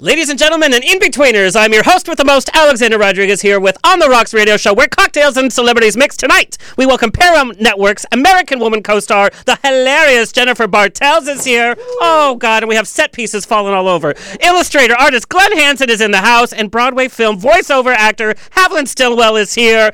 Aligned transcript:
Ladies 0.00 0.28
and 0.28 0.38
gentlemen 0.38 0.72
and 0.72 0.84
in-betweeners, 0.84 1.60
I'm 1.60 1.72
your 1.72 1.82
host 1.82 2.06
with 2.06 2.18
the 2.18 2.24
most, 2.24 2.48
Alexander 2.54 2.96
Rodriguez 2.98 3.42
here 3.42 3.58
with 3.58 3.76
On 3.82 3.98
the 3.98 4.08
Rocks 4.08 4.32
radio 4.32 4.56
show 4.56 4.72
where 4.72 4.86
cocktails 4.86 5.36
and 5.36 5.52
celebrities 5.52 5.96
mix 5.96 6.16
tonight. 6.16 6.56
We 6.76 6.86
welcome 6.86 7.10
Paramount 7.10 7.60
Network's 7.60 8.06
American 8.12 8.60
Woman 8.60 8.84
co-star, 8.84 9.30
the 9.44 9.58
hilarious 9.60 10.30
Jennifer 10.30 10.68
Bartels 10.68 11.26
is 11.26 11.44
here. 11.44 11.74
Oh 12.00 12.36
God, 12.38 12.62
and 12.62 12.68
we 12.68 12.76
have 12.76 12.86
set 12.86 13.10
pieces 13.10 13.44
falling 13.44 13.74
all 13.74 13.88
over. 13.88 14.14
Illustrator, 14.40 14.94
artist 14.94 15.28
Glen 15.30 15.58
Hanson 15.58 15.90
is 15.90 16.00
in 16.00 16.12
the 16.12 16.18
house 16.18 16.52
and 16.52 16.70
Broadway 16.70 17.08
film 17.08 17.40
voiceover 17.40 17.92
actor 17.92 18.34
Haviland 18.52 18.86
Stillwell 18.86 19.34
is 19.34 19.54
here 19.54 19.90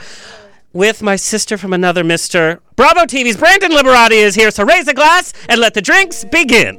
with 0.75 1.01
my 1.01 1.17
sister 1.17 1.57
from 1.57 1.73
another 1.73 2.05
mister. 2.05 2.61
Bravo 2.77 3.07
TV's 3.07 3.39
Brandon 3.39 3.73
Liberati 3.73 4.23
is 4.23 4.35
here, 4.35 4.51
so 4.51 4.67
raise 4.67 4.87
a 4.87 4.93
glass 4.93 5.33
and 5.49 5.63
let 5.63 5.73
the 5.73 5.81
drinks 5.81 6.27
begin. 6.27 6.79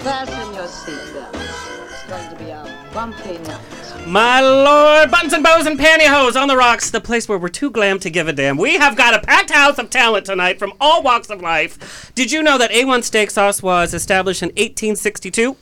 Fasten 0.00 0.54
your 0.54 0.64
seatbelts. 0.64 1.90
It's 1.90 2.04
going 2.04 2.30
to 2.30 2.36
be 2.36 2.50
a 2.50 2.90
bumpy 2.94 3.36
night. 3.38 4.06
My 4.06 4.40
lord, 4.40 5.10
buttons 5.10 5.34
and 5.34 5.44
bows 5.44 5.66
and 5.66 5.78
pantyhose 5.78 6.40
on 6.40 6.48
the 6.48 6.56
rocks, 6.56 6.90
the 6.90 7.02
place 7.02 7.28
where 7.28 7.36
we're 7.36 7.50
too 7.50 7.70
glam 7.70 7.98
to 8.00 8.08
give 8.08 8.26
a 8.26 8.32
damn. 8.32 8.56
We 8.56 8.76
have 8.78 8.96
got 8.96 9.12
a 9.14 9.20
packed 9.20 9.50
house 9.50 9.78
of 9.78 9.90
talent 9.90 10.24
tonight 10.24 10.58
from 10.58 10.72
all 10.80 11.02
walks 11.02 11.28
of 11.28 11.42
life. 11.42 12.12
Did 12.14 12.32
you 12.32 12.42
know 12.42 12.56
that 12.56 12.70
A1 12.70 13.04
steak 13.04 13.30
sauce 13.30 13.62
was 13.62 13.92
established 13.92 14.42
in 14.42 14.48
1862? 14.48 15.54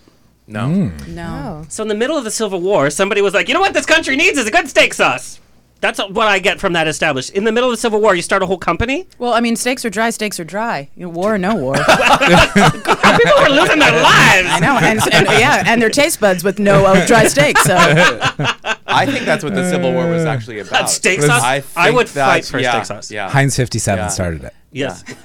No. 0.47 0.69
Hmm. 0.69 1.14
No. 1.14 1.62
Oh. 1.64 1.66
So 1.69 1.83
in 1.83 1.89
the 1.89 1.97
middle 1.97 2.16
of 2.16 2.22
the 2.22 2.31
Civil 2.31 2.61
War, 2.61 2.91
somebody 2.91 3.20
was 3.20 3.34
like, 3.34 3.48
"You 3.48 3.55
know 3.55 3.61
what 3.61 3.75
this 3.75 3.86
country 3.86 4.14
needs 4.14 4.39
is 4.39 4.47
a 4.47 4.53
good 4.53 4.69
steak 4.69 4.94
sauce." 4.94 5.41
That's 5.80 6.00
what 6.00 6.26
I 6.26 6.40
get 6.40 6.58
from 6.58 6.72
that 6.72 6.88
established. 6.88 7.30
In 7.30 7.44
the 7.44 7.52
middle 7.52 7.70
of 7.70 7.72
the 7.74 7.80
Civil 7.80 8.00
War, 8.00 8.14
you 8.14 8.22
start 8.22 8.42
a 8.42 8.46
whole 8.46 8.58
company. 8.58 9.06
Well, 9.18 9.32
I 9.32 9.40
mean, 9.40 9.54
steaks 9.54 9.84
are 9.84 9.90
dry, 9.90 10.10
steaks 10.10 10.40
are 10.40 10.44
dry. 10.44 10.88
You 10.96 11.04
know, 11.06 11.10
war 11.10 11.34
or 11.34 11.38
no 11.38 11.54
war. 11.54 11.74
People 11.76 13.42
were 13.42 13.48
losing 13.48 13.78
their 13.78 13.92
lives. 13.92 14.48
I 14.50 14.58
know, 14.60 14.76
and, 14.80 15.00
and 15.14 15.26
yeah, 15.38 15.62
and 15.66 15.80
their 15.80 15.88
taste 15.90 16.18
buds 16.20 16.42
with 16.42 16.58
no 16.58 16.84
uh, 16.84 17.06
dry 17.06 17.26
steak. 17.28 17.58
So 17.58 17.76
I 17.76 19.06
think 19.06 19.24
that's 19.24 19.44
what 19.44 19.54
the 19.54 19.68
Civil 19.70 19.92
War 19.92 20.08
was 20.10 20.24
actually 20.24 20.58
about. 20.58 20.90
steak 20.90 21.18
Was- 21.18 21.26
sauce. 21.28 21.42
I, 21.42 21.62
I, 21.76 21.90
would 21.90 22.08
that- 22.08 22.26
fight 22.26 22.44
for 22.46 22.58
yeah, 22.58 22.72
steak 22.72 22.86
sauce. 22.86 23.10
Yeah. 23.10 23.30
Heinz 23.30 23.54
57 23.56 23.98
Yeah. 23.98 24.08
started 24.08 24.44
it. 24.44 24.54
Yes. 24.72 25.04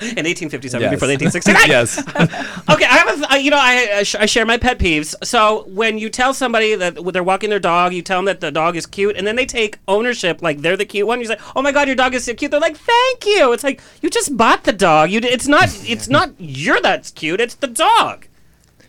In 0.00 0.24
1857, 0.24 0.80
Yes. 0.80 0.90
before 0.90 1.08
the 1.08 1.14
1869. 1.14 1.68
yes. 1.68 1.98
Okay, 2.70 2.84
I 2.84 2.98
have, 2.98 3.32
a, 3.32 3.38
you 3.38 3.50
know, 3.50 3.58
I, 3.58 4.04
I, 4.20 4.26
share 4.26 4.44
my 4.46 4.58
pet 4.58 4.78
peeves. 4.78 5.14
So 5.24 5.64
when 5.68 5.98
you 5.98 6.08
tell 6.10 6.32
somebody 6.34 6.74
that 6.76 6.96
they're 7.12 7.24
walking 7.24 7.50
their 7.50 7.58
dog, 7.58 7.92
you 7.92 8.02
tell 8.02 8.18
them 8.18 8.26
that 8.26 8.40
the 8.40 8.52
dog 8.52 8.76
is 8.76 8.86
cute, 8.86 9.16
and 9.16 9.26
then 9.26 9.34
they 9.36 9.46
take 9.46 9.78
ownership, 9.88 10.42
like 10.42 10.60
they're 10.60 10.76
the 10.76 10.84
cute 10.84 11.06
one. 11.06 11.18
You 11.18 11.26
say, 11.26 11.38
"Oh 11.56 11.62
my 11.62 11.72
God, 11.72 11.88
your 11.88 11.96
dog 11.96 12.14
is 12.14 12.24
so 12.24 12.34
cute." 12.34 12.50
They're 12.50 12.60
like, 12.60 12.76
"Thank 12.76 13.26
you." 13.26 13.52
It's 13.52 13.64
like 13.64 13.80
you 14.02 14.10
just 14.10 14.36
bought 14.36 14.64
the 14.64 14.72
dog. 14.72 15.10
You, 15.10 15.20
it's 15.22 15.48
not, 15.48 15.68
it's 15.88 16.08
not 16.16 16.30
you're 16.38 16.80
that's 16.80 17.10
cute. 17.10 17.40
It's 17.40 17.54
the 17.56 17.66
dog. 17.66 18.27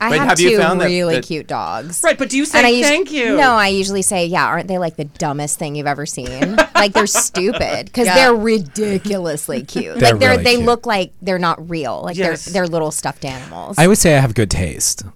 I 0.01 0.11
Wait, 0.11 0.17
have, 0.19 0.29
have 0.29 0.39
you 0.39 0.51
two 0.51 0.57
found 0.59 0.79
that- 0.79 0.85
really 0.85 1.15
that- 1.15 1.25
cute 1.25 1.45
dogs. 1.47 2.01
Right, 2.03 2.17
but 2.17 2.29
do 2.29 2.37
you 2.37 2.45
say 2.45 2.59
And 2.59 2.67
I 2.67 2.71
us- 2.79 2.87
thank 2.87 3.11
you? 3.11 3.35
No, 3.35 3.51
I 3.55 3.67
usually 3.67 4.01
say, 4.01 4.25
yeah, 4.27 4.45
aren't 4.45 4.67
they 4.69 4.77
like 4.77 4.95
the 4.95 5.03
dumbest 5.05 5.59
thing 5.59 5.75
you've 5.75 5.87
ever 5.87 6.05
seen? 6.05 6.55
like 6.75 6.93
they're 6.93 7.05
stupid 7.29 7.87
because 7.87 8.07
Yeah. 8.07 8.15
they're 8.15 8.35
ridiculously 8.35 9.63
cute. 9.63 9.99
They're 9.99 10.11
like 10.11 10.19
they're 10.19 10.29
really 10.31 10.43
they 10.43 10.55
cute. 10.55 10.65
look 10.65 10.85
like 10.85 11.11
they're 11.21 11.39
not 11.39 11.69
real. 11.69 12.01
Like 12.03 12.15
Yes. 12.17 12.45
they're 12.45 12.53
they're 12.53 12.67
little 12.67 12.91
stuffed 12.91 13.25
animals. 13.25 13.77
I 13.77 13.87
would 13.87 13.97
say 13.97 14.15
I 14.15 14.19
have 14.21 14.33
good 14.35 14.49
taste. 14.51 15.03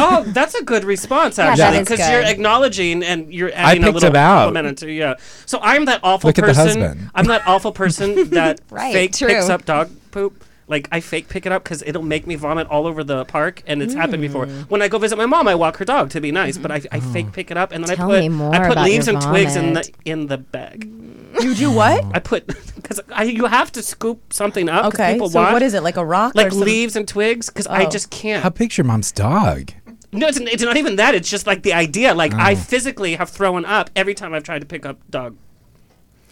Oh, 0.00 0.24
that's 0.28 0.54
a 0.54 0.64
good 0.64 0.84
response, 0.84 1.38
actually, 1.38 1.58
that 1.60 1.74
is 1.74 1.88
because 1.88 2.10
you're 2.10 2.20
acknowledging 2.22 3.02
and 3.04 3.32
you're 3.32 3.50
adding 3.54 3.84
a 3.84 3.90
little 3.90 4.10
it 4.10 4.16
out. 4.16 4.42
element 4.42 4.66
into 4.66 4.90
yeah. 4.90 5.14
So 5.46 5.60
I'm 5.62 5.84
that 5.86 6.00
awful 6.02 6.28
Look 6.28 6.38
at 6.38 6.42
the 6.42 6.48
person. 6.48 6.66
husband. 6.66 7.10
I'm 7.14 7.26
that 7.26 7.46
awful 7.46 7.72
person 7.72 8.30
that 8.30 8.60
Right, 8.70 8.92
fake 8.92 9.16
true. 9.16 9.28
picks 9.28 9.48
up 9.48 9.64
dog 9.64 9.90
poop. 10.10 10.44
Like 10.68 10.86
I 10.92 11.00
fake 11.00 11.28
pick 11.28 11.46
it 11.46 11.52
up 11.52 11.64
because 11.64 11.82
it'll 11.82 12.02
make 12.02 12.26
me 12.26 12.34
vomit 12.34 12.66
all 12.68 12.86
over 12.86 13.02
the 13.02 13.24
park, 13.24 13.62
and 13.66 13.82
it's 13.82 13.94
happened 13.94 14.20
before. 14.20 14.46
Mm. 14.46 14.70
When 14.70 14.82
I 14.82 14.88
go 14.88 14.98
visit 14.98 15.16
my 15.16 15.26
mom, 15.26 15.48
I 15.48 15.54
walk 15.54 15.78
her 15.78 15.84
dog 15.84 16.10
to 16.10 16.20
be 16.20 16.30
nice, 16.30 16.58
but 16.58 16.70
I, 16.70 16.76
I 16.76 16.78
mm-hmm. 16.78 17.12
fake 17.12 17.32
pick 17.32 17.50
it 17.50 17.56
up 17.56 17.72
and 17.72 17.82
then 17.84 17.96
Tell 17.96 18.12
I 18.12 18.28
put 18.28 18.54
I 18.54 18.68
put 18.68 18.78
leaves 18.84 19.06
your 19.06 19.16
and 19.16 19.24
twigs 19.24 19.56
in 19.56 19.72
the 19.72 19.90
in 20.04 20.26
the 20.26 20.38
bag. 20.38 20.88
Mm. 20.88 21.42
you 21.42 21.54
do 21.54 21.70
what? 21.70 22.04
I 22.14 22.18
put 22.18 22.46
because 22.76 23.00
I 23.12 23.24
you 23.24 23.46
have 23.46 23.72
to 23.72 23.82
scoop 23.82 24.32
something 24.32 24.68
up. 24.68 24.86
Okay, 24.86 25.14
people 25.14 25.30
so 25.30 25.40
want, 25.40 25.54
what 25.54 25.62
is 25.62 25.74
it 25.74 25.82
like 25.82 25.96
a 25.96 26.04
rock? 26.04 26.34
like 26.34 26.48
or 26.48 26.50
some- 26.50 26.60
leaves 26.60 26.96
and 26.96 27.08
twigs 27.08 27.48
because 27.48 27.66
I 27.66 27.86
Oh. 27.86 27.90
just 27.90 28.10
can't. 28.10 28.42
How 28.42 28.50
big's 28.50 28.76
your 28.76 28.84
mom's 28.84 29.12
dog? 29.12 29.72
No, 30.10 30.26
it's, 30.26 30.38
it's 30.38 30.62
not 30.62 30.76
even 30.76 30.96
that. 30.96 31.14
It's 31.14 31.28
just 31.28 31.46
like 31.46 31.62
the 31.62 31.72
idea. 31.74 32.14
Like 32.14 32.34
I 32.34 32.52
Oh. 32.52 32.56
physically 32.56 33.14
have 33.16 33.30
thrown 33.30 33.64
up 33.64 33.90
every 33.96 34.14
time 34.14 34.34
I've 34.34 34.42
tried 34.42 34.60
to 34.60 34.66
pick 34.66 34.84
up 34.84 34.98
dog. 35.10 35.36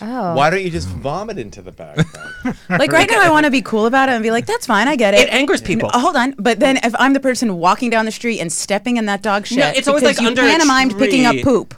Oh, 0.01 0.34
Why 0.34 0.51
don't 0.51 0.62
you 0.62 0.71
just 0.71 0.89
vomit 0.89 1.39
into 1.39 1.62
the 1.62 1.73
bag? 1.73 2.05
Like 2.69 2.93
right 2.93 3.09
now, 3.11 3.23
I 3.23 3.31
want 3.31 3.45
to 3.45 3.51
be 3.51 3.62
cool 3.62 3.87
about 3.87 4.09
it 4.09 4.12
and 4.12 4.23
be 4.23 4.31
like, 4.31 4.47
"That's 4.47 4.67
fine, 4.67 4.87
I 4.87 4.97
get 4.97 5.15
it." 5.15 5.21
It 5.21 5.33
angers 5.33 5.61
people. 5.61 5.91
No, 5.93 5.99
hold 6.01 6.17
on, 6.17 6.34
but 6.39 6.61
then 6.61 6.79
if 6.84 6.95
I'm 6.99 7.12
the 7.12 7.21
person 7.21 7.57
walking 7.57 7.91
down 7.91 8.05
the 8.05 8.12
street 8.12 8.39
and 8.41 8.53
stepping 8.53 8.99
in 8.99 9.07
that 9.07 9.23
dog 9.23 9.47
shit, 9.47 9.59
No, 9.59 9.69
it's 9.69 9.89
always 9.89 10.03
like 10.05 10.21
you 10.21 10.29
under 10.29 10.43
a 10.43 10.45
pantomimed 10.45 10.97
picking 10.99 11.27
up 11.27 11.37
poop. 11.43 11.75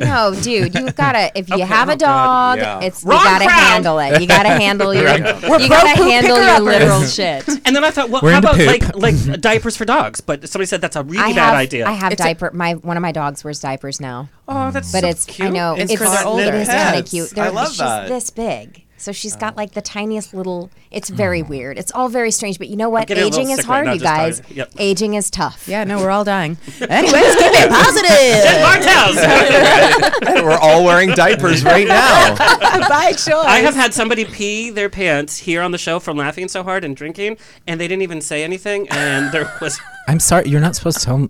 No, 0.00 0.34
dude, 0.34 0.74
you've 0.74 0.96
got 0.96 1.12
to. 1.12 1.30
If 1.38 1.48
you 1.48 1.56
Okay, 1.56 1.64
have 1.64 1.88
oh 1.88 1.92
a 1.92 1.96
dog, 1.96 2.58
yeah. 2.58 2.80
it's 2.80 3.04
Wrong 3.04 3.18
you 3.18 3.24
got 3.24 3.38
to 3.38 3.44
crowd. 3.46 3.58
handle 3.60 3.98
it. 4.00 4.20
You 4.20 4.26
got 4.26 4.42
to 4.42 4.48
handle 4.48 4.94
your. 4.94 5.04
We're 5.04 5.60
you 5.60 5.68
pro 5.68 5.68
got 5.68 5.96
to 5.96 6.02
handle 6.02 6.36
your 6.36 6.46
picker-uppers. 6.46 6.64
literal 6.64 7.02
shit. 7.04 7.48
And 7.66 7.76
then 7.76 7.84
I 7.84 7.90
thought, 7.90 8.10
well, 8.10 8.20
We're 8.22 8.32
how 8.32 8.38
about 8.38 8.58
like 8.58 8.82
poop. 8.92 8.96
like 9.02 9.40
diapers 9.40 9.76
for 9.76 9.84
dogs? 9.84 10.20
But 10.20 10.48
somebody 10.48 10.66
said 10.66 10.80
that's 10.80 10.96
a 10.96 11.02
really 11.02 11.18
I 11.18 11.28
bad 11.32 11.50
have, 11.50 11.54
idea. 11.54 11.86
I 11.86 11.92
have 11.92 12.12
It's 12.12 12.20
a- 12.20 12.24
diaper. 12.24 12.50
my 12.52 12.74
one 12.74 12.96
of 12.96 13.02
my 13.02 13.12
dogs 13.12 13.44
wears 13.44 13.60
diapers 13.60 14.00
now. 14.00 14.28
oh, 14.48 14.70
that's 14.70 14.90
But 14.92 15.02
so 15.02 15.08
it's 15.08 15.24
cute. 15.26 15.48
I 15.48 15.50
know 15.52 15.74
It's 15.76 15.92
it's, 15.92 16.02
for 16.02 16.08
their 16.08 16.24
older 16.26 16.42
it 16.44 16.54
is 16.54 16.68
kind 16.68 16.98
of 16.98 17.06
cute. 17.06 17.32
I 17.38 17.42
They're- 17.44 17.52
love 17.52 17.68
she's 17.68 17.78
that. 17.78 18.08
this 18.08 18.30
big, 18.30 18.84
so 19.00 19.12
she's 19.12 19.34
got 19.34 19.56
like 19.56 19.72
the 19.72 19.80
tiniest 19.80 20.34
little. 20.34 20.70
It's 20.90 21.08
very 21.08 21.42
weird. 21.42 21.78
It's 21.78 21.90
all 21.92 22.10
very 22.10 22.30
strange. 22.30 22.58
But 22.58 22.68
you 22.68 22.76
know 22.76 22.90
what? 22.90 23.08
getting 23.08 23.22
a 23.22 23.26
little 23.26 23.40
Aging 23.40 23.50
is 23.52 23.60
sick 23.60 23.68
right 23.68 23.74
hard, 23.74 23.86
now 23.86 23.92
you 23.94 24.00
guys. 24.00 24.40
talking. 24.40 24.56
Yep. 24.58 24.72
Aging 24.78 25.14
is 25.14 25.30
tough. 25.30 25.66
Yeah, 25.66 25.84
no, 25.84 25.98
we're 25.98 26.10
all 26.10 26.24
dying. 26.24 26.58
Anyways, 26.80 27.34
keep 27.36 27.52
it 27.52 27.70
positive. 27.70 28.60
Bartels. 28.60 30.44
We're 30.44 30.58
all 30.58 30.84
wearing 30.84 31.10
diapers 31.10 31.64
right 31.64 31.86
now. 31.88 32.36
By 32.88 33.12
choice. 33.12 33.28
I 33.32 33.60
have 33.60 33.74
had 33.74 33.94
somebody 33.94 34.24
pee 34.24 34.70
their 34.70 34.90
pants 34.90 35.38
here 35.38 35.62
on 35.62 35.70
the 35.70 35.78
show 35.78 35.98
from 35.98 36.16
laughing 36.16 36.48
so 36.48 36.62
hard 36.62 36.84
and 36.84 36.94
drinking, 36.94 37.38
and 37.66 37.80
they 37.80 37.88
didn't 37.88 38.02
even 38.02 38.20
say 38.20 38.44
anything. 38.44 38.86
And 38.90 39.32
there 39.32 39.50
was 39.60 39.80
I'm 40.08 40.20
sorry, 40.20 40.48
you're 40.48 40.60
not 40.60 40.76
supposed 40.76 40.98
to 40.98 41.04
tell. 41.04 41.18
Me. 41.18 41.28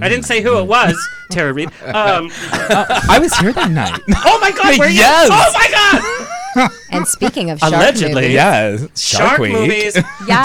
I 0.00 0.08
didn't 0.08 0.24
say 0.24 0.40
who 0.40 0.58
it 0.58 0.66
was, 0.66 0.96
Tara 1.30 1.52
Reid. 1.52 1.68
Um, 1.82 2.30
I 2.32 3.18
was 3.20 3.36
here 3.38 3.52
that 3.52 3.70
night. 3.70 4.00
oh 4.24 4.38
my 4.40 4.52
God, 4.52 4.78
were 4.78 4.86
you? 4.86 4.98
Yes. 4.98 5.28
Oh 5.32 5.52
my 5.52 5.68
God. 5.70 6.34
And 6.90 7.06
speaking 7.06 7.50
of 7.50 7.58
shark 7.58 7.72
Allegedly. 7.72 8.14
movies, 8.22 8.32
yes. 8.34 9.00
Shark, 9.00 9.38
Week. 9.38 9.52
movies. 9.52 9.96
Yes. 10.26 10.44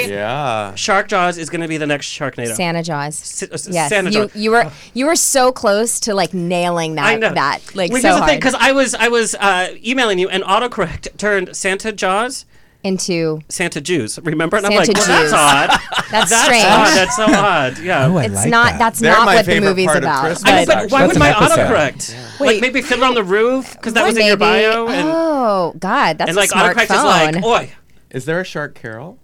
They 0.00 0.06
say 0.06 0.14
Yeah. 0.14 0.74
Shark 0.74 1.08
Jaws 1.08 1.38
is 1.38 1.50
going 1.50 1.60
to 1.62 1.68
be 1.68 1.76
the 1.76 1.86
next 1.86 2.06
Sharknado. 2.08 2.54
Santa 2.54 2.82
Jaws. 2.82 3.20
S- 3.20 3.42
s- 3.50 3.68
Yes, 3.70 3.88
Santa 3.88 4.10
you, 4.10 4.28
Jaws. 4.28 4.36
you 4.36 4.50
were 4.50 4.70
you 4.94 5.06
were 5.06 5.16
so 5.16 5.52
close 5.52 5.98
to 6.00 6.14
like 6.14 6.32
nailing 6.34 6.94
that 6.96 7.06
I 7.06 7.16
know 7.16 7.32
that 7.34 7.60
like 7.74 7.90
well, 7.92 8.00
so 8.02 8.08
here's 8.08 8.20
the 8.20 8.26
thing, 8.26 8.38
because 8.38 8.54
I 8.58 8.72
was 8.72 8.94
I 8.94 9.08
was 9.08 9.34
uh, 9.34 9.74
emailing 9.84 10.18
you, 10.18 10.28
and 10.28 10.42
autocorrect 10.44 11.16
turned 11.18 11.56
Santa 11.56 11.92
Jaws 11.92 12.44
into 12.84 13.40
Santa 13.48 13.80
Jews. 13.80 14.18
Remember? 14.22 14.56
And 14.58 14.66
I'm 14.66 14.72
Santa 14.72 14.92
like, 14.92 14.96
well, 14.98 15.06
that's 15.08 15.22
Jews. 15.24 15.32
odd. 15.32 15.68
that's, 16.10 16.30
That's 16.30 16.44
strange. 16.44 16.64
odd. 16.64 16.96
That's 16.96 17.16
so 17.16 17.24
odd. 17.26 17.78
Yeah. 17.78 18.06
Oh, 18.06 18.16
I 18.18 18.24
it's 18.26 18.34
like 18.34 18.48
not 18.50 18.70
that. 18.72 18.78
that's 18.78 19.00
They're 19.00 19.12
not 19.12 19.26
what 19.26 19.44
the 19.46 19.60
movie's 19.60 19.86
part 19.86 19.96
of 19.98 20.02
about. 20.04 20.24
I 20.46 20.60
know, 20.60 20.66
but- 20.66 20.74
but 20.82 20.90
why 20.92 21.00
That's 21.00 21.12
would 21.14 21.18
my 21.18 21.30
episode. 21.30 21.58
autocorrect? 21.58 22.40
Like 22.40 22.48
Wait. 22.48 22.60
maybe 22.60 22.82
Fiddler 22.82 23.06
on 23.06 23.14
the 23.14 23.24
Roof 23.24 23.72
because 23.72 23.94
that 23.94 24.04
Or 24.04 24.06
was 24.06 24.16
in 24.16 24.26
your 24.26 24.36
bio, 24.36 24.86
and, 24.88 25.08
Oh 25.10 25.74
God, 25.78 26.18
that's 26.18 26.28
and 26.28 26.36
a 26.36 26.40
like 26.40 26.50
smart 26.50 26.76
autocorrect 26.76 26.86
phone. 26.88 27.28
is 27.28 27.34
like, 27.36 27.44
oi. 27.44 27.72
Is 28.10 28.24
there 28.26 28.40
a 28.40 28.44
Shark 28.44 28.74
Carol? 28.74 29.18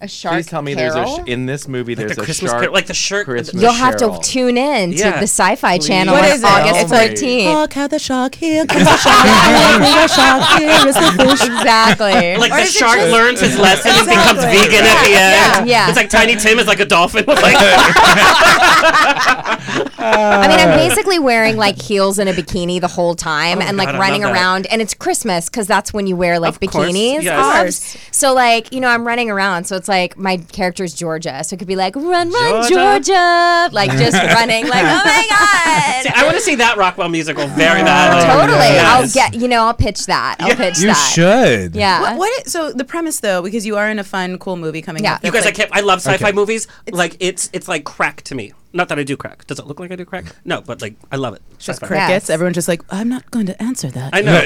A 0.00 0.06
shark 0.06 0.34
Please 0.36 0.46
tell 0.46 0.62
me 0.62 0.74
there's 0.74 0.94
a 0.94 1.04
sh- 1.04 1.18
in 1.26 1.46
this 1.46 1.66
movie 1.66 1.94
there's 1.94 2.14
the 2.14 2.22
a 2.22 2.24
Christmas 2.24 2.52
shark. 2.52 2.62
Carol- 2.62 2.72
like 2.74 2.86
the 2.86 2.94
shirt- 2.94 3.24
Christmas 3.26 3.60
You'll 3.60 3.72
have 3.72 3.96
to 3.96 4.16
tune 4.22 4.56
in 4.56 4.92
to 4.92 4.96
Yeah. 4.96 5.18
the 5.18 5.24
Sci-Fi 5.26 5.78
Channel 5.78 6.14
What 6.14 6.24
on 6.24 6.30
is? 6.30 6.44
August 6.44 6.80
It's 6.82 6.90
like, 6.92 7.10
13th. 7.12 7.52
Hark 7.52 7.72
how 7.72 7.88
the 7.88 7.98
shark 8.08 8.36
here 8.36 8.64
comes 8.64 8.84
the 8.84 8.96
shark 8.96 9.26
here, 9.26 9.78
the 9.80 10.06
shark 10.06 10.58
here 10.60 10.86
is 10.88 10.94
the 10.94 11.10
fish. 11.18 11.42
exactly. 11.48 12.36
Like 12.36 12.52
Or 12.52 12.60
the 12.60 12.66
shark 12.66 12.96
just- 12.98 13.10
learns 13.12 13.40
his 13.40 13.58
lesson 13.58 13.90
and 13.90 14.06
becomes 14.06 14.38
Exactly. 14.44 14.68
vegan 14.68 14.86
at 14.86 15.02
the 15.02 15.10
end. 15.10 15.16
Yeah. 15.16 15.64
yeah. 15.64 15.88
It's 15.88 15.96
like 15.96 16.10
Tiny 16.10 16.36
Tim 16.36 16.60
is 16.60 16.68
like 16.68 16.78
a 16.78 16.86
dolphin 16.86 17.24
with 17.26 17.42
like 17.42 17.56
I 19.98 20.46
mean, 20.48 20.60
I'm 20.60 20.78
basically 20.78 21.18
wearing 21.18 21.56
like 21.56 21.80
heels 21.80 22.20
and 22.20 22.28
a 22.28 22.34
bikini 22.34 22.80
the 22.80 22.86
whole 22.88 23.14
time, 23.16 23.58
Oh 23.58 23.62
and 23.62 23.76
like 23.76 23.88
I 23.88 23.98
running 23.98 24.22
around. 24.24 24.66
And 24.66 24.80
it's 24.80 24.94
Christmas 24.94 25.48
because 25.48 25.66
that's 25.66 25.92
when 25.92 26.06
you 26.06 26.14
wear 26.16 26.38
like 26.38 26.54
Of 26.62 26.70
course, 26.70 26.86
bikinis. 26.92 27.22
yes. 27.22 27.36
Of 27.36 27.52
course. 27.60 27.96
So 28.16 28.32
like 28.34 28.72
you 28.72 28.80
know, 28.80 28.88
I'm 28.88 29.04
running 29.06 29.28
around. 29.30 29.64
So 29.64 29.74
it's 29.76 29.87
like 29.88 30.16
my 30.18 30.36
character's 30.36 30.94
Georgia. 30.94 31.42
So 31.44 31.54
it 31.54 31.58
could 31.58 31.68
be 31.68 31.76
like 31.76 31.96
run, 31.96 32.30
run, 32.30 32.68
Georgia? 32.68 32.74
Georgia, 32.74 33.68
like 33.72 33.90
just 33.92 34.16
running. 34.34 34.66
Like 34.68 34.82
oh 34.84 35.02
my 35.04 35.26
god. 35.30 36.02
See, 36.02 36.08
I 36.14 36.22
want 36.24 36.36
to 36.36 36.40
see 36.42 36.54
that 36.56 36.76
Rockwell 36.76 37.08
musical 37.08 37.46
very 37.48 37.82
badly. 37.82 38.22
Totally. 38.22 38.58
Yes. 38.58 39.16
I'll 39.16 39.30
get, 39.30 39.40
you 39.40 39.48
know, 39.48 39.62
I'll 39.64 39.74
pitch 39.74 40.06
that. 40.06 40.36
I'll 40.40 40.54
pitch 40.56 40.78
You 40.78 40.88
that. 40.88 41.12
You 41.16 41.22
should. 41.62 41.74
Yeah. 41.76 42.00
What, 42.00 42.18
what 42.18 42.46
is, 42.46 42.52
so 42.52 42.72
the 42.72 42.84
premise 42.84 43.20
though, 43.20 43.42
because 43.42 43.64
you 43.66 43.76
are 43.76 43.88
in 43.90 43.98
a 43.98 44.04
fun, 44.04 44.38
cool 44.38 44.56
movie 44.56 44.82
coming 44.82 45.04
Yeah. 45.04 45.14
up. 45.14 45.24
You 45.24 45.30
that's 45.30 45.44
guys, 45.46 45.52
I 45.52 45.56
can't. 45.56 45.70
I 45.72 45.80
love 45.80 46.00
sci-fi 46.00 46.28
Okay. 46.28 46.32
movies. 46.34 46.66
like 46.90 47.16
it's 47.20 47.48
it's 47.52 47.68
like 47.68 47.84
crack 47.84 48.22
to 48.22 48.34
me. 48.34 48.52
Not 48.72 48.88
that 48.88 48.98
I 48.98 49.02
do 49.02 49.16
crack. 49.16 49.46
Does 49.46 49.58
it 49.58 49.66
look 49.66 49.80
like 49.80 49.90
I 49.90 49.96
do 49.96 50.04
crack? 50.04 50.26
No, 50.44 50.60
but 50.60 50.82
like 50.82 50.96
I 51.10 51.16
love 51.16 51.34
it. 51.34 51.42
just 51.58 51.80
Sci-fi. 51.80 51.86
crickets. 51.86 52.10
Yes. 52.10 52.30
Everyone's 52.30 52.54
just 52.54 52.68
like, 52.68 52.82
I'm 52.90 53.08
not 53.08 53.30
going 53.30 53.46
to 53.46 53.62
answer 53.62 53.88
that. 53.90 54.10
I 54.14 54.20
know. 54.20 54.38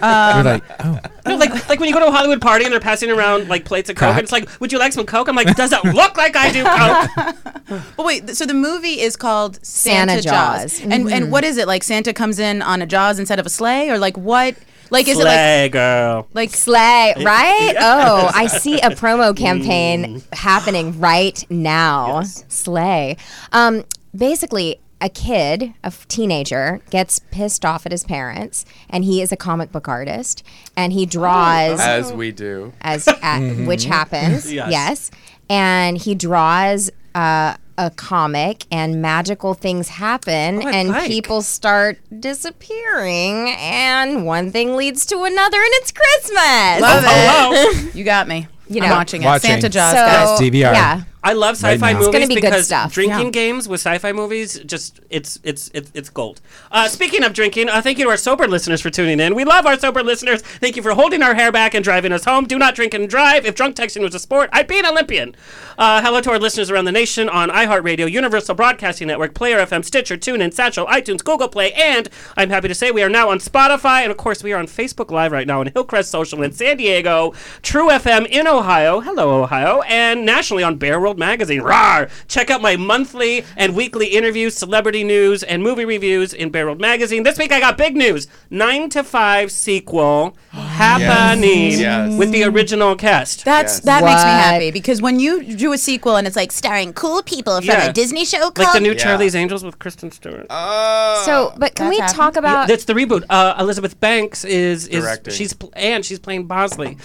Um, 0.00 0.36
You're 0.36 0.54
like, 0.54 0.62
oh, 0.84 1.00
No, 1.26 1.36
like 1.36 1.68
like 1.68 1.80
when 1.80 1.88
you 1.88 1.92
go 1.94 1.98
to 2.00 2.06
a 2.06 2.12
Hollywood 2.12 2.40
party 2.40 2.64
and 2.64 2.72
they're 2.72 2.78
passing 2.80 3.10
around 3.10 3.48
like 3.48 3.64
plates 3.64 3.90
of 3.90 3.96
coke, 3.96 4.10
Crack. 4.10 4.14
and 4.18 4.22
it's 4.22 4.32
like, 4.32 4.48
would 4.60 4.70
you 4.72 4.78
like 4.78 4.92
some 4.92 5.06
coke? 5.06 5.28
I'm 5.28 5.34
like, 5.34 5.56
does 5.56 5.72
it 5.72 5.84
look 5.84 6.16
like 6.16 6.36
I 6.36 6.52
do 6.52 6.62
coke? 7.66 7.82
But 7.96 8.06
wait, 8.06 8.26
th- 8.26 8.36
so 8.38 8.46
the 8.46 8.54
movie 8.54 9.00
is 9.00 9.16
called 9.16 9.56
Santa, 9.66 10.12
Santa 10.12 10.22
Jaws, 10.22 10.78
Jaws. 10.78 10.80
and 10.80 10.92
and 10.92 11.08
mm-hmm. 11.08 11.30
what 11.30 11.42
is 11.44 11.56
it 11.56 11.66
like? 11.66 11.82
Santa 11.82 12.12
comes 12.12 12.38
in 12.38 12.62
on 12.62 12.80
a 12.80 12.86
Jaws 12.86 13.18
instead 13.18 13.40
of 13.40 13.46
a 13.46 13.50
sleigh, 13.50 13.90
or 13.90 13.98
like 13.98 14.16
what? 14.16 14.54
Like 14.90 15.08
is 15.08 15.18
it 15.18 15.24
like 15.24 15.34
Slay, 15.34 15.68
girl. 15.70 16.28
like 16.34 16.50
Slay, 16.50 17.14
right? 17.22 17.74
Oh, 17.78 18.30
I 18.34 18.46
see 18.64 18.80
a 18.80 18.90
promo 18.90 19.36
campaign 19.36 20.22
happening 20.32 20.98
right 20.98 21.44
now. 21.50 22.22
Slay. 22.22 23.16
Um, 23.52 23.84
basically, 24.16 24.80
a 25.00 25.08
kid, 25.08 25.74
a 25.84 25.86
f- 25.88 26.08
teenager, 26.08 26.80
gets 26.90 27.20
pissed 27.30 27.64
off 27.64 27.86
at 27.86 27.92
his 27.92 28.02
parents, 28.04 28.64
and 28.90 29.04
he 29.04 29.22
is 29.22 29.30
a 29.30 29.36
comic 29.36 29.70
book 29.70 29.86
artist, 29.88 30.42
and 30.76 30.92
he 30.92 31.06
draws 31.06 31.78
As 31.80 32.12
we 32.12 32.32
do. 32.32 32.72
as 32.80 33.06
at, 33.22 33.40
which 33.66 33.84
happens. 33.84 34.52
Yes. 34.52 34.70
Yes. 34.70 35.10
And 35.50 35.96
he 35.96 36.14
draws 36.14 36.90
uh, 37.14 37.54
a 37.78 37.90
comic, 37.90 38.66
and 38.70 39.00
magical 39.00 39.54
things 39.54 39.88
happen, 39.88 40.62
oh, 40.62 40.66
I 40.68 40.72
and 40.72 40.88
like. 40.90 41.06
people 41.06 41.40
start 41.42 41.98
disappearing, 42.20 43.50
and 43.58 44.26
one 44.26 44.50
thing 44.50 44.76
leads 44.76 45.06
to 45.06 45.22
another, 45.22 45.56
and 45.56 45.70
it's 45.74 45.92
Christmas. 45.92 46.82
love 46.82 47.04
it? 47.04 47.08
Hello. 47.08 47.90
You 47.94 48.04
got 48.04 48.28
me. 48.28 48.48
You 48.68 48.82
I'm 48.82 48.90
know. 48.90 48.96
watching 48.96 49.22
it. 49.22 49.26
Watching. 49.26 49.50
Santa 49.50 49.68
Jaws, 49.68 49.92
so 49.92 49.96
guys. 49.96 50.40
DVR. 50.40 50.72
yeah, 50.74 51.02
I 51.28 51.34
love 51.34 51.56
sci-fi 51.56 51.78
Right 51.88 51.92
movies 51.94 52.06
It's 52.08 52.12
gonna 52.14 52.26
be 52.26 52.34
good 52.36 52.40
because 52.42 52.66
stuff. 52.66 52.92
drinking 52.94 53.26
Yeah. 53.26 53.30
games 53.30 53.68
with 53.68 53.80
sci-fi 53.80 54.12
movies 54.12 54.60
just 54.64 55.00
it's 55.10 55.38
it's 55.42 55.70
it's 55.74 55.90
it's 55.94 56.08
gold. 56.08 56.40
Uh, 56.72 56.88
speaking 56.88 57.22
of 57.22 57.34
drinking, 57.34 57.68
uh, 57.68 57.82
thank 57.82 57.98
you 57.98 58.04
to 58.04 58.10
our 58.10 58.16
sober 58.16 58.48
listeners 58.48 58.80
for 58.80 58.88
tuning 58.88 59.20
in. 59.20 59.34
We 59.34 59.44
love 59.44 59.66
our 59.66 59.78
sober 59.78 60.02
listeners. 60.02 60.40
Thank 60.40 60.76
you 60.76 60.82
for 60.82 60.92
holding 60.92 61.22
our 61.22 61.34
hair 61.34 61.52
back 61.52 61.74
and 61.74 61.84
driving 61.84 62.12
us 62.12 62.24
home. 62.24 62.46
Do 62.46 62.58
not 62.58 62.74
drink 62.74 62.94
and 62.94 63.08
drive. 63.10 63.44
If 63.44 63.54
drunk 63.54 63.76
texting 63.76 64.00
was 64.02 64.14
a 64.14 64.18
sport, 64.18 64.48
I'd 64.54 64.66
be 64.66 64.78
an 64.78 64.86
Olympian. 64.86 65.36
Uh, 65.76 66.00
hello 66.02 66.20
to 66.22 66.30
our 66.30 66.38
listeners 66.38 66.70
around 66.70 66.86
the 66.86 66.92
nation 66.92 67.28
on 67.28 67.50
iHeartRadio, 67.50 68.10
Universal 68.10 68.54
Broadcasting 68.54 69.06
Network, 69.08 69.34
Player 69.34 69.58
FM, 69.58 69.84
Stitcher, 69.84 70.16
TuneIn, 70.16 70.52
Satchel, 70.54 70.86
iTunes, 70.86 71.22
Google 71.22 71.48
Play, 71.48 71.72
and 71.74 72.08
I'm 72.38 72.48
happy 72.50 72.68
to 72.68 72.74
say 72.74 72.90
we 72.90 73.02
are 73.02 73.08
now 73.10 73.28
on 73.30 73.38
Spotify, 73.38 74.00
and 74.02 74.10
of 74.10 74.16
course 74.16 74.42
we 74.42 74.52
are 74.54 74.58
on 74.58 74.66
Facebook 74.66 75.10
Live 75.10 75.30
right 75.32 75.46
now 75.46 75.60
on 75.60 75.66
Hillcrest 75.68 76.10
Social 76.10 76.42
in 76.42 76.52
San 76.52 76.78
Diego, 76.78 77.34
True 77.62 77.88
FM 77.90 78.26
in 78.26 78.46
Ohio, 78.48 79.00
hello 79.00 79.42
Ohio, 79.42 79.82
and 79.82 80.24
nationally 80.24 80.62
on 80.62 80.76
Bear 80.76 80.98
World 81.00 81.17
Magazine. 81.18 81.60
Rawr! 81.62 82.08
Check 82.28 82.50
out 82.50 82.62
my 82.62 82.76
monthly 82.76 83.44
and 83.56 83.74
weekly 83.74 84.06
interviews, 84.06 84.54
celebrity 84.56 85.04
news, 85.04 85.42
and 85.42 85.62
movie 85.62 85.84
reviews 85.84 86.32
in 86.32 86.50
Bear 86.50 86.66
World 86.66 86.80
Magazine. 86.80 87.22
This 87.24 87.36
week 87.38 87.52
I 87.52 87.60
got 87.60 87.76
big 87.76 87.96
news: 87.96 88.28
Nine 88.50 88.88
to 88.90 89.02
Five 89.04 89.50
sequel 89.52 90.36
happening 90.50 91.72
Yes. 91.78 92.16
with 92.18 92.30
the 92.32 92.44
original 92.44 92.94
cast. 92.96 93.44
That's 93.44 93.74
Yes. 93.74 93.80
that 93.80 94.04
makes 94.04 94.22
me 94.22 94.30
happy 94.30 94.70
because 94.70 95.02
when 95.02 95.18
you 95.20 95.42
do 95.42 95.72
a 95.72 95.78
sequel 95.78 96.16
and 96.16 96.26
it's 96.26 96.36
like 96.36 96.52
starring 96.52 96.92
cool 96.92 97.22
people 97.22 97.56
from 97.56 97.64
Yeah. 97.66 97.86
a 97.88 97.92
Disney 97.92 98.24
show 98.24 98.38
like 98.46 98.54
called 98.54 98.76
the 98.76 98.80
new 98.80 98.92
Yeah. 98.92 98.98
Charlie's 99.04 99.34
Angels 99.34 99.64
with 99.64 99.78
Kristen 99.78 100.10
Stewart. 100.10 100.46
Oh. 100.50 101.22
So, 101.26 101.52
but 101.58 101.74
can 101.74 101.86
That's 101.90 102.12
we 102.12 102.16
talk 102.16 102.34
happening? 102.34 102.38
about? 102.38 102.68
That's 102.68 102.84
the 102.84 102.94
reboot. 102.94 103.24
Uh, 103.28 103.54
Elizabeth 103.58 103.98
Banks 104.00 104.44
is 104.44 104.86
is 104.88 105.02
Directing. 105.04 105.34
she's 105.34 105.52
pl- 105.52 105.72
and 105.74 106.04
she's 106.04 106.18
playing 106.18 106.44
Bosley. 106.46 106.96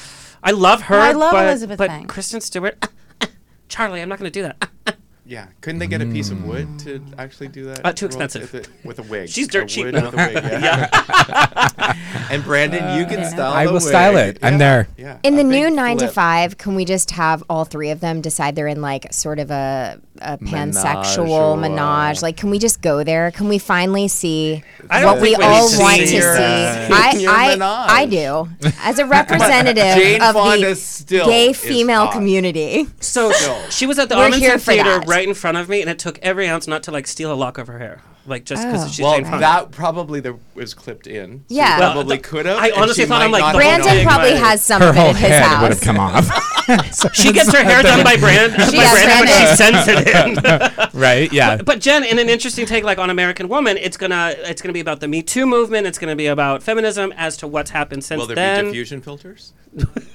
I 0.44 0.52
love 0.52 0.82
her. 0.84 1.00
I 1.00 1.14
love 1.14 1.32
but, 1.32 1.46
Elizabeth 1.48 1.78
but 1.78 1.88
Banks. 1.88 2.14
Kristen 2.14 2.42
Stewart. 2.42 2.78
Charlie, 3.70 4.02
I'm 4.02 4.10
not 4.10 4.20
going 4.20 4.32
to 4.32 4.40
do 4.40 4.44
that. 4.44 4.98
yeah, 5.26 5.48
couldn't 5.62 5.80
they 5.80 5.88
get 5.88 6.02
a 6.02 6.06
piece 6.06 6.30
of 6.30 6.46
wood 6.46 6.68
to 6.80 7.04
actually 7.18 7.48
do 7.48 7.66
that? 7.66 7.86
Uh, 7.86 7.92
too 7.94 8.06
expensive. 8.06 8.52
With 8.54 8.68
a, 8.68 8.88
with 8.88 9.00
a 9.00 9.04
wig. 9.04 9.30
She's 9.30 9.48
dirt 9.48 9.64
A 9.64 9.66
cheap 9.68 9.86
wood 9.86 9.96
now. 9.96 10.06
With 10.12 10.14
a 10.16 10.18
wig, 10.18 10.44
yeah. 10.44 11.94
and 12.32 12.44
Brandon, 12.44 13.00
you 13.00 13.06
can 13.06 13.26
style. 13.26 13.54
I 13.54 13.66
the 13.66 13.74
will 13.74 13.80
style 13.80 14.14
wig. 14.14 14.36
it. 14.36 14.44
I'm 14.44 14.54
Yeah, 14.54 14.58
there. 14.60 14.88
Yeah. 14.98 15.20
in 15.24 15.34
a 15.34 15.38
the 15.38 15.44
big 15.44 15.52
new 15.52 15.70
nine 15.72 15.98
to 15.98 16.06
flip. 16.06 16.14
five, 16.14 16.58
can 16.58 16.76
we 16.76 16.86
just 16.86 17.12
have 17.12 17.44
all 17.50 17.66
three 17.66 17.90
of 17.90 18.00
them 18.00 18.22
decide 18.22 18.56
they're 18.56 18.68
in 18.68 18.82
like 18.82 19.12
sort 19.14 19.40
of 19.40 19.50
a, 19.50 20.00
a 20.24 20.38
pansexual 20.38 21.60
Menage. 21.60 21.72
menage? 21.72 22.22
Like, 22.22 22.38
can 22.38 22.50
we 22.50 22.60
just 22.60 22.82
go 22.82 23.04
there? 23.04 23.32
Can 23.32 23.48
we 23.48 23.58
finally 23.58 24.08
see 24.08 24.64
what 24.88 25.22
we 25.22 25.30
we 25.30 25.36
all 25.36 25.70
need 25.70 25.80
want 25.80 25.98
to 26.02 26.08
see? 26.08 26.16
your, 26.18 26.36
uh, 26.36 26.88
I, 26.92 27.58
I. 27.60 28.02
I 28.02 28.06
do. 28.06 28.50
As 28.80 29.00
a 29.00 29.06
representative 29.06 30.22
of 30.22 30.34
the 30.62 30.76
still 30.76 31.26
gay 31.26 31.54
female 31.54 32.08
community. 32.10 32.88
So 33.00 33.32
she 33.70 33.86
was 33.86 34.00
at 34.00 34.10
the 34.10 34.16
We're 34.16 34.24
Armington 34.26 34.60
Theater 34.60 35.00
that. 35.00 35.08
right 35.08 35.28
in 35.28 35.34
front 35.34 35.58
of 35.58 35.70
me, 35.70 35.82
and 35.82 35.90
it 35.90 36.00
took 36.00 36.20
every 36.20 36.48
ounce 36.48 36.68
not 36.68 36.84
to 36.84 36.92
like 36.92 37.08
steal 37.08 37.32
a 37.32 37.36
lock 37.36 37.58
of 37.58 37.68
her 37.68 37.80
hair, 37.80 38.02
like 38.26 38.46
just 38.46 38.64
because 38.66 38.86
Oh. 38.86 38.88
she's 38.88 39.04
Well, 39.04 39.16
Jane 39.16 39.24
Fonda. 39.26 39.40
that 39.40 39.72
probably 39.72 40.20
the, 40.20 40.38
was 40.56 40.74
clipped 40.74 41.08
in. 41.08 41.40
So 41.40 41.56
Yeah. 41.56 41.80
Well, 41.80 41.94
probably 41.94 42.18
could 42.20 42.46
have. 42.46 42.58
I 42.58 42.72
honestly 42.72 43.06
thought 43.06 43.22
I'm 43.22 43.32
like, 43.32 43.42
not 43.42 43.54
the 43.56 43.64
have 43.64 43.82
whole 43.82 43.84
Brandon 43.90 44.06
probably 44.08 44.32
right. 44.32 44.40
has 44.44 44.64
some 44.64 44.82
Her 44.82 44.90
of 44.90 44.96
it 44.96 45.00
whole 45.00 45.10
at 45.10 45.16
his 45.18 45.30
head 45.30 45.42
house. 45.44 45.62
would 45.62 45.72
have 45.72 45.82
come 45.82 46.00
off. 46.00 46.50
So 46.94 47.10
she 47.10 47.34
gets 47.34 47.52
her 47.58 47.62
hair 47.62 47.84
done 47.84 48.06
by 48.06 48.16
Brand, 48.16 48.54
by 48.58 48.66
She 48.70 48.78
has 48.78 49.04
Brandon, 49.04 49.26
but 49.26 49.50
she 49.50 49.56
sends 49.58 49.88
it 49.90 50.94
in. 50.94 51.00
right? 51.00 51.32
Yeah. 51.34 51.58
But 51.62 51.82
Jen, 51.82 52.06
in 52.06 52.20
an 52.20 52.30
interesting 52.30 52.66
take, 52.66 52.86
like 52.86 53.00
on 53.00 53.10
American 53.10 53.50
Woman, 53.50 53.76
it's 53.76 53.98
gonna 53.98 54.34
it's 54.38 54.62
gonna 54.62 54.72
be 54.72 54.80
about 54.80 55.02
the 55.02 55.10
Me 55.10 55.22
Too 55.22 55.46
movement. 55.46 55.88
It's 55.88 55.98
gonna 55.98 56.16
be 56.16 56.28
about 56.28 56.64
feminism 56.64 57.12
as 57.18 57.36
to 57.38 57.48
what's 57.50 57.72
happened 57.72 58.06
since 58.06 58.18
Will 58.20 58.28
there 58.28 58.36
then. 58.38 58.64
be 58.66 58.70
diffusion 58.72 59.02
filters? 59.02 59.52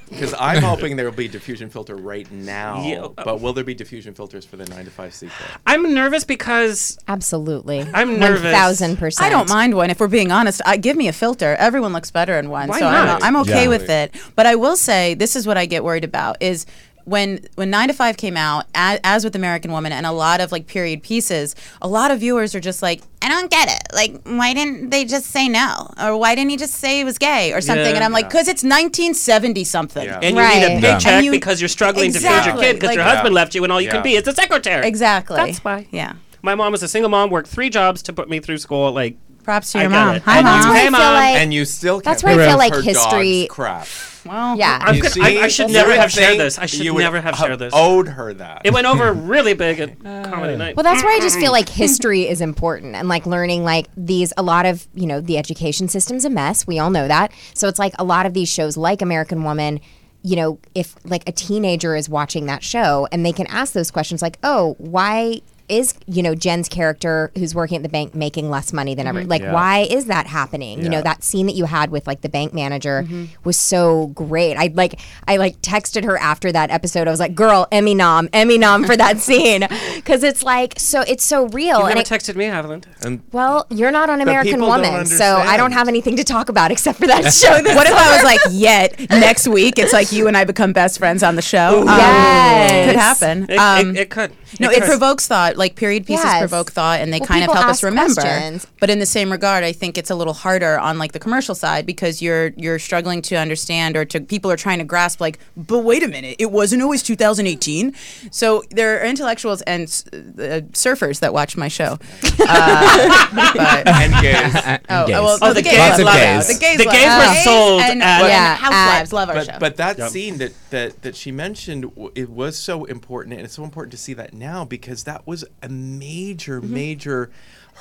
Because 0.09 0.35
I'm 0.39 0.63
hoping 0.63 0.97
there 0.97 1.05
will 1.05 1.17
be 1.17 1.29
diffusion 1.29 1.69
filter 1.69 1.95
right 1.95 2.31
now. 2.33 2.83
Yeah, 2.83 3.09
but 3.15 3.41
will 3.41 3.53
there 3.53 3.65
be 3.65 3.75
diffusion 3.75 4.15
filters 4.15 4.45
for 4.45 4.57
the 4.57 4.65
nine 4.67 4.87
to 4.87 4.91
five 4.91 5.13
sequel? 5.15 5.47
I'm 5.67 5.95
nervous 5.95 6.25
because 6.25 6.99
Absolutely. 7.09 7.81
I'm 7.93 8.19
nervous. 8.19 8.43
One 8.43 8.53
thousand 8.53 8.97
percent. 8.97 9.27
I 9.27 9.31
don't 9.31 9.49
mind 9.51 9.75
one 9.75 9.91
if 9.91 10.01
we're 10.01 10.09
being 10.09 10.33
honest. 10.33 10.63
I 10.65 10.77
give 10.79 10.97
me 10.97 11.09
a 11.09 11.13
filter. 11.13 11.57
Everyone 11.57 11.93
looks 11.93 12.11
better 12.11 12.39
in 12.39 12.49
one, 12.49 12.69
Why 12.69 12.79
so 12.79 12.91
not? 12.91 13.23
I'm, 13.23 13.37
I'm 13.37 13.43
okay 13.43 13.65
Yeah. 13.65 13.69
with 13.69 13.91
it. 13.91 14.15
But 14.35 14.47
I 14.47 14.55
will 14.55 14.77
say 14.77 15.15
this 15.15 15.37
is 15.37 15.47
what 15.47 15.59
I 15.59 15.67
get 15.67 15.85
worried 15.85 16.05
about 16.05 16.41
is 16.43 16.65
when 17.09 17.47
when 17.55 17.71
9 17.71 17.88
to 17.88 17.95
5 17.95 18.17
came 18.17 18.37
out 18.37 18.67
as, 18.75 19.00
as 19.05 19.25
with 19.25 19.35
American 19.37 19.73
Woman 19.73 19.93
and 19.93 20.05
a 20.07 20.12
lot 20.12 20.41
of 20.41 20.53
like 20.53 20.67
period 20.67 21.03
pieces, 21.03 21.55
a 21.83 21.88
lot 21.88 22.11
of 22.11 22.21
viewers 22.21 22.55
are 22.55 22.61
just 22.61 22.83
like 22.83 23.03
I 23.23 23.29
don't 23.29 23.50
get 23.50 23.69
it. 23.69 23.95
Like 23.95 24.21
why 24.25 24.55
didn't 24.55 24.91
they 24.91 25.05
just 25.05 25.27
say 25.27 25.49
no? 25.49 25.91
Or 26.00 26.17
why 26.17 26.35
didn't 26.35 26.50
he 26.50 26.57
just 26.57 26.75
say 26.75 26.99
he 26.99 27.05
was 27.05 27.19
gay 27.19 27.53
or 27.53 27.61
something? 27.61 27.85
Yeah. 27.87 27.95
and 27.95 28.05
I'm 28.05 28.12
like 28.12 28.31
cuz 28.31 28.47
it's 28.49 28.62
1970 28.62 29.65
something. 29.65 30.05
Yeah. 30.05 30.21
and 30.23 30.37
you 30.37 30.43
need 30.43 30.62
a 30.65 30.69
Right. 30.75 30.83
Yeah. 30.83 30.95
paycheck 30.99 31.25
you- 31.25 31.31
because 31.31 31.61
you're 31.61 31.69
struggling 31.69 32.12
to 32.12 32.19
feed 32.21 32.45
your 32.47 32.57
kid 32.57 32.75
because 32.75 32.88
Like- 32.88 32.97
your 32.97 33.05
Yeah. 33.05 33.15
husband 33.15 33.35
left 33.35 33.55
you 33.55 33.65
and 33.65 33.73
all 33.73 33.81
you 33.81 33.87
Yeah. 33.88 33.95
can 33.95 34.03
be 34.03 34.15
is 34.17 34.27
a 34.29 34.35
secretary. 34.35 34.87
Exactly. 34.87 35.37
That's 35.37 35.59
why. 35.65 35.87
Yeah. 35.91 36.12
My 36.43 36.55
mom 36.55 36.71
was 36.73 36.83
a 36.83 36.88
single 36.88 37.09
mom, 37.11 37.31
worked 37.31 37.49
three 37.49 37.69
jobs 37.71 38.00
to 38.03 38.12
put 38.12 38.29
me 38.31 38.38
through 38.41 38.59
school. 38.59 38.93
Like 38.93 39.17
Props 39.49 39.73
to 39.73 39.78
your 39.78 39.88
get 39.88 39.97
mom. 39.97 40.17
it. 40.17 40.23
Hi 40.25 40.37
And 40.37 40.45
mom. 40.45 40.61
That's 40.61 40.67
why 40.67 40.73
I 40.75 40.76
Hey, 40.76 40.83
feel 40.85 40.90
Mom. 40.93 41.14
like 41.14 41.37
and 41.40 41.55
you 41.55 41.64
still 41.64 42.00
That's 42.00 42.21
can't 42.23 42.37
why 42.37 42.45
I 42.45 42.49
feel 42.49 42.59
like 42.59 42.73
her 42.75 42.83
dog's 42.83 42.87
history- 42.99 43.47
crap. 43.49 43.87
well, 44.26 44.59
Yeah. 44.59 44.78
I'm 44.83 44.95
You 44.97 45.05
see? 45.05 45.23
I, 45.23 45.45
I 45.45 45.49
should 45.49 45.71
never 45.71 45.95
have 45.95 46.12
shared 46.12 46.38
this. 46.38 46.59
I 46.59 46.67
should 46.67 46.81
you 46.85 46.93
never 46.99 47.19
have 47.19 47.35
shared 47.35 47.59
this. 47.59 47.73
Owed 47.75 48.09
her 48.09 48.35
that. 48.35 48.61
It 48.67 48.75
went 48.75 48.87
over 48.87 49.11
really 49.14 49.55
big 49.55 49.81
at 49.81 49.99
comedy 50.05 50.55
night. 50.55 50.76
Well, 50.76 50.85
that's 50.85 51.02
where 51.02 51.17
I 51.17 51.19
just 51.21 51.38
feel 51.38 51.50
like 51.50 51.67
history 51.71 52.28
is 52.28 52.43
important 52.43 52.95
and 52.95 53.09
like 53.09 53.25
learning 53.25 53.64
like 53.64 53.87
these 53.97 54.35
a 54.37 54.43
lot 54.43 54.67
of, 54.67 54.87
you 54.93 55.07
know, 55.07 55.23
the 55.23 55.38
education 55.38 55.88
system's 55.88 56.26
a 56.26 56.31
mess. 56.31 56.67
We 56.67 56.78
all 56.78 56.90
know 56.90 57.09
that. 57.09 57.33
So 57.55 57.69
it's 57.69 57.78
like 57.78 57.95
a 57.99 58.05
lot 58.05 58.26
of 58.26 58.35
these 58.35 58.50
shows 58.50 58.76
like 58.76 59.00
American 59.00 59.45
Woman, 59.45 59.81
you 60.23 60.37
know, 60.37 60.59
if 60.75 60.95
like 61.07 61.26
a 61.26 61.33
teenager 61.33 61.97
is 61.97 62.07
watching 62.07 62.45
that 62.47 62.62
show 62.62 63.09
and 63.12 63.25
they 63.25 63.33
can 63.33 63.47
ask 63.47 63.73
those 63.73 63.90
questions 63.90 64.21
like, 64.21 64.37
"Oh, 64.43 64.75
why 64.76 65.40
is 65.69 65.95
you 66.07 66.23
know 66.23 66.35
Jen's 66.35 66.69
character 66.69 67.31
who's 67.37 67.55
working 67.55 67.77
at 67.77 67.83
the 67.83 67.89
bank 67.89 68.15
making 68.15 68.51
less 68.51 68.73
money 68.73 68.95
than 68.95 69.07
ever. 69.07 69.25
Like, 69.25 69.43
Yeah. 69.43 69.53
why 69.53 69.87
is 69.91 70.07
that 70.07 70.27
happening? 70.27 70.83
You 70.83 70.89
know, 70.89 71.03
that 71.03 71.23
scene 71.23 71.47
that 71.47 71.55
you 71.55 71.65
had 71.67 71.91
with 71.91 72.07
like 72.07 72.21
the 72.23 72.29
bank 72.29 72.55
manager 72.55 73.07
was 73.45 73.57
so 73.57 74.09
great. 74.09 74.57
I 74.57 74.71
like 74.75 74.99
I 75.27 75.37
like 75.37 75.61
texted 75.63 76.05
her 76.05 76.17
after 76.19 76.51
that 76.53 76.71
episode. 76.71 77.07
I 77.09 77.11
was 77.11 77.21
like, 77.21 77.35
"Girl, 77.35 77.67
Emmy 77.73 77.95
nom, 77.95 78.29
Emmy 78.33 78.59
nom 78.59 78.85
for 78.85 78.97
that 78.97 79.19
scene," 79.19 79.67
because 79.97 80.23
it's 80.23 80.43
like 80.43 80.75
so 80.79 81.03
it's 81.03 81.25
so 81.25 81.49
real. 81.49 81.79
You 81.81 81.85
and 81.87 81.95
never 81.97 82.01
it, 82.01 82.07
texted 82.07 82.37
me, 82.37 82.47
Haviland. 82.47 82.85
And 83.05 83.23
well, 83.33 83.67
you're 83.71 83.91
not 83.93 84.11
on 84.11 84.21
American 84.21 84.61
Woman, 84.61 85.07
so 85.07 85.37
I 85.37 85.57
don't 85.57 85.73
have 85.73 85.89
anything 85.89 86.17
to 86.17 86.25
talk 86.25 86.49
about 86.49 86.71
except 86.71 86.99
for 86.99 87.07
that 87.07 87.23
show. 87.33 87.61
This 87.63 87.75
What 87.77 87.87
if 87.87 87.95
I 87.95 88.15
was 88.15 88.25
like, 88.25 88.41
yet 88.51 88.99
next 89.11 89.47
week 89.49 89.79
it's 89.79 89.93
like 89.93 90.13
you 90.13 90.27
and 90.29 90.37
I 90.37 90.45
become 90.45 90.73
best 90.73 90.99
friends 90.99 91.23
on 91.23 91.37
the 91.37 91.43
show? 91.43 91.81
Um, 91.83 91.87
Yes. 91.99 92.87
could 92.87 92.97
happen. 92.97 93.47
It, 93.49 93.59
Um, 93.59 93.91
it, 93.91 94.01
it 94.03 94.11
could. 94.11 94.33
No, 94.61 94.71
it 94.71 94.83
provokes 94.83 95.26
thought. 95.26 95.57
Like 95.57 95.75
period 95.76 96.07
pieces 96.07 96.25
Yes. 96.25 96.38
provoke 96.40 96.73
thought, 96.73 97.00
and 97.00 97.12
they 97.12 97.19
Well, 97.21 97.26
kind 97.28 97.45
of 97.45 97.52
help 97.52 97.67
us 97.67 97.83
remember. 97.83 98.14
questions. 98.21 98.67
But 98.81 98.90
in 98.90 98.99
the 98.99 99.07
same 99.07 99.31
regard, 99.33 99.64
I 99.64 99.73
think 99.73 99.99
it's 99.99 100.11
a 100.11 100.14
little 100.14 100.33
harder 100.35 100.78
on 100.78 100.99
like 100.99 101.12
the 101.12 101.19
commercial 101.19 101.55
side 101.55 101.87
because 101.87 102.21
you're 102.23 102.52
you're 102.57 102.78
struggling 102.78 103.23
to 103.23 103.37
understand 103.37 103.97
or 103.97 104.05
to 104.07 104.21
people 104.21 104.50
are 104.50 104.57
trying 104.57 104.78
to 104.78 104.85
grasp 104.85 105.21
like, 105.21 105.38
but 105.57 105.81
wait 105.81 106.02
a 106.02 106.09
minute, 106.09 106.37
it 106.38 106.50
wasn't 106.50 106.83
always 106.83 107.02
2018. 107.02 107.95
So 108.31 108.62
there 108.71 108.99
are 109.00 109.05
intellectuals 109.05 109.62
and 109.62 109.83
uh, 110.12 110.62
surfers 110.73 111.21
that 111.21 111.33
watch 111.33 111.57
my 111.57 111.69
show. 111.69 111.99
Uh, 112.40 113.28
but, 113.55 113.88
and 113.88 114.12
gays. 114.23 114.78
oh, 114.88 115.07
gays. 115.07 115.14
well, 115.14 115.38
Oh, 115.43 115.49
the, 115.49 115.55
the 115.55 115.62
gays 115.62 115.73
gays 115.73 115.90
love 115.99 116.07
love 116.07 116.17
it. 116.17 116.21
it. 116.50 116.55
The 116.55 116.61
gays, 116.61 116.78
The 116.78 116.85
gays 116.85 117.02
it. 117.05 117.19
were 117.28 117.35
sold 117.45 117.81
and, 117.83 118.02
at- 118.02 118.21
yeah, 118.23 118.26
Yeah, 118.28 118.55
housewives 118.57 119.12
at- 119.12 119.17
love 119.17 119.28
our 119.28 119.35
but, 119.37 119.47
show. 119.47 119.59
but 119.61 119.76
that 119.76 119.99
Yep. 119.99 120.11
scene 120.11 120.38
that, 120.38 120.52
that 120.71 121.02
that 121.02 121.17
she 121.17 121.33
mentioned 121.33 121.90
it 122.14 122.31
was 122.31 122.57
so 122.59 122.85
important 122.85 123.35
and 123.35 123.45
it's 123.45 123.55
so 123.55 123.64
important 123.64 123.90
to 123.93 123.97
see 123.99 124.12
that 124.14 124.33
now 124.38 124.64
because 124.64 125.04
that 125.04 125.26
was 125.26 125.45
a 125.62 125.68
major 125.68 126.61
Mm-hmm. 126.61 126.75
major 126.75 127.30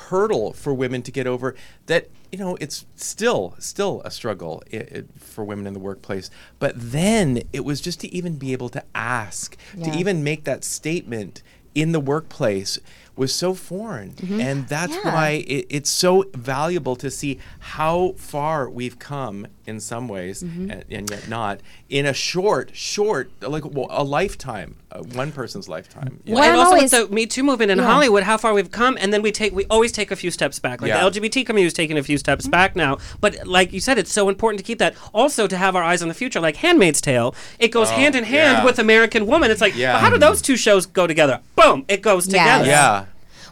hurdle 0.08 0.52
for 0.52 0.72
women 0.72 1.02
to 1.02 1.10
get 1.10 1.26
over 1.26 1.54
that 1.86 2.08
you 2.30 2.38
know 2.38 2.56
it's 2.60 2.86
still 2.94 3.54
still 3.58 4.00
a 4.04 4.10
struggle 4.10 4.62
i 4.72 4.76
i 4.76 5.02
for 5.18 5.42
women 5.44 5.66
in 5.66 5.72
the 5.74 5.80
workplace 5.80 6.30
but 6.60 6.72
then 6.76 7.42
it 7.52 7.64
was 7.64 7.80
just 7.80 7.98
to 8.00 8.14
even 8.14 8.36
be 8.36 8.52
able 8.52 8.68
to 8.68 8.82
ask 8.94 9.56
to 9.82 9.90
even 9.90 10.22
make 10.22 10.44
that 10.44 10.62
statement 10.62 11.42
in 11.74 11.90
the 11.92 12.00
workplace 12.00 12.78
was 13.16 13.34
so 13.34 13.54
foreign 13.54 14.14
and 14.30 14.68
that's 14.68 14.94
Yeah. 14.94 15.12
why 15.14 15.28
it, 15.48 15.66
it's 15.68 15.90
so 15.90 16.24
valuable 16.34 16.94
to 16.96 17.10
see 17.10 17.38
how 17.58 18.12
far 18.16 18.70
we've 18.70 18.98
come 19.00 19.46
in 19.68 19.78
some 19.80 20.08
ways 20.08 20.42
and, 20.42 20.84
and 20.90 21.10
yet 21.10 21.28
not 21.28 21.60
in 21.88 22.06
a 22.06 22.12
short 22.14 22.70
short 22.74 23.30
like 23.42 23.64
well, 23.64 23.86
a 23.90 24.02
lifetime 24.02 24.76
uh, 24.90 25.02
one 25.12 25.30
person's 25.30 25.68
lifetime 25.68 26.20
Yeah. 26.24 26.34
Well, 26.34 26.44
and 26.44 26.52
I'm 26.54 26.58
also 26.58 26.70
always- 26.76 26.92
with 26.92 27.08
the 27.10 27.14
Me 27.14 27.26
Too 27.26 27.42
movement 27.42 27.70
in 27.70 27.78
Yeah. 27.78 27.84
Hollywood, 27.84 28.22
how 28.22 28.38
far 28.38 28.54
we've 28.54 28.70
come, 28.70 28.96
and 29.00 29.12
then 29.12 29.20
we 29.20 29.30
take 29.30 29.52
we 29.54 29.66
always 29.66 29.92
take 29.92 30.10
a 30.10 30.16
few 30.16 30.30
steps 30.30 30.58
back. 30.58 30.80
Like 30.80 30.88
Yeah. 30.88 31.00
the 31.08 31.10
LGBT 31.20 31.44
community 31.44 31.66
is 31.66 31.74
taking 31.74 31.98
a 31.98 32.02
few 32.02 32.16
steps 32.18 32.46
back 32.48 32.74
now, 32.74 32.96
but 33.20 33.46
like 33.46 33.72
you 33.74 33.80
said, 33.80 33.98
it's 33.98 34.12
so 34.12 34.28
important 34.30 34.58
to 34.60 34.64
keep 34.64 34.78
that. 34.78 34.94
Also, 35.12 35.46
to 35.46 35.56
have 35.56 35.76
our 35.76 35.82
eyes 35.82 36.00
on 36.02 36.08
the 36.08 36.14
future, 36.14 36.40
like 36.40 36.56
*Handmaid's 36.56 37.00
Tale*, 37.02 37.34
it 37.58 37.68
goes 37.68 37.90
hand 37.90 38.14
in 38.14 38.24
hand 38.24 38.58
yeah. 38.58 38.64
with 38.64 38.78
*American 38.78 39.26
Woman*. 39.26 39.50
It's 39.50 39.60
like, 39.60 39.76
Yeah. 39.76 39.92
well, 39.92 40.00
how 40.00 40.10
do 40.10 40.18
those 40.18 40.40
two 40.40 40.56
shows 40.56 40.86
go 40.86 41.06
together? 41.06 41.40
Boom, 41.54 41.84
it 41.88 42.00
goes 42.00 42.26
Yes. 42.26 42.32
together. 42.32 42.66
yeah 42.70 43.04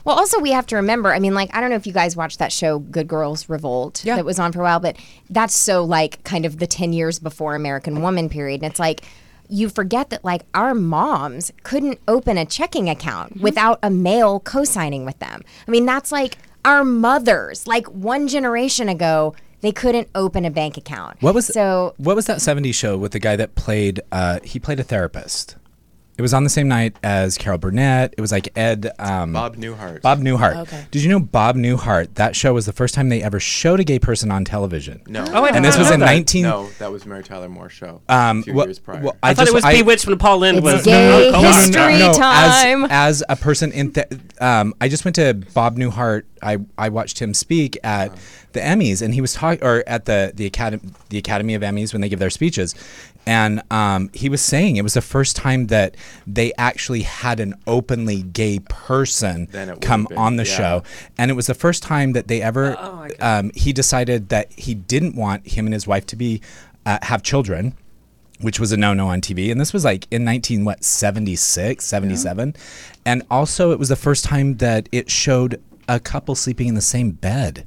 Well, 0.06 0.16
also 0.16 0.40
we 0.40 0.52
have 0.52 0.66
to 0.68 0.76
remember. 0.76 1.12
I 1.12 1.18
mean, 1.18 1.34
like 1.34 1.54
I 1.54 1.60
don't 1.60 1.68
know 1.68 1.76
if 1.76 1.86
you 1.86 1.92
guys 1.92 2.16
watched 2.16 2.38
that 2.38 2.52
show, 2.52 2.78
Good 2.78 3.08
Girls 3.08 3.48
Revolt, 3.48 4.02
Yeah. 4.04 4.16
that 4.16 4.24
was 4.24 4.38
on 4.38 4.52
for 4.52 4.60
a 4.60 4.62
while, 4.62 4.80
but 4.80 4.96
that's 5.28 5.54
so 5.54 5.84
like 5.84 6.22
kind 6.24 6.46
of 6.46 6.58
the 6.58 6.66
ten 6.66 6.92
years 6.92 7.18
before 7.18 7.54
American 7.54 8.00
Woman 8.00 8.28
period, 8.28 8.62
and 8.62 8.70
it's 8.70 8.80
like 8.80 9.02
you 9.48 9.68
forget 9.68 10.10
that 10.10 10.24
like 10.24 10.42
our 10.54 10.74
moms 10.74 11.52
couldn't 11.64 11.98
open 12.08 12.38
a 12.38 12.44
checking 12.46 12.88
account 12.88 13.34
Mm-hmm. 13.34 13.42
without 13.42 13.78
a 13.82 13.90
male 13.90 14.40
co-signing 14.40 15.04
with 15.04 15.18
them. 15.18 15.42
I 15.66 15.70
mean, 15.70 15.86
that's 15.86 16.10
like 16.12 16.38
our 16.64 16.84
mothers, 16.84 17.66
like 17.66 17.86
one 17.88 18.28
generation 18.28 18.88
ago. 18.88 19.34
They 19.62 19.72
couldn't 19.72 20.08
open 20.14 20.44
a 20.44 20.50
bank 20.50 20.76
account. 20.76 21.20
What 21.22 21.34
was 21.34 21.46
so? 21.46 21.94
What 21.96 22.14
was 22.14 22.26
that 22.26 22.38
'70s 22.38 22.74
show 22.74 22.96
with 22.96 23.10
the 23.12 23.18
guy 23.18 23.34
that 23.36 23.54
played? 23.56 24.00
Uh, 24.12 24.38
he 24.44 24.60
played 24.60 24.78
a 24.78 24.84
therapist. 24.84 25.56
It 26.18 26.22
was 26.22 26.32
on 26.32 26.44
the 26.44 26.50
same 26.50 26.66
night 26.66 26.96
as 27.02 27.36
Carol 27.36 27.58
Burnett. 27.58 28.14
It 28.16 28.20
was 28.22 28.32
like 28.32 28.48
Ed. 28.56 28.90
Um, 28.98 29.34
bob 29.34 29.56
newhart 29.56 30.00
Bob 30.00 30.20
Newhart. 30.20 30.56
Okay. 30.62 30.86
Did 30.90 31.02
you 31.02 31.10
know 31.10 31.20
Bob 31.20 31.56
Newhart? 31.56 32.14
That 32.14 32.34
show 32.34 32.54
was 32.54 32.64
the 32.64 32.72
first 32.72 32.94
time 32.94 33.10
they 33.10 33.22
ever 33.22 33.38
showed 33.38 33.80
a 33.80 33.84
gay 33.84 33.98
person 33.98 34.30
on 34.30 34.44
television. 34.46 35.02
no 35.06 35.24
Oh, 35.34 35.44
I 35.44 35.48
And 35.50 35.62
this 35.64 35.74
didn't 35.74 35.78
was 35.80 35.88
know 35.90 35.94
in 35.94 36.00
that. 36.00 36.06
19. 36.06 36.42
no 36.44 36.68
that 36.78 36.90
was 36.90 37.04
mary 37.04 37.22
tyler 37.22 37.50
moore 37.50 37.68
show 37.68 38.00
Um, 38.08 38.38
a 38.38 38.42
few 38.44 38.54
well- 38.54 38.66
years 38.66 38.78
prior 38.78 39.02
well, 39.02 39.16
I, 39.22 39.34
thought 39.34 39.42
just- 39.42 39.52
it 39.52 39.54
was 39.56 39.64
I- 39.64 39.74
Bewitched 39.82 40.06
when 40.06 40.16
Paul 40.18 40.38
Lynde 40.38 40.62
was 40.62 40.84
gay 40.84 41.28
oh, 41.28 41.32
come 41.32 41.44
on. 41.44 41.52
history. 41.52 41.94
as- 42.02 42.16
time. 42.16 42.86
As, 42.88 43.22
a 43.28 43.36
person 43.36 43.70
in, 43.72 43.92
th- 43.92 44.06
um, 44.40 44.72
I 44.80 44.88
just 44.88 45.04
went 45.04 45.16
to 45.16 45.34
Bob 45.52 45.76
Newhart. 45.76 46.22
I, 46.46 46.58
I 46.78 46.88
watched 46.88 47.18
him 47.20 47.34
speak 47.34 47.76
at 47.82 48.16
the 48.52 48.60
Emmys, 48.60 49.02
and 49.02 49.12
he 49.12 49.20
was 49.20 49.34
talking, 49.34 49.62
or 49.64 49.82
at 49.86 50.04
the 50.04 50.32
the 50.34 50.46
Academy 50.46 50.92
the 51.08 51.18
Academy 51.18 51.54
of 51.54 51.62
Emmys 51.62 51.92
when 51.92 52.00
they 52.00 52.08
give 52.08 52.20
their 52.20 52.30
speeches, 52.30 52.74
and 53.26 53.62
um, 53.70 54.10
he 54.14 54.28
was 54.28 54.40
saying 54.40 54.76
it 54.76 54.82
was 54.82 54.94
the 54.94 55.02
first 55.02 55.34
time 55.34 55.66
that 55.66 55.96
they 56.26 56.52
actually 56.56 57.02
had 57.02 57.40
an 57.40 57.54
openly 57.66 58.22
gay 58.22 58.60
person 58.60 59.48
Then 59.50 59.68
it 59.68 59.72
would've 59.72 59.88
come 59.88 60.04
been, 60.04 60.18
on 60.18 60.36
the 60.36 60.44
yeah. 60.44 60.56
show, 60.56 60.82
and 61.18 61.30
it 61.30 61.34
was 61.34 61.48
the 61.48 61.54
first 61.54 61.82
time 61.82 62.12
that 62.12 62.28
they 62.28 62.40
ever. 62.40 62.76
Oh, 62.78 63.08
um, 63.20 63.50
he 63.54 63.72
decided 63.72 64.28
that 64.28 64.52
he 64.52 64.74
didn't 64.74 65.16
want 65.16 65.48
him 65.48 65.66
and 65.66 65.74
his 65.74 65.86
wife 65.86 66.06
to 66.06 66.16
be 66.16 66.40
uh, 66.86 66.98
have 67.02 67.22
children 67.22 67.76
which 68.40 68.60
was 68.60 68.70
a 68.70 68.76
no-no 68.76 69.08
on 69.08 69.20
TV. 69.20 69.50
And 69.50 69.58
this 69.58 69.72
was 69.72 69.84
like 69.84 70.06
in 70.10 70.24
19 70.24 70.64
what 70.64 70.84
76, 70.84 71.82
77. 71.82 72.54
And 73.04 73.22
also 73.30 73.70
it 73.70 73.78
was 73.78 73.88
the 73.88 73.96
first 73.96 74.24
time 74.24 74.58
that 74.58 74.88
it 74.92 75.10
showed 75.10 75.62
a 75.88 76.00
couple 76.00 76.34
sleeping 76.34 76.68
in 76.68 76.74
the 76.74 76.80
same 76.80 77.12
bed. 77.12 77.66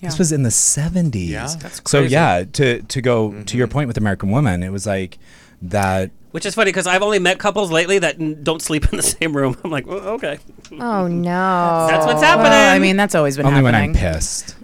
Yeah. 0.00 0.10
This 0.10 0.18
was 0.18 0.32
in 0.32 0.44
the 0.44 0.50
70s. 0.50 1.28
Yeah. 1.28 1.48
That's 1.58 1.80
so 1.86 2.00
yeah, 2.00 2.44
to 2.52 2.82
to 2.82 3.00
go 3.00 3.30
to 3.30 3.36
mm-hmm. 3.36 3.58
your 3.58 3.66
point 3.66 3.88
with 3.88 3.96
American 3.96 4.30
Woman, 4.30 4.62
it 4.62 4.70
was 4.70 4.86
like 4.86 5.18
that 5.60 6.12
Which 6.30 6.46
is 6.46 6.54
funny 6.54 6.68
because 6.68 6.86
I've 6.86 7.02
only 7.02 7.18
met 7.18 7.38
couples 7.40 7.72
lately 7.72 7.98
that 7.98 8.20
n- 8.20 8.44
don't 8.44 8.62
sleep 8.62 8.90
in 8.92 8.96
the 8.96 9.02
same 9.02 9.36
room. 9.36 9.56
I'm 9.64 9.72
like, 9.72 9.86
well, 9.86 9.98
okay, 10.10 10.38
Oh 10.72 11.06
no! 11.08 11.86
that's 11.88 12.06
what's 12.06 12.22
happening. 12.22 12.50
Well, 12.50 12.74
I 12.74 12.78
mean, 12.78 12.96
that's 12.96 13.16
always 13.16 13.36
been 13.36 13.46
happening. 13.46 13.66
only 13.66 13.72
happening. 13.72 13.94
when 13.94 14.06
I'm 14.06 14.14
pissed. 14.14 14.54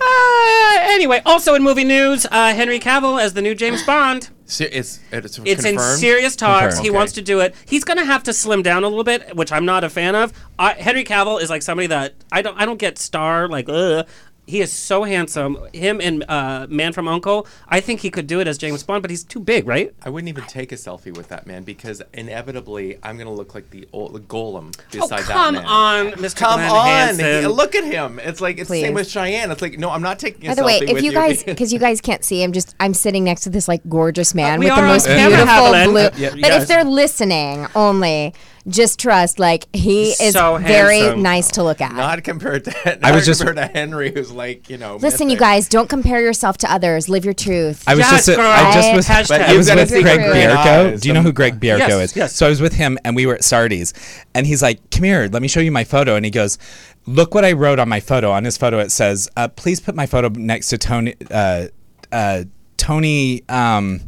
Uh, 0.00 0.78
anyway, 0.82 1.20
also 1.24 1.54
in 1.54 1.62
movie 1.62 1.84
news, 1.84 2.26
uh, 2.30 2.54
Henry 2.54 2.78
Cavill 2.80 3.20
as 3.20 3.34
the 3.34 3.42
new 3.42 3.54
James 3.54 3.82
Bond. 3.84 4.30
Se- 4.46 4.70
it's 4.72 5.00
it's, 5.12 5.38
It's 5.44 5.64
in 5.64 5.74
confirmed? 5.76 5.98
serious 6.00 6.34
talks. 6.34 6.60
Confirmed. 6.76 6.84
He 6.84 6.90
Okay. 6.90 6.96
wants 6.96 7.12
to 7.14 7.22
do 7.22 7.40
it. 7.40 7.54
He's 7.66 7.84
gonna 7.84 8.04
have 8.04 8.22
to 8.24 8.32
slim 8.32 8.62
down 8.62 8.82
a 8.84 8.88
little 8.88 9.04
bit, 9.04 9.36
which 9.36 9.52
I'm 9.52 9.64
not 9.66 9.84
a 9.84 9.90
fan 9.90 10.14
of. 10.14 10.32
Uh, 10.58 10.74
Henry 10.74 11.04
Cavill 11.04 11.40
is 11.40 11.50
like 11.50 11.62
somebody 11.62 11.86
that 11.88 12.14
I 12.32 12.40
don't 12.42 12.58
I 12.60 12.64
don't 12.64 12.78
get 12.78 12.98
star 12.98 13.46
like. 13.48 13.68
Ugh. 13.68 14.06
He 14.48 14.62
is 14.62 14.72
so 14.72 15.04
handsome. 15.04 15.58
Him 15.74 16.00
and 16.00 16.24
uh, 16.28 16.66
Man 16.70 16.94
from 16.94 17.06
Uncle. 17.06 17.46
I 17.68 17.80
think 17.80 18.00
he 18.00 18.10
could 18.10 18.26
do 18.26 18.40
it 18.40 18.48
as 18.48 18.56
James 18.56 18.82
Bond, 18.82 19.02
but 19.02 19.10
he's 19.10 19.22
too 19.22 19.40
big, 19.40 19.66
right? 19.68 19.92
I 20.02 20.08
wouldn't 20.08 20.30
even 20.30 20.44
take 20.44 20.72
a 20.72 20.76
selfie 20.76 21.14
with 21.14 21.28
that 21.28 21.46
man 21.46 21.64
because 21.64 22.02
inevitably 22.14 22.98
I'm 23.02 23.18
gonna 23.18 23.32
look 23.32 23.54
like 23.54 23.68
the 23.70 23.86
old 23.92 24.14
the 24.14 24.20
golem 24.20 24.74
Oh 24.78 24.82
beside 24.90 25.20
come 25.24 25.54
that 25.54 25.60
man. 25.60 25.62
Come 25.62 25.70
on, 25.70 26.06
Mr. 26.12 26.36
Come 26.36 26.60
Glen 26.60 26.70
on! 26.70 26.86
Hanson. 26.86 27.40
He- 27.42 27.46
look 27.46 27.74
at 27.74 27.84
him. 27.84 28.18
It's 28.20 28.40
like 28.40 28.58
it's 28.58 28.70
the 28.70 28.80
same 28.80 28.94
Please. 28.94 29.00
with 29.00 29.10
Cheyenne. 29.10 29.50
It's 29.50 29.60
like 29.60 29.78
no, 29.78 29.90
I'm 29.90 30.02
not 30.02 30.18
taking 30.18 30.46
a 30.46 30.48
By 30.48 30.54
the 30.54 30.62
selfie 30.62 30.66
way, 30.66 30.78
if 30.78 30.92
with 30.94 31.04
you 31.04 31.12
guys, 31.12 31.44
because 31.44 31.72
you 31.72 31.78
guys 31.78 32.00
can't 32.00 32.24
see, 32.24 32.42
I'm 32.42 32.52
just 32.52 32.74
I'm 32.80 32.94
sitting 32.94 33.24
next 33.24 33.42
to 33.42 33.50
this 33.50 33.68
like 33.68 33.82
gorgeous 33.88 34.34
man 34.34 34.60
we 34.60 34.66
with 34.66 34.74
the 34.74 34.80
are 34.80 34.86
on 34.86 34.92
most 34.92 35.06
camera, 35.06 35.36
beautiful 35.36 35.54
Haviland. 35.54 35.84
blue. 35.90 36.00
Uh, 36.00 36.10
yeah, 36.16 36.30
but 36.30 36.38
yes. 36.38 36.62
if 36.62 36.68
they're 36.68 36.84
listening 36.84 37.66
only, 37.74 38.32
just 38.68 38.98
trust 39.00 39.38
like 39.38 39.66
he 39.74 40.10
is 40.10 40.34
so 40.34 40.58
very 40.58 41.16
nice 41.16 41.48
to 41.52 41.62
look 41.62 41.80
at. 41.80 41.94
not 41.94 42.22
compared 42.24 42.64
to 42.64 42.70
not 42.84 42.98
I 43.04 43.12
was 43.12 43.24
just- 43.26 43.40
compared 43.44 43.56
to 43.56 43.78
Henry, 43.78 44.12
who's 44.12 44.30
like 44.30 44.68
you 44.70 44.76
know. 44.78 44.96
Listen, 44.96 45.30
you 45.30 45.36
guys, 45.36 45.68
don't 45.68 45.88
compare 45.88 46.20
yourself 46.20 46.58
to 46.58 46.72
others. 46.72 47.08
Live 47.08 47.24
your 47.24 47.34
truth. 47.34 47.84
I 47.86 47.94
was 47.94 48.00
Yes, 48.00 48.26
just 48.26 48.38
girl. 48.38 48.46
I 48.46 48.72
just 48.74 48.94
was 48.94 49.06
Hashtag. 49.08 49.28
But 49.28 49.40
I 49.42 49.48
you've 49.48 49.58
was 49.58 49.70
with 49.74 49.88
see 49.90 50.02
Craig 50.02 50.20
Bierko. 50.20 51.00
Do 51.00 51.08
you 51.08 51.14
know 51.14 51.22
who 51.22 51.32
Craig 51.32 51.60
Bierko 51.60 51.78
Yes, 51.88 52.10
is? 52.10 52.16
yes. 52.16 52.34
So 52.36 52.46
I 52.46 52.48
was 52.50 52.60
with 52.60 52.74
him 52.74 52.98
and 53.04 53.14
we 53.16 53.26
were 53.26 53.34
at 53.34 53.44
Sardi's 53.44 53.92
and 54.34 54.46
he's 54.46 54.62
like, 54.62 54.90
"Come 54.90 55.04
here, 55.04 55.28
let 55.32 55.42
me 55.42 55.48
show 55.48 55.60
you 55.60 55.72
my 55.72 55.84
photo." 55.84 56.14
And 56.16 56.24
he 56.24 56.30
goes, 56.30 56.58
"Look 57.06 57.34
what 57.34 57.44
I 57.44 57.52
wrote 57.52 57.78
on 57.78 57.88
my 57.88 58.00
photo." 58.00 58.30
On 58.30 58.44
his 58.44 58.56
photo 58.56 58.78
it 58.78 58.90
says, 58.92 59.28
uh, 59.36 59.48
"Please 59.48 59.80
put 59.80 59.94
my 59.94 60.06
photo 60.06 60.28
next 60.28 60.68
to 60.68 60.78
Tony 60.78 61.14
uh, 61.30 61.66
uh, 62.12 62.44
Tony 62.76 63.42
um 63.48 64.00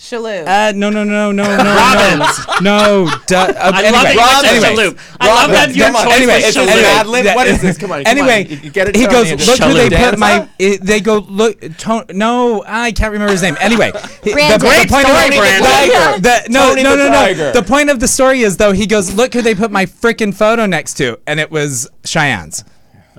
Shalhoub. 0.00 0.46
uh, 0.48 0.72
no, 0.74 0.88
no, 0.88 1.04
no, 1.04 1.30
no, 1.30 1.44
no, 1.44 1.74
Robbins. 1.76 2.38
no. 2.62 3.04
no 3.04 3.10
duh, 3.26 3.36
uh, 3.36 3.70
I 3.74 3.84
anyway, 3.84 4.14
love 4.16 4.42
that 4.42 4.54
you 4.54 4.60
went 4.62 4.74
to 4.74 4.80
anyway, 4.80 4.90
Shalhoub. 4.90 5.16
I 5.20 5.26
love 5.28 5.50
that 5.50 5.74
your 5.76 5.90
choice 5.92 6.12
Anyway, 6.16 6.34
was 6.36 6.44
it's 6.44 6.56
an 6.56 6.66
Shalhoub. 6.66 6.82
ad 7.00 7.06
lib. 7.06 7.26
What 7.36 7.46
is 7.46 7.60
this? 7.60 7.76
Come 7.76 7.92
on, 7.92 8.04
come 8.04 8.10
anyway, 8.18 8.44
on. 8.44 8.50
You- 8.50 8.56
you 8.64 8.70
get 8.70 8.88
it, 8.88 8.96
he 8.96 9.06
goes, 9.06 9.30
look 9.30 9.40
just 9.40 9.62
who 9.62 9.74
they 9.74 9.90
put 9.90 10.18
my. 10.18 10.48
It, 10.58 10.80
they 10.82 11.00
go 11.00 11.18
look. 11.18 11.60
To, 11.60 12.06
no, 12.14 12.64
I 12.66 12.92
can't 12.92 13.12
remember 13.12 13.32
his 13.32 13.42
name. 13.42 13.56
Anyway, 13.60 13.92
he- 14.24 14.32
Brandon. 14.32 14.58
Great 14.60 14.88
story, 14.88 15.04
of, 15.04 15.34
Brandon. 15.34 16.22
the, 16.22 16.46
no, 16.48 16.70
Tony 16.70 16.82
no, 16.82 16.96
no, 16.96 17.08
no. 17.10 17.52
The 17.52 17.62
point 17.62 17.90
of 17.90 18.00
the 18.00 18.08
story 18.08 18.40
is 18.40 18.56
though 18.56 18.72
he 18.72 18.86
goes, 18.86 19.14
look 19.14 19.34
who 19.34 19.42
they 19.42 19.54
put 19.54 19.70
my 19.70 19.84
freaking 19.84 20.34
photo 20.34 20.64
next 20.64 20.94
to, 20.94 21.18
and 21.26 21.38
it 21.38 21.50
was 21.50 21.90
Cheyenne's. 22.04 22.64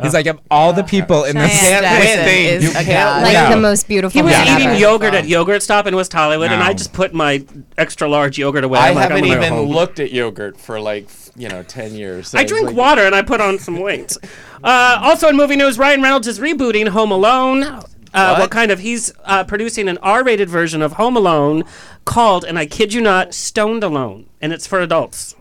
He's 0.01 0.13
like, 0.13 0.25
of 0.25 0.39
all 0.49 0.73
the 0.73 0.83
people 0.83 1.25
in 1.25 1.35
this 1.35 1.51
Cheyenne 1.59 1.83
can't 1.83 2.03
Jackson 2.03 2.25
win. 2.25 2.45
is 2.55 2.63
You 2.63 2.69
a 2.69 2.73
can't 2.73 2.87
god. 2.87 3.23
like 3.23 3.33
No. 3.33 3.55
the 3.55 3.61
most 3.61 3.87
beautiful. 3.87 4.19
He 4.19 4.23
was 4.23 4.31
man 4.31 4.47
eating 4.57 4.67
ever. 4.69 4.79
yogurt 4.79 5.13
at 5.13 5.27
Yogurt 5.27 5.61
Stop 5.61 5.85
in 5.87 5.95
West 5.95 6.13
Hollywood, 6.13 6.49
and 6.51 6.59
No. 6.59 6.65
I 6.65 6.73
just 6.73 6.93
put 6.93 7.13
my 7.13 7.43
extra 7.77 8.07
large 8.07 8.37
yogurt 8.37 8.63
away. 8.63 8.79
I 8.79 8.89
I'm 8.89 8.95
like, 8.95 9.05
I'm 9.05 9.11
haven't 9.11 9.25
gonna 9.29 9.39
go 9.41 9.45
even 9.47 9.53
home. 9.65 9.69
looked 9.69 9.99
at 9.99 10.11
yogurt 10.11 10.57
for 10.57 10.79
like 10.79 11.03
f- 11.05 11.29
you 11.35 11.49
know, 11.49 11.61
ten 11.63 11.93
years. 11.93 12.29
So 12.29 12.37
I 12.39 12.41
it's 12.41 12.51
drink 12.51 12.67
like- 12.67 12.75
water 12.75 13.01
and 13.05 13.13
I 13.13 13.21
put 13.21 13.41
on 13.41 13.59
some 13.59 13.79
weight. 13.79 14.15
Uh, 14.63 14.99
also 15.01 15.27
in 15.27 15.35
movie 15.35 15.55
news, 15.55 15.79
Ryan 15.79 16.03
Reynolds 16.03 16.27
is 16.27 16.37
rebooting 16.39 16.87
Home 16.89 17.09
Alone. 17.11 17.63
Uh, 17.63 17.81
what? 18.13 18.39
What? 18.41 18.51
kind 18.51 18.69
of? 18.69 18.77
He's 18.77 19.11
uh, 19.25 19.43
producing 19.43 19.89
an 19.89 19.97
R-rated 20.03 20.49
version 20.49 20.83
of 20.83 20.93
Home 20.93 21.17
Alone 21.17 21.63
called, 22.05 22.45
and 22.45 22.59
I 22.59 22.67
kid 22.67 22.93
you 22.93 23.01
not, 23.01 23.33
Stoned 23.33 23.83
Alone, 23.83 24.27
and 24.39 24.53
it's 24.53 24.67
for 24.67 24.79
adults. 24.79 25.35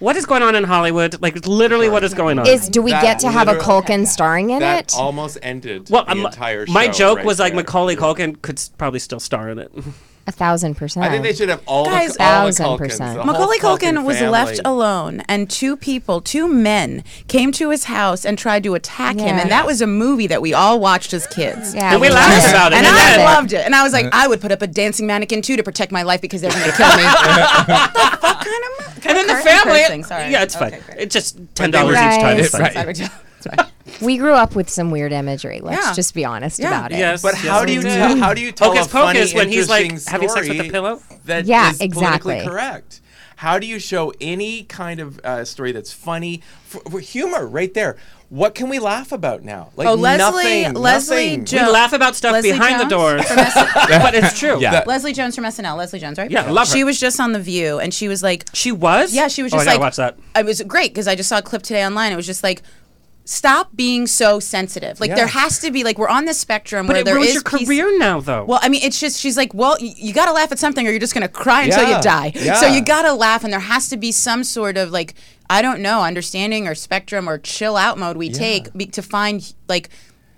What 0.00 0.16
is 0.16 0.26
going 0.26 0.42
on 0.42 0.54
in 0.54 0.64
Hollywood? 0.64 1.22
Like 1.22 1.46
literally, 1.46 1.88
what 1.88 2.04
is 2.04 2.14
going 2.14 2.38
on? 2.38 2.46
Is 2.46 2.68
do 2.68 2.82
we 2.82 2.90
That 2.90 3.02
get 3.02 3.18
to 3.20 3.30
have 3.30 3.48
a 3.48 3.52
literally- 3.52 3.82
Culkin 3.82 4.06
starring 4.06 4.50
in 4.50 4.58
That 4.60 4.92
it? 4.92 4.98
almost 4.98 5.38
ended 5.42 5.88
well, 5.90 6.04
the 6.04 6.10
um, 6.12 6.26
entire 6.26 6.66
show. 6.66 6.72
my 6.72 6.88
joke 6.88 7.18
right 7.18 7.26
was 7.26 7.38
like. 7.38 7.54
Macaulay 7.54 7.96
Culkin 7.96 8.40
could 8.42 8.58
s- 8.58 8.70
probably 8.76 8.98
still 8.98 9.20
star 9.20 9.48
in 9.50 9.58
it. 9.58 9.72
A 10.26 10.32
thousand 10.32 10.76
percent. 10.76 11.04
I 11.04 11.10
think 11.10 11.22
they 11.22 11.34
should 11.34 11.50
have 11.50 11.62
all 11.66 11.84
Guys, 11.84 12.14
the 12.14 12.22
all 12.24 12.46
the 12.46 12.52
Thousand 12.52 12.64
Culkins, 12.66 12.78
percent. 12.78 13.18
the 13.18 13.24
Macaulay 13.26 13.58
Culkin 13.58 13.92
Culkin 13.92 14.04
was 14.06 14.16
family. 14.16 14.30
left 14.32 14.60
alone, 14.64 15.20
and 15.28 15.50
two 15.50 15.76
people, 15.76 16.22
two 16.22 16.48
men, 16.48 17.04
came 17.28 17.52
to 17.52 17.68
his 17.68 17.84
house 17.84 18.24
and 18.24 18.38
tried 18.38 18.64
to 18.64 18.74
attack 18.74 19.16
him. 19.16 19.26
Yeah. 19.36 19.40
And 19.42 19.50
that 19.50 19.66
was 19.66 19.82
a 19.82 19.86
movie 19.86 20.26
that 20.28 20.40
we 20.40 20.54
all 20.54 20.80
watched 20.80 21.12
as 21.12 21.26
kids. 21.26 21.74
Yeah, 21.74 21.92
And 21.92 22.00
we 22.00 22.08
we 22.08 22.14
laughed 22.14 22.48
about 22.48 22.72
it. 22.72 22.76
And 22.78 22.86
and 22.86 22.96
I 22.96 23.16
then- 23.18 23.24
loved 23.26 23.52
it. 23.52 23.66
And 23.66 23.74
I 23.74 23.82
was 23.82 23.92
like, 23.92 24.06
I 24.12 24.26
would 24.26 24.40
put 24.40 24.50
up 24.50 24.62
a 24.62 24.66
dancing 24.66 25.06
mannequin 25.06 25.42
too 25.42 25.56
to 25.56 25.62
protect 25.62 25.92
my 25.92 26.02
life 26.02 26.22
because 26.22 26.40
they're 26.40 26.50
going 26.50 26.64
to 26.64 26.72
kill 26.72 26.96
me. 26.96 27.02
what 27.04 27.92
the 27.92 28.18
fuck 28.22 28.44
kind 28.44 28.64
of? 28.78 29.06
and 29.06 29.16
then 29.18 29.26
the 29.26 29.34
Curse- 29.34 29.44
family. 29.44 30.02
sorry. 30.04 30.30
Yeah, 30.32 30.42
it's 30.42 30.54
fine. 30.56 30.72
Okay, 30.72 30.82
great. 30.86 30.98
It's 31.00 31.12
just 31.12 31.38
ten 31.54 31.70
dollars 31.70 31.96
each 31.96 32.20
time. 32.20 32.38
It's 32.38 32.54
Right. 32.54 32.72
fine. 32.72 32.86
Right. 32.86 32.96
Sorry. 32.96 33.10
Sorry. 33.56 33.68
We 34.00 34.16
grew 34.18 34.32
up 34.34 34.54
with 34.54 34.68
some 34.68 34.90
weird 34.90 35.12
imagery. 35.12 35.60
Let's 35.62 35.86
Yeah. 35.86 35.92
just 35.94 36.14
be 36.14 36.24
honest 36.24 36.58
Yeah. 36.58 36.68
about 36.68 36.92
it. 36.92 36.98
Yes. 36.98 37.22
But 37.22 37.34
yes, 37.34 37.44
how 37.46 37.60
do 37.64 37.66
we 37.70 37.74
you 37.76 37.82
did. 37.82 37.88
tell? 37.96 38.16
How 38.16 38.34
do 38.34 38.40
you 38.40 38.52
tell 38.52 38.70
Hocus 38.72 38.86
a 38.86 38.90
funny, 38.90 39.18
Pocus 39.20 39.34
when 39.34 39.48
he's 39.48 39.68
like 39.68 39.84
interesting 39.84 40.12
having 40.12 40.28
sex 40.28 40.40
with 40.48 40.48
the 40.48 40.54
story 40.64 40.70
pillow? 40.70 41.00
That 41.26 41.44
Yeah, 41.46 41.70
is 41.70 41.78
politically 41.78 42.34
exactly. 42.36 42.40
correct. 42.46 43.00
How 43.36 43.58
do 43.58 43.66
you 43.66 43.78
show 43.78 44.12
any 44.20 44.62
kind 44.62 45.00
of 45.00 45.18
uh, 45.24 45.44
story 45.44 45.72
that's 45.72 45.92
funny 45.92 46.40
for, 46.66 46.80
for 46.90 47.00
humor 47.00 47.46
right 47.46 47.72
there? 47.74 47.96
What 48.30 48.54
can 48.54 48.68
we 48.68 48.78
laugh 48.78 49.12
about 49.12 49.42
now? 49.44 49.70
Like 49.76 49.86
Oh, 49.86 49.94
Leslie- 49.94 50.62
nothing, 50.62 50.74
Leslie 50.74 51.16
nothing. 51.36 51.44
Jo- 51.44 51.66
We 51.66 51.72
laugh 51.72 51.92
about 51.92 52.16
stuff 52.16 52.32
Leslie 52.32 52.52
behind 52.52 52.76
the 52.80 52.84
Jones 52.84 52.90
doors, 52.90 53.24
from 53.28 53.38
S- 53.38 53.54
but 54.02 54.14
it's 54.14 54.38
true. 54.38 54.60
Yeah. 54.60 54.82
Leslie 54.86 55.12
Jones 55.12 55.34
from 55.34 55.44
SNL. 55.44 55.76
Leslie 55.76 55.98
Jones, 56.00 56.18
right? 56.18 56.30
Yeah, 56.30 56.50
love 56.50 56.66
her. 56.68 56.74
She 56.74 56.84
was 56.84 56.98
just 56.98 57.20
on 57.20 57.32
The 57.32 57.38
View, 57.40 57.78
and 57.78 57.92
she 57.92 58.08
was 58.08 58.22
like, 58.22 58.46
She 58.52 58.72
was. 58.72 59.12
Yeah, 59.14 59.28
she 59.28 59.42
was 59.42 59.52
Oh, 59.52 59.56
just 59.58 59.68
I 59.68 59.72
gotta 59.72 59.78
like, 59.78 59.86
watch 59.86 59.96
that. 59.96 60.16
It 60.36 60.44
was 60.46 60.62
great 60.62 60.92
because 60.92 61.06
I 61.06 61.14
just 61.14 61.28
saw 61.28 61.38
a 61.38 61.42
clip 61.42 61.62
today 61.62 61.84
online. 61.84 62.12
It 62.12 62.16
was 62.16 62.26
just 62.26 62.42
like, 62.42 62.62
stop 63.26 63.74
being 63.74 64.06
so 64.06 64.38
sensitive. 64.38 65.00
Like 65.00 65.08
Yeah. 65.08 65.16
there 65.16 65.26
has 65.26 65.58
to 65.60 65.70
be 65.70 65.82
like 65.82 65.98
we're 65.98 66.08
on 66.08 66.26
this 66.26 66.38
spectrum 66.38 66.86
But 66.86 66.92
where 66.92 67.00
it 67.00 67.04
there 67.06 67.18
is 67.18 67.34
your 67.34 67.42
peace- 67.42 67.66
career 67.66 67.98
now, 67.98 68.20
though. 68.20 68.44
Well, 68.44 68.60
I 68.62 68.68
mean, 68.68 68.82
it's 68.82 69.00
just 69.00 69.18
she's 69.18 69.36
like, 69.36 69.54
well, 69.54 69.76
y- 69.80 69.94
you 69.96 70.12
got 70.12 70.26
to 70.26 70.32
laugh 70.32 70.52
at 70.52 70.58
something, 70.58 70.86
or 70.86 70.90
you're 70.90 71.00
just 71.00 71.14
gonna 71.14 71.28
cry 71.28 71.62
until 71.62 71.82
Yeah, 71.88 71.96
you 71.96 72.02
die. 72.02 72.32
yeah. 72.34 72.60
So 72.60 72.66
you 72.66 72.82
got 72.82 73.02
to 73.02 73.14
laugh, 73.14 73.42
and 73.42 73.52
there 73.52 73.60
has 73.60 73.88
to 73.88 73.96
be 73.96 74.12
some 74.12 74.44
sort 74.44 74.76
of 74.76 74.90
like, 74.90 75.14
I 75.48 75.62
don't 75.62 75.80
know, 75.80 76.02
understanding 76.02 76.66
or 76.68 76.74
spectrum 76.74 77.28
or 77.28 77.38
chill 77.38 77.76
out 77.76 77.98
mode 77.98 78.16
we 78.18 78.30
take 78.30 78.72
be, 78.74 78.86
to 78.86 79.00
find 79.02 79.54
like, 79.68 79.88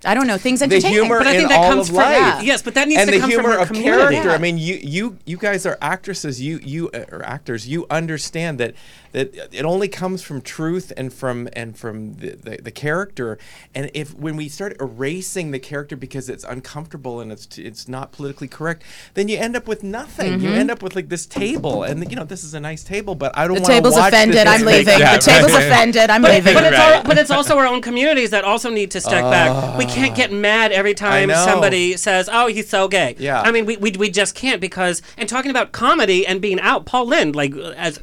I 0.05 0.13
don't 0.13 0.27
know, 0.27 0.37
things 0.37 0.59
the 0.59 0.65
entertaining. 0.65 0.93
humor 0.99 1.17
But 1.17 1.27
I 1.27 1.31
in 1.31 1.37
think 1.37 1.49
that 1.49 1.57
all 1.59 1.69
comes 1.71 1.89
of 1.89 1.95
from- 1.95 2.03
life. 2.05 2.43
yes, 2.43 2.61
but 2.61 2.75
that 2.75 2.87
needs 2.87 3.01
and 3.01 3.09
to 3.09 3.15
the 3.15 3.19
come 3.19 3.31
from 3.31 3.41
humor 3.41 3.57
of 3.57 3.71
character. 3.73 4.29
Yeah. 4.29 4.33
I 4.35 4.37
mean, 4.37 4.57
you 4.57 4.75
you 4.81 5.17
you 5.25 5.37
guys 5.37 5.65
are 5.65 5.77
actresses. 5.81 6.39
You 6.41 6.59
you 6.63 6.89
uh, 6.93 7.05
are 7.11 7.23
actors. 7.23 7.67
You 7.67 7.87
understand 7.89 8.59
that 8.59 8.75
that 9.13 9.33
it 9.51 9.65
only 9.65 9.87
comes 9.87 10.21
from 10.21 10.41
truth 10.41 10.91
and 10.95 11.11
from 11.11 11.49
and 11.53 11.75
from 11.75 12.13
the, 12.15 12.35
the, 12.35 12.57
the 12.61 12.71
character. 12.71 13.39
And 13.73 13.89
if 13.95 14.13
when 14.13 14.35
we 14.35 14.49
start 14.49 14.77
erasing 14.79 15.49
the 15.51 15.59
character 15.59 15.95
because 15.95 16.29
it's 16.29 16.43
uncomfortable 16.43 17.19
and 17.19 17.31
it's 17.31 17.57
it's 17.57 17.87
not 17.87 18.11
politically 18.11 18.47
correct, 18.47 18.83
then 19.15 19.27
you 19.29 19.37
end 19.39 19.55
up 19.55 19.67
with 19.67 19.81
nothing. 19.83 20.39
You 20.41 20.51
end 20.51 20.69
up 20.69 20.83
with 20.83 20.95
like 20.95 21.09
this 21.09 21.25
table, 21.25 21.81
and 21.83 22.07
you 22.11 22.15
know 22.15 22.23
this 22.23 22.43
is 22.43 22.53
a 22.53 22.59
nice 22.59 22.83
table, 22.83 23.15
but 23.15 23.35
I 23.35 23.47
don't 23.47 23.55
the 23.55 23.61
want 23.61 23.65
to 23.65 23.71
The 23.71 23.77
table's 23.79 23.93
watch 23.95 24.13
offended. 24.13 24.45
I'm 24.45 24.61
leaving. 24.63 24.99
Yeah, 24.99 25.17
the 25.17 25.23
table's 25.23 25.51
right. 25.53 25.63
offended. 25.65 26.09
I'm 26.11 26.21
But, 26.21 26.31
leaving. 26.33 26.53
but, 26.53 26.63
it's 26.65 26.77
Right. 26.77 26.95
all, 26.97 27.03
but 27.03 27.17
it's 27.17 27.31
also 27.31 27.57
our 27.57 27.65
own 27.65 27.81
communities 27.81 28.29
that 28.29 28.43
also 28.43 28.69
need 28.69 28.91
to 28.91 29.01
step 29.01 29.23
back. 29.23 29.77
We 29.77 29.86
can't 29.89 30.15
get 30.15 30.31
mad 30.31 30.71
every 30.71 30.93
time 30.93 31.29
somebody 31.31 31.97
says, 31.97 32.29
"Oh, 32.31 32.47
he's 32.47 32.69
so 32.69 32.87
gay." 32.87 33.15
Yeah. 33.17 33.41
I 33.41 33.51
mean, 33.51 33.65
we, 33.65 33.77
we 33.77 33.91
we 33.91 34.09
just 34.09 34.35
can't 34.35 34.61
because 34.61 35.01
and 35.17 35.27
talking 35.27 35.51
about 35.51 35.71
comedy 35.71 36.25
and 36.27 36.41
being 36.41 36.59
out, 36.59 36.85
Paul 36.85 37.07
Lynde, 37.07 37.35
like 37.35 37.55
as 37.55 37.99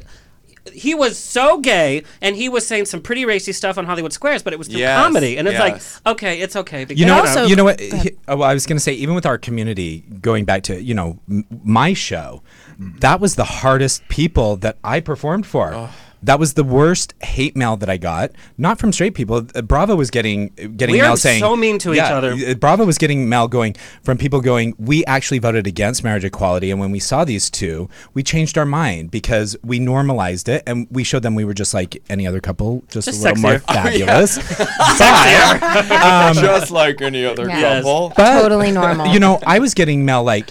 he 0.73 0.95
was 0.95 1.19
so 1.19 1.59
gay 1.61 2.03
and 2.23 2.35
he 2.37 2.49
was 2.49 2.67
saying 2.67 2.87
some 2.87 3.03
pretty 3.03 3.27
racy 3.27 3.53
stuff 3.53 3.77
on 3.77 3.85
Hollywood 3.85 4.15
Squares, 4.15 4.43
but 4.43 4.55
it 4.55 4.59
was 4.59 4.67
through 4.69 4.79
Yes, 4.81 4.99
comedy, 4.99 5.37
and 5.37 5.47
it's 5.47 5.59
yes. 5.59 6.01
like, 6.07 6.15
okay, 6.17 6.41
it's 6.41 6.57
okay. 6.57 6.87
Because, 6.87 6.99
You 6.99 7.05
know, 7.07 7.19
also- 7.21 7.45
you 7.45 7.55
know 7.55 7.65
what? 7.65 7.79
he- 7.81 8.13
oh, 8.29 8.37
well, 8.37 8.49
I 8.49 8.55
was 8.55 8.65
going 8.65 8.79
to 8.79 8.83
say, 8.83 8.95
even 8.95 9.15
with 9.15 9.27
our 9.27 9.37
community, 9.37 10.05
going 10.23 10.47
back 10.47 10.63
to 10.65 10.83
you 10.83 10.95
know 10.95 11.19
m- 11.29 11.45
my 11.63 11.93
show, 11.93 12.43
that 12.79 13.21
was 13.21 13.35
the 13.35 13.45
hardest 13.45 14.09
people 14.09 14.57
that 14.57 14.79
I 14.83 15.01
performed 15.01 15.47
for. 15.47 15.91
That 16.25 16.39
was 16.39 16.55
the 16.55 16.65
worst 16.65 17.15
hate 17.23 17.55
mail 17.57 17.77
that 17.77 17.89
I 17.91 17.97
got, 17.99 18.33
not 18.59 18.79
from 18.79 18.93
straight 18.93 19.15
people. 19.15 19.47
Uh, 19.55 19.63
Bravo 19.63 19.95
was 19.95 20.11
getting 20.11 20.49
getting 20.77 20.95
We 20.95 21.01
are 21.01 21.09
mail 21.09 21.17
saying 21.17 21.41
so 21.41 21.55
mean 21.55 21.79
to 21.81 21.93
each 21.95 22.01
other. 22.01 22.33
uh, 22.33 22.55
Bravo 22.55 22.85
was 22.85 22.99
getting 22.99 23.29
mail 23.29 23.47
going 23.47 23.77
from 24.03 24.19
people 24.19 24.41
going, 24.41 24.75
"We 24.79 25.05
actually 25.05 25.39
voted 25.39 25.67
against 25.67 26.03
marriage 26.03 26.25
equality, 26.25 26.71
and 26.71 26.81
when 26.81 26.91
we 26.91 26.99
saw 26.99 27.25
these 27.25 27.51
two, 27.51 27.89
we 28.15 28.23
changed 28.23 28.57
our 28.59 28.65
mind 28.67 29.11
because 29.11 29.57
we 29.63 29.79
normalized 29.79 30.49
it 30.49 30.63
and 30.67 30.87
we 30.91 31.05
showed 31.05 31.23
them 31.23 31.35
we 31.35 31.45
were 31.45 31.55
just 31.55 31.75
like 31.75 32.03
any 32.09 32.27
other 32.27 32.41
couple, 32.41 32.83
just, 32.91 33.07
Just 33.09 33.21
a 33.21 33.23
little 33.29 33.43
more 33.43 33.59
sexier. 33.59 33.75
fabulous." 33.75 34.39
But- 34.99 36.35
just 36.35 36.71
like 36.71 37.01
any 37.03 37.25
other 37.25 37.49
Yes. 37.49 37.83
couple. 37.83 38.13
but, 38.17 38.41
Totally 38.41 38.71
normal. 38.71 39.09
You 39.09 39.21
know, 39.21 39.39
I 39.47 39.59
was 39.59 39.75
getting 39.75 40.05
mail 40.05 40.23
like, 40.25 40.51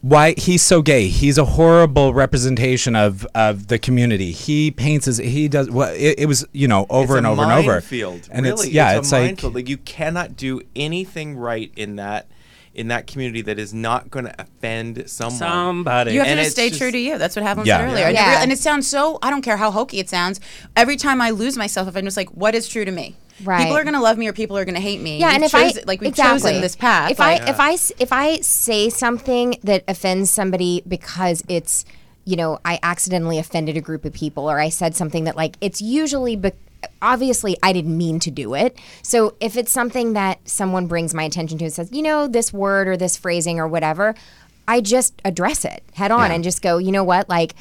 why 0.00 0.34
he's 0.36 0.62
so 0.62 0.80
gay. 0.82 1.08
He's 1.08 1.38
a 1.38 1.44
horrible 1.44 2.14
representation 2.14 2.94
of 2.94 3.26
of 3.34 3.66
the 3.68 3.78
community. 3.78 4.32
He 4.32 4.70
paints 4.70 5.06
his 5.06 5.18
he 5.18 5.48
does 5.48 5.68
well 5.70 5.92
it, 5.94 6.16
it 6.20 6.26
was, 6.26 6.46
you 6.52 6.68
know, 6.68 6.86
over 6.88 7.14
It's 7.14 7.18
and 7.18 7.26
a 7.26 7.30
over 7.30 7.42
and 7.42 7.52
over. 7.52 7.72
minefield, 7.72 8.28
And 8.30 8.46
really. 8.46 8.66
it's 8.68 8.72
yeah, 8.72 8.98
it's, 8.98 9.12
it's, 9.12 9.42
a 9.42 9.48
like. 9.48 9.54
Like 9.54 9.68
you 9.68 9.76
cannot 9.78 10.36
do 10.36 10.60
anything 10.76 11.36
right 11.36 11.72
in 11.76 11.96
that 11.96 12.28
in 12.74 12.88
that 12.88 13.08
community 13.08 13.42
that 13.42 13.58
is 13.58 13.74
not 13.74 14.08
going 14.08 14.24
to 14.24 14.34
offend 14.40 15.10
someone. 15.10 15.36
somebody. 15.38 16.12
You 16.12 16.20
have 16.20 16.28
And 16.28 16.38
to 16.38 16.44
just 16.44 16.46
it's 16.50 16.54
stay 16.54 16.68
just- 16.68 16.80
true 16.80 16.92
to 16.92 16.98
you. 16.98 17.18
That's 17.18 17.34
what 17.34 17.42
happened 17.44 17.66
Yeah. 17.66 17.82
earlier. 17.84 18.04
And, 18.04 18.16
it 18.16 18.20
Yeah. 18.20 18.36
re- 18.36 18.42
and 18.44 18.52
it 18.52 18.58
sounds 18.60 18.86
so, 18.86 19.18
I 19.20 19.30
don't 19.30 19.42
care 19.42 19.56
how 19.56 19.72
hokey 19.72 19.98
it 19.98 20.08
sounds. 20.08 20.38
Every 20.76 20.94
time 20.96 21.20
I 21.20 21.30
lose 21.30 21.56
myself, 21.56 21.88
if 21.88 21.96
I'm 21.96 22.04
just 22.04 22.16
like, 22.16 22.28
what 22.30 22.54
is 22.54 22.68
true 22.68 22.84
to 22.84 22.92
me? 22.92 23.16
Right. 23.44 23.62
People 23.62 23.76
are 23.76 23.84
going 23.84 23.94
to 23.94 24.00
love 24.00 24.18
me 24.18 24.26
or 24.28 24.32
people 24.32 24.56
are 24.58 24.64
going 24.64 24.74
to 24.74 24.80
hate 24.80 25.00
me. 25.00 25.18
Yeah, 25.18 25.28
We've 25.28 25.34
and 25.36 25.44
if 25.44 25.54
I 25.54 25.72
like 25.86 26.00
we've 26.00 26.08
exactly. 26.08 26.50
chosen 26.50 26.60
this 26.60 26.76
path. 26.76 27.10
If 27.10 27.18
like, 27.18 27.42
I 27.42 27.48
if 27.50 27.60
I 27.60 27.72
if 28.02 28.12
I 28.12 28.40
say 28.40 28.88
something 28.90 29.56
that 29.62 29.84
offends 29.86 30.30
somebody 30.30 30.82
because 30.86 31.42
it's 31.48 31.84
you 32.24 32.36
know 32.36 32.58
I 32.64 32.78
accidentally 32.82 33.38
offended 33.38 33.76
a 33.76 33.80
group 33.80 34.04
of 34.04 34.12
people 34.12 34.50
or 34.50 34.58
I 34.58 34.68
said 34.70 34.96
something 34.96 35.24
that 35.24 35.36
like 35.36 35.56
it's 35.60 35.80
usually 35.80 36.36
be- 36.36 36.52
obviously 37.00 37.56
I 37.62 37.72
didn't 37.72 37.96
mean 37.96 38.18
to 38.20 38.30
do 38.30 38.54
it. 38.54 38.76
So 39.02 39.34
if 39.40 39.56
it's 39.56 39.72
something 39.72 40.12
that 40.14 40.46
someone 40.48 40.86
brings 40.86 41.14
my 41.14 41.22
attention 41.24 41.58
to 41.58 41.64
and 41.64 41.72
says, 41.72 41.90
you 41.92 42.02
know, 42.02 42.26
this 42.26 42.52
word 42.52 42.88
or 42.88 42.96
this 42.96 43.16
phrasing 43.16 43.58
or 43.60 43.68
whatever, 43.68 44.14
I 44.66 44.80
just 44.80 45.14
address 45.24 45.64
it 45.64 45.82
head 45.94 46.10
on 46.10 46.28
Yeah. 46.30 46.34
and 46.34 46.44
just 46.44 46.60
go, 46.62 46.78
you 46.78 46.92
know 46.92 47.04
what, 47.04 47.28
like. 47.28 47.54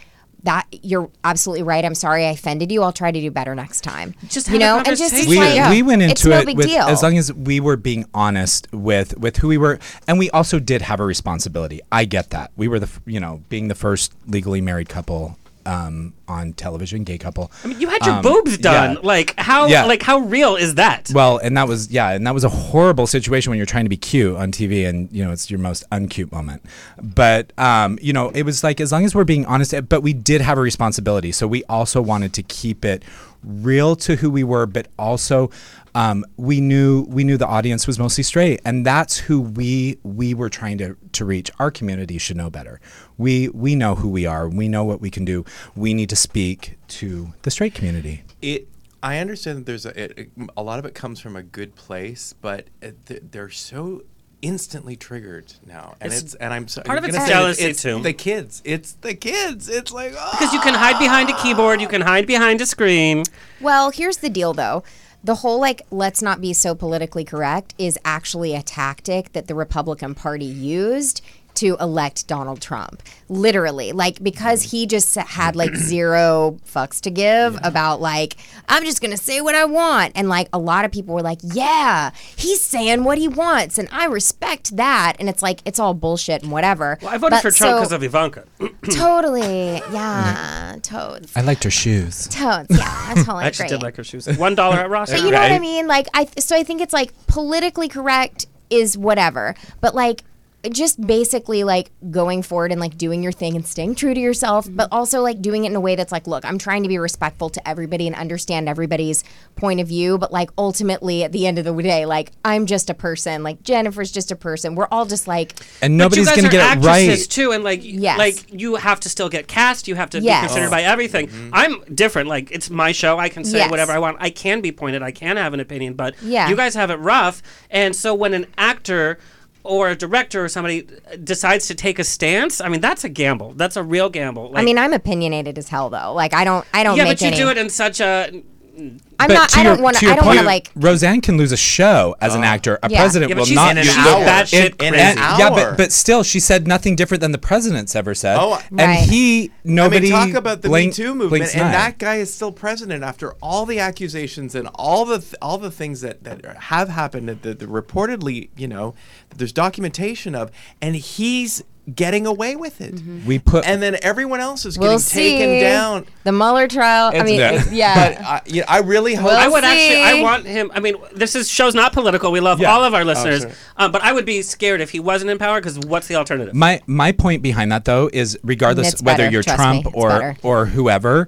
That 0.48 0.66
you're 0.72 1.10
absolutely 1.26 1.64
right. 1.64 1.84
I'm 1.84 1.94
sorry 1.94 2.26
I 2.26 2.30
offended 2.32 2.72
you. 2.72 2.82
I'll 2.82 2.94
try 2.94 3.12
to 3.12 3.20
do 3.20 3.30
better 3.30 3.54
next 3.54 3.82
time. 3.82 4.16
Just 4.30 4.48
you 4.48 4.54
have 4.54 4.62
a 4.62 4.64
know, 4.64 4.78
and 4.90 4.98
just 4.98 5.28
we, 5.28 5.38
like, 5.38 5.56
Yeah. 5.56 5.70
we 5.70 5.82
went 5.84 6.02
it's 6.04 6.22
into 6.24 6.30
no 6.30 6.40
it 6.40 6.46
big 6.46 6.56
with 6.58 6.68
deal. 6.68 6.84
as 6.84 7.04
long 7.04 7.18
as 7.18 7.34
we 7.34 7.60
were 7.60 7.76
being 7.76 8.06
honest 8.14 8.66
with 8.72 9.18
with 9.18 9.36
who 9.38 9.50
we 9.50 9.58
were 9.58 9.78
and 10.08 10.18
we 10.18 10.30
also 10.30 10.58
did 10.58 10.82
have 10.84 11.02
a 11.02 11.06
responsibility 11.06 11.82
i 11.92 12.06
get 12.06 12.30
that 12.30 12.52
we 12.56 12.70
were 12.70 12.80
the 12.80 12.90
you 13.06 13.20
know 13.20 13.42
being 13.50 13.68
the 13.68 13.76
first 13.76 14.14
legally 14.26 14.62
married 14.62 14.88
couple 14.88 15.38
um, 15.68 16.14
on 16.28 16.54
television 16.54 17.04
gay 17.04 17.18
couple 17.18 17.52
I 17.64 17.68
mean, 17.68 17.80
you 17.82 17.90
had 17.90 18.06
your 18.06 18.16
Um, 18.16 18.22
boobs 18.24 18.58
done. 18.58 18.94
yeah. 18.96 19.00
Like 19.04 19.34
how 19.38 19.68
Yeah. 19.68 19.84
like 19.86 20.02
how 20.02 20.20
real 20.20 20.56
is 20.56 20.76
that? 20.76 21.12
Well, 21.14 21.38
and 21.40 21.56
that 21.58 21.68
was 21.68 21.92
yeah, 21.92 22.12
and 22.12 22.26
that 22.26 22.34
was 22.34 22.44
a 22.46 22.50
horrible 22.50 23.06
situation 23.06 23.50
when 23.52 23.58
you're 23.58 23.66
trying 23.66 23.86
to 23.86 23.90
be 23.90 23.98
cute 23.98 24.36
on 24.36 24.52
TV, 24.52 24.88
and 24.88 25.10
you 25.12 25.24
know 25.24 25.32
it's 25.32 25.52
your 25.52 25.60
most 25.60 25.84
uncute 25.92 26.32
moment. 26.32 26.64
But 27.02 27.52
um, 27.60 28.00
you 28.02 28.14
know, 28.14 28.30
it 28.30 28.44
was 28.44 28.64
like 28.64 28.80
as 28.82 28.92
long 28.92 29.04
as 29.06 29.14
we're 29.14 29.24
being 29.26 29.46
honest, 29.46 29.74
but 29.90 30.02
we 30.02 30.14
did 30.14 30.42
have 30.42 30.58
a 30.58 30.62
responsibility, 30.62 31.32
so 31.32 31.48
we 31.48 31.64
also 31.66 32.02
wanted 32.02 32.34
to 32.34 32.44
keep 32.44 32.86
it 32.86 33.04
real 33.44 33.96
to 33.98 34.16
who 34.16 34.30
we 34.30 34.44
were, 34.44 34.66
but 34.66 34.88
also 34.98 35.50
um, 35.96 36.26
we 36.38 36.62
knew 36.62 37.06
we 37.10 37.24
knew 37.24 37.38
the 37.38 37.48
audience 37.48 37.88
was 37.88 37.98
mostly 37.98 38.24
straight, 38.24 38.60
and 38.66 38.86
that's 38.86 39.18
who 39.18 39.42
we 39.42 39.98
we 40.04 40.34
were 40.34 40.50
trying 40.50 40.78
to 40.80 40.96
to 41.14 41.26
reach. 41.26 41.50
Our 41.60 41.72
community 41.72 42.18
should 42.18 42.38
know 42.38 42.50
better. 42.50 42.80
We 43.18 43.50
we 43.50 43.76
know 43.76 43.96
who 43.96 44.10
we 44.10 44.26
are. 44.26 44.48
We 44.48 44.68
know 44.68 44.84
what 44.84 45.02
we 45.02 45.10
can 45.10 45.26
do. 45.26 45.46
We 45.76 45.94
need 45.94 46.10
to 46.10 46.16
speak 46.16 46.78
to 47.00 47.34
the 47.42 47.52
straight 47.52 47.74
community. 47.74 48.24
it 48.42 48.68
i 49.04 49.18
understand 49.20 49.60
that 49.60 49.66
there's 49.66 49.86
a, 49.86 50.04
it, 50.04 50.30
a 50.56 50.64
lot 50.64 50.80
of 50.80 50.86
it 50.86 50.94
comes 50.96 51.20
from 51.20 51.36
a 51.36 51.44
good 51.44 51.76
place 51.76 52.34
but 52.42 52.68
it, 52.82 53.32
they're 53.32 53.50
so 53.50 54.02
instantly 54.42 54.96
triggered 54.96 55.54
now 55.66 55.96
and 56.00 56.14
It's- 56.14 56.22
it's, 56.22 56.34
and 56.36 56.54
i'm 56.54 56.68
so, 56.68 56.84
part 56.84 57.00
of 57.00 57.06
gonna 57.06 57.18
it's 57.18 57.28
jealousy, 57.28 57.64
it's 57.66 57.82
too. 57.82 58.00
the 58.02 58.14
kids 58.14 58.62
it's 58.64 58.94
the 58.94 59.16
kids 59.16 59.68
it's 59.68 59.92
like 59.92 60.14
oh, 60.16 60.30
Because 60.32 60.54
you 60.54 60.60
can 60.62 60.76
hide 60.76 61.00
behind 61.00 61.30
a 61.30 61.34
ah! 61.34 61.42
keyboard, 61.42 61.82
you 61.82 61.88
can 61.88 62.02
hide 62.02 62.28
behind 62.28 62.62
a 62.62 62.66
screen. 62.66 63.24
Well, 63.60 63.90
here's 63.90 64.18
the 64.18 64.30
deal 64.30 64.54
though. 64.54 64.84
The 65.24 65.36
whole 65.36 65.60
like 65.60 65.82
let's 65.90 66.22
not 66.22 66.40
be 66.40 66.54
so 66.54 66.76
politically 66.76 67.24
correct 67.26 67.74
is 67.78 67.98
actually 68.06 68.54
a 68.56 68.62
tactic 68.62 69.34
that 69.34 69.48
the 69.48 69.56
Republican 69.56 70.14
Party 70.14 70.46
used 70.46 71.22
to 71.58 71.78
elect 71.80 72.28
Donald 72.28 72.62
Trump. 72.62 73.02
Literally, 73.30 73.92
like 73.92 74.24
because 74.24 74.62
he 74.62 74.86
just 74.88 75.14
had 75.16 75.56
like 75.56 75.76
zero 75.76 76.58
fucks 76.66 77.02
to 77.02 77.10
give 77.10 77.60
about 77.64 78.00
like 78.00 78.38
I'm 78.70 78.86
just 78.86 79.02
gonna 79.02 79.18
say 79.18 79.42
what 79.42 79.54
I 79.54 79.66
want, 79.66 80.14
and 80.16 80.30
like 80.30 80.48
a 80.54 80.58
lot 80.60 80.86
of 80.86 80.92
people 80.92 81.14
were 81.14 81.22
like, 81.22 81.40
yeah, 81.44 82.12
he's 82.38 82.62
saying 82.62 83.04
what 83.04 83.18
he 83.18 83.28
wants, 83.28 83.78
and 83.78 83.90
I 83.92 84.06
respect 84.06 84.78
that, 84.78 85.18
and 85.20 85.28
it's 85.28 85.42
like 85.44 85.62
it's 85.66 85.78
all 85.80 85.94
bullshit 85.94 86.42
and 86.44 86.52
whatever. 86.52 86.98
Well, 87.02 87.12
I 87.14 87.18
voted 87.18 87.32
But 87.32 87.42
for 87.42 87.52
Trump 87.52 87.72
so- 87.72 87.76
because 87.80 87.92
of 87.92 88.02
Ivanka. 88.04 88.46
totally, 88.92 89.82
yeah, 89.92 90.76
toads, 90.82 91.36
I 91.36 91.42
liked 91.42 91.64
her 91.64 91.70
shoes. 91.72 92.28
toads, 92.30 92.68
yeah, 92.70 92.78
that's 93.14 93.26
totally 93.26 93.44
I 93.44 93.48
actually 93.48 93.68
great. 93.70 93.80
did 93.80 93.84
like 93.84 93.96
her 93.98 94.04
shoes. 94.04 94.28
One 94.38 94.56
dollar 94.56 94.78
at 94.78 94.90
Ross. 94.90 95.12
But 95.12 95.22
you 95.22 95.32
know 95.32 95.40
what 95.40 95.52
I 95.52 95.60
mean? 95.60 95.88
Like 95.88 96.08
I 96.14 96.28
so 96.40 96.56
I 96.56 96.64
think 96.64 96.82
it's 96.82 96.94
like 96.94 97.12
politically 97.28 97.90
correct 97.90 98.46
is 98.70 98.98
whatever. 98.98 99.56
But 99.82 99.96
like 99.96 100.24
just 100.72 101.00
basically 101.00 101.64
like 101.64 101.92
going 102.10 102.42
forward 102.42 102.72
and 102.72 102.82
like 102.82 102.98
doing 102.98 103.22
your 103.22 103.32
thing 103.32 103.56
and 103.56 103.66
staying 103.66 103.96
true 103.96 104.14
to 104.14 104.20
yourself, 104.20 104.66
mm-hmm. 104.66 104.76
but 104.76 104.90
also 104.92 105.22
like 105.22 105.42
doing 105.42 105.66
it 105.66 105.70
in 105.70 105.76
a 105.76 105.80
way 105.80 105.96
that's 105.96 106.12
like, 106.12 106.28
look, 106.28 106.44
I'm 106.44 106.58
trying 106.58 106.84
to 106.84 106.90
be 106.90 106.98
respectful 106.98 107.50
to 107.52 107.68
everybody 107.68 108.08
and 108.08 108.16
understand 108.16 108.68
everybody's 108.68 109.24
point 109.56 109.80
of 109.80 109.88
view, 109.88 110.18
but 110.18 110.32
like 110.32 110.50
ultimately 110.58 111.24
at 111.24 111.32
the 111.32 111.46
end 111.46 111.60
of 111.60 111.66
the 111.66 111.84
day, 111.84 112.06
like 112.06 112.32
I'm 112.44 112.66
just 112.66 112.90
a 112.90 112.94
person, 112.94 113.44
like 113.44 113.62
Jennifer's 113.62 114.12
just 114.12 114.32
a 114.32 114.36
person. 114.36 114.76
We're 114.76 114.88
all 114.92 115.06
just 115.06 115.28
like 115.28 115.54
And 115.82 115.96
nobody's 115.98 116.28
gonna 116.28 116.48
are 116.48 116.52
get 116.52 116.56
it 116.56 116.78
actresses 116.78 117.22
right. 117.22 117.30
too, 117.30 117.52
and 117.52 117.64
like, 117.64 117.82
Yes. 117.84 118.18
like 118.18 118.52
you 118.52 118.76
have 118.76 119.00
to 119.02 119.10
still 119.10 119.30
get 119.30 119.48
cast. 119.48 119.88
You 119.88 119.96
have 119.96 120.10
to 120.12 120.20
Yes. 120.20 120.42
be 120.42 120.48
considered 120.48 120.72
by 120.72 120.82
everything. 120.82 121.28
Mm-hmm. 121.28 121.50
I'm 121.54 121.96
different. 121.96 122.30
Like 122.30 122.52
it's 122.52 122.70
my 122.70 122.92
show. 122.92 123.20
I 123.20 123.30
can 123.30 123.44
say 123.46 123.60
Yes. 123.60 123.70
whatever 123.72 123.92
I 123.92 124.00
want. 124.00 124.18
I 124.20 124.32
can 124.32 124.62
be 124.62 124.72
pointed. 124.72 125.04
I 125.04 125.12
can 125.12 125.38
have 125.38 125.54
an 125.54 125.60
opinion. 125.60 125.94
But 125.94 126.16
Yeah. 126.22 126.50
you 126.50 126.56
guys 126.56 126.74
have 126.74 126.90
it 126.90 126.96
rough. 126.96 127.44
And 127.70 127.96
so 127.96 128.14
when 128.16 128.34
an 128.34 128.48
actor 128.58 129.20
or 129.68 129.90
a 129.90 129.96
director 129.96 130.44
or 130.44 130.50
somebody 130.50 130.88
decides 131.24 131.68
to 131.68 131.76
take 131.76 132.00
a 132.00 132.04
stance, 132.04 132.62
I 132.62 132.70
mean 132.70 132.82
that's 132.82 133.04
a 133.04 133.10
gamble. 133.10 133.54
That's 133.54 133.76
a 133.76 133.84
real 133.84 134.10
gamble. 134.10 134.54
I 134.56 134.64
mean, 134.64 134.78
I'm 134.78 134.94
opinionated 134.94 135.58
as 135.58 135.70
hell 135.70 135.90
though. 135.90 136.14
Like 136.14 136.34
I 136.34 136.44
don't 136.44 136.66
I 136.74 136.84
don't 136.84 136.98
yeah, 136.98 137.04
make 137.04 137.20
but 137.20 137.22
you 137.22 137.28
any 137.28 137.38
do 137.38 137.50
it 137.50 137.58
in 137.58 137.70
such 137.70 138.00
a 138.00 138.44
I'm 138.78 139.00
but 139.18 139.34
not 139.34 139.58
I 139.58 139.64
your, 139.64 139.74
don't 139.76 139.84
want 139.84 139.98
to 139.98 140.06
to 140.06 140.12
I 140.12 140.16
don't 140.16 140.26
want 140.28 140.40
to 140.40 140.46
like 140.46 140.70
Roseanne 140.76 141.22
can 141.22 141.36
lose 141.38 141.52
a 141.52 141.58
show 141.58 142.16
as 142.22 142.36
an 142.36 142.42
oh. 142.42 142.46
actor. 142.46 142.78
A 142.84 142.90
Yeah. 142.92 143.00
president 143.00 143.30
Yeah, 143.30 143.36
but 143.36 143.40
will 143.42 143.46
she's 143.48 143.56
not 143.56 143.72
in 143.72 143.78
an 143.80 143.86
use 143.86 143.98
hour. 143.98 144.24
batshit 144.26 144.66
And- 144.70 144.78
crazy. 144.78 144.96
an 144.96 145.18
and- 145.18 145.20
yeah, 145.40 145.50
but 145.50 145.78
but 145.78 145.92
still, 145.92 146.22
she 146.24 146.40
said 146.40 146.68
nothing 146.68 146.96
different 146.96 147.22
than 147.22 147.32
the 147.32 147.40
president's 147.40 147.96
ever 147.96 148.14
said. 148.14 148.38
Oh, 148.40 148.60
and 148.70 148.80
Right. 148.80 149.00
he 149.10 149.52
nobody. 149.64 150.14
I 150.14 150.26
mean, 150.26 150.34
talk 150.34 150.38
about 150.40 150.62
the 150.62 150.70
blink- 150.70 150.92
Me 150.98 151.04
Too 151.04 151.16
movement, 151.16 151.56
and 151.56 151.64
eye. 151.64 151.72
that 151.72 151.98
guy 151.98 152.16
is 152.18 152.32
still 152.34 152.52
president 152.52 153.04
after 153.04 153.34
all 153.42 153.66
the 153.66 153.80
accusations 153.80 154.54
and 154.54 154.70
all 154.76 155.06
the 155.06 155.20
th- 155.20 155.36
all 155.42 155.58
the 155.58 155.72
things 155.72 156.02
that, 156.02 156.24
that 156.24 156.46
have 156.64 156.90
happened 156.90 157.28
that, 157.30 157.42
that 157.42 157.60
reportedly, 157.62 158.50
you 158.56 158.68
know, 158.68 158.94
that 159.30 159.40
there's 159.40 159.52
documentation 159.54 160.36
of, 160.36 160.52
and 160.82 160.96
he's 160.96 161.64
getting 161.96 162.28
away 162.28 162.56
with 162.56 162.82
it. 162.82 163.02
we 163.26 163.40
put 163.40 163.66
And 163.66 163.82
then 163.82 163.98
everyone 164.02 164.40
else 164.42 164.66
is 164.66 164.78
we'll 164.78 164.98
getting 164.98 165.40
taken 165.40 165.62
down. 165.62 166.06
The 166.26 166.32
Mueller 166.34 166.68
trial. 166.68 167.12
I 167.14 167.24
mean, 167.24 167.40
Yeah. 167.40 167.52
it- 167.54 167.72
yeah. 167.72 167.96
But 168.16 168.22
I, 168.26 168.42
you 168.46 168.62
know, 168.62 168.66
I 168.68 168.80
really 168.80 169.16
hope. 169.16 169.26
We'll 169.28 169.38
I 169.38 169.48
would 169.48 169.64
actually. 169.64 170.02
I 170.04 170.22
want 170.22 170.46
him. 170.46 170.70
I 170.74 170.80
mean, 170.82 170.96
this 171.14 171.36
is 171.36 171.50
show's 171.50 171.74
not 171.76 171.94
political. 171.94 172.32
We 172.32 172.40
love 172.42 172.60
Yeah. 172.60 172.74
all 172.74 172.84
of 172.84 172.94
our 172.94 173.06
listeners, 173.06 173.42
sure. 173.42 173.52
um, 173.78 173.92
but 173.92 174.02
I 174.04 174.12
would 174.12 174.26
be 174.26 174.42
scared 174.42 174.82
if 174.82 174.90
he 174.92 175.00
wasn't 175.00 175.32
in 175.32 175.38
power. 175.38 175.60
Because 175.62 175.80
what's 175.80 176.08
the 176.08 176.16
alternative? 176.16 176.54
My 176.54 176.82
my 176.88 177.12
point 177.14 177.42
behind 177.42 177.72
that 177.72 177.86
though 177.86 178.10
is 178.12 178.38
regardless 178.44 179.02
whether 179.02 179.18
better, 179.20 179.32
you're 179.32 179.44
trust 179.44 179.58
Trump 179.58 179.86
me, 179.86 179.92
or 179.96 180.10
better. 180.10 180.38
or 180.44 180.66
whoever, 180.66 181.28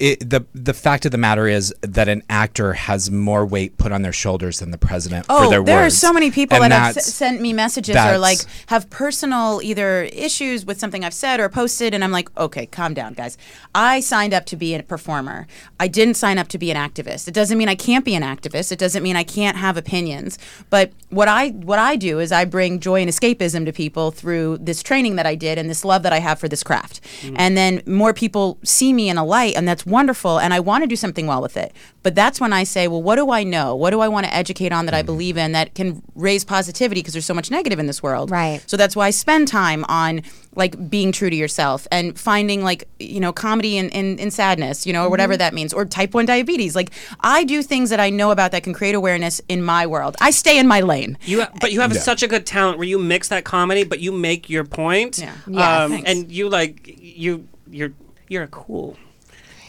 it, 0.00 0.30
the 0.30 0.44
the 0.54 0.74
fact 0.74 1.04
of 1.06 1.12
the 1.12 1.18
matter 1.18 1.46
is 1.46 1.74
that 1.82 2.08
an 2.08 2.22
actor 2.30 2.72
has 2.74 3.10
more 3.10 3.44
weight 3.46 3.76
put 3.78 3.92
on 3.92 4.02
their 4.02 4.12
shoulders 4.12 4.58
than 4.60 4.70
the 4.70 4.78
president 4.78 5.26
for 5.26 5.32
Oh, 5.32 5.50
their 5.50 5.62
there 5.62 5.82
words. 5.82 5.94
are 5.94 5.96
so 5.96 6.12
many 6.12 6.30
people 6.30 6.62
And 6.62 6.72
that 6.72 6.78
have 6.80 6.96
s- 6.96 7.12
sent 7.12 7.40
me 7.40 7.52
messages 7.52 7.96
or 7.96 8.18
like 8.18 8.38
have 8.66 8.88
personal 8.90 9.60
either 9.62 10.02
issues 10.04 10.64
with 10.64 10.78
something 10.78 11.04
I've 11.04 11.14
said 11.14 11.40
or 11.40 11.48
posted, 11.48 11.94
and 11.94 12.02
I'm 12.04 12.12
like, 12.12 12.28
okay, 12.38 12.66
calm 12.66 12.94
down, 12.94 13.14
guys. 13.14 13.38
I 13.74 14.00
signed 14.00 14.34
up 14.34 14.46
to 14.46 14.56
be 14.56 14.74
a 14.74 14.82
performer. 14.82 15.46
I 15.80 15.88
didn't 15.88 16.14
sign 16.14 16.38
up 16.38 16.48
to 16.48 16.58
be 16.58 16.70
an 16.70 16.76
activist. 16.76 17.28
It 17.28 17.34
doesn't 17.34 17.56
mean 17.58 17.68
I 17.68 17.74
can't 17.74 18.04
be 18.04 18.14
an 18.14 18.22
activist. 18.22 18.72
It 18.72 18.78
doesn't 18.78 19.02
mean 19.02 19.16
I 19.16 19.24
can't 19.24 19.56
have 19.56 19.76
opinions. 19.76 20.38
But 20.70 20.92
what 21.10 21.28
I 21.28 21.50
what 21.50 21.78
I 21.78 21.96
do 21.96 22.18
is 22.18 22.32
I 22.32 22.44
bring 22.44 22.80
joy 22.80 23.00
and 23.00 23.08
escapism 23.10 23.64
to 23.66 23.72
people 23.72 24.10
through 24.10 24.58
this 24.58 24.82
training 24.82 25.16
that 25.16 25.26
I 25.26 25.34
did 25.34 25.58
and 25.58 25.70
this 25.70 25.84
love 25.84 26.02
that 26.02 26.12
I 26.12 26.18
have 26.18 26.38
for 26.38 26.48
this 26.48 26.62
craft. 26.62 27.00
Mm. 27.22 27.36
And 27.38 27.56
then 27.56 27.82
more 27.86 28.12
people 28.12 28.58
see 28.64 28.92
me 28.92 29.08
in 29.08 29.16
a 29.16 29.24
light, 29.24 29.54
and 29.56 29.66
that's 29.68 29.85
wonderful. 29.86 30.38
And 30.38 30.52
I 30.52 30.60
want 30.60 30.82
to 30.82 30.86
do 30.88 30.96
something 30.96 31.26
well 31.26 31.40
with 31.40 31.56
it. 31.56 31.72
But 32.02 32.14
that's 32.14 32.40
when 32.40 32.52
I 32.52 32.64
say, 32.64 32.88
well, 32.88 33.02
what 33.02 33.16
do 33.16 33.30
I 33.30 33.42
know? 33.44 33.74
What 33.74 33.90
do 33.90 34.00
I 34.00 34.08
want 34.08 34.26
to 34.26 34.34
educate 34.34 34.72
on 34.72 34.86
that 34.86 34.94
I 34.94 35.02
believe 35.02 35.36
in 35.36 35.52
that 35.52 35.74
can 35.74 36.02
raise 36.14 36.44
positivity 36.44 37.00
because 37.00 37.14
there's 37.14 37.24
so 37.26 37.34
much 37.34 37.50
negative 37.50 37.78
in 37.78 37.86
this 37.86 38.02
world. 38.02 38.30
Right. 38.30 38.62
So 38.66 38.76
that's 38.76 38.94
why 38.94 39.06
I 39.06 39.10
spend 39.10 39.48
time 39.48 39.84
on 39.88 40.22
like 40.54 40.88
being 40.90 41.12
true 41.12 41.28
to 41.30 41.36
yourself 41.36 41.86
and 41.92 42.18
finding 42.18 42.64
like 42.64 42.88
you 42.98 43.20
know 43.20 43.30
comedy 43.32 43.76
in, 43.76 43.90
in, 43.90 44.18
in 44.18 44.30
sadness 44.30 44.86
you 44.86 44.92
know 44.92 45.04
or 45.04 45.10
whatever 45.10 45.36
that 45.36 45.52
means 45.52 45.74
or 45.74 45.84
type 45.84 46.14
1 46.14 46.24
diabetes 46.24 46.74
like 46.74 46.90
i 47.20 47.44
do 47.44 47.62
things 47.62 47.90
that 47.90 48.00
i 48.00 48.08
know 48.08 48.30
about 48.30 48.52
that 48.52 48.62
can 48.62 48.72
create 48.72 48.94
awareness 48.94 49.38
in 49.50 49.62
my 49.62 49.86
world 49.86 50.16
i 50.18 50.30
stay 50.30 50.58
in 50.58 50.66
my 50.66 50.80
lane 50.80 51.18
You, 51.26 51.42
ha- 51.42 51.50
but 51.60 51.72
you 51.72 51.82
have 51.82 51.94
such 51.94 52.22
a 52.22 52.26
good 52.26 52.46
talent 52.46 52.78
where 52.78 52.88
you 52.88 52.98
mix 52.98 53.28
that 53.28 53.44
comedy, 53.44 53.84
but 53.84 54.00
you 54.00 54.12
make 54.12 54.48
your 54.48 54.64
point. 54.64 55.18
Yeah. 55.18 55.34
Yeah, 55.46 55.82
Um, 55.84 55.90
thanks. 55.90 56.10
and 56.10 56.32
you 56.32 56.48
like 56.48 56.96
you 57.02 57.46
you're 57.70 57.92
you're 58.28 58.44
a 58.44 58.48
cool. 58.48 58.96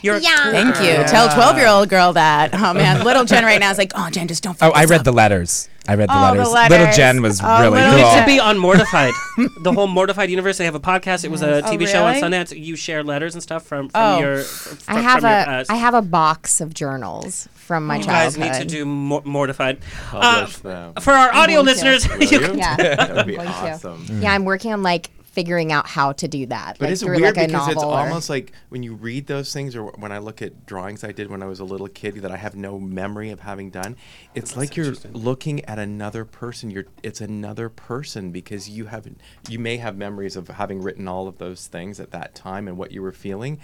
You're 0.02 0.16
a 0.18 0.20
Yeah. 0.20 0.36
cool 0.44 0.52
thank 0.52 0.76
girl. 0.76 0.84
you 0.86 1.04
tell 1.08 1.30
12 1.34 1.58
year 1.58 1.68
old 1.68 1.90
girl 1.90 2.14
that 2.14 2.52
oh 2.54 2.74
man 2.74 3.04
little 3.06 3.26
jen 3.26 3.44
right 3.44 3.60
now 3.60 3.72
is 3.72 3.78
like 3.78 3.92
oh 3.96 4.10
jen 4.10 4.28
just 4.28 4.44
don't 4.44 4.58
Oh, 4.62 4.70
I 4.72 4.86
read 4.86 5.00
up." 5.00 5.06
the 5.06 5.12
letters. 5.12 5.70
I 5.90 5.96
read 5.96 6.10
the, 6.10 6.14
Oh, 6.16 6.36
the 6.36 6.50
letters. 6.50 6.70
Little. 6.80 6.94
Jen 6.94 7.22
was 7.22 7.40
Oh, 7.42 7.62
really 7.62 7.80
little 7.80 7.98
You 8.00 8.04
cool. 8.04 8.14
need 8.16 8.20
to 8.20 8.26
be 8.26 8.40
on 8.42 8.58
Mortified. 8.58 9.14
the 9.62 9.72
whole 9.72 9.88
Mortified 9.88 10.30
universe. 10.30 10.58
They 10.58 10.66
have 10.66 10.76
a 10.76 10.82
podcast. 10.82 11.24
It 11.24 11.32
was 11.32 11.42
a 11.42 11.60
Oh, 11.60 11.62
TV 11.72 11.88
show 11.88 12.04
on? 12.04 12.16
Sundance. 12.16 12.52
You 12.62 12.76
share 12.76 13.04
letters 13.06 13.36
and 13.36 13.42
stuff 13.42 13.64
from, 13.66 13.88
from 13.88 14.02
Oh. 14.04 14.20
your. 14.20 14.42
From, 14.42 14.78
I 14.98 15.00
have 15.00 15.22
from 15.22 15.30
a 15.32 15.56
your 15.60 15.64
I 15.70 15.76
have 15.76 15.94
a 15.94 16.02
box 16.02 16.60
of 16.60 16.74
journals 16.74 17.48
from 17.56 17.88
my 17.88 18.02
childhood. 18.02 18.44
You 18.44 18.50
guys 18.50 18.60
need 18.60 18.70
to 18.70 18.76
do 18.76 18.84
Mor- 18.86 19.22
Mortified. 19.24 19.78
Publish 20.10 20.58
Uh, 20.58 20.68
them. 20.68 20.94
For 21.00 21.14
our 21.14 21.34
audio 21.34 21.64
going 21.64 21.78
to. 21.78 21.86
listeners, 21.86 22.06
you 22.32 22.40
can 22.42 22.58
Yeah. 22.58 22.76
that 22.76 23.16
would 23.16 23.26
be 23.28 23.36
Going 23.38 23.48
to. 23.48 23.54
awesome. 23.54 24.06
Yeah, 24.20 24.34
I'm 24.34 24.44
working 24.44 24.74
on 24.74 24.84
like 24.84 25.10
figuring 25.38 25.72
out 25.72 25.86
how 25.86 26.12
to 26.12 26.28
do 26.28 26.48
that. 26.48 26.80
But 26.80 26.86
like, 26.86 26.94
it's 26.94 27.04
through, 27.04 27.18
weird 27.18 27.38
like, 27.38 27.46
a 27.46 27.48
because 27.48 27.68
it's 27.68 27.84
or- 27.84 27.96
almost 27.96 28.28
like 28.28 28.54
when 28.70 28.82
you 28.82 28.96
read 28.96 29.28
those 29.28 29.54
things, 29.54 29.76
or 29.76 29.92
when 29.92 30.12
I 30.12 30.18
look 30.18 30.42
at 30.42 30.66
drawings 30.66 31.04
I 31.04 31.12
did 31.12 31.30
when 31.30 31.44
I 31.44 31.46
was 31.46 31.60
a 31.60 31.64
little 31.64 31.88
kid 31.88 32.16
that 32.16 32.32
I 32.32 32.38
have 32.38 32.56
no 32.56 32.80
memory 32.80 33.30
of 33.30 33.42
having 33.42 33.70
done. 33.70 33.96
It's 34.34 34.58
like 34.58 34.76
you're 34.76 34.96
looking 35.14 35.64
at 35.66 35.78
another 35.78 36.26
person. 36.26 36.72
You're 36.72 36.88
it's 37.04 37.22
another 37.22 37.70
person 37.70 38.32
because 38.32 38.68
you 38.68 38.86
haven't. 38.88 39.22
You 39.48 39.60
may 39.60 39.78
have 39.78 39.96
memories 39.96 40.36
of 40.36 40.48
having 40.48 40.82
written 40.82 41.08
all 41.08 41.28
of 41.28 41.38
those 41.38 41.68
things 41.68 42.00
at 42.00 42.10
that 42.12 42.34
time 42.34 42.68
and 42.68 42.76
what 42.76 42.92
you 42.92 43.04
were 43.04 43.12
feeling, 43.12 43.60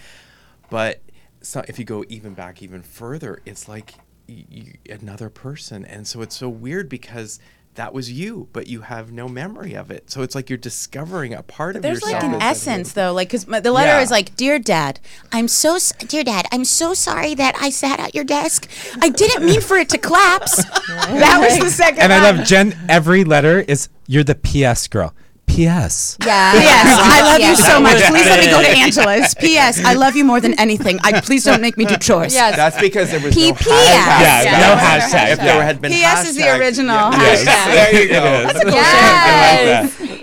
but 0.69 1.01
so 1.41 1.63
if 1.67 1.79
you 1.79 1.85
go 1.85 2.05
even 2.07 2.35
back 2.35 2.61
even 2.61 2.83
further, 2.83 3.41
it's 3.47 3.67
like 3.67 3.95
y- 4.29 4.45
y- 4.51 4.73
another 4.91 5.31
person, 5.31 5.85
and 5.85 6.07
so 6.07 6.21
it's 6.21 6.35
so 6.37 6.49
weird 6.49 6.87
because. 6.87 7.39
That 7.75 7.91
was 7.91 8.11
you, 8.11 8.49
but 8.53 8.67
you 8.67 8.81
have 8.81 9.11
no 9.11 9.27
memory 9.27 9.73
of 9.73 9.89
it. 9.89 10.11
So 10.11 10.21
it's 10.21 10.35
like 10.35 10.47
you're 10.47 10.57
discovering 10.57 11.33
a 11.33 11.41
part 11.41 11.75
of 11.75 11.81
There's 11.81 12.01
yourself. 12.01 12.11
There's 12.11 12.23
like 12.23 12.33
an 12.33 12.39
that's- 12.39 12.57
essence 12.67 12.93
though, 12.93 13.13
like 13.13 13.29
because 13.29 13.45
the 13.45 13.71
letter 13.71 13.93
Yeah. 13.93 14.01
is 14.01 14.11
like, 14.11 14.35
"Dear 14.35 14.59
Dad, 14.59 14.99
I'm 15.31 15.47
so 15.47 15.75
s- 15.77 15.91
dear 16.07 16.23
Dad, 16.23 16.45
I'm 16.51 16.65
so 16.65 16.93
sorry 16.93 17.33
that 17.33 17.55
I 17.59 17.71
sat 17.71 17.99
at 17.99 18.13
your 18.13 18.25
desk. 18.25 18.69
I 19.01 19.09
didn't 19.09 19.43
mean 19.45 19.59
for 19.59 19.77
it 19.77 19.89
to 19.89 19.97
collapse. 19.97 20.55
that 20.87 21.39
was 21.39 21.57
the 21.59 21.71
second. 21.71 21.99
And 22.01 22.13
I 22.13 22.21
love 22.31 22.45
Jen. 22.45 22.77
Every 22.87 23.23
letter 23.23 23.61
is 23.61 23.89
you're 24.05 24.23
the 24.23 24.35
PS 24.35 24.87
girl. 24.87 25.15
P.S. 25.45 26.17
Yeah. 26.25 26.53
Yes, 26.53 26.87
I 26.99 27.21
love 27.21 27.39
you 27.41 27.55
so 27.55 27.79
much. 27.79 28.01
Please 28.03 28.25
let 28.25 28.39
me 28.39 28.47
go 28.49 28.61
to 28.61 28.67
big. 28.67 28.77
Angela's. 28.77 29.35
P.S. 29.35 29.83
I 29.85 29.93
love 29.93 30.15
you 30.15 30.23
more 30.23 30.39
than 30.41 30.57
anything. 30.59 30.99
I 31.03 31.21
please 31.21 31.43
don't 31.43 31.61
make 31.61 31.77
me 31.77 31.85
do 31.85 31.95
chores. 31.97 32.33
Yes. 32.33 32.55
That's 32.55 32.79
because 32.79 33.11
there 33.11 33.19
was 33.19 33.35
no 33.35 33.41
PPS. 33.53 33.53
hashtag. 33.53 33.69
Yeah, 33.69 34.41
Yeah. 34.43 34.51
no 34.51 34.57
Yeah. 34.73 34.99
hashtag. 34.99 35.31
If 35.33 35.39
there 35.39 35.63
had 35.63 35.79
been 35.81 35.91
P.S. 35.91 36.27
is 36.29 36.35
the 36.35 36.41
hashtags- 36.43 36.59
original 36.59 36.95
Yeah. 37.11 37.35
hashtag. 37.35 37.65
There 37.73 38.01
you 38.01 38.07
go. 38.09 38.23
Yes. 38.23 38.53
There 38.63 40.01
you 40.07 40.09
Yes. 40.09 40.22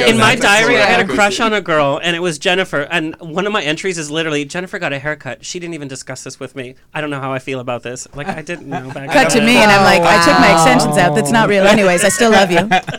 Go. 0.00 0.06
in 0.06 0.18
my 0.18 0.34
diary, 0.36 0.76
I 0.76 0.86
had 0.86 1.08
a 1.08 1.12
crush 1.12 1.40
on 1.40 1.52
a 1.52 1.60
girl, 1.60 2.00
and 2.02 2.16
it 2.16 2.20
was 2.20 2.38
Jennifer. 2.38 2.82
And 2.82 3.14
one 3.20 3.46
of 3.46 3.52
my 3.52 3.62
entries 3.62 3.98
is 3.98 4.10
literally 4.10 4.44
Jennifer 4.44 4.78
got 4.78 4.92
a 4.92 4.98
haircut. 4.98 5.44
She 5.44 5.58
didn't 5.58 5.74
even 5.74 5.88
discuss 5.88 6.24
this 6.24 6.38
with 6.38 6.56
me. 6.56 6.74
I 6.94 7.00
don't 7.00 7.10
know 7.10 7.20
how 7.20 7.32
I 7.32 7.38
feel 7.38 7.60
about 7.60 7.82
this. 7.82 8.06
Like 8.14 8.28
I 8.28 8.42
didn't 8.42 8.68
know 8.68 8.90
back 8.90 9.10
Cut 9.10 9.30
to 9.30 9.40
me, 9.40 9.56
and 9.56 9.70
I'm 9.70 9.84
like, 9.84 10.02
I 10.02 10.24
took 10.24 10.38
my 10.38 10.52
extensions 10.52 10.96
out. 10.96 11.14
That's 11.14 11.30
not 11.30 11.48
real. 11.48 11.64
Anyways, 11.64 12.04
I 12.04 12.08
still 12.08 12.30
love 12.30 12.50
you. 12.50 12.68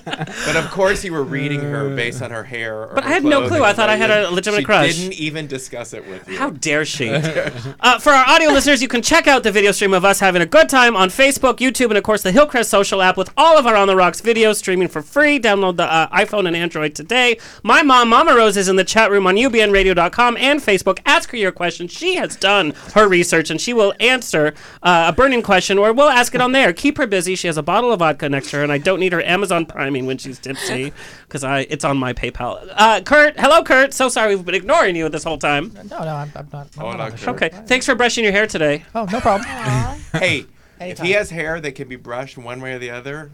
But 0.46 0.56
of 0.56 0.70
course, 0.72 1.04
you 1.04 1.12
were 1.12 1.24
reading 1.24 1.62
her 1.62 1.96
based 1.96 2.22
on 2.22 2.32
her 2.32 2.44
hair. 2.44 2.84
Or 2.84 2.96
But 2.96 3.04
I 3.04 3.10
had 3.10 3.24
no 3.24 3.48
clue. 3.48 3.64
I 3.64 3.74
thought 3.74 3.90
I 3.90 3.96
had 3.96 4.10
a 4.10 4.24
but 4.24 4.34
legitimate 4.34 4.62
she 4.62 4.66
crush. 4.66 4.96
Didn't 4.96 5.14
even 5.14 5.48
discuss 5.48 5.94
it 5.94 6.08
with 6.08 6.28
you. 6.28 6.38
How 6.38 6.50
dare 6.50 6.86
she? 6.86 7.10
uh, 7.80 8.00
for 8.00 8.12
our 8.12 8.26
audio 8.28 8.50
listeners, 8.50 8.82
you 8.82 8.88
can 8.88 9.02
check 9.02 9.28
out 9.28 9.44
the 9.44 9.52
video 9.52 9.72
stream 9.72 9.94
of 9.94 10.06
us 10.06 10.20
having 10.20 10.42
a 10.42 10.46
good 10.46 10.70
time 10.70 10.96
on 10.96 11.10
Facebook, 11.10 11.58
YouTube, 11.58 11.88
and 11.88 11.98
of 11.98 12.04
course 12.04 12.22
the 12.22 12.32
Hillcrest 12.32 12.70
social 12.70 13.02
app 13.02 13.18
with 13.18 13.32
all 13.38 13.58
of 13.58 13.66
our 13.68 13.76
On 13.76 13.88
the 13.88 13.96
Rocks 13.96 14.22
videos 14.22 14.58
streaming 14.58 14.88
for 14.88 15.02
free. 15.02 15.40
Download 15.40 15.78
the 15.78 15.84
uh, 15.84 16.08
iPhone 16.24 16.48
and 16.48 16.56
Android 16.56 16.96
today. 16.96 17.38
My 17.64 17.82
mom, 17.84 18.10
Mama 18.10 18.36
Rose, 18.36 18.58
is 18.58 18.68
in 18.68 18.76
the 18.76 18.84
chat 18.84 19.12
room 19.12 19.28
on 19.28 19.36
ubnradio.com 19.36 20.38
and 20.38 20.60
Facebook. 20.60 21.00
Ask 21.06 21.32
her 21.32 21.38
your 21.38 21.52
question. 21.52 21.88
She 21.88 22.16
has 22.16 22.36
done 22.36 22.72
her 22.94 23.08
research 23.08 23.50
and 23.50 23.60
she 23.60 23.74
will 23.74 23.94
answer 24.00 24.54
uh, 24.82 25.06
a 25.10 25.14
burning 25.14 25.42
question 25.42 25.78
or 25.78 25.92
we'll 25.94 26.10
ask 26.10 26.34
it 26.36 26.42
on 26.42 26.52
there. 26.52 26.74
Keep 26.74 26.98
her 26.98 27.08
busy. 27.08 27.36
She 27.36 27.48
has 27.48 27.58
a 27.58 27.64
bottle 27.64 27.92
of 27.92 28.00
vodka 28.00 28.30
next 28.30 28.52
to 28.52 28.58
her, 28.58 28.64
and 28.64 28.72
I 28.72 28.78
don't 28.78 29.00
need 29.00 29.14
her 29.14 29.22
Amazon 29.24 29.66
priming 29.66 30.06
when 30.06 30.18
she's 30.18 30.40
tipsy 30.40 30.94
because 31.28 31.44
I 31.44 31.62
it's 31.70 31.84
on 31.86 31.98
my 31.98 32.14
PayPal. 32.14 32.68
Uh, 32.76 33.02
Kurt, 33.02 33.40
hello, 33.40 33.64
Kurt. 33.64 33.94
So 33.94 34.10
sorry 34.10 34.36
we've 34.36 34.46
been 34.46 34.56
ignoring 34.56 34.96
you 34.96 35.10
this 35.10 35.24
whole 35.24 35.38
time. 35.38 35.72
No, 35.90 36.00
no, 36.00 36.16
I'm, 36.16 36.32
I'm 36.36 36.48
not. 36.52 36.68
I'm 36.78 36.84
Oh, 36.84 36.92
not 36.92 36.98
no, 36.98 37.04
on 37.04 37.12
the. 37.16 37.30
Okay, 37.32 37.50
thanks 37.66 37.86
for 37.86 37.96
brushing 37.96 38.24
your 38.24 38.34
hair 38.34 38.48
today. 38.48 38.84
Oh, 38.96 39.06
no 39.12 39.20
problem. 39.20 39.48
Hey, 40.14 40.46
if 40.80 41.00
he 41.00 41.12
has 41.12 41.30
hair 41.30 41.60
that 41.62 41.74
can 41.74 41.88
be 41.88 41.96
brushed 41.96 42.38
one 42.38 42.62
way 42.62 42.74
or 42.74 42.80
the 42.80 42.90
other, 42.92 43.32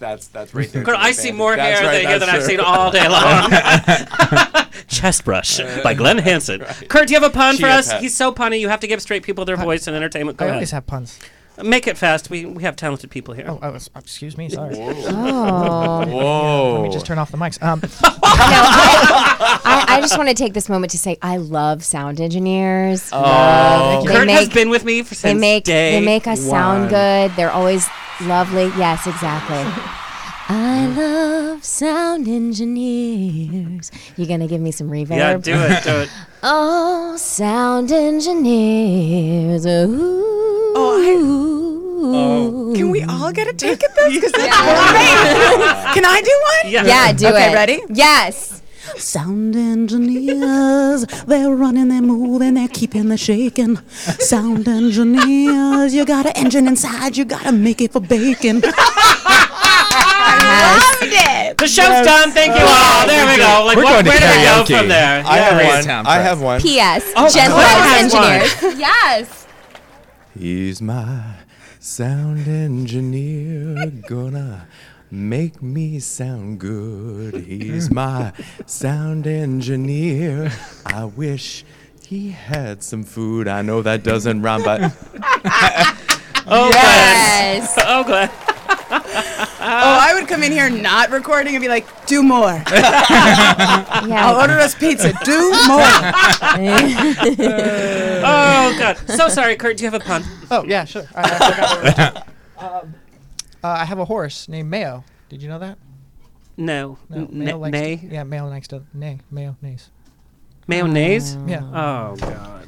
that's 0.00 0.26
that's 0.28 0.52
right 0.54 0.68
there. 0.72 0.82
Kurt, 0.82 0.96
I 0.96 1.12
see 1.12 1.30
more 1.30 1.54
That's 1.54 1.78
hair 1.80 1.86
right, 1.88 1.94
than, 1.98 2.08
here 2.08 2.18
that's 2.18 2.32
than 2.32 2.34
I've 2.34 2.44
seen 2.44 2.60
all 2.60 2.90
day 2.90 3.08
long. 3.08 4.66
Chest 4.88 5.24
Brush 5.24 5.60
by 5.84 5.94
Glen 5.94 6.18
Hanson. 6.18 6.60
Kurt, 6.88 7.06
do 7.06 7.14
you 7.14 7.20
have 7.20 7.30
a 7.30 7.32
pun 7.32 7.56
for 7.56 7.66
us? 7.66 7.92
pet. 7.92 8.00
He's 8.02 8.16
so 8.16 8.32
punny. 8.32 8.58
You 8.58 8.68
have 8.68 8.80
to 8.80 8.86
give 8.88 9.00
straight 9.00 9.22
people 9.22 9.44
their 9.44 9.56
voice 9.56 9.86
and 9.86 9.94
entertainment. 9.96 10.38
Go 10.38 10.46
I 10.46 10.48
ahead. 10.48 10.56
always 10.56 10.70
have 10.72 10.86
puns. 10.86 11.18
Make 11.62 11.86
it 11.86 11.96
fast. 11.98 12.30
We 12.30 12.44
we 12.46 12.62
have 12.62 12.76
talented 12.76 13.10
people 13.10 13.34
here. 13.34 13.46
Oh, 13.48 13.58
oh, 13.62 13.74
s- 13.74 13.90
excuse 13.96 14.36
me. 14.38 14.48
Sorry. 14.48 14.74
Oh. 14.78 16.04
Whoa. 16.06 16.72
Let 16.74 16.82
me 16.82 16.90
just 16.92 17.06
turn 17.06 17.18
off 17.18 17.30
the 17.30 17.36
mics. 17.38 17.62
Um, 17.62 17.80
No, 18.40 18.46
I, 18.62 19.84
I, 19.88 19.96
I 19.96 20.00
just 20.00 20.16
want 20.16 20.28
to 20.28 20.34
take 20.34 20.54
this 20.54 20.68
moment 20.68 20.90
to 20.92 20.98
say 20.98 21.18
I 21.22 21.36
love 21.36 21.84
sound 21.84 22.20
engineers. 22.20 23.12
Love- 23.12 24.04
they 24.06 24.12
Kurt 24.12 24.26
make, 24.26 24.38
has 24.38 24.48
been 24.48 24.70
with 24.70 24.84
me 24.84 25.02
for 25.02 25.10
they 25.10 25.16
since 25.30 25.40
make 25.40 25.64
day 25.64 25.92
they 25.92 26.04
make 26.04 26.26
us 26.26 26.40
sound 26.40 26.82
one. 26.84 26.88
good. 26.90 27.32
They're 27.36 27.50
always 27.52 27.86
lovely. 28.22 28.64
Yes, 28.78 29.06
exactly. 29.06 29.64
I 30.50 30.84
mm. 30.84 30.96
love 30.96 31.64
sound 31.64 32.26
engineers. 32.26 33.92
You're 34.16 34.26
gonna 34.26 34.48
give 34.48 34.60
me 34.60 34.72
some 34.72 34.88
reverb? 34.90 35.16
Yeah, 35.16 35.36
do 35.36 35.54
it, 35.54 35.84
do 35.84 35.90
it. 36.00 36.10
Oh, 36.42 37.16
sound 37.16 37.92
engineers. 37.92 39.64
Ooh. 39.64 40.72
Oh, 40.74 42.02
oh, 42.02 42.72
Can 42.74 42.90
we 42.90 43.04
all 43.04 43.30
get 43.30 43.46
a 43.46 43.52
take 43.52 43.84
at 43.84 43.94
this? 43.94 44.14
Because 44.14 44.32
that's 44.32 44.56
great. 44.56 45.94
Can 45.94 46.04
I 46.04 46.20
do 46.20 46.40
one? 46.64 46.72
Yeah. 46.72 46.84
Yeah, 46.84 47.12
do 47.12 47.26
Okay, 47.28 47.52
it. 47.52 47.54
ready? 47.54 47.80
Yes. 47.88 48.60
Sound 48.96 49.54
engineers, 49.54 51.06
they're 51.26 51.54
running, 51.54 51.88
they're 51.88 52.02
moving, 52.02 52.54
they're 52.54 52.66
keeping 52.66 53.08
the 53.08 53.16
shaking. 53.16 53.76
Sound 54.18 54.66
engineers, 54.66 55.94
you 55.94 56.04
got 56.04 56.26
an 56.26 56.32
engine 56.34 56.66
inside, 56.66 57.16
you 57.16 57.24
gotta 57.24 57.52
make 57.52 57.80
it 57.80 57.92
for 57.92 58.00
bacon. 58.00 58.62
The 61.56 61.66
show's 61.66 62.04
done. 62.06 62.30
Thank 62.30 62.54
you 62.58 62.64
all. 62.66 63.06
There 63.06 63.26
we 63.30 63.36
go. 63.36 63.64
Like, 63.66 63.76
We're 63.76 63.84
what, 63.84 63.92
going 63.92 64.04
to 64.04 64.10
where 64.10 64.20
did 64.20 64.38
we 64.38 64.44
go 64.44 64.78
from 64.78 64.88
there? 64.88 65.22
I 65.26 65.36
have 65.36 65.86
one. 65.86 66.06
I 66.06 66.14
have 66.20 66.40
one. 66.42 66.60
P.S. 66.60 67.04
Jen 67.34 67.50
Claire 67.50 67.56
loves 67.56 68.12
has 68.12 68.14
one. 68.14 68.24
engineers. 68.24 68.78
Yes. 68.78 69.46
He's 70.38 70.80
my 70.80 71.34
sound 71.80 72.46
engineer, 72.48 73.90
gonna 74.08 74.68
make 75.10 75.60
me 75.60 75.98
sound 75.98 76.60
good. 76.60 77.34
He's 77.44 77.90
my 77.90 78.32
sound 78.66 79.26
engineer. 79.26 80.52
I 80.86 81.04
wish 81.04 81.64
he 82.06 82.30
had 82.30 82.82
some 82.82 83.02
food. 83.04 83.48
I 83.48 83.62
know 83.62 83.82
that 83.82 84.02
doesn't 84.02 84.40
rhyme, 84.42 84.62
but 84.62 84.80
Oh, 86.46 86.70
Yes. 86.72 87.74
Glen. 87.74 87.86
Oh, 87.88 88.04
Glen. 88.04 88.30
Oh, 88.42 88.59
Oh, 89.60 89.98
I 90.00 90.14
would 90.14 90.26
come 90.26 90.42
in 90.42 90.50
here 90.52 90.70
not 90.70 91.10
recording 91.10 91.54
and 91.54 91.60
be 91.62 91.68
like, 91.68 91.86
do 92.06 92.22
more. 92.22 92.62
I'll 92.66 94.40
order 94.40 94.58
us 94.58 94.74
pizza. 94.74 95.12
Do 95.24 95.50
more. 95.68 95.80
Oh, 98.22 98.76
God. 98.78 98.98
So 99.08 99.28
sorry, 99.28 99.56
Kurt. 99.56 99.78
Do 99.78 99.84
you 99.84 99.90
have 99.90 100.00
a 100.00 100.04
pun? 100.04 100.22
oh, 100.50 100.64
yeah, 100.64 100.84
sure. 100.84 101.06
I, 101.14 101.22
I, 101.22 101.28
forgot 101.28 101.70
what 101.70 101.86
it 101.86 101.96
was. 102.14 102.22
um, 102.84 102.94
uh, 103.64 103.68
I 103.68 103.84
have 103.84 103.98
a 103.98 104.04
horse 104.04 104.48
named 104.48 104.70
Mayo. 104.70 105.04
Did 105.28 105.42
you 105.42 105.48
know 105.48 105.58
that? 105.58 105.78
No. 106.56 106.98
No, 107.08 107.16
N- 107.16 107.28
Mayo 107.32 107.58
likes 107.58 107.72
nay? 107.72 107.96
To, 107.96 108.06
yeah, 108.06 108.22
Mayo 108.24 108.48
likes 108.48 108.68
to 108.68 108.82
neigh. 108.94 109.18
Mayo 109.30 109.56
neighs. 109.62 109.90
Mayonnaise? 110.70 111.36
Yeah. 111.48 111.64
Oh, 111.64 112.16
God. 112.16 112.66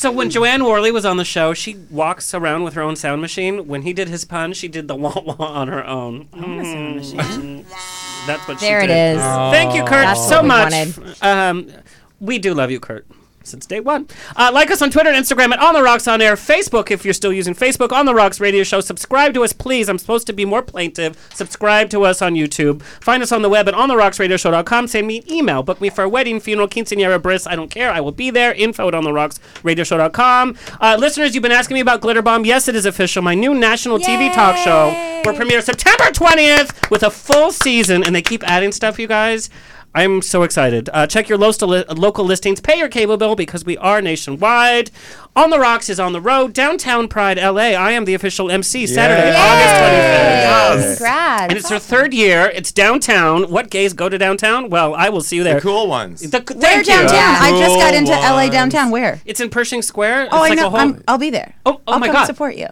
So 0.00 0.10
when 0.10 0.30
Jo 0.30 0.44
Anne 0.44 0.64
Worley 0.64 0.90
was 0.90 1.04
on 1.04 1.18
the 1.18 1.26
show, 1.26 1.52
she 1.52 1.76
walks 1.90 2.32
around 2.32 2.62
with 2.64 2.72
her 2.72 2.80
own 2.80 2.96
sound 2.96 3.20
machine. 3.20 3.66
When 3.68 3.82
he 3.82 3.92
did 3.92 4.08
his 4.08 4.24
pun, 4.24 4.54
she 4.54 4.66
did 4.66 4.88
the 4.88 4.96
wah 5.04 5.20
wah 5.20 5.34
on 5.44 5.68
her 5.68 5.86
own. 5.86 6.24
Mm. 6.32 7.66
That's 8.26 8.48
what 8.48 8.58
There 8.60 8.80
she 8.80 8.84
it 8.84 8.88
did. 8.88 9.16
is. 9.16 9.22
Thank 9.22 9.74
you, 9.74 9.82
Kurt, 9.82 10.06
That's 10.06 10.26
so 10.26 10.36
what 10.42 10.44
we 10.44 10.48
much. 10.48 11.22
Um, 11.22 11.70
we 12.18 12.38
do 12.38 12.54
love 12.54 12.70
you, 12.70 12.80
Kurt. 12.80 13.06
Since 13.50 13.66
day 13.66 13.80
one. 13.80 14.06
Uh, 14.36 14.50
like 14.52 14.70
us 14.70 14.80
on 14.80 14.90
Twitter 14.90 15.10
and 15.10 15.24
Instagram 15.24 15.52
at 15.52 15.58
On 15.58 15.74
the 15.74 15.82
Rocks 15.82 16.06
On 16.06 16.20
Air. 16.22 16.36
Facebook, 16.36 16.90
if 16.90 17.04
you're 17.04 17.12
still 17.14 17.32
using 17.32 17.54
Facebook, 17.54 17.90
On 17.92 18.06
the 18.06 18.14
Rocks 18.14 18.38
Radio 18.38 18.62
Show. 18.62 18.80
Subscribe 18.80 19.34
to 19.34 19.42
us, 19.42 19.52
please. 19.52 19.88
I'm 19.88 19.98
supposed 19.98 20.26
to 20.28 20.32
be 20.32 20.44
more 20.44 20.62
plaintive. 20.62 21.18
Subscribe 21.34 21.90
to 21.90 22.04
us 22.04 22.22
on 22.22 22.34
YouTube. 22.34 22.82
Find 22.82 23.22
us 23.22 23.32
on 23.32 23.42
the 23.42 23.48
web 23.48 23.68
at 23.68 23.74
OnTheRocksRadioShow.com. 23.74 24.86
Send 24.86 25.06
me 25.06 25.18
an 25.18 25.32
email. 25.32 25.62
Book 25.62 25.80
me 25.80 25.90
for 25.90 26.04
a 26.04 26.08
wedding, 26.08 26.38
funeral, 26.38 26.68
quinceanera, 26.68 27.20
bris. 27.20 27.46
I 27.46 27.56
don't 27.56 27.70
care. 27.70 27.90
I 27.90 28.00
will 28.00 28.12
be 28.12 28.30
there. 28.30 28.54
Info 28.54 28.86
at 28.88 28.94
OnTheRocksRadioshow.com. 28.94 30.56
Uh, 30.80 30.96
listeners, 30.98 31.34
you've 31.34 31.42
been 31.42 31.52
asking 31.52 31.74
me 31.74 31.80
about 31.80 32.00
Glitter 32.00 32.22
Bomb. 32.22 32.44
Yes, 32.44 32.68
it 32.68 32.76
is 32.76 32.86
official. 32.86 33.22
My 33.22 33.34
new 33.34 33.54
national 33.54 33.98
TV 33.98 34.32
talk 34.32 34.56
show 34.56 35.22
will 35.24 35.34
premiere 35.36 35.60
September 35.60 36.04
20th 36.04 36.90
with 36.90 37.02
a 37.02 37.10
full 37.10 37.50
season, 37.50 38.04
and 38.04 38.14
they 38.14 38.22
keep 38.22 38.42
adding 38.44 38.72
stuff, 38.72 38.98
you 38.98 39.06
guys. 39.06 39.50
I'm 39.92 40.22
so 40.22 40.44
excited. 40.44 40.88
Uh, 40.92 41.06
check 41.08 41.28
your 41.28 41.36
local, 41.36 41.66
li- 41.68 41.84
local 41.88 42.24
listings. 42.24 42.60
Pay 42.60 42.78
your 42.78 42.88
cable 42.88 43.16
bill 43.16 43.34
because 43.34 43.64
we 43.64 43.76
are 43.78 44.00
nationwide. 44.00 44.90
On 45.34 45.50
the 45.50 45.58
Rocks 45.58 45.88
is 45.88 45.98
on 45.98 46.12
the 46.12 46.20
road. 46.20 46.52
Downtown 46.52 47.08
Pride, 47.08 47.38
LA. 47.38 47.72
I 47.76 47.90
am 47.92 48.04
the 48.04 48.14
official 48.14 48.50
MC 48.52 48.86
Saturday, 48.86 49.34
August 49.36 49.74
25th. 49.80 50.96
Congrats. 50.96 51.42
And 51.50 51.52
it's 51.58 51.68
their 51.68 51.78
third 51.80 52.14
year. 52.14 52.46
It's 52.54 52.70
downtown. 52.70 53.50
What 53.50 53.70
gays 53.70 53.92
go 53.92 54.08
to 54.08 54.16
downtown? 54.16 54.70
Well, 54.70 54.94
I 54.94 55.08
will 55.08 55.22
see 55.22 55.36
you 55.36 55.42
there. 55.44 55.56
the 55.56 55.60
cool 55.60 55.88
ones. 55.88 56.20
The- 56.20 56.38
Where 56.38 56.60
thank 56.60 56.86
you. 56.86 56.92
downtown? 56.92 57.36
I 57.42 57.50
just 57.58 57.74
got 57.76 57.90
Cool 57.90 57.98
into 57.98 58.12
LA 58.12 58.48
downtown. 58.48 58.90
Where? 58.92 59.20
It's 59.24 59.40
in 59.40 59.50
Pershing 59.50 59.82
Square. 59.82 60.28
Oh, 60.30 60.44
it's 60.44 60.46
I 60.46 60.48
like 60.50 60.58
know. 60.58 60.66
a 60.68 60.70
whole. 60.70 60.78
I'm, 60.80 61.04
I'll 61.08 61.18
be 61.18 61.30
there. 61.30 61.54
Oh, 61.66 61.80
oh 61.86 61.92
I'll 61.94 61.98
my 61.98 62.06
come 62.06 62.14
God. 62.14 62.26
support 62.26 62.54
you. 62.56 62.68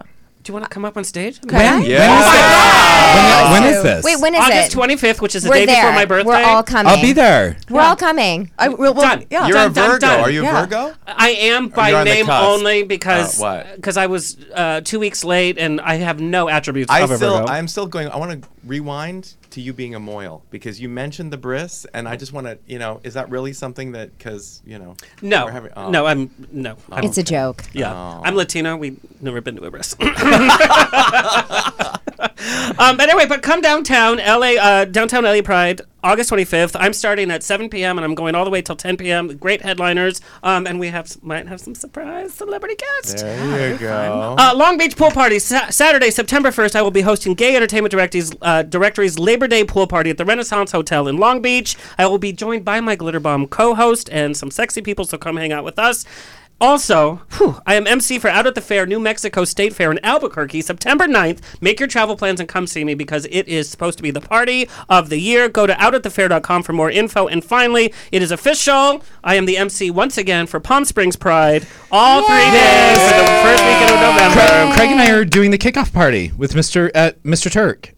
Do 0.49 0.53
you 0.53 0.55
want 0.61 0.65
to 0.65 0.73
come 0.73 0.83
up 0.83 0.97
on 0.97 1.03
stage? 1.03 1.39
When? 1.43 1.83
Yeah. 1.83 3.51
When, 3.51 3.61
when 3.61 3.71
is 3.71 3.83
this? 3.83 4.03
Wait, 4.03 4.19
when 4.19 4.33
is 4.33 4.47
it? 4.47 4.51
August 4.51 4.75
25th, 4.75 5.21
which 5.21 5.35
is 5.35 5.43
the 5.43 5.49
We're 5.49 5.57
day 5.57 5.65
there. 5.67 5.83
before 5.83 5.93
my 5.93 6.05
birthday. 6.05 6.27
We're 6.27 6.43
all 6.43 6.63
coming. 6.63 6.91
I'll 6.91 6.99
be 7.01 7.13
there. 7.13 7.55
We're 7.69 7.81
all 7.81 7.95
coming. 7.95 8.49
I 8.57 8.69
will. 8.69 8.95
will 8.95 9.01
Done. 9.01 9.25
Yeah. 9.29 9.45
You're 9.45 9.53
Done, 9.57 9.67
a 9.67 9.69
Virgo. 9.69 9.99
done. 9.99 10.19
Are 10.21 10.31
you 10.31 10.39
a 10.41 10.43
Yeah. 10.45 10.61
Virgo? 10.65 10.95
I 11.05 11.29
am 11.29 11.67
by 11.69 11.89
you're 11.89 11.99
on 11.99 12.05
the 12.07 12.13
name 12.15 12.29
only 12.31 12.81
because 12.81 13.39
Uh, 13.43 13.63
because 13.75 13.95
I 13.95 14.07
was 14.07 14.37
uh, 14.55 14.81
two 14.81 14.99
weeks 14.99 15.23
late 15.23 15.59
and 15.59 15.79
I 15.81 15.97
have 15.97 16.19
no 16.19 16.49
attributes 16.49 16.89
I 16.91 17.01
of 17.01 17.11
a 17.11 17.17
Virgo. 17.17 17.45
I'm 17.45 17.67
still 17.67 17.85
going. 17.85 18.07
I 18.07 18.17
want 18.17 18.41
to 18.41 18.49
rewind 18.65 19.35
to 19.51 19.61
you 19.61 19.73
being 19.73 19.95
a 19.95 19.99
moil 19.99 20.43
because 20.49 20.79
you 20.79 20.89
mentioned 20.89 21.31
the 21.33 21.37
bris, 21.37 21.85
and 21.93 22.07
I 22.07 22.15
just 22.15 22.31
want 22.33 22.47
to, 22.47 22.57
you 22.67 22.79
know, 22.79 22.99
is 23.03 23.13
that 23.15 23.29
really 23.29 23.53
something 23.53 23.91
that 23.93 24.17
because 24.17 24.61
you 24.65 24.77
know? 24.79 24.95
no, 25.21 25.45
we're 25.45 25.51
having- 25.51 25.71
oh. 25.75 25.89
no, 25.89 26.05
I'm 26.05 26.29
no. 26.51 26.77
I'm, 26.91 27.03
It's 27.03 27.17
a 27.17 27.23
joke. 27.23 27.63
yeah, 27.73 27.93
Oh. 27.93 28.21
I'm 28.23 28.35
Latino. 28.35 28.77
We've 28.77 28.99
never 29.21 29.41
been 29.41 29.55
to 29.55 29.63
a 29.65 29.71
bris. 29.71 29.95
um, 32.79 32.97
but 32.97 33.01
anyway, 33.01 33.25
but 33.27 33.41
come 33.41 33.61
downtown, 33.61 34.17
LA, 34.17 34.53
uh, 34.59 34.85
downtown 34.85 35.23
LA 35.23 35.41
Pride, 35.41 35.81
August 36.03 36.31
25th. 36.31 36.75
I'm 36.79 36.93
starting 36.93 37.29
at 37.31 37.43
7 37.43 37.69
p.m. 37.69 37.97
and 37.97 38.05
I'm 38.05 38.15
going 38.15 38.35
all 38.35 38.45
the 38.45 38.49
way 38.51 38.61
till 38.61 38.75
10 38.75 38.97
p.m. 38.97 39.35
Great 39.37 39.61
headliners, 39.61 40.21
um, 40.43 40.65
and 40.65 40.79
we 40.79 40.87
have 40.87 41.21
might 41.23 41.47
have 41.47 41.59
some 41.59 41.75
surprise 41.75 42.33
celebrity 42.33 42.75
guests. 42.75 43.21
There 43.21 43.73
you 43.73 43.77
go. 43.77 44.35
Uh, 44.37 44.53
Long 44.55 44.77
Beach 44.77 44.95
Pool 44.95 45.11
Party, 45.11 45.39
Sa- 45.39 45.69
Saturday, 45.69 46.09
September 46.11 46.49
1st. 46.51 46.75
I 46.75 46.81
will 46.81 46.91
be 46.91 47.01
hosting 47.01 47.33
Gay 47.33 47.55
Entertainment 47.55 47.91
Directory's, 47.91 48.31
uh, 48.41 48.63
Directory's 48.63 49.19
Labor 49.19 49.47
Day 49.47 49.63
Pool 49.63 49.87
Party 49.87 50.09
at 50.09 50.17
the 50.17 50.25
Renaissance 50.25 50.71
Hotel 50.71 51.07
in 51.07 51.17
Long 51.17 51.41
Beach. 51.41 51.75
I 51.97 52.07
will 52.07 52.17
be 52.17 52.31
joined 52.31 52.63
by 52.63 52.79
my 52.79 52.95
Glitter 52.95 53.19
Bomb 53.19 53.47
co 53.47 53.75
host 53.75 54.09
and 54.11 54.35
some 54.37 54.51
sexy 54.51 54.81
people, 54.81 55.05
so 55.05 55.17
come 55.17 55.37
hang 55.37 55.51
out 55.51 55.63
with 55.63 55.77
us. 55.79 56.05
Also, 56.61 57.21
whew, 57.37 57.61
I 57.65 57.75
am 57.75 57.87
MC 57.87 58.19
for 58.19 58.27
Out 58.27 58.45
at 58.45 58.53
the 58.53 58.61
Fair, 58.61 58.85
New 58.85 58.99
Mexico 58.99 59.45
State 59.45 59.73
Fair 59.73 59.91
in 59.91 59.99
Albuquerque, 60.03 60.61
September 60.61 61.07
9th. 61.07 61.39
Make 61.61 61.79
your 61.79 61.87
travel 61.87 62.17
plans 62.17 62.39
and 62.39 62.49
come 62.49 62.67
see 62.67 62.83
me 62.83 62.95
because 62.95 63.25
it 63.31 63.47
is 63.47 63.69
supposed 63.69 63.97
to 63.97 64.03
be 64.03 64.11
the 64.11 64.19
party 64.21 64.67
of 64.89 65.09
the 65.09 65.19
year. 65.19 65.47
Go 65.47 65.65
to 65.65 65.73
outatthefair.com 65.73 66.63
for 66.63 66.73
more 66.73 66.91
info. 66.91 67.27
And 67.27 67.43
finally, 67.43 67.93
it 68.11 68.21
is 68.21 68.31
official. 68.31 69.03
I 69.23 69.35
am 69.35 69.45
the 69.45 69.57
MC 69.57 69.89
once 69.89 70.17
again 70.17 70.47
for 70.47 70.59
Palm 70.59 70.83
Springs 70.83 71.15
Pride, 71.15 71.65
all 71.91 72.23
three 72.27 72.35
days 72.35 73.11
for 73.11 73.19
the 73.19 73.39
first 73.41 73.63
weekend 73.63 73.91
of 73.91 74.01
November. 74.01 74.75
Craig 74.75 74.91
and 74.91 74.99
I 74.99 75.11
are 75.11 75.23
doing 75.23 75.51
the 75.51 75.57
kickoff 75.57 75.93
party 75.93 76.31
with 76.37 76.53
Mr. 76.53 76.91
Uh, 76.93 77.11
Mr. 77.23 77.49
Turk. 77.49 77.93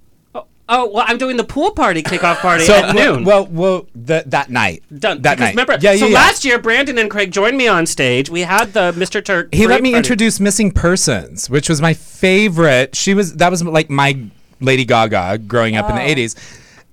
Oh, 0.74 0.90
well, 0.90 1.04
I'm 1.06 1.18
doing 1.18 1.36
the 1.36 1.44
pool 1.44 1.72
party 1.72 2.02
kickoff 2.02 2.38
party 2.42 2.64
So 2.64 2.74
at 2.74 2.96
noon. 2.96 3.26
Well, 3.26 3.46
well, 3.48 3.88
th- 4.08 4.24
that 4.28 4.50
night. 4.50 4.84
Done. 4.98 5.22
That 5.22 5.36
because 5.36 5.40
night. 5.40 5.50
remember, 5.52 5.74
yeah, 5.82 5.92
yeah, 5.92 6.00
so 6.00 6.06
yeah. 6.08 6.16
last 6.16 6.46
year, 6.46 6.58
Brandon 6.60 6.98
and 6.98 7.12
Craig 7.12 7.32
joined 7.32 7.58
me 7.58 7.68
on 7.68 7.86
stage. 7.86 8.30
We 8.30 8.42
had 8.42 8.72
the 8.72 8.94
Mr. 8.94 9.24
Turk. 9.24 9.54
he 9.54 9.68
let 9.68 9.84
me 9.84 9.92
party. 9.92 9.98
introduce 9.98 10.40
missing 10.40 10.72
persons, 10.72 11.50
which 11.50 11.68
was 11.68 11.82
my 11.82 11.94
favorite. 11.94 12.96
She 12.96 13.14
was 13.14 13.36
that 13.36 13.52
was 13.52 13.64
like 13.64 13.90
my 13.90 14.18
Lady 14.62 14.86
Gaga 14.86 15.40
growing 15.40 15.76
up 15.76 15.90
in 15.90 15.96
the 15.96 16.02
'80s. 16.02 16.36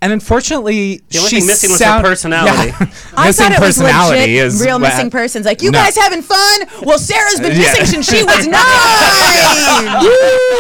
And 0.01 0.13
unfortunately, 0.13 1.03
The 1.09 1.19
only 1.19 1.29
she 1.31 1.37
thing 1.39 1.47
missing 1.49 1.71
was 1.73 1.81
her 1.83 2.01
personality. 2.01 2.69
Yeah. 2.71 2.77
I 3.17 3.27
missing 3.27 3.47
thought 3.47 3.53
it 3.53 3.61
was 3.61 3.77
personality 3.79 4.21
legit, 4.21 4.47
is 4.47 4.61
real 4.65 4.75
what- 4.79 4.83
missing 4.89 5.11
persons. 5.11 5.45
Like 5.45 5.61
you 5.61 5.73
No. 5.73 5.79
guys 5.81 5.97
having 5.97 6.23
fun? 6.23 6.61
Well, 6.83 6.99
Sarah's 7.01 7.41
been 7.41 7.51
Yeah. 7.61 7.73
missing 7.81 7.87
since 7.87 8.07
she 8.09 8.23
was 8.23 8.47
nine. 8.57 8.63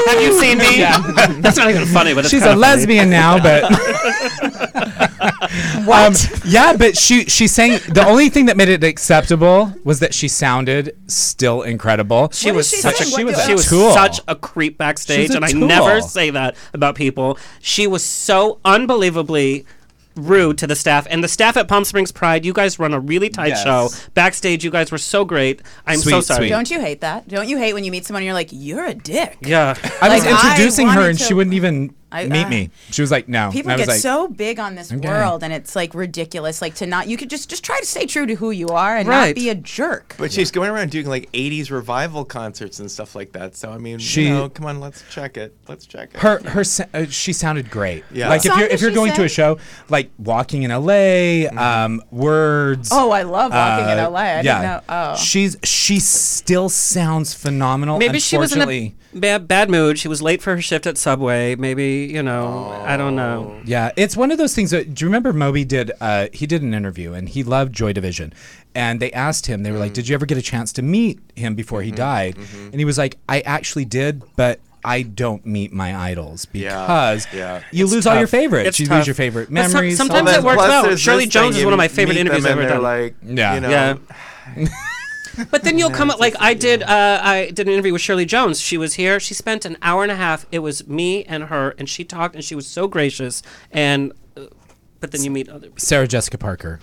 Have 0.08 0.20
you 0.20 0.32
seen 0.40 0.58
me? 0.58 0.78
That's 1.40 1.56
not 1.56 1.70
even 1.70 1.86
funny, 1.86 2.14
but 2.14 2.24
it's 2.24 2.30
She's 2.30 2.42
kinda 2.42 2.56
a 2.58 2.60
funny. 2.60 2.78
lesbian 2.78 3.10
now, 3.10 3.38
but 3.40 3.62
what? 5.84 6.32
Um, 6.34 6.40
yeah, 6.44 6.76
but 6.76 6.96
she 6.96 7.24
she 7.26 7.46
sang. 7.46 7.78
The 7.88 8.04
only 8.06 8.28
thing 8.28 8.46
that 8.46 8.56
made 8.56 8.68
it 8.68 8.82
acceptable 8.84 9.72
was 9.84 10.00
that 10.00 10.12
she 10.14 10.28
sounded 10.28 10.96
still 11.06 11.62
incredible. 11.62 12.30
She 12.32 12.50
What 12.50 12.56
was 12.56 12.70
did 12.70 12.76
she 12.76 12.82
such 12.82 13.00
a 13.00 13.04
sing? 13.04 13.12
What 13.12 13.18
she 13.18 13.24
was 13.24 13.36
do- 13.36 13.42
she 13.46 13.52
was 13.54 13.66
tool. 13.68 13.92
such 13.92 14.20
a 14.28 14.34
creep 14.34 14.78
backstage, 14.78 15.26
She's 15.26 15.34
a 15.34 15.36
and 15.36 15.44
I 15.44 15.50
tool. 15.52 15.66
never 15.66 16.00
say 16.00 16.30
that 16.30 16.56
about 16.72 16.94
people. 16.94 17.38
She 17.60 17.86
was 17.86 18.04
so 18.04 18.58
unbelievably 18.64 19.64
rude 20.16 20.58
to 20.58 20.66
the 20.66 20.74
staff 20.74 21.06
and 21.10 21.22
the 21.22 21.28
staff 21.28 21.56
at 21.56 21.68
Palm 21.68 21.84
Springs 21.84 22.10
Pride. 22.10 22.44
You 22.44 22.52
guys 22.52 22.80
run 22.80 22.92
a 22.92 22.98
really 22.98 23.28
tight 23.28 23.48
Yes. 23.50 23.62
show. 23.62 23.88
Backstage, 24.14 24.64
you 24.64 24.70
guys 24.72 24.90
were 24.90 24.98
so 24.98 25.24
great. 25.24 25.62
I'm 25.86 25.98
so 25.98 26.10
Sweet, 26.10 26.24
sorry. 26.24 26.38
sweet. 26.38 26.48
Don't 26.48 26.68
you 26.70 26.80
hate 26.80 27.02
that? 27.02 27.28
Don't 27.28 27.48
you 27.48 27.56
hate 27.56 27.72
when 27.74 27.84
you 27.84 27.92
meet 27.92 28.04
someone 28.04 28.22
and 28.22 28.24
you're 28.26 28.34
like, 28.34 28.48
you're 28.50 28.84
a 28.86 28.94
dick? 28.94 29.38
Yeah. 29.42 29.76
I 30.02 30.08
was 30.08 30.24
Like, 30.24 30.34
I 30.34 30.50
introducing 30.50 30.88
her 30.88 30.96
wanted 30.96 31.10
and 31.10 31.18
to- 31.20 31.24
she 31.24 31.34
wouldn't 31.34 31.54
even 31.54 31.94
I- 32.10 32.26
meet 32.26 32.46
uh, 32.46 32.48
me. 32.48 32.70
She 32.90 33.02
was 33.02 33.10
like, 33.10 33.28
"No." 33.28 33.50
People 33.50 33.70
I 33.70 33.74
was 33.76 33.82
get 33.82 33.88
like, 33.88 34.00
so 34.00 34.28
big 34.28 34.58
on 34.58 34.74
this 34.74 34.92
Okay. 34.92 35.06
world, 35.08 35.42
and 35.42 35.52
it's 35.52 35.76
like 35.76 35.94
ridiculous. 35.94 36.62
Like 36.62 36.74
to 36.76 36.86
not, 36.86 37.08
you 37.08 37.16
could 37.16 37.30
just 37.30 37.50
just 37.50 37.62
try 37.64 37.78
to 37.78 37.86
stay 37.86 38.06
true 38.06 38.26
to 38.26 38.34
who 38.34 38.50
you 38.50 38.68
are 38.68 38.96
and 38.96 39.08
Right. 39.08 39.28
not 39.28 39.34
be 39.34 39.50
a 39.50 39.54
jerk. 39.54 40.14
But 40.18 40.32
she's 40.32 40.50
going 40.50 40.70
around 40.70 40.90
doing 40.90 41.06
like 41.06 41.30
80s 41.32 41.70
revival 41.70 42.24
concerts 42.24 42.78
and 42.80 42.90
stuff 42.90 43.14
like 43.14 43.32
that. 43.32 43.56
So 43.56 43.70
I 43.70 43.78
mean, 43.78 43.98
She- 43.98 44.24
you 44.24 44.30
know, 44.30 44.48
come 44.48 44.66
on, 44.66 44.80
let's 44.80 45.04
check 45.10 45.36
it. 45.36 45.54
Let's 45.68 45.86
check 45.86 46.10
it. 46.14 46.20
her 46.20 46.40
her 46.48 46.64
uh, 46.94 47.04
she 47.06 47.32
sounded 47.32 47.70
great. 47.70 48.04
Yeah. 48.12 48.28
Like 48.28 48.44
What 48.44 48.52
if 48.52 48.58
you're 48.58 48.68
if 48.68 48.80
you're 48.80 48.90
she 48.90 48.94
going 48.94 49.12
to 49.14 49.24
a 49.24 49.28
show 49.28 49.58
like 49.88 50.10
Walking 50.18 50.62
in 50.62 50.70
L.A., 50.70 51.48
um, 51.48 52.02
Words. 52.10 52.90
Oh, 52.92 53.10
I 53.10 53.22
love 53.22 53.52
walking 53.52 53.88
in 53.90 53.98
uh, 53.98 54.10
LA. 54.10 54.18
I 54.20 54.24
yeah. 54.24 54.42
didn't 54.42 54.62
know. 54.62 54.80
Oh, 54.88 55.16
She's 55.16 55.56
she 55.64 55.98
still 56.00 56.68
sounds 56.68 57.34
phenomenal. 57.34 57.98
Maybe 57.98 58.18
she 58.18 58.38
was 58.38 58.54
in 58.54 58.62
a 58.62 58.94
bad, 59.14 59.48
bad 59.48 59.70
mood. 59.70 59.98
She 59.98 60.08
was 60.08 60.20
late 60.22 60.42
for 60.42 60.54
her 60.56 60.62
shift 60.62 60.86
at 60.86 60.98
Subway. 60.98 61.54
Maybe, 61.56 62.08
you 62.12 62.22
know, 62.22 62.68
I 62.84 62.96
don't 62.96 63.16
know. 63.16 63.60
Yeah, 63.64 63.90
it's 63.96 64.16
one 64.16 64.30
of 64.30 64.38
those 64.38 64.54
things. 64.54 64.70
That, 64.70 64.94
do 64.94 65.04
you 65.04 65.08
remember 65.08 65.32
Moby 65.32 65.64
did? 65.64 65.92
Uh, 66.00 66.28
he 66.32 66.46
did 66.46 66.62
an 66.62 66.74
interview 66.74 67.12
and 67.12 67.28
he 67.28 67.42
loved 67.42 67.72
Joy 67.74 67.92
Division, 67.92 68.32
and 68.74 69.00
they 69.00 69.12
asked 69.12 69.46
him. 69.46 69.62
They 69.62 69.72
were 69.72 69.78
like, 69.78 69.92
mm. 69.92 69.96
"Did 69.96 70.08
you 70.08 70.14
ever 70.14 70.26
get 70.26 70.38
a 70.38 70.42
chance 70.42 70.72
to 70.74 70.82
meet 70.82 71.20
him 71.34 71.54
before 71.54 71.82
he 71.82 71.90
mm-hmm, 71.90 71.96
died?" 71.96 72.36
Mm-hmm. 72.36 72.66
And 72.66 72.74
he 72.76 72.84
was 72.84 72.98
like, 72.98 73.18
"I 73.28 73.40
actually 73.40 73.84
did, 73.84 74.22
but." 74.36 74.60
I 74.84 75.02
don't 75.02 75.44
meet 75.44 75.72
my 75.72 75.94
idols 75.94 76.44
because 76.46 77.26
yeah. 77.34 77.62
you 77.72 77.84
It's 77.84 77.92
lose 77.92 78.06
all 78.06 78.14
your 78.14 78.22
tough. 78.22 78.30
favorites. 78.30 78.68
It's 78.68 78.80
you 78.80 78.86
tough. 78.86 78.98
lose 78.98 79.06
your 79.08 79.14
favorite 79.14 79.52
But 79.52 79.64
some- 79.64 79.72
memories. 79.72 79.96
sometimes 79.96 80.28
all 80.28 80.34
it 80.34 80.36
that. 80.36 80.44
works 80.44 80.54
plus 80.56 80.68
well. 80.68 80.82
there's 80.84 81.00
Shirley 81.00 81.24
this 81.24 81.34
Jones 81.34 81.46
thing, 81.46 81.50
is 81.54 81.58
you 81.58 81.66
one 81.66 81.72
of 81.74 81.78
my 81.78 81.88
favorite 81.88 82.14
meet 82.14 82.20
interviews 82.20 82.44
them 82.44 82.58
I've 82.58 82.64
and 82.64 82.70
ever 82.70 82.80
they're 82.84 83.26
done. 83.26 83.34
Like, 83.34 83.38
Yeah. 83.38 83.54
you 83.54 83.60
know, 83.60 83.70
Yeah. 84.56 84.68
But 85.50 85.64
then 85.64 85.78
you'll 85.78 85.90
come 86.00 86.10
up 86.10 86.20
like 86.20 86.34
I 86.40 86.54
did. 86.54 86.82
Uh, 86.82 87.20
I 87.22 87.50
did 87.50 87.66
an 87.66 87.72
interview 87.72 87.92
with 87.92 88.02
Shirley 88.02 88.26
Jones. 88.26 88.60
She 88.60 88.78
was 88.78 88.94
here. 88.94 89.20
She 89.20 89.34
spent 89.34 89.64
an 89.64 89.76
hour 89.82 90.02
and 90.02 90.12
a 90.12 90.16
half. 90.16 90.46
It 90.50 90.60
was 90.60 90.86
me 90.86 91.24
and 91.24 91.44
her, 91.44 91.74
and 91.78 91.88
she 91.88 92.04
talked, 92.04 92.34
and 92.34 92.44
she 92.44 92.54
was 92.54 92.66
so 92.66 92.88
gracious. 92.88 93.42
And 93.70 94.12
uh, 94.36 94.46
but 95.00 95.12
then 95.12 95.22
you 95.22 95.30
meet 95.30 95.48
other 95.48 95.68
people. 95.68 95.78
Sarah 95.78 96.08
Jessica 96.08 96.38
Parker. 96.38 96.80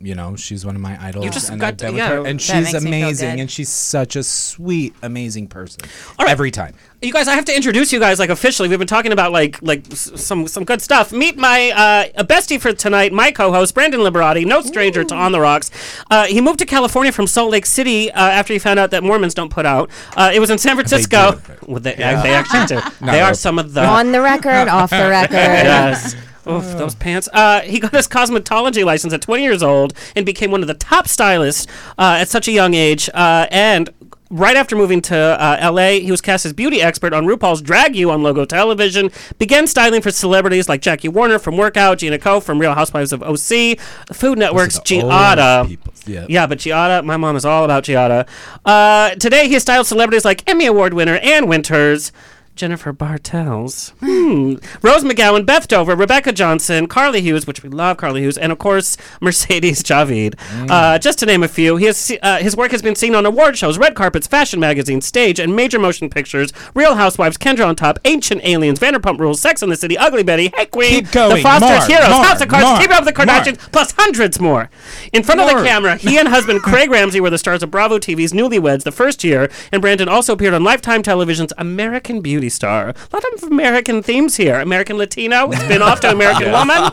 You 0.00 0.14
know, 0.14 0.36
she's 0.36 0.64
one 0.64 0.76
of 0.76 0.80
my 0.80 0.96
idols. 1.04 1.24
You 1.24 1.30
just 1.32 1.50
and 1.50 1.60
got 1.60 1.68
I've 1.68 1.76
to- 1.78 1.86
with 1.86 1.96
yeah. 1.96 2.08
her, 2.10 2.24
and 2.26 2.40
she's 2.40 2.54
makes 2.54 2.74
me 2.74 2.80
feel 2.80 2.86
amazing, 2.88 3.40
and 3.40 3.50
she's 3.50 3.68
such 3.68 4.14
a 4.14 4.22
sweet, 4.22 4.94
amazing 5.02 5.48
person. 5.48 5.80
right. 6.20 6.28
Every 6.28 6.52
time. 6.52 6.74
You 7.02 7.12
guys, 7.12 7.28
I 7.28 7.34
have 7.34 7.44
to 7.44 7.54
introduce 7.54 7.92
you 7.92 8.00
guys 8.00 8.18
like 8.18 8.28
officially. 8.30 8.68
We've 8.68 8.78
been 8.78 8.88
talking 8.88 9.12
about 9.12 9.30
like 9.32 9.60
like 9.62 9.84
some 9.92 10.46
some 10.48 10.64
good 10.64 10.80
stuff. 10.82 11.12
Meet 11.12 11.36
my 11.36 11.70
uh, 11.70 12.20
a 12.20 12.24
bestie 12.24 12.60
for 12.60 12.72
tonight, 12.72 13.12
my 13.12 13.30
co-host 13.32 13.74
Brandon 13.74 14.00
Liberati, 14.00 14.44
no 14.44 14.60
stranger 14.62 15.02
to 15.04 15.14
On 15.14 15.30
the 15.32 15.40
Rocks. 15.40 15.70
Uh, 16.10 16.26
he 16.26 16.40
moved 16.40 16.58
to 16.60 16.66
California 16.66 17.10
from 17.12 17.26
Salt 17.26 17.50
Lake 17.50 17.66
City 17.66 18.10
uh, 18.12 18.20
after 18.20 18.52
he 18.52 18.58
found 18.58 18.78
out 18.80 18.90
that 18.92 19.02
Mormons 19.04 19.34
don't 19.34 19.50
put 19.50 19.64
out. 19.66 19.90
Uh, 20.16 20.30
it 20.34 20.38
was 20.40 20.50
in 20.50 20.58
San 20.58 20.74
Francisco. 20.76 21.32
do. 21.32 21.52
Well, 21.66 21.80
they, 21.80 21.94
uh, 21.96 22.22
they 22.22 22.34
actually 22.34 22.66
do. 22.66 22.80
they 23.04 23.20
are 23.20 23.26
open. 23.26 23.34
some 23.36 23.58
of 23.60 23.74
the 23.74 23.84
On 23.84 24.10
the 24.12 24.20
record, 24.20 24.68
off 24.68 24.90
the 24.90 24.96
record. 25.08 25.34
yes. 25.34 26.16
Oof, 26.50 26.76
those 26.78 26.94
pants. 26.94 27.28
Uh, 27.32 27.60
he 27.60 27.78
got 27.78 27.92
his 27.92 28.08
cosmetology 28.08 28.84
license 28.84 29.12
at 29.12 29.22
20 29.22 29.42
years 29.42 29.62
old 29.62 29.92
and 30.16 30.24
became 30.24 30.50
one 30.50 30.62
of 30.62 30.66
the 30.68 30.74
top 30.74 31.08
stylists 31.08 31.66
uh, 31.98 32.18
at 32.20 32.28
such 32.28 32.48
a 32.48 32.52
young 32.52 32.74
age. 32.74 33.08
Uh, 33.14 33.46
and 33.50 33.90
right 34.30 34.56
after 34.56 34.76
moving 34.76 35.00
to 35.00 35.16
uh, 35.16 35.70
LA, 35.72 35.92
he 36.00 36.10
was 36.10 36.20
cast 36.20 36.44
as 36.44 36.52
beauty 36.52 36.80
expert 36.82 37.12
on 37.12 37.26
RuPaul's 37.26 37.62
Drag 37.62 37.96
U 37.96 38.10
on 38.10 38.22
Logo 38.22 38.44
Television. 38.44 39.10
Began 39.38 39.66
styling 39.66 40.02
for 40.02 40.10
celebrities 40.10 40.68
like 40.68 40.80
Jackie 40.82 41.08
Warner 41.08 41.38
from 41.38 41.56
Workout, 41.56 41.98
Gina 41.98 42.18
Co 42.18 42.40
from 42.40 42.58
Real 42.58 42.74
Housewives 42.74 43.12
of 43.12 43.22
OC, 43.22 43.78
Food 44.12 44.38
Network's 44.38 44.78
Giada. 44.80 45.78
Yeah. 46.06 46.26
Yeah, 46.28 46.46
but 46.46 46.58
Giada, 46.58 47.04
my 47.04 47.16
mom 47.16 47.36
is 47.36 47.44
all 47.44 47.64
about 47.64 47.84
Giada. 47.84 48.28
Uh, 48.64 49.10
today, 49.16 49.46
he 49.46 49.54
has 49.54 49.62
styled 49.62 49.86
celebrities 49.86 50.24
like 50.24 50.48
Emmy 50.48 50.66
Award 50.66 50.94
winner 50.94 51.16
Ann 51.16 51.46
Winters, 51.48 52.12
Jennifer 52.58 52.92
Bartels, 52.92 53.92
hmm, 54.00 54.54
Rose 54.82 55.04
McGowan, 55.04 55.46
Beth 55.46 55.68
Dover, 55.68 55.94
Rebecca 55.94 56.32
Johnson, 56.32 56.88
Carly 56.88 57.20
Hughes, 57.20 57.46
which 57.46 57.62
we 57.62 57.68
love 57.68 57.96
Carly 57.96 58.20
Hughes, 58.22 58.36
and 58.36 58.50
of 58.50 58.58
course 58.58 58.96
Mercedes 59.20 59.82
Javid. 59.82 60.34
Uh, 60.68 60.98
just 60.98 61.20
to 61.20 61.26
name 61.26 61.44
a 61.44 61.48
few, 61.48 61.76
he 61.76 61.86
has, 61.86 62.12
uh, 62.20 62.38
his 62.38 62.56
work 62.56 62.72
has 62.72 62.82
been 62.82 62.96
seen 62.96 63.14
on 63.14 63.24
award 63.24 63.56
shows, 63.56 63.78
red 63.78 63.94
carpets, 63.94 64.26
fashion 64.26 64.58
magazines, 64.58 65.06
stage, 65.06 65.38
and 65.38 65.54
major 65.54 65.78
motion 65.78 66.10
pictures. 66.10 66.52
Real 66.74 66.96
Housewives, 66.96 67.38
Kendra 67.38 67.66
on 67.66 67.76
Top, 67.76 68.00
Ancient 68.04 68.44
Aliens, 68.44 68.80
Vanderpump 68.80 69.20
Rules, 69.20 69.40
Sex 69.40 69.62
and 69.62 69.70
the 69.70 69.76
City, 69.76 69.96
Ugly 69.96 70.24
Betty, 70.24 70.52
Hey 70.56 70.66
Queen, 70.66 71.04
going. 71.12 71.36
The 71.36 71.42
Fosters, 71.42 71.88
More, 71.88 71.96
Heroes, 71.96 72.10
more, 72.10 72.24
House 72.24 72.40
of 72.40 72.48
Cards, 72.48 72.66
more, 72.66 72.78
Keep 72.80 72.90
Up 72.90 73.04
with 73.04 73.14
the 73.14 73.24
more. 73.24 73.34
Kardashians, 73.34 73.72
plus 73.72 73.92
hundreds 73.92 74.40
more. 74.40 74.68
In 75.12 75.22
front 75.22 75.40
of 75.40 75.46
the 75.46 75.64
camera, 75.64 75.96
he 75.96 76.18
and 76.18 76.26
husband 76.26 76.60
Craig 76.64 76.90
Ramsey 76.90 77.20
were 77.20 77.30
the 77.30 77.38
stars 77.38 77.62
of 77.62 77.70
Bravo 77.70 77.98
TV's 77.98 78.32
Newlyweds 78.32 78.82
the 78.82 78.92
first 78.92 79.22
year, 79.22 79.48
and 79.70 79.80
Brandon 79.80 80.08
also 80.08 80.32
appeared 80.32 80.54
on 80.54 80.64
Lifetime 80.64 81.04
Television's 81.04 81.52
American 81.56 82.20
Beauty 82.20 82.47
Star. 82.48 82.88
A 82.90 82.94
lot 83.12 83.24
of 83.34 83.42
American 83.44 84.02
themes 84.02 84.36
here. 84.36 84.60
American 84.60 84.96
Latino, 84.98 85.50
spin 85.52 85.82
off 85.82 86.00
to 86.00 86.10
American 86.10 86.52
Woman. 86.58 86.90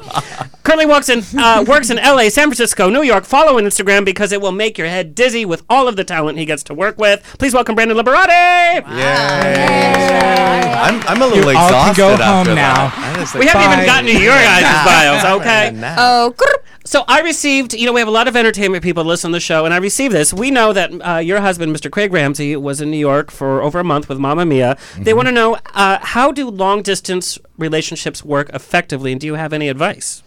Currently 0.64 0.86
works 0.88 1.10
in 1.10 1.22
uh, 1.40 1.64
works 1.68 1.90
in 1.90 1.98
LA, 1.98 2.30
San 2.30 2.48
Francisco, 2.48 2.90
New 2.90 3.04
York. 3.04 3.24
Follow 3.26 3.58
on 3.58 3.64
Instagram 3.66 4.04
because 4.04 4.32
it 4.32 4.42
will 4.42 4.52
make 4.52 4.78
your 4.78 4.88
head 4.88 5.14
dizzy 5.16 5.46
with 5.46 5.64
all 5.70 5.88
of 5.88 5.96
the 5.96 6.04
talent 6.04 6.38
he 6.40 6.46
gets 6.46 6.64
to 6.64 6.74
work 6.74 6.98
with. 6.98 7.22
Please 7.38 7.54
welcome 7.54 7.76
Brandon 7.76 7.98
Liberati. 7.98 8.84
I'm, 10.76 11.02
I'm 11.08 11.22
a 11.22 11.26
little 11.28 11.52
You 11.52 11.58
all 11.58 11.70
can 11.70 11.94
go 11.96 12.10
after 12.12 12.24
home 12.26 12.46
that. 12.48 12.56
now. 12.56 12.92
I 12.96 13.16
just, 13.20 13.36
We 13.36 13.46
haven't 13.48 13.62
Bye. 13.64 13.74
even 13.74 13.86
gotten 13.86 14.06
to 14.08 14.22
your 14.22 14.34
guys' 14.34 14.86
bios, 15.24 15.42
okay? 15.42 15.96
Oh. 15.98 16.34
So 16.88 17.04
I 17.08 17.22
received, 17.22 17.74
you 17.74 17.88
know, 17.88 17.94
we 17.94 18.00
have 18.00 18.08
a 18.08 18.12
lot 18.12 18.28
of 18.28 18.36
entertainment 18.36 18.84
people 18.84 19.04
listen 19.04 19.32
to 19.32 19.36
the 19.36 19.40
show, 19.40 19.66
and 19.66 19.74
I 19.74 19.78
received 19.78 20.14
this. 20.14 20.32
We 20.32 20.52
know 20.52 20.72
that 20.72 20.92
uh, 21.02 21.18
your 21.18 21.42
husband, 21.42 21.76
Mr. 21.76 21.90
Craig 21.90 22.14
Ramsey, 22.14 22.56
was 22.56 22.80
in 22.80 22.92
New 22.92 22.98
York 23.00 23.32
for 23.32 23.64
over 23.64 23.80
a 23.80 23.84
month 23.84 24.08
with 24.08 24.20
Mamma 24.20 24.46
Mia. 24.46 24.78
They 25.00 25.12
want 25.16 25.28
to 25.28 25.32
know 25.32 25.45
uh, 25.54 26.00
how 26.02 26.32
do 26.32 26.50
long 26.50 26.82
distance 26.82 27.40
relationships 27.58 28.26
work 28.26 28.50
effectively, 28.54 29.12
and 29.12 29.22
do 29.22 29.28
you 29.28 29.36
have 29.36 29.54
any 29.54 29.70
advice? 29.70 30.24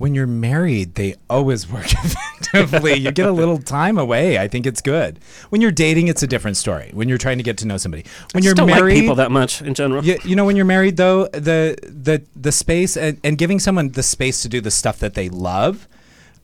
when 0.00 0.14
you're 0.14 0.26
married, 0.26 0.94
they 0.94 1.14
always 1.28 1.70
work 1.70 1.92
effectively. 1.92 2.94
you 2.94 3.12
get 3.12 3.26
a 3.26 3.32
little 3.32 3.58
time 3.58 3.98
away. 3.98 4.38
I 4.38 4.48
think 4.48 4.64
it's 4.64 4.80
good. 4.80 5.20
When 5.50 5.60
you're 5.60 5.70
dating, 5.70 6.08
it's 6.08 6.22
a 6.22 6.26
different 6.26 6.56
story. 6.56 6.90
When 6.94 7.06
you're 7.06 7.18
trying 7.18 7.36
to 7.36 7.44
get 7.44 7.58
to 7.58 7.66
know 7.66 7.76
somebody, 7.76 8.06
when 8.32 8.42
I 8.42 8.46
you're 8.46 8.54
don't 8.54 8.66
married, 8.66 8.94
like 8.94 9.00
people 9.02 9.16
that 9.16 9.30
much 9.30 9.60
in 9.60 9.74
general. 9.74 10.02
you, 10.02 10.18
you 10.24 10.36
know, 10.36 10.46
when 10.46 10.56
you're 10.56 10.64
married, 10.64 10.96
though, 10.96 11.26
the 11.26 11.76
the 11.82 12.22
the 12.34 12.50
space 12.50 12.96
and, 12.96 13.20
and 13.22 13.36
giving 13.36 13.58
someone 13.58 13.90
the 13.90 14.02
space 14.02 14.40
to 14.40 14.48
do 14.48 14.62
the 14.62 14.70
stuff 14.70 14.98
that 15.00 15.12
they 15.12 15.28
love 15.28 15.86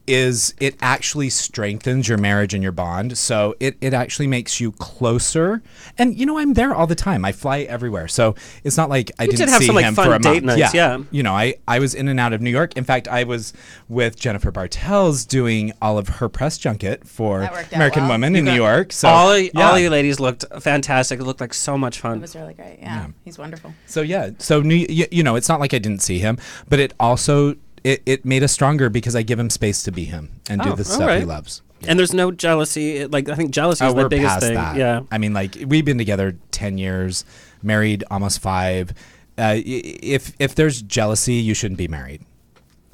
is 0.07 0.55
it 0.61 0.77
actually 0.81 1.31
strengthens 1.31 2.09
your 2.09 2.19
marriage 2.19 2.55
and 2.55 2.63
your 2.63 2.73
bond. 2.73 3.19
So 3.19 3.55
it, 3.61 3.77
it 3.81 3.95
actually 3.95 4.27
makes 4.27 4.61
you 4.61 4.73
closer. 4.73 5.63
And 5.99 6.19
you 6.19 6.27
know, 6.27 6.39
I'm 6.39 6.55
there 6.55 6.75
all 6.75 6.87
the 6.87 6.95
time. 6.95 7.25
I 7.25 7.33
fly 7.33 7.61
everywhere. 7.61 8.09
So 8.09 8.35
it's 8.65 8.77
not 8.77 8.89
like 8.89 9.11
I 9.19 9.25
You 9.25 9.31
didn't 9.31 9.47
did 9.47 9.49
have 9.51 9.61
see 9.61 9.67
some, 9.67 9.77
like, 9.77 9.85
him 9.85 9.95
fun 9.95 10.07
for 10.07 10.15
a 10.15 10.19
date 10.19 10.45
month. 10.45 10.59
nights, 10.59 10.75
yeah. 10.75 10.99
You 11.11 11.23
know, 11.23 11.33
I, 11.33 11.55
I 11.67 11.79
was 11.79 11.95
in 11.95 12.09
and 12.09 12.21
out 12.21 12.33
of 12.33 12.41
New 12.41 12.51
York. 12.51 12.77
In 12.77 12.85
fact, 12.85 13.09
I 13.09 13.25
was 13.25 13.53
with 13.89 14.19
Jennifer 14.19 14.51
Bartels 14.51 15.25
doing 15.25 15.73
all 15.83 15.99
of 15.99 16.09
her 16.09 16.29
press 16.29 16.59
junket 16.59 17.07
for 17.07 17.41
That 17.41 17.53
worked 17.53 17.73
out 17.73 17.77
American 17.77 18.03
well. 18.03 18.13
Woman 18.13 18.37
in 18.37 18.45
New 18.45 18.55
York. 18.55 18.93
So 18.93 19.09
all, 19.09 19.33
of, 19.33 19.43
yeah. 19.43 19.71
all 19.71 19.79
you 19.79 19.91
ladies 19.91 20.21
looked 20.21 20.45
fantastic. 20.61 21.21
It 21.21 21.25
looked 21.25 21.41
like 21.41 21.55
so 21.55 21.77
much 21.77 22.01
fun. 22.01 22.19
It 22.19 22.23
was 22.23 22.37
really 22.37 22.55
great. 22.55 22.79
Yeah, 22.81 23.09
he's 23.25 23.39
wonderful. 23.39 23.75
So 23.87 24.03
yeah, 24.03 24.31
so 24.39 24.61
New, 24.61 24.75
you, 24.75 25.07
you 25.11 25.23
know, 25.23 25.37
it's 25.37 25.49
not 25.49 25.61
like 25.61 25.75
I 25.75 25.79
didn't 25.79 26.03
see 26.03 26.19
him, 26.19 26.39
but 26.69 26.79
it 26.79 26.95
also 27.01 27.57
it, 27.87 28.03
it 28.05 28.25
made 28.25 28.43
us 28.43 28.53
stronger 28.53 28.91
because 28.91 29.15
I 29.15 29.23
give 29.23 29.39
him 29.39 29.49
space 29.51 29.83
to 29.85 29.93
be 29.93 30.05
him 30.05 30.41
and 30.51 30.61
do 30.61 30.71
Oh, 30.73 30.75
the 30.77 30.85
stuff 30.85 31.01
he 31.03 31.07
right. 31.19 31.27
loves. 31.27 31.63
And 31.87 31.99
there's 31.99 32.13
no 32.15 32.33
jealousy. 32.33 33.07
Like 33.07 33.29
I 33.29 33.35
think 33.37 33.51
jealousy 33.53 33.85
Oh, 33.85 33.89
is 33.89 33.95
the 33.95 34.09
biggest 34.09 34.41
thing. 34.41 34.55
that. 34.55 34.77
Yeah. 34.77 35.03
I 35.11 35.19
mean, 35.19 35.33
like 35.35 35.57
we've 35.67 35.85
been 35.85 35.99
together 35.99 36.37
ten 36.51 36.79
years, 36.79 37.25
married 37.63 38.03
almost 38.11 38.41
five. 38.41 38.93
Uh, 39.39 39.55
if 39.65 40.33
if 40.39 40.55
there's 40.55 40.81
jealousy, 40.83 41.35
you 41.35 41.53
shouldn't 41.55 41.79
be 41.79 41.87
married. 41.89 42.23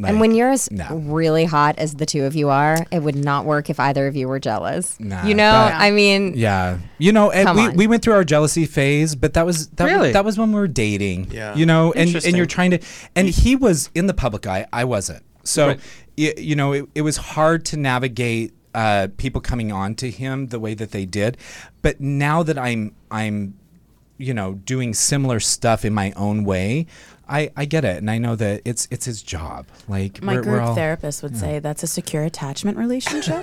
And 0.05 0.21
when 0.21 0.35
you're 0.35 0.51
as 0.51 0.71
no. 0.71 0.97
really 0.97 1.45
hot 1.45 1.79
as 1.79 1.95
the 1.95 2.07
two 2.07 2.25
of 2.25 2.35
you 2.35 2.49
are, 2.49 2.79
it 2.91 3.01
would 3.01 3.15
not 3.15 3.45
work 3.45 3.71
if 3.71 3.79
either 3.79 4.07
of 4.07 4.17
you 4.17 4.27
were 4.29 4.41
jealous. 4.41 4.99
Nah, 4.99 5.25
you 5.25 5.35
know, 5.35 5.51
but- 5.71 5.75
I 5.75 5.91
mean, 5.91 6.33
Yeah, 6.37 6.79
you 6.99 7.13
know, 7.13 7.31
and 7.31 7.57
we, 7.57 7.67
on. 7.69 7.77
we 7.77 7.87
went 7.87 8.03
through 8.03 8.15
our 8.15 8.25
jealousy 8.25 8.67
phase, 8.67 9.15
but 9.15 9.35
that 9.35 9.47
was 9.47 9.69
that, 9.69 9.85
Really? 9.85 10.09
was, 10.09 10.13
that 10.15 10.25
was 10.25 10.39
when 10.39 10.51
we 10.53 10.59
were 10.61 10.67
dating. 10.69 11.31
Yeah. 11.31 11.55
you 11.55 11.67
know, 11.67 11.93
and 11.93 12.15
and 12.15 12.37
you're 12.37 12.47
trying 12.47 12.73
to, 12.73 12.79
and 13.15 13.29
he 13.29 13.55
was 13.57 13.91
in 13.95 14.07
the 14.07 14.15
public 14.15 14.47
eye, 14.47 14.67
I 14.73 14.85
wasn't. 14.85 15.23
So, 15.45 15.69
Right. 15.69 15.81
y- 16.19 16.35
you 16.37 16.57
know, 16.57 16.73
it, 16.73 16.89
it 16.95 17.03
was 17.03 17.17
hard 17.17 17.65
to 17.67 17.77
navigate 17.77 18.53
uh, 18.75 19.09
people 19.19 19.41
coming 19.41 19.71
on 19.71 19.95
to 19.97 20.11
him 20.11 20.47
the 20.49 20.59
way 20.59 20.73
that 20.75 20.93
they 20.93 21.05
did. 21.05 21.37
But 21.83 22.01
now 22.01 22.43
that 22.43 22.59
I'm 22.59 22.95
I'm, 23.11 23.55
you 24.19 24.33
know, 24.35 24.55
doing 24.55 24.95
similar 24.95 25.41
stuff 25.41 25.85
in 25.85 25.93
my 25.93 26.13
own 26.17 26.45
way. 26.45 26.87
I, 27.33 27.51
I 27.57 27.65
get 27.65 27.85
it, 27.87 27.97
and 27.97 28.11
I 28.11 28.19
know 28.19 28.37
that 28.37 28.61
it's 28.67 28.87
it's 28.91 29.07
his 29.07 29.23
job. 29.23 29.67
Like 29.89 30.23
My 30.23 30.35
we're, 30.35 30.43
group 30.43 30.55
we're 30.57 30.61
all, 30.61 30.75
therapist 30.75 31.23
would 31.23 31.35
say 31.37 31.61
that's 31.61 31.83
a 31.83 31.87
secure 31.87 32.25
attachment 32.25 32.77
relationship, 32.77 33.43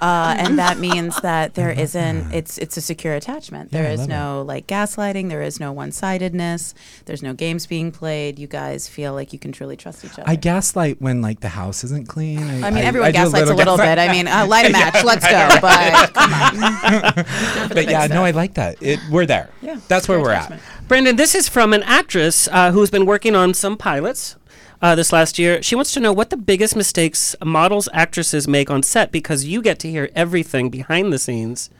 uh, 0.00 0.36
and 0.38 0.56
that 0.60 0.78
means 0.78 1.20
that 1.22 1.54
there 1.54 1.70
isn't. 1.70 2.32
It's 2.32 2.58
it's 2.58 2.76
a 2.76 2.80
secure 2.80 3.14
attachment. 3.14 3.72
There 3.72 3.82
Yeah, 3.82 3.88
I 3.90 3.92
is 3.94 4.00
love 4.00 4.08
no 4.08 4.42
like 4.46 4.68
gaslighting. 4.68 5.30
There 5.30 5.42
is 5.42 5.58
no 5.58 5.72
one-sidedness. 5.72 6.74
There's 7.06 7.22
no 7.24 7.34
games 7.34 7.66
being 7.66 7.90
played. 7.90 8.38
You 8.38 8.46
guys 8.46 8.86
feel 8.88 9.14
like 9.14 9.32
you 9.32 9.38
can 9.40 9.50
truly 9.50 9.76
trust 9.76 10.04
each 10.04 10.12
other. 10.12 10.24
I 10.26 10.36
gaslight 10.36 11.02
when 11.02 11.20
like 11.20 11.40
the 11.40 11.48
house 11.48 11.82
isn't 11.84 12.08
clean. 12.08 12.38
I 12.62 12.70
mean, 12.70 12.84
everyone 12.84 13.10
do 13.10 13.18
gaslights 13.18 13.50
a 13.50 13.54
little 13.54 13.76
gaslight. 13.76 13.96
bit. 13.98 14.10
I 14.10 14.12
mean, 14.12 14.28
uh, 14.28 14.46
light 14.48 14.66
a 14.66 14.70
match. 14.70 15.02
Let's 15.02 15.24
go. 15.28 15.48
But 15.60 16.14
come 16.14 16.32
on. 16.32 17.68
but 17.74 17.90
yeah, 17.90 18.06
no, 18.06 18.24
I 18.24 18.30
like 18.30 18.54
that. 18.54 18.80
It, 18.80 19.00
we're 19.10 19.26
there. 19.26 19.50
Yeah, 19.60 19.80
that's 19.88 20.06
where 20.08 20.20
we're 20.20 20.30
attachment. 20.32 20.62
at. 20.62 20.74
Brandon, 20.86 21.16
this 21.16 21.34
is 21.34 21.48
from 21.48 21.72
an 21.72 21.82
actress 21.84 22.46
uh, 22.52 22.70
who's 22.70 22.90
been 22.90 23.06
working 23.06 23.23
on 23.32 23.54
some 23.54 23.76
pilots 23.76 24.36
uh, 24.82 24.94
this 24.94 25.12
last 25.12 25.38
year. 25.38 25.62
She 25.62 25.74
wants 25.74 25.92
to 25.94 26.00
know 26.00 26.12
what 26.12 26.28
the 26.28 26.36
biggest 26.36 26.76
mistakes 26.76 27.34
models, 27.42 27.88
actresses 27.92 28.46
make 28.46 28.70
on 28.70 28.82
set 28.82 29.10
because 29.10 29.44
you 29.44 29.62
get 29.62 29.78
to 29.78 29.90
hear 29.90 30.10
everything 30.14 30.68
behind 30.68 31.12
the 31.12 31.18
scenes. 31.18 31.70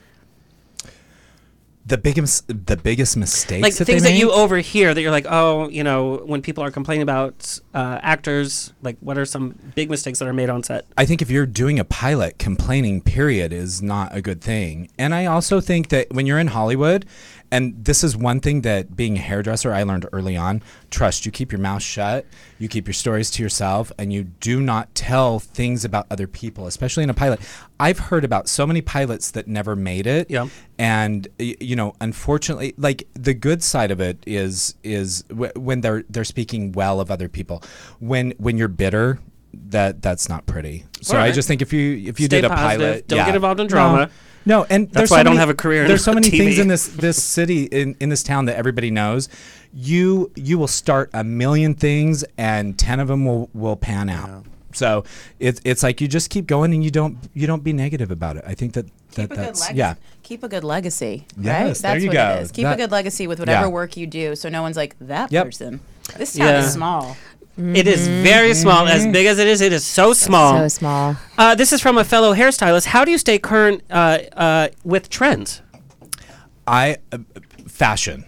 The 1.87 1.99
biggest, 1.99 2.47
the 2.47 2.77
biggest 2.77 3.15
mistakes, 3.15 3.61
Like 3.61 3.75
that 3.75 3.85
things 3.85 4.01
that 4.01 4.13
you 4.13 4.31
overhear 4.31 4.95
that 4.95 4.99
you're 4.99 5.11
like, 5.11 5.27
oh, 5.29 5.69
you 5.69 5.83
know, 5.83 6.15
when 6.25 6.41
people 6.41 6.63
are 6.63 6.71
complaining 6.71 7.03
about 7.03 7.59
uh, 7.75 7.99
actors, 8.01 8.73
like 8.81 8.97
what 9.01 9.19
are 9.19 9.25
some 9.25 9.53
big 9.75 9.91
mistakes 9.91 10.17
that 10.17 10.27
are 10.27 10.33
made 10.33 10.49
on 10.49 10.63
set? 10.63 10.87
I 10.97 11.05
think 11.05 11.21
if 11.21 11.29
you're 11.29 11.45
doing 11.45 11.77
a 11.77 11.85
pilot, 11.85 12.39
complaining, 12.39 13.01
period, 13.01 13.53
is 13.53 13.83
not 13.83 14.15
a 14.15 14.21
good 14.23 14.41
thing. 14.41 14.89
And 14.97 15.13
I 15.13 15.27
also 15.27 15.61
think 15.61 15.89
that 15.89 16.11
when 16.11 16.25
you're 16.25 16.39
in 16.39 16.47
Hollywood, 16.47 17.05
and 17.51 17.83
this 17.83 18.03
is 18.03 18.15
one 18.17 18.39
thing 18.39 18.61
that 18.61 18.95
being 18.95 19.17
a 19.17 19.19
hairdresser 19.21 19.73
I 19.73 19.83
learned 19.83 20.07
early 20.11 20.35
on 20.35 20.61
trust. 20.89 21.25
You 21.25 21.31
keep 21.31 21.51
your 21.51 21.59
mouth 21.59 21.81
shut, 21.81 22.25
you 22.59 22.67
keep 22.67 22.87
your 22.87 22.93
stories 22.93 23.29
to 23.31 23.43
yourself, 23.43 23.91
and 23.97 24.11
you 24.13 24.23
do 24.23 24.61
not 24.61 24.93
tell 24.95 25.39
things 25.39 25.83
about 25.85 26.07
other 26.09 26.27
people, 26.27 26.67
especially 26.67 27.03
in 27.03 27.09
a 27.09 27.13
pilot. 27.13 27.39
I've 27.79 27.99
heard 27.99 28.23
about 28.23 28.47
so 28.47 28.65
many 28.65 28.81
pilots 28.81 29.31
that 29.31 29.47
never 29.47 29.75
made 29.75 30.07
it. 30.07 30.29
Yeah. 30.29 30.47
And 30.77 31.27
you 31.39 31.75
know, 31.75 31.93
unfortunately, 32.01 32.73
like 32.77 33.07
the 33.13 33.33
good 33.33 33.63
side 33.63 33.91
of 33.91 33.99
it 33.99 34.23
is 34.25 34.75
is 34.83 35.23
w- 35.23 35.51
when 35.55 35.81
they're 35.81 36.03
they're 36.09 36.23
speaking 36.23 36.71
well 36.71 36.99
of 36.99 37.11
other 37.11 37.27
people. 37.29 37.63
When 37.99 38.31
when 38.37 38.57
you're 38.57 38.67
bitter, 38.67 39.19
that 39.69 40.01
that's 40.01 40.27
not 40.29 40.45
pretty. 40.45 40.85
So 41.01 41.17
I 41.17 41.31
just 41.31 41.47
think 41.47 41.61
if 41.61 41.71
you 41.71 41.93
if 42.09 42.19
you 42.19 42.25
Stay 42.25 42.41
did 42.41 42.45
a 42.45 42.49
positive. 42.49 42.87
pilot, 42.87 43.07
Don't 43.07 43.17
yeah. 43.17 43.25
get 43.25 43.35
involved 43.35 43.59
in 43.59 43.67
drama. 43.67 43.97
No, 44.05 44.11
and 44.69 44.87
That's 44.87 44.93
there's 44.93 45.11
why 45.11 45.17
so 45.17 45.19
I 45.19 45.23
don't 45.23 45.31
many- 45.33 45.39
have 45.39 45.49
a 45.49 45.53
career 45.55 45.81
in 45.83 45.87
There's 45.87 46.03
so 46.03 46.13
many 46.13 46.27
TV. 46.29 46.37
things 46.37 46.59
in 46.59 46.67
this 46.67 46.87
this 46.87 47.21
city 47.21 47.63
in 47.65 47.95
in 47.99 48.09
this 48.09 48.23
town 48.23 48.45
that 48.45 48.55
everybody 48.57 48.91
knows. 48.91 49.27
You 49.73 50.31
you 50.35 50.57
will 50.57 50.67
start 50.67 51.09
a 51.13 51.23
million 51.23 51.73
things, 51.73 52.23
and 52.37 52.77
ten 52.77 52.99
of 52.99 53.07
them 53.07 53.25
will 53.25 53.49
will 53.53 53.75
pan 53.75 54.09
out. 54.09 54.45
So 54.73 55.03
it's 55.39 55.59
it's 55.65 55.83
like 55.83 55.99
you 56.01 56.07
just 56.07 56.29
keep 56.29 56.47
going, 56.47 56.73
and 56.73 56.83
you 56.83 56.91
don't 56.91 57.17
you 57.33 57.47
don't 57.47 57.63
be 57.63 57.73
negative 57.73 58.11
about 58.11 58.37
it. 58.37 58.43
I 58.47 58.53
think 58.53 58.73
that 58.73 58.85
that 59.15 59.21
Keep 59.29 59.31
a 59.31 59.35
good 59.35 59.37
that's 59.45 59.61
legacy. 59.61 59.77
yeah. 59.77 59.95
Keep 60.23 60.43
a 60.43 60.47
good 60.49 60.63
legacy. 60.63 61.25
Yes, 61.37 61.45
right? 61.45 61.63
there 61.63 61.73
That's 61.93 62.03
you 62.03 62.09
what 62.09 62.13
go. 62.13 62.35
it 62.37 62.41
is. 62.43 62.51
Keep 62.51 62.63
That- 62.63 62.73
a 62.73 62.77
good 62.77 62.91
legacy 62.91 63.27
with 63.27 63.39
whatever 63.39 63.65
Yeah. 63.67 63.71
work 63.71 63.95
you 63.97 64.07
do, 64.07 64.35
so 64.35 64.49
no 64.49 64.61
one's 64.61 64.75
like 64.77 64.95
that 65.01 65.31
Yep. 65.31 65.45
person. 65.45 65.79
This 66.17 66.33
town 66.33 66.47
Yeah. 66.47 66.59
is 66.65 66.73
small. 66.73 67.15
It 67.57 67.87
is 67.87 68.07
very 68.07 68.53
small. 68.53 68.87
As 68.87 69.07
big 69.07 69.27
as 69.27 69.39
it 69.39 69.47
is, 69.47 69.61
it 69.61 69.71
is 69.71 69.85
so 69.85 70.11
small. 70.13 70.57
so 70.57 70.67
small. 70.67 71.15
Uh, 71.37 71.55
this 71.55 71.71
is 71.71 71.81
from 71.81 71.97
a 71.97 72.03
fellow 72.03 72.33
hairstylist. 72.33 72.85
How 72.85 73.05
do 73.05 73.11
you 73.11 73.17
stay 73.17 73.39
current 73.39 73.81
uh, 73.89 74.19
uh, 74.33 74.67
with 74.83 75.09
trends? 75.09 75.61
I 76.67 76.97
uh, 77.11 77.19
fashion, 77.67 78.25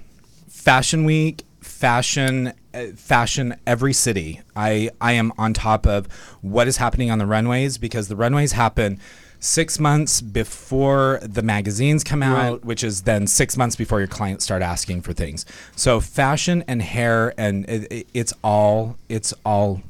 fashion 0.48 1.04
week, 1.04 1.44
fashion, 1.60 2.54
uh, 2.74 2.86
fashion 2.96 3.56
every 3.66 3.94
city. 3.94 4.42
I 4.56 4.92
I 5.02 5.14
am 5.14 5.34
on 5.38 5.54
top 5.54 5.86
of 5.86 6.08
what 6.42 6.68
is 6.68 6.78
happening 6.78 7.12
on 7.12 7.20
the 7.20 7.26
runways 7.26 7.78
because 7.78 8.08
the 8.08 8.16
runways 8.16 8.54
happen 8.54 9.00
six 9.40 9.80
months 9.80 10.22
before 10.22 11.20
the 11.24 11.42
magazines 11.42 12.04
come 12.04 12.24
out, 12.24 12.52
Right. 12.52 12.66
which 12.66 12.84
is 12.84 13.04
then 13.04 13.28
six 13.28 13.56
months 13.58 13.76
before 13.76 14.00
your 14.00 14.08
clients 14.08 14.44
start 14.44 14.62
asking 14.62 15.02
for 15.02 15.14
things. 15.14 15.46
So 15.76 16.00
fashion 16.00 16.64
and 16.68 16.82
hair 16.82 17.34
and 17.38 17.66
it, 17.70 17.92
it- 17.92 18.08
it's 18.14 18.34
all 18.44 18.98
it's 19.10 19.34
all 19.46 19.82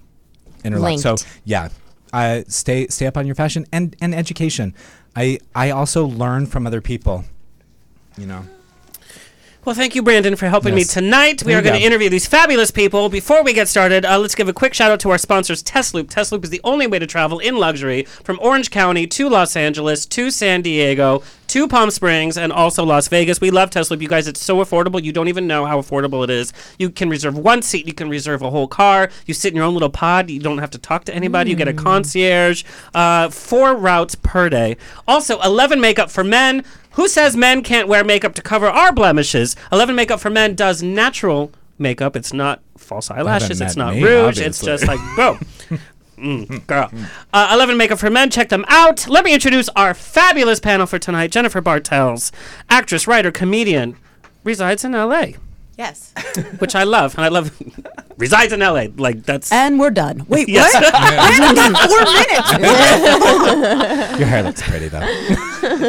interlinked. 0.63 1.01
So 1.01 1.15
yeah, 1.45 1.69
uh, 2.13 2.41
stay 2.47 2.87
stay 2.87 3.05
up 3.07 3.15
on 3.17 3.25
your 3.25 3.35
fashion 3.35 3.65
and 3.71 3.95
and 4.01 4.13
education. 4.13 4.73
I 5.15 5.39
I 5.55 5.69
also 5.71 6.05
learn 6.05 6.45
from 6.45 6.67
other 6.67 6.81
people. 6.81 7.23
You 8.17 8.25
know. 8.27 8.43
Well, 9.67 9.75
thank 9.75 9.95
you, 9.95 10.01
Brandon, 10.01 10.37
for 10.37 10.47
helping 10.47 10.73
me 10.73 10.85
tonight. 10.85 11.43
We 11.43 11.51
There 11.51 11.59
are 11.59 11.61
going 11.61 11.77
to 11.77 11.85
interview 11.85 12.09
these 12.09 12.25
fabulous 12.25 12.71
people. 12.71 13.09
Before 13.09 13.43
we 13.43 13.51
get 13.51 13.67
started, 13.67 14.05
uh, 14.05 14.17
let's 14.17 14.33
give 14.33 14.47
a 14.47 14.53
quick 14.53 14.73
shout 14.73 14.91
out 14.91 15.01
to 15.01 15.09
our 15.09 15.17
sponsors, 15.17 15.61
Tesloop. 15.61 16.05
Tesloop 16.05 16.45
is 16.45 16.51
the 16.51 16.61
only 16.63 16.87
way 16.87 16.99
to 16.99 17.05
travel 17.05 17.39
in 17.39 17.57
luxury 17.57 18.03
from 18.23 18.39
Orange 18.41 18.71
County 18.71 19.05
to 19.07 19.27
Los 19.27 19.57
Angeles 19.57 20.05
to 20.05 20.31
San 20.31 20.61
Diego 20.61 21.21
to 21.47 21.67
Palm 21.67 21.91
Springs 21.91 22.37
and 22.37 22.51
also 22.51 22.83
Las 22.83 23.07
Vegas. 23.07 23.41
We 23.41 23.51
love 23.51 23.69
Tesla. 23.69 23.97
You 23.97 24.07
guys, 24.07 24.27
it's 24.27 24.41
so 24.41 24.57
affordable. 24.57 25.01
You 25.03 25.11
don't 25.11 25.27
even 25.27 25.47
know 25.47 25.65
how 25.65 25.81
affordable 25.81 26.23
it 26.23 26.29
is. 26.29 26.53
You 26.77 26.89
can 26.89 27.09
reserve 27.09 27.37
one 27.37 27.61
seat. 27.61 27.87
You 27.87 27.93
can 27.93 28.09
reserve 28.09 28.41
a 28.41 28.49
whole 28.49 28.67
car. 28.67 29.09
You 29.25 29.33
sit 29.33 29.53
in 29.53 29.55
your 29.55 29.65
own 29.65 29.73
little 29.73 29.89
pod. 29.89 30.29
You 30.29 30.39
don't 30.39 30.57
have 30.59 30.71
to 30.71 30.77
talk 30.77 31.05
to 31.05 31.15
anybody. 31.15 31.49
You 31.49 31.55
get 31.55 31.67
a 31.67 31.73
concierge. 31.73 32.63
Uh, 32.93 33.29
four 33.29 33.75
routes 33.75 34.15
per 34.15 34.49
day. 34.49 34.77
Also, 35.07 35.39
11 35.41 35.79
makeup 35.79 36.11
for 36.11 36.23
men. 36.23 36.63
Who 36.91 37.07
says 37.07 37.35
men 37.37 37.61
can't 37.61 37.87
wear 37.87 38.03
makeup 38.03 38.33
to 38.35 38.41
cover 38.41 38.67
our 38.67 38.91
blemishes? 38.91 39.55
11 39.71 39.95
Makeup 39.95 40.19
for 40.19 40.31
Men 40.31 40.55
does 40.55 40.81
natural 40.81 41.51
makeup. 41.77 42.15
It's 42.15 42.33
not 42.33 42.61
false 42.75 43.11
eyelashes. 43.11 43.61
It's 43.61 43.75
not 43.75 43.93
me, 43.93 44.03
rouge. 44.03 44.39
It's 44.39 44.59
just 44.61 44.87
like, 44.87 44.99
bro. 45.15 45.37
Mm, 46.17 46.65
girl. 46.65 46.89
Uh, 47.31 47.49
11 47.53 47.77
Makeup 47.77 47.99
for 47.99 48.09
Men. 48.09 48.29
Check 48.29 48.49
them 48.49 48.65
out. 48.67 49.07
Let 49.07 49.23
me 49.23 49.33
introduce 49.33 49.69
our 49.75 49.93
fabulous 49.93 50.59
panel 50.59 50.87
for 50.87 50.97
tonight. 50.97 51.31
Jennifer 51.31 51.61
Bartels, 51.61 52.31
actress, 52.69 53.05
writer, 53.07 53.31
comedian, 53.31 53.95
resides 54.43 54.83
in 54.83 54.93
LA, 54.93 55.27
Yes. 55.77 56.13
which 56.57 56.73
I 56.73 56.83
love. 56.83 57.13
And 57.15 57.23
I 57.25 57.27
love 57.27 57.51
resides 58.17 58.51
in 58.51 58.61
LA. 58.61 58.87
Like, 58.95 59.23
that's. 59.23 59.51
And 59.51 59.79
we're 59.79 59.91
done. 59.91 60.25
Wait, 60.27 60.49
Yes. 60.57 60.73
what? 60.73 60.91
Brandon 60.91 61.55
got 61.55 61.87
four 61.87 62.03
minutes. 62.57 64.19
Your 64.19 64.27
hair 64.27 64.41
looks 64.43 64.61
pretty 64.63 64.87
though. 64.87 65.05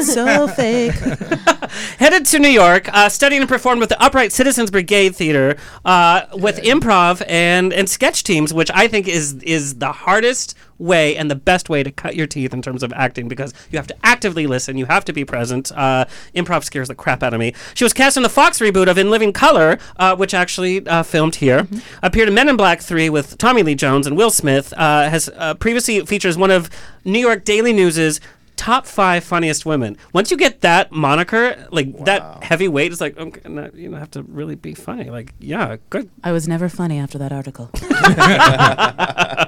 So 0.03 0.49
fake. 0.57 0.95
headed 1.99 2.25
to 2.27 2.39
New 2.39 2.49
York, 2.49 2.93
uh, 2.93 3.09
studied 3.09 3.39
and 3.39 3.49
performed 3.49 3.81
with 3.81 3.89
the 3.89 4.03
Upright 4.03 4.33
Citizens 4.33 4.71
Brigade 4.71 5.15
Theater, 5.15 5.57
uh, 5.85 6.27
with 6.35 6.59
improv 6.59 7.23
and, 7.29 7.73
and 7.73 7.89
sketch 7.89 8.23
teams, 8.23 8.53
which 8.53 8.71
I 8.75 8.89
think 8.89 9.09
is 9.09 9.35
is 9.43 9.77
the 9.77 9.93
hardest 9.93 10.55
way 10.79 11.17
and 11.17 11.31
the 11.31 11.35
best 11.35 11.69
way 11.69 11.83
to 11.83 11.91
cut 11.91 12.15
your 12.15 12.27
teeth 12.27 12.55
in 12.55 12.63
terms 12.63 12.83
of 12.83 12.93
acting 12.93 13.29
because 13.29 13.53
you 13.71 13.79
have 13.79 13.87
to 13.89 13.97
actively 14.05 14.47
listen, 14.47 14.79
you 14.79 14.87
have 14.87 15.05
to 15.05 15.13
be 15.13 15.25
present. 15.25 15.73
Uh, 15.75 16.05
improv 16.35 16.65
scares 16.65 16.89
the 16.89 16.95
crap 16.95 17.23
out 17.23 17.35
of 17.35 17.41
me. 17.41 17.53
She 17.75 17.85
was 17.85 17.93
cast 17.93 18.17
in 18.17 18.23
the 18.23 18.29
Fox 18.29 18.61
reboot 18.61 18.89
of 18.89 18.97
In 18.97 19.11
Living 19.11 19.33
Color, 19.33 19.79
uh, 19.97 20.17
which 20.17 20.35
actually 20.35 20.87
uh, 20.87 21.03
filmed 21.03 21.37
here. 21.37 21.67
Appeared 22.03 22.29
in 22.29 22.35
Men 22.35 22.49
in 22.49 22.57
Black 22.57 22.81
3 22.81 23.11
with 23.11 23.37
Tommy 23.39 23.63
Lee 23.63 23.75
Jones 23.75 24.07
and 24.07 24.17
Will 24.17 24.31
Smith. 24.31 24.73
Uh, 24.77 25.09
has 25.09 25.29
uh, 25.37 25.55
previously 25.55 26.05
features 26.07 26.39
one 26.39 26.51
of 26.51 26.71
New 27.05 27.19
York 27.19 27.45
Daily 27.45 27.73
News's 27.73 28.21
top 28.59 28.87
five 28.87 29.25
funniest 29.25 29.65
women. 29.65 29.97
Once 30.13 30.31
you 30.31 30.37
get 30.37 30.61
that 30.61 30.93
moniker, 30.93 31.67
like 31.71 32.05
that 32.05 32.43
heavy 32.45 32.69
weight, 32.69 32.93
it's 32.93 33.01
like 33.01 33.15
oh, 33.17 33.29
okay, 33.29 33.49
no, 33.49 33.71
you 33.73 33.89
don't 33.89 33.99
have 33.99 34.11
to 34.11 34.23
really 34.25 34.57
be 34.57 34.75
funny. 34.75 35.09
Like, 35.09 35.33
yeah, 35.39 35.77
good. 35.89 36.11
I 36.23 36.33
was 36.33 36.47
never 36.47 36.69
funny 36.69 36.99
after 36.99 37.17
that 37.19 37.33
article. 37.33 37.71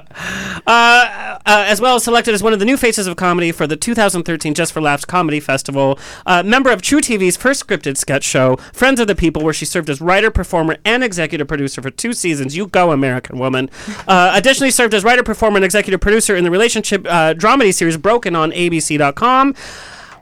Uh, 0.67 1.37
uh, 1.45 1.65
as 1.67 1.81
well 1.81 1.95
as 1.95 2.03
selected 2.03 2.33
as 2.33 2.43
one 2.43 2.53
of 2.53 2.59
the 2.59 2.65
new 2.65 2.77
faces 2.77 3.07
of 3.07 3.15
comedy 3.15 3.51
for 3.51 3.65
the 3.65 3.75
2013 3.75 4.53
Just 4.53 4.71
for 4.71 4.81
Laughs 4.81 5.05
Comedy 5.05 5.39
Festival. 5.39 5.97
Uh, 6.25 6.43
member 6.43 6.71
of 6.71 6.81
truTV's 6.81 7.35
first 7.37 7.65
scripted 7.65 7.97
sketch 7.97 8.23
show, 8.23 8.55
Friends 8.73 8.99
of 8.99 9.07
the 9.07 9.15
People, 9.15 9.43
where 9.43 9.53
she 9.53 9.65
served 9.65 9.89
as 9.89 10.01
writer, 10.01 10.29
performer, 10.29 10.77
and 10.85 11.03
executive 11.03 11.47
producer 11.47 11.81
for 11.81 11.89
two 11.89 12.13
seasons. 12.13 12.55
You 12.55 12.67
go, 12.67 12.91
American 12.91 13.37
Woman. 13.39 13.69
Uh, 14.07 14.31
additionally, 14.33 14.71
served 14.71 14.93
as 14.93 15.03
writer, 15.03 15.21
performer, 15.23 15.57
and 15.57 15.65
executive 15.65 16.01
producer 16.01 16.35
in 16.35 16.43
the 16.43 16.51
relationship 16.51 17.05
uh, 17.07 17.33
dramedy 17.33 17.73
series 17.73 17.95
Broken 17.97 18.35
on 18.35 18.51
ABC.com. 18.51 19.53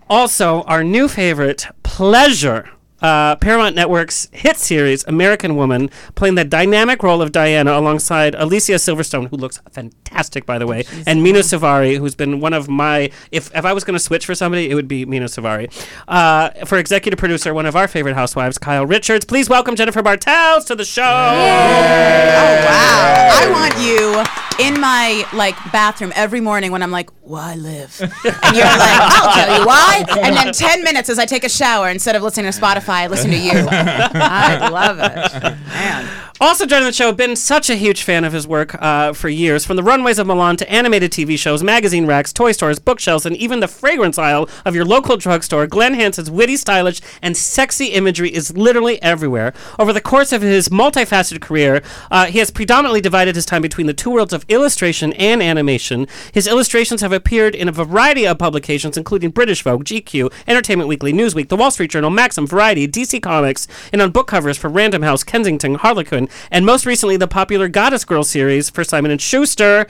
Also, 0.09 0.61
our 0.63 0.83
new 0.83 1.07
favorite, 1.07 1.67
Pleasure. 1.81 2.69
Uh, 3.01 3.35
Paramount 3.37 3.75
Network's 3.75 4.27
hit 4.31 4.57
series 4.57 5.03
American 5.05 5.55
Woman, 5.55 5.89
playing 6.15 6.35
the 6.35 6.43
dynamic 6.45 7.01
role 7.03 7.21
of 7.21 7.31
Diana 7.31 7.77
alongside 7.77 8.35
Alicia 8.35 8.73
Silverstone, 8.73 9.29
who 9.29 9.37
looks 9.37 9.59
fantastic, 9.71 10.45
by 10.45 10.57
the 10.57 10.67
way, 10.67 10.85
and 11.05 11.23
Mena 11.23 11.39
Suvari, 11.39 11.97
who's 11.97 12.15
been 12.15 12.39
one 12.39 12.53
of 12.53 12.67
my. 12.67 13.09
If, 13.31 13.55
if 13.55 13.65
I 13.65 13.73
was 13.73 13.83
going 13.83 13.95
to 13.95 13.99
switch 14.03 14.25
for 14.25 14.35
somebody, 14.35 14.69
it 14.69 14.75
would 14.75 14.87
be 14.87 15.05
Mena 15.05 15.25
Suvari. 15.25 15.71
Uh, 16.07 16.49
for 16.65 16.77
executive 16.77 17.17
producer, 17.19 17.53
one 17.53 17.65
of 17.65 17.75
our 17.75 17.87
favorite 17.87 18.15
housewives, 18.15 18.57
Kyle 18.57 18.85
Richards. 18.85 19.25
Please 19.25 19.49
welcome 19.49 19.75
Jennifer 19.75 20.01
Bartels 20.01 20.65
to 20.65 20.75
the 20.75 20.85
show. 20.85 21.03
Oh 21.03 22.65
wow! 22.65 23.29
I 23.31 23.49
want 23.51 23.77
you 23.79 24.23
in 24.59 24.79
my 24.79 25.25
like 25.33 25.55
bathroom 25.71 26.11
every 26.15 26.41
morning 26.41 26.71
when 26.71 26.83
I'm 26.83 26.91
like, 26.91 27.09
"Why 27.21 27.55
live?" 27.55 27.97
And 28.01 28.55
you're 28.55 28.65
like, 28.65 28.99
"I'll 28.99 29.33
tell 29.33 29.59
you 29.59 29.65
why." 29.65 30.03
And 30.21 30.35
then 30.35 30.51
ten 30.53 30.83
minutes 30.83 31.09
as 31.09 31.17
I 31.17 31.25
take 31.25 31.43
a 31.43 31.49
shower, 31.49 31.89
instead 31.89 32.15
of 32.15 32.23
listening 32.23 32.51
to 32.51 32.59
Spotify, 32.59 32.88
I 32.89 33.07
listen 33.07 33.31
to 33.31 33.37
you. 33.37 33.51
I 33.71 34.69
love 34.69 34.97
it, 34.99 35.43
man. 35.67 36.09
Also 36.41 36.65
joining 36.65 36.85
the 36.85 36.93
show, 36.93 37.11
been 37.11 37.35
such 37.35 37.69
a 37.69 37.75
huge 37.75 38.01
fan 38.01 38.23
of 38.23 38.31
his 38.31 38.47
work 38.47 38.81
uh, 38.81 39.11
for 39.11 39.27
years, 39.27 39.65
from 39.65 39.75
the 39.75 39.83
runways 39.83 40.17
of 40.17 40.25
Milan 40.25 40.55
to 40.55 40.71
animated 40.71 41.11
TV 41.11 41.37
shows, 41.37 41.61
magazine 41.61 42.05
racks, 42.05 42.31
toy 42.31 42.53
stores, 42.53 42.79
bookshelves, 42.79 43.25
and 43.25 43.35
even 43.35 43.59
the 43.59 43.67
fragrance 43.67 44.17
aisle 44.17 44.47
of 44.63 44.73
your 44.73 44.85
local 44.85 45.17
drugstore. 45.17 45.67
Glen 45.67 45.95
Hanson's 45.95 46.31
witty, 46.31 46.55
stylish, 46.55 47.01
and 47.21 47.35
sexy 47.35 47.87
imagery 47.87 48.33
is 48.33 48.55
literally 48.55 49.01
everywhere. 49.01 49.53
Over 49.77 49.91
the 49.91 49.99
course 49.99 50.31
of 50.31 50.41
his 50.41 50.69
multifaceted 50.69 51.41
career, 51.41 51.81
uh, 52.09 52.27
he 52.27 52.39
has 52.39 52.51
predominantly 52.51 53.01
divided 53.01 53.35
his 53.35 53.45
time 53.45 53.61
between 53.61 53.87
the 53.87 53.93
two 53.93 54.09
worlds 54.09 54.31
of 54.31 54.45
illustration 54.47 55.11
and 55.13 55.43
animation. 55.43 56.07
His 56.33 56.47
illustrations 56.47 57.01
have 57.01 57.11
appeared 57.11 57.53
in 57.53 57.67
a 57.67 57.73
variety 57.73 58.25
of 58.25 58.37
publications, 58.37 58.95
including 58.95 59.31
British 59.31 59.61
Vogue, 59.61 59.83
GQ, 59.83 60.31
Entertainment 60.47 60.87
Weekly, 60.87 61.11
Newsweek, 61.11 61.49
The 61.49 61.57
Wall 61.57 61.69
Street 61.69 61.91
Journal, 61.91 62.09
Maxim, 62.09 62.47
Variety, 62.47 62.87
DC 62.87 63.21
Comics, 63.21 63.67
and 63.91 64.01
on 64.01 64.11
book 64.11 64.27
covers 64.27 64.57
for 64.57 64.69
Random 64.69 65.01
House, 65.01 65.25
Kensington, 65.25 65.75
Harlequin, 65.75 66.28
and 66.51 66.65
most 66.65 66.85
recently 66.85 67.17
the 67.17 67.27
popular 67.27 67.67
Goddess 67.67 68.05
Girl 68.05 68.23
series 68.23 68.69
for 68.69 68.83
Simon 68.83 69.11
and 69.11 69.21
Schuster. 69.21 69.87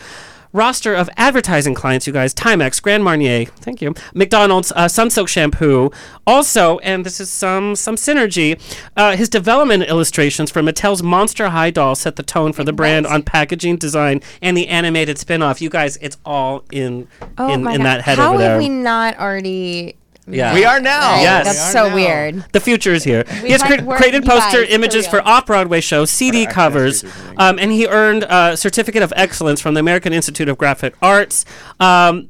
Roster 0.52 0.96
of 0.96 1.12
advertising 1.16 1.76
clients, 1.76 2.08
you 2.08 2.14
guys: 2.14 2.34
Timex, 2.34 2.82
Grand 2.82 3.04
Marnier, 3.04 3.46
thank 3.46 3.84
you, 3.84 3.94
McDonald's, 4.16 4.72
uh, 4.72 4.86
Sunsilk 4.86 5.28
Shampoo. 5.28 5.92
Also, 6.26 6.80
and 6.80 7.06
this 7.06 7.20
is 7.20 7.30
some 7.30 7.76
some 7.76 7.96
synergy. 7.96 8.60
Uh, 8.98 9.16
his 9.16 9.30
development 9.30 9.84
illustrations 9.84 10.50
for 10.50 10.64
Mattel's 10.64 11.04
Monster 11.04 11.50
High 11.50 11.70
doll 11.70 11.94
set 11.94 12.16
the 12.16 12.24
tone 12.24 12.52
for 12.52 12.64
the 12.64 12.74
brand 12.74 13.06
on 13.06 13.22
packaging 13.22 13.78
design 13.78 14.22
and 14.42 14.58
the 14.58 14.68
animated 14.70 15.20
spin-off. 15.20 15.62
You 15.62 15.70
guys, 15.70 15.98
it's 15.98 16.18
all 16.26 16.64
in 16.72 17.08
Oh 17.38 17.54
in, 17.54 17.68
in 17.68 17.84
that 17.84 18.02
head 18.02 18.18
How 18.18 18.34
over 18.34 18.42
have 18.42 18.58
we 18.58 18.70
not 18.70 19.20
already? 19.20 19.98
Yeah. 20.32 20.54
We 20.54 20.64
are 20.66 20.80
now. 20.80 21.14
Right, 21.14 21.22
Yes. 21.22 21.46
That's 21.46 21.72
so 21.72 21.90
now. 21.90 21.96
weird. 21.96 22.46
The 22.52 22.60
future 22.60 22.94
is 22.94 23.04
here. 23.04 23.24
We 23.42 23.48
he 23.48 23.52
has 23.52 23.62
cre- 23.64 23.84
created 23.96 24.26
poster 24.26 24.62
guys, 24.64 24.72
images 24.74 25.08
for 25.08 25.18
real. 25.18 25.26
off-Broadway 25.28 25.82
shows, 25.82 26.10
CD 26.12 26.44
Correct, 26.44 26.54
covers, 26.56 27.02
that's 27.02 27.14
what 27.16 27.24
you're 27.26 27.36
doing. 27.36 27.40
um, 27.50 27.60
and 27.60 27.72
he 27.72 27.88
earned 27.88 28.24
a 28.30 28.56
certificate 28.58 29.02
of 29.04 29.12
excellence 29.16 29.60
from 29.62 29.74
the 29.74 29.80
American 29.80 30.14
Institute 30.14 30.48
of 30.50 30.58
Graphic 30.58 30.96
Arts. 31.02 31.46
Um, 31.80 32.30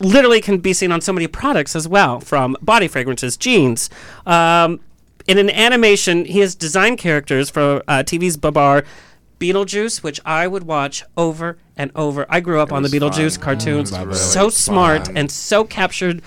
literally 0.00 0.40
can 0.40 0.58
be 0.58 0.72
seen 0.72 0.90
on 0.90 1.00
so 1.00 1.12
many 1.12 1.26
products 1.26 1.76
as 1.76 1.86
well, 1.86 2.18
from 2.20 2.56
body 2.62 2.88
fragrances, 2.88 3.36
jeans. 3.36 3.88
Um, 4.26 4.80
in 5.28 5.38
an 5.38 5.50
animation, 5.50 6.24
he 6.24 6.40
has 6.40 6.54
designed 6.54 6.98
characters 6.98 7.50
for 7.50 7.82
uh, 7.86 8.02
TV's 8.02 8.36
Babar. 8.36 8.84
Beetlejuice, 9.38 10.04
which 10.04 10.20
I 10.24 10.46
would 10.46 10.62
watch 10.64 11.02
over 11.16 11.58
and 11.76 11.90
over. 11.96 12.26
I 12.28 12.38
grew 12.38 12.60
up 12.60 12.72
on 12.72 12.84
the 12.84 12.88
Beetlejuice 12.88 13.36
fun. 13.36 13.44
cartoons. 13.44 13.90
Mm, 13.90 14.02
it 14.02 14.08
was 14.08 14.20
so 14.32 14.40
really 14.42 14.50
smart 14.52 15.08
and 15.16 15.30
so 15.32 15.64
captured 15.64 16.22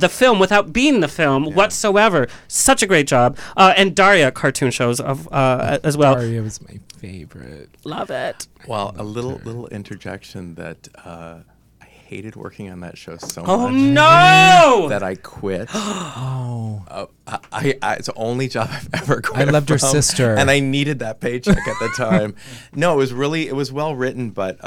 the 0.00 0.08
film 0.08 0.38
without 0.38 0.72
being 0.72 1.00
the 1.00 1.08
film 1.08 1.54
whatsoever. 1.54 2.28
Such 2.48 2.82
a 2.82 2.86
great 2.86 3.06
job. 3.06 3.38
Uh, 3.56 3.74
and 3.76 3.94
Daria 3.94 4.30
cartoon 4.30 4.70
shows 4.70 5.00
of 5.00 5.32
uh, 5.32 5.78
as 5.82 5.96
well. 5.96 6.14
Daria 6.14 6.42
was 6.42 6.60
my 6.62 6.78
favorite. 6.98 7.70
Love 7.84 8.10
it. 8.10 8.46
Well, 8.66 8.94
a 8.96 9.04
little 9.04 9.40
little 9.44 9.68
interjection 9.68 10.54
that 10.56 10.88
uh, 11.04 11.38
I 11.80 11.84
hated 11.84 12.36
working 12.36 12.70
on 12.70 12.80
that 12.80 12.98
show 12.98 13.16
so 13.16 13.42
much. 13.42 13.50
Oh 13.50 13.68
much 13.68 13.72
no! 13.72 14.86
that 14.88 15.02
I 15.02 15.14
quit. 15.14 15.68
oh, 15.74 16.84
I, 17.26 17.38
I, 17.52 17.78
I, 17.82 17.94
it's 17.94 18.06
the 18.06 18.14
only 18.14 18.48
job 18.48 18.68
I've 18.70 18.88
ever 18.94 19.20
quit. 19.22 19.48
I 19.48 19.50
loved 19.50 19.70
your 19.70 19.78
sister. 19.78 20.34
and 20.34 20.50
I 20.50 20.60
needed 20.60 20.98
that 21.00 21.20
paycheck 21.20 21.56
at 21.56 21.78
the 21.80 21.92
time. 21.96 22.34
no, 22.74 22.94
it 22.94 22.96
was 22.96 23.12
really 23.12 23.48
it 23.48 23.54
was 23.54 23.72
well 23.72 23.94
written, 23.94 24.30
but. 24.30 24.62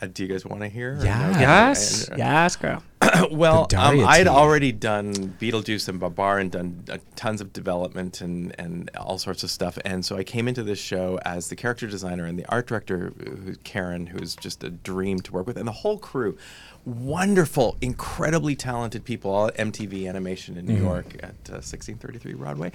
Uh, 0.00 0.04
uh, 0.04 0.08
do 0.12 0.22
you 0.24 0.28
guys 0.28 0.44
want 0.44 0.62
to 0.62 0.68
hear? 0.68 0.94
or 0.94 0.96
no? 0.96 1.04
Yeah. 1.04 1.40
yes, 1.40 2.10
I- 2.10 2.16
yes, 2.16 2.56
girl. 2.56 2.82
well, 3.30 3.68
um, 3.76 4.04
I'd 4.06 4.26
already 4.26 4.72
done 4.72 5.12
Beetlejuice 5.38 5.88
and 5.88 6.00
Babar 6.00 6.38
and 6.38 6.50
done 6.50 6.82
uh, 6.90 6.98
tons 7.14 7.40
of 7.40 7.52
development 7.52 8.20
and, 8.20 8.54
and 8.58 8.90
all 8.96 9.18
sorts 9.18 9.42
of 9.44 9.50
stuff. 9.50 9.78
And 9.84 10.04
so 10.04 10.16
I 10.16 10.24
came 10.24 10.48
into 10.48 10.62
this 10.62 10.78
show 10.78 11.18
as 11.24 11.48
the 11.48 11.56
character 11.56 11.86
designer 11.86 12.24
and 12.24 12.38
the 12.38 12.46
art 12.50 12.66
director, 12.66 13.12
who's 13.44 13.58
Karen, 13.64 14.06
who's 14.06 14.34
just 14.34 14.64
a 14.64 14.70
dream 14.70 15.20
to 15.20 15.32
work 15.32 15.46
with, 15.46 15.56
and 15.56 15.68
the 15.68 15.72
whole 15.72 15.98
crew. 15.98 16.36
Wonderful, 16.84 17.76
incredibly 17.80 18.56
talented 18.56 19.04
people, 19.04 19.30
all 19.30 19.48
at 19.48 19.56
MTV 19.56 20.08
Animation 20.08 20.56
in 20.56 20.66
New 20.66 20.76
York 20.80 21.14
at 21.16 21.34
uh, 21.50 21.60
1633 21.62 22.32
Broadway. 22.34 22.72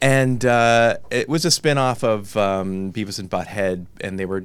And 0.00 0.44
uh, 0.44 0.98
it 1.10 1.28
was 1.28 1.44
a 1.44 1.50
spin 1.50 1.78
off 1.78 2.04
of 2.04 2.36
um, 2.36 2.92
Beavis 2.92 3.18
and 3.18 3.28
Butthead, 3.30 3.86
and 4.00 4.18
they 4.18 4.26
were 4.26 4.44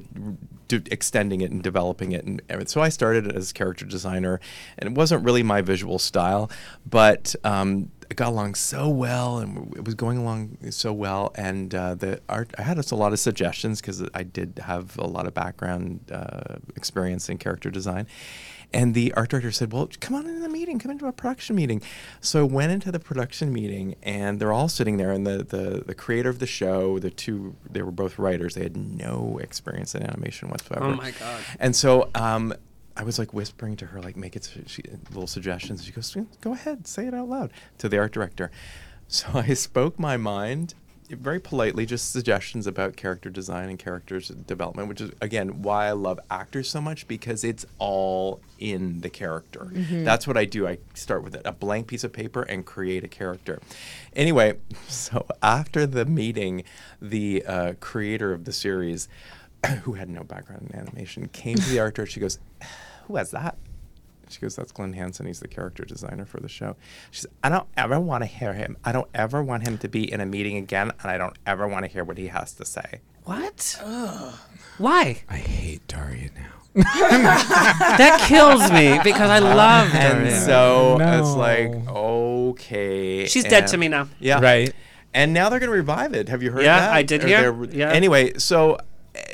extending 0.90 1.40
it 1.40 1.50
and 1.50 1.62
developing 1.62 2.12
it. 2.12 2.24
And 2.24 2.42
so 2.68 2.80
I 2.80 2.88
started 2.88 3.30
as 3.30 3.52
character 3.52 3.84
designer, 3.84 4.40
and 4.78 4.90
it 4.90 4.94
wasn't 4.96 5.24
really 5.24 5.42
my 5.42 5.62
visual 5.62 5.98
style, 5.98 6.50
but 6.86 7.34
um, 7.44 7.90
it 8.10 8.16
got 8.16 8.28
along 8.28 8.54
so 8.54 8.88
well, 8.88 9.38
and 9.38 9.74
it 9.76 9.84
was 9.84 9.94
going 9.94 10.18
along 10.18 10.58
so 10.70 10.92
well. 10.92 11.32
And 11.36 11.74
uh, 11.74 11.94
the 11.94 12.20
art, 12.28 12.54
I 12.58 12.62
had 12.62 12.78
a 12.78 12.94
lot 12.94 13.12
of 13.12 13.18
suggestions 13.18 13.80
because 13.80 14.02
I 14.14 14.22
did 14.22 14.60
have 14.64 14.98
a 14.98 15.06
lot 15.06 15.26
of 15.26 15.34
background 15.34 16.00
uh, 16.12 16.56
experience 16.76 17.28
in 17.28 17.38
character 17.38 17.70
design. 17.70 18.06
And 18.74 18.92
the 18.92 19.14
art 19.14 19.30
director 19.30 19.52
said, 19.52 19.72
"Well, 19.72 19.88
come 20.00 20.16
on 20.16 20.26
into 20.26 20.40
the 20.40 20.48
meeting. 20.48 20.78
Come 20.80 20.90
into 20.90 21.06
a 21.06 21.12
production 21.12 21.54
meeting." 21.54 21.80
So 22.20 22.40
I 22.40 22.42
went 22.42 22.72
into 22.72 22.90
the 22.90 22.98
production 22.98 23.52
meeting, 23.52 23.94
and 24.02 24.40
they're 24.40 24.52
all 24.52 24.68
sitting 24.68 24.96
there. 24.96 25.12
And 25.12 25.24
the 25.26 25.44
the, 25.44 25.84
the 25.86 25.94
creator 25.94 26.28
of 26.28 26.40
the 26.40 26.46
show, 26.46 26.98
the 26.98 27.10
two, 27.10 27.54
they 27.70 27.82
were 27.82 27.92
both 27.92 28.18
writers. 28.18 28.54
They 28.54 28.64
had 28.64 28.76
no 28.76 29.38
experience 29.40 29.94
in 29.94 30.02
animation 30.02 30.50
whatsoever. 30.50 30.86
Oh 30.86 30.94
my 30.96 31.12
God. 31.12 31.40
And 31.60 31.76
so 31.76 32.10
um, 32.16 32.52
I 32.96 33.04
was 33.04 33.18
like 33.18 33.32
whispering 33.32 33.76
to 33.76 33.86
her, 33.86 34.02
like, 34.02 34.16
make 34.16 34.34
it 34.34 34.50
she, 34.66 34.82
little 35.10 35.28
suggestions. 35.28 35.84
She 35.84 35.92
goes, 35.92 36.16
"Go 36.40 36.52
ahead, 36.52 36.88
say 36.88 37.06
it 37.06 37.14
out 37.14 37.28
loud." 37.28 37.52
To 37.78 37.88
the 37.88 37.98
art 37.98 38.12
director. 38.12 38.50
So 39.06 39.28
I 39.34 39.54
spoke 39.54 39.98
my 39.98 40.16
mind 40.16 40.74
very 41.08 41.40
politely, 41.40 41.84
just 41.86 42.12
suggestions 42.12 42.66
about 42.66 42.96
character 42.96 43.28
design 43.30 43.68
and 43.68 43.78
characters 43.78 44.28
development, 44.28 44.88
which 44.88 45.00
is 45.00 45.10
again 45.20 45.62
why 45.62 45.86
I 45.86 45.92
love 45.92 46.18
actors 46.30 46.68
so 46.68 46.80
much 46.80 47.06
because 47.06 47.44
it's 47.44 47.66
all 47.78 48.40
in 48.58 49.00
the 49.00 49.10
character. 49.10 49.70
That's 50.04 50.26
what 50.26 50.36
I 50.36 50.44
do. 50.44 50.66
I 50.66 50.78
start 50.94 51.22
with 51.22 51.36
a 51.44 51.52
blank 51.52 51.88
piece 51.88 52.04
of 52.04 52.12
paper 52.12 52.42
and 52.42 52.64
create 52.64 53.04
a 53.04 53.08
character. 53.08 53.60
Anyway, 54.14 54.58
so 54.88 55.26
after 55.42 55.86
the 55.86 56.04
meeting, 56.04 56.64
the 57.00 57.44
uh, 57.46 57.72
creator 57.80 58.32
of 58.32 58.44
the 58.44 58.52
series, 58.52 59.08
who 59.82 59.94
had 59.94 60.08
no 60.08 60.22
background 60.24 60.70
in 60.72 60.78
animation, 60.78 61.28
came 61.28 61.56
to 61.56 61.68
the 61.68 61.76
director. 61.76 62.06
She 62.06 62.20
goes, 62.20 62.38
"Who 63.06 63.16
has 63.16 63.30
that?" 63.32 63.56
She 64.30 64.40
goes, 64.40 64.56
"That's 64.56 64.72
Glen 64.72 64.92
Hanson. 64.94 65.26
He's 65.26 65.40
the 65.40 65.48
character 65.48 65.84
designer 65.84 66.24
for 66.24 66.40
the 66.40 66.48
show." 66.48 66.76
She 67.10 67.22
says, 67.22 67.30
"I 67.42 67.48
don't 67.48 67.66
ever 67.76 67.98
want 68.00 68.22
to 68.22 68.26
hear 68.26 68.52
him. 68.54 68.76
I 68.84 68.92
don't 68.92 69.08
ever 69.14 69.42
want 69.42 69.66
him 69.66 69.78
to 69.78 69.88
be 69.88 70.10
in 70.12 70.20
a 70.20 70.26
meeting 70.26 70.56
again, 70.56 70.92
and 71.02 71.10
I 71.10 71.18
don't 71.18 71.36
ever 71.46 71.66
want 71.68 71.84
to 71.84 71.90
hear 71.90 72.04
what 72.04 72.18
he 72.18 72.28
has 72.28 72.52
to 72.54 72.64
say." 72.64 73.00
What? 73.24 73.80
Why? 74.78 75.22
I 75.28 75.36
hate 75.36 75.86
Daria 75.88 76.30
now. 76.34 76.50
That 77.98 78.24
kills 78.26 78.70
me 78.72 78.98
because 79.04 79.30
I 79.30 79.38
love 79.38 79.94
And 79.94 80.24
Daria. 80.24 80.40
so 80.40 80.98
it's 81.00 81.30
like, 81.36 81.70
okay, 81.88 83.26
She's 83.26 83.44
dead 83.44 83.66
to 83.68 83.76
me 83.76 83.88
now. 83.88 84.08
Yeah, 84.18 84.40
Right. 84.40 84.72
And 85.12 85.32
now 85.32 85.48
they're 85.48 85.60
going 85.60 85.70
to 85.70 85.76
revive 85.76 86.12
it. 86.12 86.28
Have 86.28 86.42
you 86.42 86.50
heard 86.50 86.64
Yeah, 86.64 86.80
that? 86.80 86.92
I 86.92 87.02
did 87.04 87.22
Or 87.22 87.28
hear. 87.28 87.52
they're- 87.52 87.70
Yeah. 87.70 87.90
Anyway, 87.92 88.32
so 88.38 88.74
uh, 88.74 88.78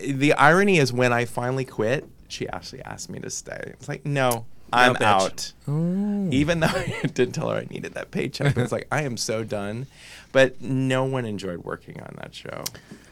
the 0.06 0.34
irony 0.34 0.76
is 0.76 0.92
when 0.92 1.10
I 1.12 1.24
finally 1.24 1.64
quit, 1.64 2.06
she 2.28 2.46
actually 2.50 2.82
asked 2.82 3.08
me 3.08 3.18
to 3.20 3.30
stay. 3.30 3.58
It's 3.72 3.88
like, 3.88 4.04
no, 4.04 4.44
I'm 4.72 4.94
bitch. 4.94 5.02
out. 5.02 6.32
Even 6.32 6.60
though 6.60 6.66
I 6.74 7.00
didn't 7.02 7.32
tell 7.32 7.50
her 7.50 7.56
I 7.56 7.66
needed 7.70 7.94
that 7.94 8.10
paycheck, 8.10 8.56
it's 8.56 8.72
like 8.72 8.86
I 8.90 9.02
am 9.02 9.16
so 9.16 9.44
done. 9.44 9.86
But 10.32 10.60
no 10.60 11.04
one 11.04 11.24
enjoyed 11.24 11.64
working 11.64 12.00
on 12.00 12.14
that 12.20 12.34
show. 12.34 12.64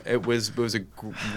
It 0.06 0.26
was 0.26 0.50
it 0.50 0.56
was 0.56 0.74
a 0.74 0.84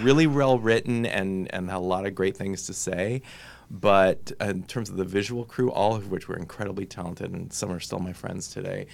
really 0.00 0.26
well 0.26 0.58
written 0.58 1.06
and 1.06 1.52
and 1.52 1.68
had 1.70 1.76
a 1.76 1.80
lot 1.80 2.06
of 2.06 2.14
great 2.14 2.36
things 2.36 2.66
to 2.66 2.74
say. 2.74 3.22
But 3.70 4.32
in 4.38 4.64
terms 4.64 4.90
of 4.90 4.96
the 4.96 5.04
visual 5.04 5.44
crew, 5.44 5.70
all 5.72 5.94
of 5.94 6.10
which 6.10 6.28
were 6.28 6.36
incredibly 6.36 6.84
talented, 6.84 7.32
and 7.32 7.50
some 7.52 7.72
are 7.72 7.80
still 7.80 8.00
my 8.00 8.12
friends 8.12 8.48
today, 8.48 8.86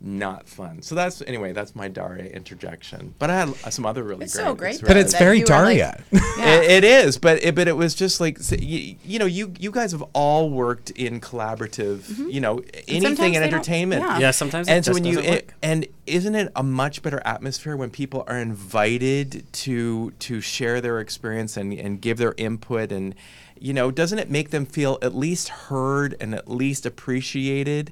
not 0.00 0.46
fun. 0.48 0.82
So 0.82 0.94
that's 0.94 1.22
anyway. 1.22 1.52
That's 1.52 1.74
my 1.74 1.88
Daria 1.88 2.24
interjection. 2.30 3.14
But 3.18 3.30
I 3.30 3.36
had 3.40 3.48
uh, 3.48 3.70
some 3.70 3.86
other 3.86 4.02
really 4.02 4.24
It's 4.24 4.34
great. 4.36 4.44
so 4.44 4.54
great, 4.54 4.80
But 4.86 4.96
it's 4.98 5.12
that 5.12 5.18
very 5.18 5.38
you 5.38 5.44
were, 5.48 5.54
like- 5.54 5.78
Daria. 5.78 6.04
It, 6.38 6.70
it 6.70 6.84
is, 6.84 7.16
but 7.18 7.42
it, 7.42 7.54
but 7.54 7.66
it 7.66 7.76
was 7.76 7.94
just 7.94 8.20
like 8.20 8.38
s- 8.38 8.52
you, 8.60 8.96
you 9.04 9.18
know 9.18 9.24
you 9.24 9.54
you 9.58 9.70
guys 9.70 9.92
have 9.92 10.02
all 10.12 10.50
worked 10.50 10.90
in 10.90 11.18
collaborative 11.20 12.06
you 12.30 12.40
know 12.40 12.60
anything 12.86 13.34
in 13.34 13.42
entertainment. 13.42 14.02
yeah. 14.02 14.18
Yeah, 14.18 14.30
sometimes 14.32 14.68
it 14.68 14.72
and 14.72 14.84
so 14.84 14.92
just 14.92 15.02
when 15.02 15.10
you 15.12 15.18
it- 15.20 15.50
and 15.62 15.86
isn't 16.06 16.34
it 16.34 16.52
a 16.54 16.62
much 16.62 17.02
better 17.02 17.22
atmosphere 17.24 17.74
when 17.76 17.90
people 17.90 18.22
are 18.28 18.38
invited 18.38 19.44
to 19.52 20.10
to 20.18 20.40
share 20.42 20.80
their 20.82 21.00
experience 21.00 21.56
and 21.56 21.72
and 21.72 22.00
give 22.02 22.18
their 22.18 22.34
input 22.36 22.92
and 22.92 23.14
you 23.58 23.72
know 23.72 23.90
doesn't 23.90 24.18
it 24.18 24.30
make 24.30 24.50
them 24.50 24.66
feel 24.66 24.98
at 25.00 25.14
least 25.14 25.48
heard 25.48 26.14
and 26.20 26.34
at 26.34 26.48
least 26.50 26.84
appreciated 26.84 27.90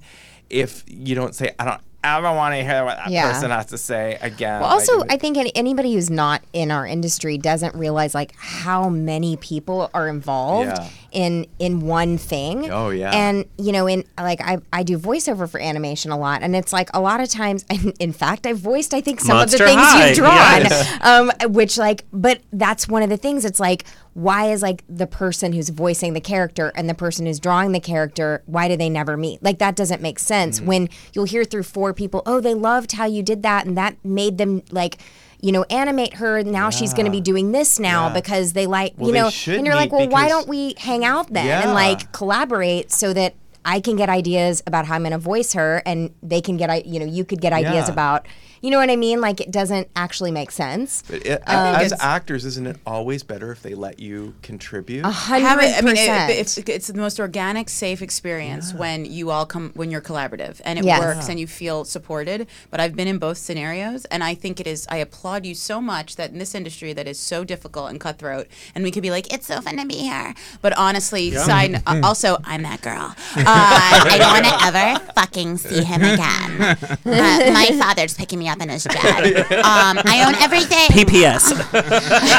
if 0.51 0.85
you 0.87 1.15
don't 1.15 1.35
say 1.35 1.55
I 1.59 1.65
don't 1.65 1.81
ever 2.05 2.33
want 2.33 2.55
to 2.55 2.63
hear 2.63 2.85
what 2.85 2.97
that 2.99 3.11
Yeah. 3.11 3.33
person 3.33 3.51
has 3.51 3.67
to 3.67 3.79
say 3.79 4.19
again. 4.21 4.61
Well, 4.61 4.71
also, 4.71 5.01
it- 5.01 5.07
I 5.13 5.17
think 5.17 5.37
any, 5.37 5.55
anybody 5.57 5.95
who's 5.95 6.11
not 6.11 6.43
in 6.53 6.71
our 6.71 6.87
industry 6.87 7.39
doesn't 7.39 7.75
realize 7.75 8.15
like 8.15 8.35
how 8.37 8.89
many 8.89 9.37
people 9.37 9.91
are 9.95 10.09
involved 10.09 10.69
Yeah. 10.69 10.89
In 11.15 11.47
in 11.59 11.81
one 11.81 12.19
thing. 12.19 12.71
Oh, 12.71 12.91
yeah. 12.91 13.11
And 13.11 13.47
you 13.57 13.73
know, 13.73 13.87
in 13.87 14.05
like 14.19 14.41
I 14.41 14.59
I 14.73 14.83
do 14.83 14.99
voiceover 14.99 15.49
for 15.49 15.61
animation 15.61 16.11
a 16.11 16.19
lot, 16.19 16.43
and 16.43 16.55
it's 16.55 16.73
like 16.73 16.91
a 16.93 17.01
lot 17.01 17.21
of 17.21 17.29
times. 17.31 17.65
In 18.01 18.13
fact, 18.13 18.47
I've 18.47 18.59
voiced 18.59 18.93
I 18.93 19.01
think 19.01 19.21
some 19.21 19.37
Monster 19.37 19.57
of 19.57 19.59
the 19.61 19.67
things 19.67 19.81
High, 19.81 20.09
you've 20.09 20.17
drawn. 20.19 20.35
yes. 20.35 20.99
Um, 21.05 21.31
which 21.53 21.79
like, 21.79 22.05
but 22.13 22.41
that's 22.53 22.89
one 22.89 23.03
of 23.03 23.09
the 23.09 23.17
things. 23.17 23.45
It's 23.45 23.61
like. 23.61 23.85
Why 24.17 24.53
is 24.53 24.63
like 24.63 24.85
the 24.89 25.09
person 25.09 25.53
who's 25.53 25.71
voicing 25.71 26.13
the 26.13 26.21
character 26.21 26.71
and 26.77 26.89
the 26.89 26.95
person 26.95 27.27
who's 27.27 27.41
drawing 27.41 27.73
the 27.73 27.81
character? 27.81 28.45
Why 28.47 28.69
do 28.69 28.77
they 28.77 28.89
never 28.89 29.17
meet? 29.17 29.43
Like 29.43 29.59
that 29.59 29.75
doesn't 29.75 30.01
make 30.01 30.21
sense. 30.21 30.61
Mm. 30.61 30.67
When 30.67 30.89
you'll 31.13 31.25
hear 31.25 31.43
through 31.43 31.65
four 31.65 31.93
people, 31.93 32.23
oh, 32.25 32.39
they 32.39 32.55
loved 32.55 32.93
how 32.93 33.07
you 33.07 33.25
did 33.25 33.43
that, 33.43 33.67
and 33.67 33.77
that 33.77 33.97
made 34.05 34.39
them 34.39 34.63
like, 34.71 34.99
you 35.45 35.53
know, 35.53 35.65
animate 35.71 36.15
her. 36.15 36.43
Now 36.43 36.71
she's 36.71 36.95
going 36.95 37.05
to 37.05 37.13
be 37.13 37.21
doing 37.21 37.53
this 37.53 37.79
now 37.79 38.09
Yeah. 38.09 38.15
because 38.15 38.55
they 38.55 38.67
like, 38.67 38.95
Well, 38.97 39.09
you 39.09 39.15
know, 39.15 39.31
and 39.55 39.67
you're 39.67 39.75
like, 39.75 39.93
well, 39.93 40.09
why 40.09 40.29
don't 40.29 40.49
we 40.49 40.75
hang 40.79 41.05
out 41.05 41.33
then 41.33 41.47
and 41.63 41.75
like 41.75 42.11
collaborate 42.13 42.91
so 42.91 43.13
that 43.13 43.35
I 43.67 43.81
can 43.81 43.97
get 43.97 44.09
ideas 44.09 44.63
about 44.67 44.87
how 44.87 44.95
I'm 44.95 45.03
going 45.03 45.13
to 45.13 45.19
voice 45.19 45.55
her, 45.55 45.83
and 45.87 46.15
they 46.23 46.41
can 46.43 46.57
get, 46.59 46.69
i- 46.69 46.83
you 46.85 46.99
know, 47.01 47.07
you 47.07 47.25
could 47.25 47.41
get 47.41 47.53
ideas 47.55 47.87
Yeah. 47.89 47.93
about, 47.93 48.27
you 48.65 48.71
know 48.71 48.79
what 48.79 48.91
I 48.91 48.97
mean? 48.97 49.21
Like 49.21 49.41
it 49.41 49.51
doesn't 49.51 49.89
actually 49.95 50.31
make 50.31 50.51
sense. 50.51 51.03
But 51.09 51.27
it, 51.27 51.43
Um, 51.49 51.75
as 51.77 51.93
actors, 52.01 52.45
isn't 52.47 52.67
it 52.67 52.77
always 52.87 53.23
better 53.23 53.53
if 53.53 53.61
they 53.63 53.75
let 53.75 54.01
you 54.01 54.35
contribute? 54.43 55.05
A 55.05 55.11
have 55.11 55.59
hundred 55.59 55.65
it, 55.65 55.79
I 55.79 55.81
mean, 55.83 55.97
it, 55.97 55.99
percent. 55.99 56.31
it's, 56.33 56.59
it's 56.59 56.87
the 56.89 56.95
most 57.07 57.21
organic, 57.21 57.69
safe 57.69 58.01
experience 58.01 58.73
when 58.73 59.05
you 59.05 59.31
all 59.31 59.45
come 59.45 59.71
when 59.75 59.91
you're 59.91 60.01
collaborative 60.01 60.61
and 60.65 60.79
it 60.79 60.85
Yes. 60.87 61.01
works 61.01 61.29
and 61.29 61.39
you 61.39 61.47
feel 61.47 61.85
supported. 61.85 62.47
But 62.71 62.81
I've 62.81 62.97
been 62.97 63.09
in 63.09 63.19
both 63.19 63.37
scenarios, 63.39 64.07
and 64.07 64.25
I 64.25 64.35
think 64.35 64.61
it 64.61 64.67
is. 64.67 64.87
I 64.89 64.97
applaud 64.97 65.45
you 65.45 65.55
so 65.55 65.81
much 65.81 66.17
that 66.17 66.31
in 66.31 66.39
this 66.39 66.55
industry 66.55 66.93
that 66.95 67.07
is 67.07 67.19
so 67.19 67.45
difficult 67.45 67.91
and 67.91 68.01
cutthroat, 68.01 68.47
and 68.75 68.83
we 68.83 68.91
could 68.91 69.03
be 69.03 69.11
like, 69.11 69.33
it's 69.33 69.47
so 69.47 69.61
fun 69.61 69.77
to 69.77 69.87
be 69.87 69.97
here. 69.99 70.35
But 70.63 70.73
honestly, 70.79 71.31
side 71.33 71.83
uh, 71.87 72.01
also, 72.03 72.39
I'm 72.45 72.63
that 72.63 72.81
girl. 72.81 73.15
Uh, 73.37 73.45
I 73.47 74.17
don't 74.19 74.33
want 74.33 74.47
to 74.47 74.57
ever 74.69 75.13
fucking 75.13 75.59
see 75.59 75.85
him 75.85 76.03
again. 76.03 76.79
Uh, 77.05 77.51
my 77.53 77.67
father's 77.79 78.15
picking 78.15 78.39
me 78.39 78.49
up 78.49 78.54
in 78.61 78.69
his 78.69 78.85
jet. 78.85 79.53
Um, 79.53 79.99
I 80.05 80.25
own 80.27 80.35
everything. 80.37 80.89
PPS. 80.89 81.53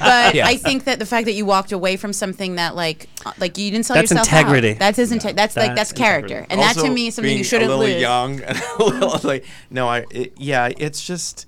But 0.00 0.34
Yes. 0.34 0.48
I 0.48 0.56
think 0.56 0.84
that 0.84 0.98
the 0.98 1.06
fact 1.06 1.26
that 1.26 1.32
you 1.32 1.44
walked 1.44 1.72
away 1.72 1.96
from 1.96 2.12
something 2.12 2.56
that 2.56 2.74
like 2.74 3.08
uh, 3.24 3.32
like 3.38 3.58
you 3.58 3.70
didn't 3.70 3.86
sell 3.86 3.96
That's 3.96 4.10
yourself 4.10 4.28
integrity. 4.28 4.70
out. 4.72 4.78
That's 4.78 4.96
his 4.96 5.12
inte- 5.12 5.34
That's 5.34 5.56
like 5.56 5.74
That's 5.74 5.90
that's 5.90 5.92
character, 5.92 6.38
integrity. 6.40 6.52
and 6.52 6.60
that 6.60 6.76
to 6.82 6.90
me 6.90 7.08
is 7.08 7.14
something 7.14 7.36
you 7.36 7.44
shouldn't 7.44 7.70
a 7.70 7.76
little 7.76 7.92
lose. 7.92 8.00
young 8.00 8.40
and 8.40 8.56
a 8.78 8.84
little 8.84 9.20
like 9.28 9.44
no, 9.70 9.88
I 9.88 10.04
it, 10.10 10.32
yeah, 10.36 10.70
it's 10.78 11.04
just 11.04 11.46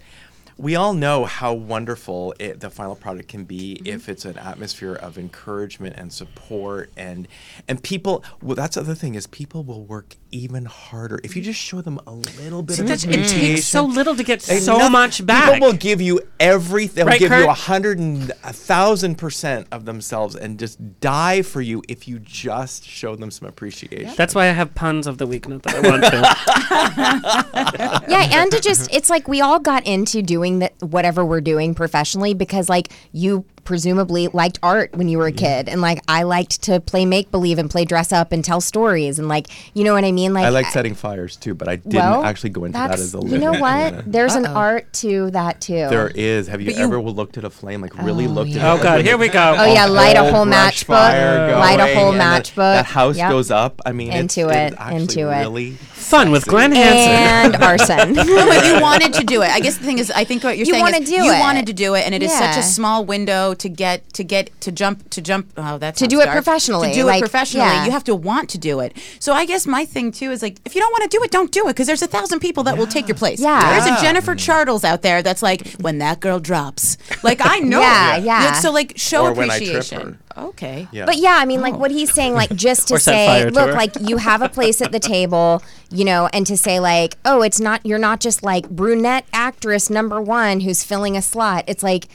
we 0.58 0.76
all 0.76 0.92
know 0.94 1.24
how 1.24 1.52
wonderful 1.54 2.34
it, 2.38 2.60
the 2.60 2.70
final 2.70 2.94
product 2.94 3.28
can 3.28 3.44
be 3.44 3.74
Mm-hmm. 3.76 3.86
if 3.86 4.08
it's 4.08 4.24
an 4.24 4.38
atmosphere 4.38 4.94
of 4.94 5.18
encouragement 5.18 5.96
and 5.96 6.12
support 6.12 6.90
and 6.96 7.26
and 7.68 7.82
people. 7.82 8.24
Well, 8.42 8.56
that's 8.56 8.74
the 8.76 8.82
other 8.82 8.94
thing 8.94 9.14
is 9.14 9.26
people 9.26 9.64
will 9.64 9.82
work 9.84 10.16
even 10.32 10.64
harder 10.64 11.20
if 11.22 11.36
you 11.36 11.42
just 11.42 11.60
show 11.60 11.80
them 11.80 12.00
a 12.06 12.12
little 12.12 12.62
bit 12.62 12.78
of 12.80 12.86
That's- 12.86 13.04
it 13.04 13.10
appreciation. 13.14 13.40
takes 13.56 13.64
so 13.66 13.84
little 13.84 14.16
to 14.16 14.24
get 14.24 14.42
so 14.42 14.76
nothing- 14.78 14.92
much 14.92 15.24
back. 15.26 15.52
People 15.54 15.68
will 15.68 15.76
give 15.76 16.00
you 16.00 16.20
everything. 16.40 16.96
They'll 16.96 17.06
Right, 17.06 17.20
give 17.20 17.30
you 17.32 17.48
a 17.48 17.52
hundred 17.54 17.98
and 17.98 18.30
a 18.42 18.52
thousand 18.52 19.16
percent 19.18 19.66
of 19.70 19.84
themselves 19.84 20.34
and 20.34 20.58
just 20.58 21.00
die 21.00 21.42
for 21.42 21.60
you 21.60 21.82
if 21.88 22.08
you 22.08 22.18
just 22.18 22.84
show 22.84 23.14
them 23.14 23.30
some 23.30 23.46
appreciation. 23.48 24.14
That's 24.16 24.34
why 24.34 24.44
I 24.48 24.52
have 24.52 24.74
puns 24.74 25.06
of 25.06 25.18
the 25.18 25.26
week. 25.26 25.46
Not 25.48 25.62
that 25.64 25.74
I 25.76 25.88
want 25.88 26.02
to. 26.04 28.02
yeah, 28.10 28.40
and 28.42 28.50
to 28.52 28.60
just 28.60 28.92
it's 28.92 29.10
like 29.10 29.28
we 29.28 29.40
all 29.40 29.58
got 29.58 29.86
into 29.86 30.22
doing 30.22 30.60
that 30.60 30.72
whatever 30.82 31.24
we're 31.24 31.40
doing 31.40 31.74
professionally 31.74 32.34
because 32.34 32.68
like 32.68 32.92
you 33.12 33.44
presumably 33.64 34.28
liked 34.28 34.58
art 34.62 34.94
when 34.94 35.08
you 35.08 35.18
were 35.18 35.26
a 35.26 35.30
mm-hmm. 35.30 35.38
kid 35.38 35.68
and 35.68 35.80
like 35.80 36.00
I 36.08 36.24
liked 36.24 36.62
to 36.62 36.80
play 36.80 37.06
make 37.06 37.30
believe 37.30 37.58
and 37.58 37.70
play 37.70 37.84
dress 37.84 38.12
up 38.12 38.32
and 38.32 38.44
tell 38.44 38.60
stories 38.60 39.18
and 39.18 39.28
like 39.28 39.46
you 39.74 39.84
know 39.84 39.94
what 39.94 40.04
I 40.04 40.12
mean 40.12 40.34
like 40.34 40.44
I 40.44 40.50
like 40.50 40.66
setting 40.66 40.94
fires 40.94 41.36
too, 41.36 41.54
but 41.54 41.68
I 41.68 41.76
didn't 41.76 41.94
well, 41.94 42.24
actually 42.24 42.50
go 42.50 42.64
into 42.64 42.78
that 42.78 42.92
as 42.92 43.14
a 43.14 43.20
you 43.20 43.38
know 43.38 43.52
what 43.52 43.60
Yeah. 43.60 44.02
there's 44.06 44.34
an 44.34 44.46
art 44.46 44.92
to 44.94 45.30
that 45.30 45.60
too 45.60 45.88
There 45.88 46.08
is. 46.14 46.48
Have 46.48 46.60
you, 46.60 46.72
you- 46.72 46.82
ever 46.82 47.00
looked 47.00 47.38
at 47.38 47.44
a 47.44 47.50
flame? 47.50 47.80
Like 47.80 47.98
oh, 47.98 48.04
really 48.04 48.26
looked 48.26 48.50
at 48.50 48.56
it? 48.56 48.62
Oh, 48.62 48.82
God, 48.82 48.96
when 48.96 49.06
here 49.06 49.16
we 49.16 49.28
go. 49.28 49.56
Oh, 49.58 49.72
yeah, 49.72 49.86
light 49.86 50.16
a 50.16 50.22
whole 50.22 50.42
whole 50.44 50.52
matchbook, 50.52 51.58
light 51.58 51.80
a 51.80 51.94
whole 51.94 52.12
and 52.12 52.20
the- 52.20 52.24
matchbook. 52.24 52.74
That 52.74 52.86
house 52.86 53.16
Yep. 53.16 53.30
goes 53.30 53.50
up. 53.50 53.80
I 53.84 53.92
mean, 53.92 54.12
Into 54.12 54.48
it's 54.48 54.74
it, 54.74 54.78
actually 54.78 55.02
into 55.02 55.20
it. 55.30 55.40
Really 55.40 55.70
Fun 55.92 56.30
with. 56.30 56.46
Glen 56.46 56.72
Hanson. 56.72 57.54
and 57.54 57.62
arson 57.62 58.12
No, 58.12 58.24
but 58.46 58.66
you 58.66 58.80
wanted 58.80 59.14
to 59.14 59.24
do 59.24 59.42
it. 59.42 59.48
I 59.48 59.60
guess 59.60 59.78
the 59.78 59.84
thing 59.84 59.98
is, 59.98 60.10
I 60.10 60.24
think 60.24 60.44
what 60.44 60.58
you're 60.58 60.66
You 60.66 60.72
saying 60.72 60.84
wanna 60.84 60.98
is 60.98 61.08
do 61.08 61.14
you 61.14 61.32
it. 61.32 61.38
wanted 61.38 61.66
to 61.66 61.72
do 61.72 61.94
it, 61.94 62.04
and 62.04 62.14
it 62.14 62.22
is 62.22 62.32
such 62.32 62.56
a 62.56 62.62
small 62.62 63.04
window 63.04 63.51
to 63.54 63.68
get 63.68 64.12
to 64.14 64.24
get 64.24 64.60
to 64.60 64.72
jump 64.72 65.08
to 65.10 65.20
jump. 65.20 65.52
Oh, 65.56 65.78
that's 65.78 65.98
To 66.00 66.06
do 66.06 66.20
it 66.20 66.28
professionally, 66.28 66.88
To 66.88 66.94
do 66.94 67.04
like, 67.04 67.18
it 67.18 67.20
professionally, 67.20 67.66
yeah. 67.66 67.84
you 67.84 67.90
have 67.90 68.04
to 68.04 68.14
want 68.14 68.48
to 68.50 68.58
do 68.58 68.80
it. 68.80 68.96
So 69.18 69.32
I 69.32 69.44
guess 69.44 69.66
my 69.66 69.84
thing 69.84 70.12
too 70.12 70.30
is 70.30 70.42
like, 70.42 70.58
if 70.64 70.74
you 70.74 70.80
don't 70.80 70.92
want 70.92 71.10
to 71.10 71.16
do 71.16 71.22
it, 71.22 71.30
don't 71.30 71.52
do 71.52 71.66
it 71.68 71.72
because 71.72 71.86
there's 71.86 72.02
a 72.02 72.06
thousand 72.06 72.40
people 72.40 72.62
that 72.64 72.76
will 72.76 72.86
take 72.86 73.08
your 73.08 73.16
place. 73.16 73.40
Yeah. 73.40 73.80
there's 73.84 73.98
a 73.98 74.02
Jennifer 74.02 74.34
Chartles 74.34 74.84
out 74.84 75.02
there 75.02 75.22
that's 75.22 75.42
like, 75.42 75.66
when 75.80 75.98
that 75.98 76.20
girl 76.20 76.38
drops, 76.38 76.96
like 77.22 77.38
I 77.40 77.58
know. 77.60 77.80
Yeah, 77.80 78.16
it. 78.16 78.24
yeah. 78.24 78.44
Like, 78.46 78.56
so 78.56 78.70
like 78.70 78.92
show 78.96 79.26
Or 79.26 79.32
when 79.32 79.50
I 79.50 79.58
trip 79.58 79.70
appreciation. 79.70 80.18
Okay. 80.36 80.88
Yeah. 80.92 81.06
But 81.06 81.18
yeah, 81.18 81.36
I 81.38 81.44
mean, 81.44 81.60
like 81.60 81.74
oh. 81.74 81.78
what 81.78 81.90
he's 81.90 82.12
saying, 82.12 82.34
like 82.34 82.50
just 82.54 82.88
to 82.88 82.98
say, 82.98 83.26
fire 83.26 83.50
to 83.50 83.54
look, 83.54 83.68
her. 83.68 83.74
like 83.74 83.92
you 84.00 84.16
have 84.18 84.42
a 84.42 84.48
place 84.48 84.80
at 84.80 84.92
the 84.92 85.00
table, 85.12 85.62
you 85.90 86.04
know, 86.04 86.28
and 86.32 86.46
to 86.46 86.56
say 86.56 86.80
like, 86.80 87.16
oh, 87.24 87.42
it's 87.42 87.60
not, 87.60 87.84
you're 87.84 87.98
not 87.98 88.20
just 88.20 88.42
like 88.42 88.68
brunette 88.70 89.26
actress 89.32 89.90
number 89.90 90.20
one 90.20 90.60
who's 90.60 90.82
filling 90.82 91.16
a 91.16 91.22
slot. 91.22 91.64
It's 91.66 91.82
like, 91.82 92.08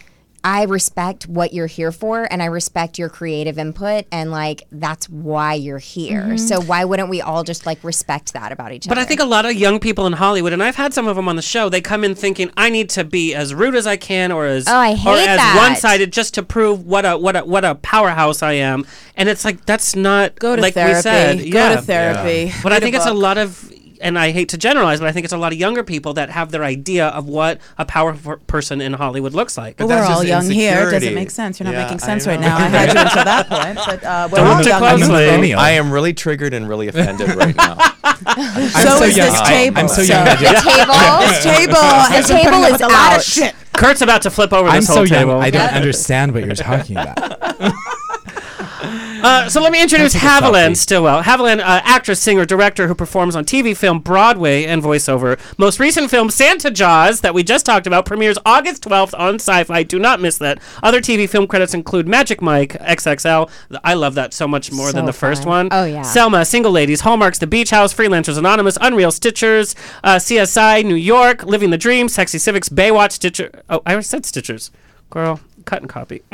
I 0.48 0.64
respect 0.64 1.28
what 1.28 1.54
you're 1.54 1.68
here 1.68 1.92
for, 1.92 2.26
and 2.32 2.42
I 2.42 2.46
respect 2.46 2.98
your 2.98 3.10
creative 3.10 3.60
input, 3.60 4.06
and 4.14 4.32
like 4.32 4.64
that's 4.72 5.10
why 5.10 5.56
you're 5.56 5.78
here. 5.78 6.22
Mm-hmm. 6.22 6.38
So 6.38 6.62
why 6.62 6.86
wouldn't 6.86 7.10
we 7.10 7.20
all 7.20 7.44
just 7.44 7.66
like 7.66 7.84
respect 7.84 8.32
that 8.32 8.54
about 8.54 8.72
each 8.72 8.88
But 8.88 8.94
other? 8.94 9.02
But 9.02 9.02
I 9.02 9.06
think 9.10 9.20
a 9.20 9.26
lot 9.26 9.46
of 9.46 9.56
young 9.56 9.82
people 9.82 10.08
in 10.08 10.14
Hollywood, 10.14 10.54
and 10.54 10.64
I've 10.64 10.78
had 10.78 10.94
some 10.94 11.06
of 11.06 11.18
them 11.18 11.28
on 11.28 11.36
the 11.36 11.42
show, 11.42 11.68
they 11.68 11.82
come 11.82 12.06
in 12.06 12.16
thinking 12.16 12.50
I 12.56 12.70
need 12.70 12.90
to 12.92 13.04
be 13.04 13.36
as 13.36 13.54
rude 13.54 13.76
as 13.76 13.86
I 13.86 13.98
can, 13.98 14.32
or 14.32 14.46
as 14.46 14.70
Oh, 14.70 14.74
I 14.74 14.94
hate 14.94 15.10
or 15.10 15.18
as 15.18 15.58
one-sided, 15.58 16.14
just 16.14 16.34
to 16.36 16.44
prove 16.44 16.86
what 16.86 17.06
a 17.06 17.18
what 17.18 17.36
a 17.36 17.42
what 17.42 17.66
a 17.66 17.76
powerhouse 17.76 18.42
I 18.42 18.54
am. 18.54 18.88
And 19.18 19.28
it's 19.28 19.44
like 19.44 19.66
that's 19.66 19.98
not 19.98 20.40
Go 20.40 20.56
to 20.56 20.62
like 20.62 20.76
therapy. 20.76 20.96
we 20.96 21.02
said. 21.02 21.38
Go 21.52 21.60
yeah. 21.60 21.76
to 21.76 21.82
therapy. 21.82 22.54
But 22.64 22.72
I 22.72 22.80
think 22.80 22.96
it's 22.96 23.06
a 23.06 23.14
lot 23.14 23.38
of, 23.38 23.70
and 24.02 24.18
I 24.18 24.32
hate 24.32 24.50
to 24.50 24.58
generalize, 24.58 25.00
but 25.00 25.08
I 25.08 25.12
think 25.12 25.24
it's 25.26 25.34
a 25.34 25.38
lot 25.38 25.52
of 25.54 25.58
younger 25.60 25.84
people 25.84 26.14
that 26.16 26.30
have 26.30 26.52
their 26.52 26.64
idea 26.64 27.08
of 27.08 27.28
what 27.28 27.60
a 27.78 27.86
powerful 27.86 28.38
person 28.48 28.82
in 28.82 28.94
Hollywood 28.94 29.34
looks 29.34 29.58
like. 29.58 29.80
Well, 29.80 29.88
we're 29.88 30.02
all 30.04 30.24
just 30.24 30.28
young 30.28 30.50
here. 30.50 30.88
It 30.88 30.92
doesn't 30.92 31.14
make 31.16 31.32
sense. 31.32 31.60
You're 31.60 31.66
not 31.66 31.74
Yeah, 31.76 31.84
making 31.84 32.00
sense 32.00 32.26
right 32.28 32.40
now. 32.40 32.58
I 32.58 32.62
had 32.62 32.94
you 32.94 33.00
until 33.00 33.24
that 33.24 33.48
point, 33.50 33.76
but 33.86 34.04
uh, 34.04 34.28
we're 34.32 34.38
Don't 34.38 34.48
all 34.48 34.54
look 34.56 34.64
too 34.64 34.70
young. 34.70 34.80
closely. 35.00 35.54
I 35.54 35.72
am 35.72 35.92
really 35.92 36.14
triggered 36.14 36.54
and 36.54 36.68
really 36.70 36.88
offended 36.88 37.36
right 37.36 37.56
now. 37.56 37.78
I'm 38.04 38.70
So 38.70 39.04
is 39.04 39.18
young. 39.18 39.28
this 39.30 39.40
I- 39.42 39.50
table. 39.50 39.78
I'm 39.80 39.88
so 39.88 40.04
So- 40.04 40.14
young. 40.14 40.26
The 40.26 40.36
table, 40.36 41.20
This 41.28 41.44
table 41.44 41.76
has 41.76 42.28
been 42.28 42.38
table 42.44 42.64
is 42.64 42.82
a 42.82 42.88
lot 42.88 42.92
out. 43.14 43.18
of 43.18 43.24
shit. 43.24 43.56
Kurt's 43.74 44.02
about 44.02 44.24
to 44.24 44.32
flip 44.32 44.54
over 44.54 44.68
I'm 44.70 44.78
this 44.78 44.88
so 44.88 44.96
whole 44.96 45.08
young. 45.08 45.20
table. 45.28 45.40
I 45.40 45.50
don't 45.52 45.72
understand 45.74 46.34
what 46.34 46.44
you're 46.46 46.56
talking 46.56 46.98
about. 46.98 47.18
Uh, 49.24 49.50
so 49.50 49.62
let 49.62 49.72
me 49.72 49.82
introduce 49.82 50.14
Haviland. 50.14 50.78
Stillwell. 50.78 51.24
Haviland, 51.24 51.60
uh, 51.60 51.82
actress, 51.84 52.20
singer, 52.20 52.46
director 52.46 52.88
who 52.88 52.96
performs 52.96 53.36
on 53.36 53.46
TV, 53.46 53.76
film, 53.76 54.00
Broadway, 54.00 54.66
and 54.66 54.82
voiceover. 54.84 55.40
Most 55.58 55.80
recent 55.80 56.10
film, 56.10 56.30
Santa 56.30 56.70
Jaws, 56.72 57.22
that 57.22 57.34
we 57.34 57.44
just 57.44 57.66
talked 57.66 57.88
about, 57.88 58.06
premieres 58.06 58.38
August 58.46 58.84
12th 58.84 59.18
on 59.18 59.36
Sci-Fi. 59.36 59.84
Do 59.84 60.00
not 60.00 60.20
miss 60.22 60.38
that. 60.38 60.60
Other 60.84 61.02
TV 61.02 61.28
film 61.30 61.48
credits 61.48 61.74
include 61.74 62.08
Magic 62.08 62.42
Mike, 62.42 62.74
XXL. 62.80 63.50
I 63.84 63.94
love 63.94 64.16
that 64.16 64.34
so 64.34 64.48
much 64.48 64.72
more 64.72 64.92
than 64.92 65.04
So 65.04 65.08
the 65.08 65.14
first 65.14 65.44
fun. 65.44 65.50
one. 65.50 65.70
Oh, 65.72 65.86
yeah. 65.86 66.02
Selma, 66.04 66.46
Single 66.46 66.72
Ladies, 66.72 67.02
Hallmarks, 67.02 67.40
The 67.40 67.48
Beach 67.48 67.70
House, 67.72 67.94
Freelancers 67.94 68.38
Anonymous, 68.38 68.78
Unreal 68.82 69.12
Stitchers, 69.12 69.76
uh, 70.04 70.16
CSI, 70.18 70.84
New 70.86 70.96
York, 70.96 71.44
Living 71.44 71.70
the 71.72 71.78
Dream, 71.78 72.08
Sexy 72.10 72.38
Civics, 72.38 72.70
Baywatch, 72.70 73.14
Stitcher. 73.14 73.64
Oh, 73.70 73.82
I 73.86 74.00
said 74.02 74.24
Stitchers. 74.24 74.70
Girl, 75.10 75.40
cut 75.68 75.82
and 75.82 75.90
copy. 75.90 76.24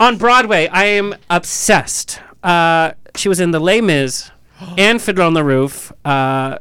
on 0.00 0.16
Broadway, 0.16 0.68
I 0.68 0.84
am 0.86 1.14
obsessed. 1.28 2.20
Uh, 2.42 2.92
she 3.16 3.28
was 3.28 3.40
in 3.40 3.50
The 3.50 3.60
Les 3.60 3.80
Mis 3.82 4.30
and 4.78 5.00
Fiddler 5.02 5.24
on 5.24 5.34
the 5.34 5.44
Roof. 5.44 5.92
Uh, 6.04 6.58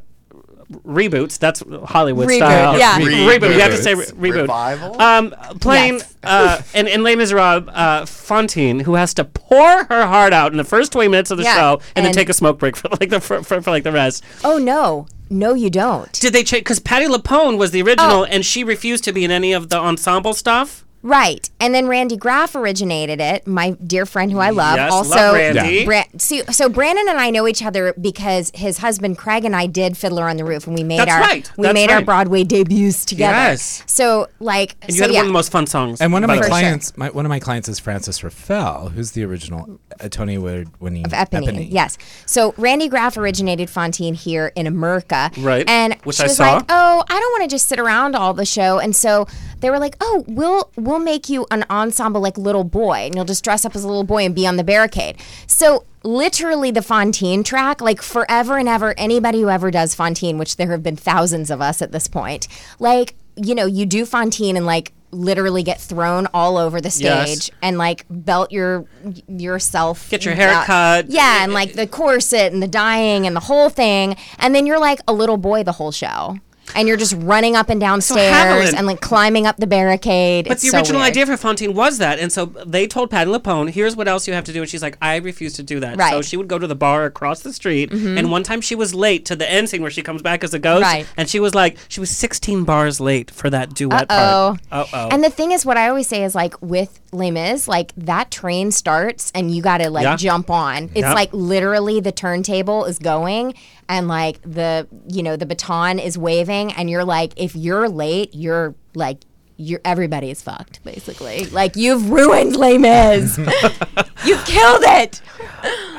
reboots. 0.84 1.38
That's 1.38 1.62
Hollywood 1.86 2.28
Reboot, 2.28 2.38
style. 2.38 2.80
yeah. 2.80 2.98
Re- 2.98 3.38
reboot. 3.38 3.54
You 3.54 3.60
have 3.62 3.72
to 3.72 3.78
say 3.84 3.93
re- 3.93 4.06
Reboots. 4.06 4.12
reboot. 4.18 4.41
Revival? 4.41 5.02
Um, 5.02 5.36
playing 5.60 5.93
Yes. 5.96 6.16
uh, 6.24 6.62
in, 6.74 6.88
in 6.88 7.04
Les 7.04 7.16
Miserables, 7.16 7.70
uh, 7.72 8.06
Fantine, 8.08 8.80
who 8.80 8.96
has 8.96 9.14
to 9.14 9.26
pour 9.26 9.84
her 9.86 10.08
heart 10.08 10.34
out 10.34 10.52
in 10.52 10.58
the 10.58 10.64
first 10.64 10.91
20 10.91 11.08
minutes 11.10 11.30
of 11.32 11.38
the 11.38 11.43
Yeah, 11.43 11.56
show 11.56 11.82
and, 11.96 12.04
then 12.06 12.14
take 12.14 12.30
a 12.30 12.34
smoke 12.34 12.58
break 12.58 12.76
for 12.76 12.89
like 13.00 13.10
the 13.10 13.22
for, 13.22 13.43
for, 13.43 13.62
for 13.62 13.70
like 13.70 13.84
the 13.84 13.91
rest. 13.91 14.24
Oh 14.43 14.58
no, 14.58 15.06
no, 15.30 15.54
you 15.54 15.70
don't. 15.70 16.12
Did 16.14 16.34
they 16.34 16.43
change? 16.43 16.62
Because 16.62 16.80
Patti 16.80 17.06
LuPone 17.06 17.58
was 17.60 17.70
the 17.72 17.82
original, 17.84 18.22
Oh. 18.22 18.24
and 18.26 18.43
she 18.43 18.64
refused 18.64 19.04
to 19.04 19.12
be 19.14 19.24
in 19.24 19.30
any 19.32 19.54
of 19.54 19.70
the 19.70 19.78
ensemble 19.78 20.34
stuff. 20.34 20.84
Right. 21.06 21.47
And 21.60 21.74
then 21.76 21.88
Randy 21.88 22.18
Graff 22.18 22.56
originated 22.56 23.22
it, 23.22 23.45
my 23.45 23.72
dear 23.72 24.08
friend 24.08 24.32
who 24.32 24.39
I 24.39 24.49
love. 24.49 24.78
Yes, 24.78 24.91
also, 24.91 25.16
love 25.16 25.36
Randy. 25.36 25.86
Bra- 25.86 26.03
see, 26.18 26.41
so 26.45 26.68
Brandon 26.68 27.08
and 27.08 27.20
I 27.20 27.30
know 27.30 27.47
each 27.47 27.64
other 27.64 27.93
because 28.01 28.51
his 28.56 28.80
husband 28.80 29.20
Craig 29.20 29.45
and 29.45 29.56
I 29.56 29.68
did 29.68 29.95
Fiddler 29.97 30.28
on 30.28 30.38
the 30.38 30.43
Roof, 30.43 30.66
and 30.66 30.76
we 30.76 30.84
made 30.84 30.97
That's 30.99 31.12
our 31.12 31.20
right. 31.20 31.51
we 31.58 31.64
That's 31.64 31.74
made 31.76 31.91
our. 31.91 32.01
Broadway 32.01 32.43
debuts 32.43 33.06
together. 33.06 33.34
Yes. 33.36 33.84
So 33.86 34.28
like, 34.39 34.76
And 34.82 34.91
you 34.91 34.97
so 34.97 35.03
had 35.03 35.12
yeah. 35.12 35.20
one 35.20 35.26
of 35.26 35.30
the 35.30 35.34
most 35.34 35.51
fun 35.51 35.68
songs. 35.68 36.01
And 36.01 36.12
one 36.12 36.24
of 36.24 36.28
my 36.28 36.36
the 36.36 36.41
way. 36.41 36.47
For 36.47 36.51
sure. 36.53 36.60
clients, 36.60 36.97
my, 36.97 37.10
one 37.12 37.26
of 37.26 37.30
my 37.30 37.39
clients 37.39 37.70
is 37.70 37.78
Frances 37.80 38.20
Ruffelle, 38.22 38.91
who's 38.91 39.12
the 39.12 39.24
original 39.26 39.80
uh, 39.99 40.10
Tony 40.10 40.36
Award 40.36 40.70
winning 40.80 41.06
of 41.06 41.12
Eponine. 41.12 41.68
Yes. 41.72 41.97
So 42.26 42.53
Randy 42.58 42.88
Graff 42.89 43.16
originated 43.18 43.70
Fantine 43.70 44.16
here 44.16 44.51
in 44.56 44.66
America. 44.66 45.30
Right. 45.38 45.68
And 45.70 45.95
Which 46.03 46.16
she 46.18 46.24
I 46.24 46.26
was 46.28 46.38
saw. 46.38 46.56
like, 46.56 46.66
"Oh, 46.70 47.03
I 47.08 47.20
don't 47.20 47.32
want 47.34 47.43
to 47.43 47.53
just 47.53 47.68
sit 47.68 47.80
around 47.80 48.16
all 48.16 48.34
the 48.34 48.45
show." 48.45 48.80
And 48.80 48.95
so 48.95 49.28
they 49.62 49.70
were 49.70 49.80
like, 49.80 49.95
"Oh, 50.01 50.24
we'll 50.28 50.70
we'll 50.76 50.99
make 50.99 51.30
you 51.30 51.45
an 51.51 51.66
ensemble 51.70 52.22
like 52.22 52.38
Little 52.38 52.64
Boy, 52.64 53.06
and 53.06 53.16
you'll 53.16 53.26
just 53.26 53.43
dress 53.43 53.66
up 53.66 53.76
as 53.76 53.84
a 53.84 53.88
little 53.88 54.03
boy 54.03 54.26
and 54.26 54.34
be 54.36 54.45
on 54.47 54.58
the 54.58 54.64
barricade." 54.64 55.18
So 55.47 55.86
literally 56.03 56.72
the 56.72 56.82
Fantine 56.84 57.43
track, 57.43 57.82
like 57.82 58.01
forever 58.01 58.58
and 58.58 58.70
ever, 58.70 58.93
anybody 58.97 59.41
who 59.41 59.49
ever 59.49 59.72
does 59.72 59.95
Fantine, 59.95 60.38
which 60.38 60.58
there 60.58 60.70
have 60.72 60.84
been 60.84 60.95
thousands 60.95 61.49
of 61.49 61.62
us 61.62 61.82
at 61.82 61.91
this 61.91 62.08
point, 62.08 62.47
like 62.80 63.16
you 63.38 63.53
know, 63.56 63.66
you 63.66 63.86
do 63.86 64.06
Fantine 64.06 64.56
and 64.56 64.66
like 64.66 64.93
literally 65.12 65.64
get 65.64 65.80
thrown 65.80 66.28
all 66.34 66.58
over 66.58 66.80
the 66.82 66.89
Yes. 66.97 67.32
stage 67.45 67.56
and 67.62 67.78
like 67.78 68.06
belt 68.10 68.51
your 68.51 68.86
yourself 69.28 70.10
Get 70.10 70.26
your 70.26 70.36
haircut 70.36 70.66
cut. 70.66 71.06
yeah 71.10 71.43
and 71.43 71.53
like 71.53 71.74
the 71.74 71.88
corset 71.88 72.51
and 72.51 72.62
the 72.62 72.68
dyeing 72.68 73.26
and 73.26 73.36
the 73.36 73.39
whole 73.41 73.70
thing 73.70 74.18
and 74.39 74.53
then 74.53 74.66
you're 74.66 74.80
like 74.80 74.99
a 75.08 75.14
little 75.14 75.38
boy 75.38 75.64
the 75.64 75.74
whole 75.74 75.91
show 75.91 76.38
and 76.74 76.88
you're 76.88 76.97
just 76.97 77.13
running 77.20 77.55
up 77.55 77.70
and 77.70 77.80
down 77.80 78.01
stairs 78.01 78.34
Haviland- 78.72 78.78
and 78.78 78.88
like 78.88 79.01
climbing 79.01 79.45
up 79.45 79.57
the 79.57 79.68
barricade 79.68 80.45
But 80.45 80.53
It's 80.53 80.63
the 80.63 80.70
so 80.70 80.78
original 80.80 81.01
weird. 81.01 81.11
idea 81.11 81.26
for 81.28 81.38
Fantine 81.38 81.74
was 81.74 81.99
that, 81.99 82.18
and 82.20 82.32
so 82.32 82.47
they 82.66 82.88
told 82.88 83.09
Patti 83.11 83.30
LuPone, 83.30 83.70
"Here's 83.70 83.95
what 83.95 84.07
else 84.07 84.28
you 84.28 84.34
have 84.34 84.43
to 84.45 84.53
do," 84.53 84.61
and 84.61 84.70
she's 84.70 84.82
like, 84.82 84.97
"I 85.01 85.18
refuse 85.18 85.53
to 85.53 85.63
do 85.63 85.80
that." 85.82 85.93
So 85.93 85.99
Right. 85.99 86.13
Mm-hmm. 86.13 86.22
she 86.22 86.38
would 86.38 86.47
go 86.47 86.57
to 86.57 86.66
the 86.68 86.76
bar 86.76 87.05
across 87.05 87.41
the 87.41 87.53
street, 87.53 87.91
and 87.91 88.32
one 88.32 88.43
time 88.43 88.61
she 88.61 88.76
was 88.76 88.95
late 88.95 89.26
to 89.26 89.36
the 89.36 89.49
end 89.49 89.70
scene 89.70 89.82
where 89.82 89.91
she 89.91 90.01
comes 90.01 90.22
back 90.22 90.43
as 90.43 90.53
a 90.53 90.59
ghost, 90.59 90.84
Right. 90.84 91.05
and 91.18 91.30
she 91.30 91.39
was 91.39 91.53
like, 91.53 91.78
she 91.88 91.99
was 91.99 92.09
16 92.09 92.63
bars 92.63 92.99
late 92.99 93.30
for 93.32 93.49
that 93.49 93.74
duet 93.74 94.05
Uh-oh. 94.09 94.57
part. 94.72 94.84
Uh 94.93 94.97
oh. 94.97 95.09
And 95.11 95.24
the 95.24 95.30
thing 95.30 95.51
is, 95.51 95.66
what 95.66 95.78
I 95.78 95.88
always 95.89 96.07
say 96.07 96.24
is 96.24 96.34
like 96.36 96.55
with 96.61 96.99
Les 97.16 97.32
Mis, 97.32 97.68
like 97.68 97.93
that 97.97 98.30
train 98.32 98.72
starts 98.72 99.32
and 99.34 99.49
you 99.55 99.61
got 99.61 99.80
to 99.80 99.89
like 99.89 100.03
Yeah. 100.03 100.16
jump 100.18 100.49
on. 100.51 100.86
It's 100.93 100.99
Yeah. 101.01 101.13
like 101.13 101.30
literally 101.34 101.99
the 101.99 102.11
turntable 102.11 102.86
is 102.86 102.99
going 102.99 103.55
and 103.89 104.07
like 104.07 104.39
the 104.43 104.88
you 105.07 105.24
know 105.24 105.36
the 105.36 105.45
baton 105.45 105.97
is 105.99 106.18
waving 106.18 106.74
and 106.74 106.89
you're 106.89 107.05
like 107.05 107.34
if 107.38 107.55
you're 107.55 107.89
late, 107.89 108.36
you're 108.36 108.76
like 108.93 109.20
you're 109.57 109.80
everybody 109.86 110.30
is 110.32 110.41
fucked 110.41 110.84
basically. 110.84 111.45
Like 111.45 111.78
you've 111.78 112.09
ruined 112.09 112.57
Les 112.57 112.78
Mis. 112.78 113.38
you've 114.26 114.43
killed 114.45 114.84
it. 114.84 115.22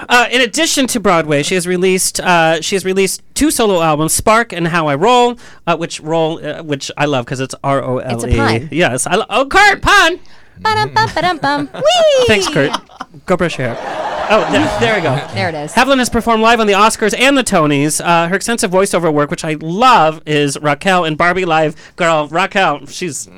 Uh, 0.08 0.28
in 0.30 0.40
addition 0.42 0.86
to 0.88 1.00
Broadway, 1.00 1.42
she 1.42 1.54
has 1.54 1.66
released 1.66 2.20
uh, 2.20 2.60
she 2.60 2.74
has 2.76 2.84
released 2.84 3.22
two 3.34 3.50
solo 3.50 3.80
albums, 3.80 4.12
Spark 4.12 4.52
and 4.52 4.68
How 4.68 4.88
I 4.88 4.94
Roll, 4.94 5.38
uh, 5.66 5.76
which 5.76 6.00
roll 6.00 6.44
uh, 6.46 6.62
which 6.62 6.90
I 6.98 7.06
love 7.06 7.24
because 7.24 7.40
it's 7.40 7.54
R 7.64 7.82
O 7.82 7.98
L 7.98 8.10
E. 8.10 8.14
It's 8.14 8.24
a 8.24 8.36
pun. 8.36 8.68
Yes, 8.70 9.06
I 9.06 9.14
lo- 9.16 9.26
oh 9.30 9.46
Kurt 9.46 9.80
pun. 9.80 10.20
Ba-dum-bum-ba-dum-bum. 10.60 11.68
Whee! 11.74 12.26
Thanks, 12.26 12.48
Kurt. 12.48 12.72
Go 13.26 13.36
brush 13.36 13.58
your 13.58 13.74
hair. 13.74 14.05
Oh, 14.28 14.46
there, 14.50 14.80
there 14.80 14.96
we 14.96 15.02
go. 15.02 15.14
There 15.36 15.48
it 15.48 15.54
is. 15.54 15.72
Havlin 15.72 15.98
has 15.98 16.08
performed 16.10 16.42
live 16.42 16.60
on 16.60 16.66
the 16.66 16.72
Oscars 16.72 17.14
and 17.18 17.36
the 17.36 17.44
Tonys. 17.44 18.04
Uh, 18.04 18.28
her 18.28 18.34
extensive 18.34 18.70
voiceover 18.70 19.12
work, 19.12 19.30
which 19.30 19.44
I 19.44 19.56
love, 19.60 20.20
is 20.26 20.58
Raquel 20.60 21.04
in 21.04 21.14
Barbie 21.16 21.44
Life. 21.44 21.94
Girl, 21.96 22.26
Raquel, 22.28 22.86
she's 22.86 23.28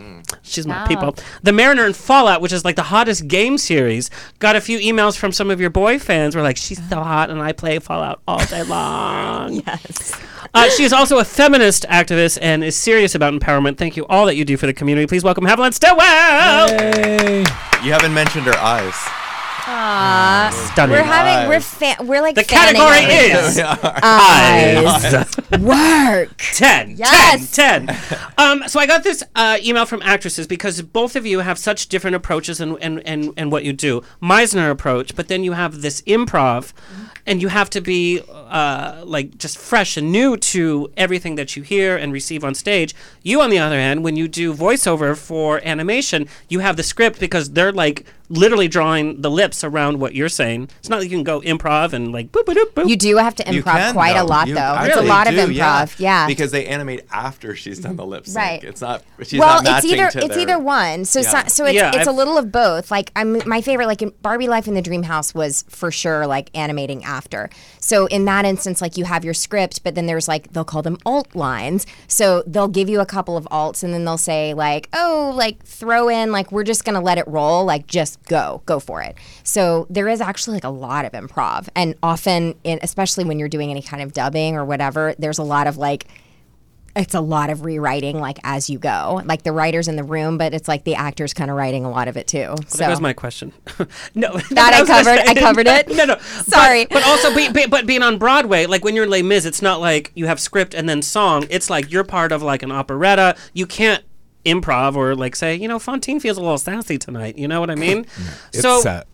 she's 0.42 0.66
my 0.66 0.76
Wow. 0.82 0.86
people. 0.86 1.16
The 1.42 1.52
Mariner 1.52 1.84
and 1.84 1.96
Fallout, 1.96 2.40
which 2.40 2.52
is 2.52 2.64
like 2.64 2.76
the 2.76 2.84
hottest 2.84 3.26
game 3.28 3.58
series, 3.58 4.10
got 4.38 4.54
a 4.56 4.60
few 4.60 4.78
emails 4.78 5.16
from 5.16 5.32
some 5.32 5.50
of 5.50 5.60
your 5.60 5.70
boy 5.70 5.98
fans. 5.98 6.36
Were 6.36 6.42
like, 6.42 6.56
she's 6.56 6.78
so 6.88 7.02
hot, 7.02 7.30
and 7.30 7.42
I 7.42 7.52
play 7.52 7.78
Fallout 7.80 8.20
all 8.28 8.44
day 8.46 8.62
long. 8.76 9.54
Yes. 9.66 10.12
Uh, 10.54 10.68
she 10.70 10.84
is 10.84 10.92
also 10.92 11.18
a 11.18 11.24
feminist 11.24 11.84
activist 11.88 12.38
and 12.40 12.62
is 12.64 12.76
serious 12.76 13.14
about 13.14 13.34
empowerment. 13.34 13.76
Thank 13.76 13.96
you 13.96 14.06
all 14.06 14.24
that 14.26 14.36
you 14.36 14.44
do 14.44 14.56
for 14.56 14.66
the 14.66 14.72
community. 14.74 15.06
Please 15.06 15.24
welcome 15.24 15.44
Haviland 15.44 15.74
Stillwell. 15.74 16.68
Yay. 16.70 17.40
You 17.82 17.92
haven't 17.92 18.14
mentioned 18.14 18.46
her 18.46 18.56
eyes. 18.56 18.94
Aw. 19.70 20.70
Stunning. 20.72 20.96
We're 20.96 21.02
having 21.02 21.48
we're 21.50 21.60
fa- 21.60 22.02
we're 22.02 22.22
like 22.22 22.34
The 22.36 22.44
category 22.44 23.04
out. 23.04 23.10
is 23.10 23.58
eyes. 24.02 25.60
Work. 25.60 26.36
10 26.54 26.96
Yes. 26.96 27.50
10 27.54 27.86
10 27.86 27.96
um, 28.38 28.62
so 28.66 28.80
i 28.80 28.86
got 28.86 29.02
this 29.04 29.22
uh, 29.34 29.58
email 29.62 29.84
from 29.86 30.00
actresses 30.02 30.46
because 30.46 30.80
both 30.82 31.16
of 31.16 31.26
you 31.26 31.40
have 31.40 31.58
such 31.58 31.88
different 31.88 32.16
approaches 32.16 32.60
and, 32.60 32.76
and, 32.80 33.00
and, 33.06 33.32
and 33.36 33.52
what 33.52 33.64
you 33.64 33.72
do 33.72 34.02
meisner 34.22 34.70
approach 34.70 35.14
but 35.14 35.28
then 35.28 35.44
you 35.44 35.52
have 35.52 35.82
this 35.82 36.00
improv 36.02 36.72
and 37.28 37.40
you 37.42 37.48
have 37.48 37.68
to 37.70 37.80
be 37.80 38.20
uh, 38.30 39.02
like 39.04 39.38
just 39.38 39.56
fresh 39.58 39.96
and 39.96 40.10
new 40.10 40.36
to 40.36 40.90
everything 40.96 41.34
that 41.36 41.54
you 41.56 41.62
hear 41.62 41.96
and 41.96 42.12
receive 42.12 42.42
on 42.44 42.54
stage 42.54 42.94
you 43.22 43.40
on 43.40 43.50
the 43.50 43.58
other 43.58 43.76
hand 43.78 44.02
when 44.02 44.16
you 44.16 44.26
do 44.26 44.54
voiceover 44.54 45.16
for 45.16 45.60
animation 45.64 46.26
you 46.48 46.58
have 46.60 46.76
the 46.76 46.82
script 46.82 47.20
because 47.20 47.50
they're 47.50 47.72
like 47.72 48.06
literally 48.30 48.68
drawing 48.68 49.20
the 49.22 49.30
lips 49.30 49.64
around 49.64 49.98
what 50.00 50.14
you're 50.14 50.28
saying 50.28 50.68
it's 50.80 50.88
not 50.90 50.98
like 51.00 51.10
you 51.10 51.16
can 51.16 51.24
go 51.24 51.40
improv 51.42 51.92
and 51.92 52.12
like 52.12 52.30
boop, 52.32 52.44
boop, 52.44 52.54
boop, 52.54 52.72
boop. 52.74 52.88
You 52.88 52.96
do 52.96 53.16
have 53.16 53.34
to 53.36 53.44
improv 53.44 53.62
can, 53.64 53.92
quite 53.94 54.16
a 54.16 54.24
lot, 54.24 54.48
You 54.48 54.54
though. 54.54 54.74
It's 54.74 54.84
a 54.84 54.90
actually 54.90 55.08
lot 55.08 55.26
of 55.28 55.34
improv. 55.34 55.98
Yeah. 55.98 56.26
Because 56.26 56.50
they 56.50 56.66
animate 56.66 57.02
after 57.10 57.54
she's 57.56 57.78
done 57.78 57.96
the 57.96 58.04
lip 58.04 58.26
sync. 58.26 58.36
Right. 58.36 58.64
It's 58.64 58.80
not. 58.82 59.02
She's 59.22 59.38
well, 59.40 59.62
not 59.62 59.84
it's 59.84 59.92
either 59.92 60.10
to 60.10 60.18
it's 60.18 60.28
their- 60.28 60.40
either 60.40 60.58
one. 60.58 61.04
So 61.06 61.20
Yeah. 61.20 61.42
so, 61.44 61.48
so 61.48 61.64
it's 61.66 61.74
Yeah, 61.74 61.88
it's 61.88 61.96
a 62.06 62.10
I've- 62.10 62.10
little 62.10 62.36
of 62.36 62.52
both. 62.52 62.90
Like 62.90 63.10
I'm 63.16 63.40
my 63.48 63.60
favorite. 63.62 63.86
Like 63.86 64.02
in 64.02 64.12
Barbie 64.22 64.48
Life 64.48 64.68
in 64.68 64.74
the 64.74 64.82
Dream 64.82 65.04
House 65.04 65.34
was 65.34 65.64
for 65.70 65.90
sure 65.90 66.26
like 66.26 66.50
animating 66.54 67.04
after. 67.04 67.17
So 67.80 68.06
in 68.06 68.24
that 68.26 68.44
instance, 68.44 68.80
like 68.80 68.96
you 68.96 69.04
have 69.04 69.24
your 69.24 69.34
script, 69.34 69.82
but 69.84 69.94
then 69.94 70.06
there's 70.06 70.28
like 70.28 70.52
they'll 70.52 70.64
call 70.64 70.82
them 70.82 70.98
alt 71.04 71.34
lines. 71.34 71.86
So 72.06 72.42
they'll 72.46 72.68
give 72.68 72.88
you 72.88 73.00
a 73.00 73.06
couple 73.06 73.36
of 73.36 73.44
alts, 73.46 73.82
and 73.82 73.92
then 73.92 74.04
they'll 74.04 74.18
say 74.18 74.54
like, 74.54 74.88
oh, 74.92 75.32
like 75.34 75.62
throw 75.64 76.08
in 76.08 76.32
like 76.32 76.52
we're 76.52 76.64
just 76.64 76.84
gonna 76.84 77.00
let 77.00 77.18
it 77.18 77.26
roll. 77.26 77.64
Like 77.64 77.86
just 77.86 78.22
go, 78.24 78.62
go 78.66 78.78
for 78.80 79.02
it. 79.02 79.16
So 79.42 79.86
there 79.90 80.08
is 80.08 80.20
actually 80.20 80.54
like 80.54 80.64
a 80.64 80.70
lot 80.70 81.04
of 81.04 81.12
improv, 81.12 81.68
and 81.74 81.94
often, 82.02 82.54
in, 82.64 82.78
especially 82.82 83.24
when 83.24 83.38
you're 83.38 83.48
doing 83.48 83.70
any 83.70 83.82
kind 83.82 84.02
of 84.02 84.12
dubbing 84.12 84.56
or 84.56 84.64
whatever, 84.64 85.14
there's 85.18 85.38
a 85.38 85.42
lot 85.42 85.66
of 85.66 85.76
like 85.76 86.06
it's 86.96 87.14
a 87.14 87.20
lot 87.20 87.48
of 87.50 87.64
rewriting 87.64 88.18
like 88.18 88.38
as 88.42 88.68
you 88.68 88.78
go 88.78 89.20
like 89.24 89.42
the 89.42 89.52
writers 89.52 89.86
in 89.88 89.96
the 89.96 90.02
room 90.02 90.36
but 90.38 90.52
it's 90.52 90.66
like 90.66 90.84
the 90.84 90.94
actors 90.94 91.32
kind 91.32 91.50
of 91.50 91.56
writing 91.56 91.84
a 91.84 91.90
lot 91.90 92.08
of 92.08 92.16
it 92.16 92.26
too 92.26 92.54
so 92.66 92.78
That 92.78 92.90
was 92.90 93.00
my 93.00 93.12
question. 93.12 93.52
no, 94.14 94.36
That 94.50 94.74
I 94.74 94.84
covered- 94.84 95.18
I 95.28 95.34
covered 95.34 95.66
it? 95.68 95.88
No, 95.96 96.04
no. 96.04 96.18
Sorry. 96.18 96.84
But, 96.86 96.94
but 96.94 97.06
also, 97.06 97.34
be, 97.34 97.50
be, 97.50 97.66
but 97.66 97.86
being 97.86 98.02
on 98.02 98.18
Broadway, 98.18 98.66
like 98.66 98.84
when 98.84 98.94
you're 98.94 99.04
in 99.04 99.10
Les 99.10 99.22
Mis, 99.22 99.44
it's 99.44 99.62
not 99.62 99.80
like 99.80 100.10
you 100.14 100.26
have 100.26 100.40
script 100.40 100.74
and 100.74 100.88
then 100.88 101.02
song. 101.02 101.44
It's 101.50 101.68
like 101.70 101.90
you're 101.90 102.04
part 102.04 102.32
of 102.32 102.42
like 102.42 102.62
an 102.62 102.70
operetta. 102.72 103.36
You 103.52 103.66
can't 103.66 104.02
improv 104.44 104.96
or 104.96 105.14
like 105.14 105.36
say, 105.36 105.54
you 105.56 105.68
know, 105.68 105.78
Fantine 105.78 106.20
feels 106.20 106.36
a 106.36 106.40
little 106.40 106.58
sassy 106.58 106.98
tonight. 106.98 107.36
You 107.38 107.48
know 107.48 107.60
what 107.60 107.70
I 107.70 107.74
mean? 107.74 108.06
It's 108.52 108.62
so 108.62 108.80
set. 108.80 109.06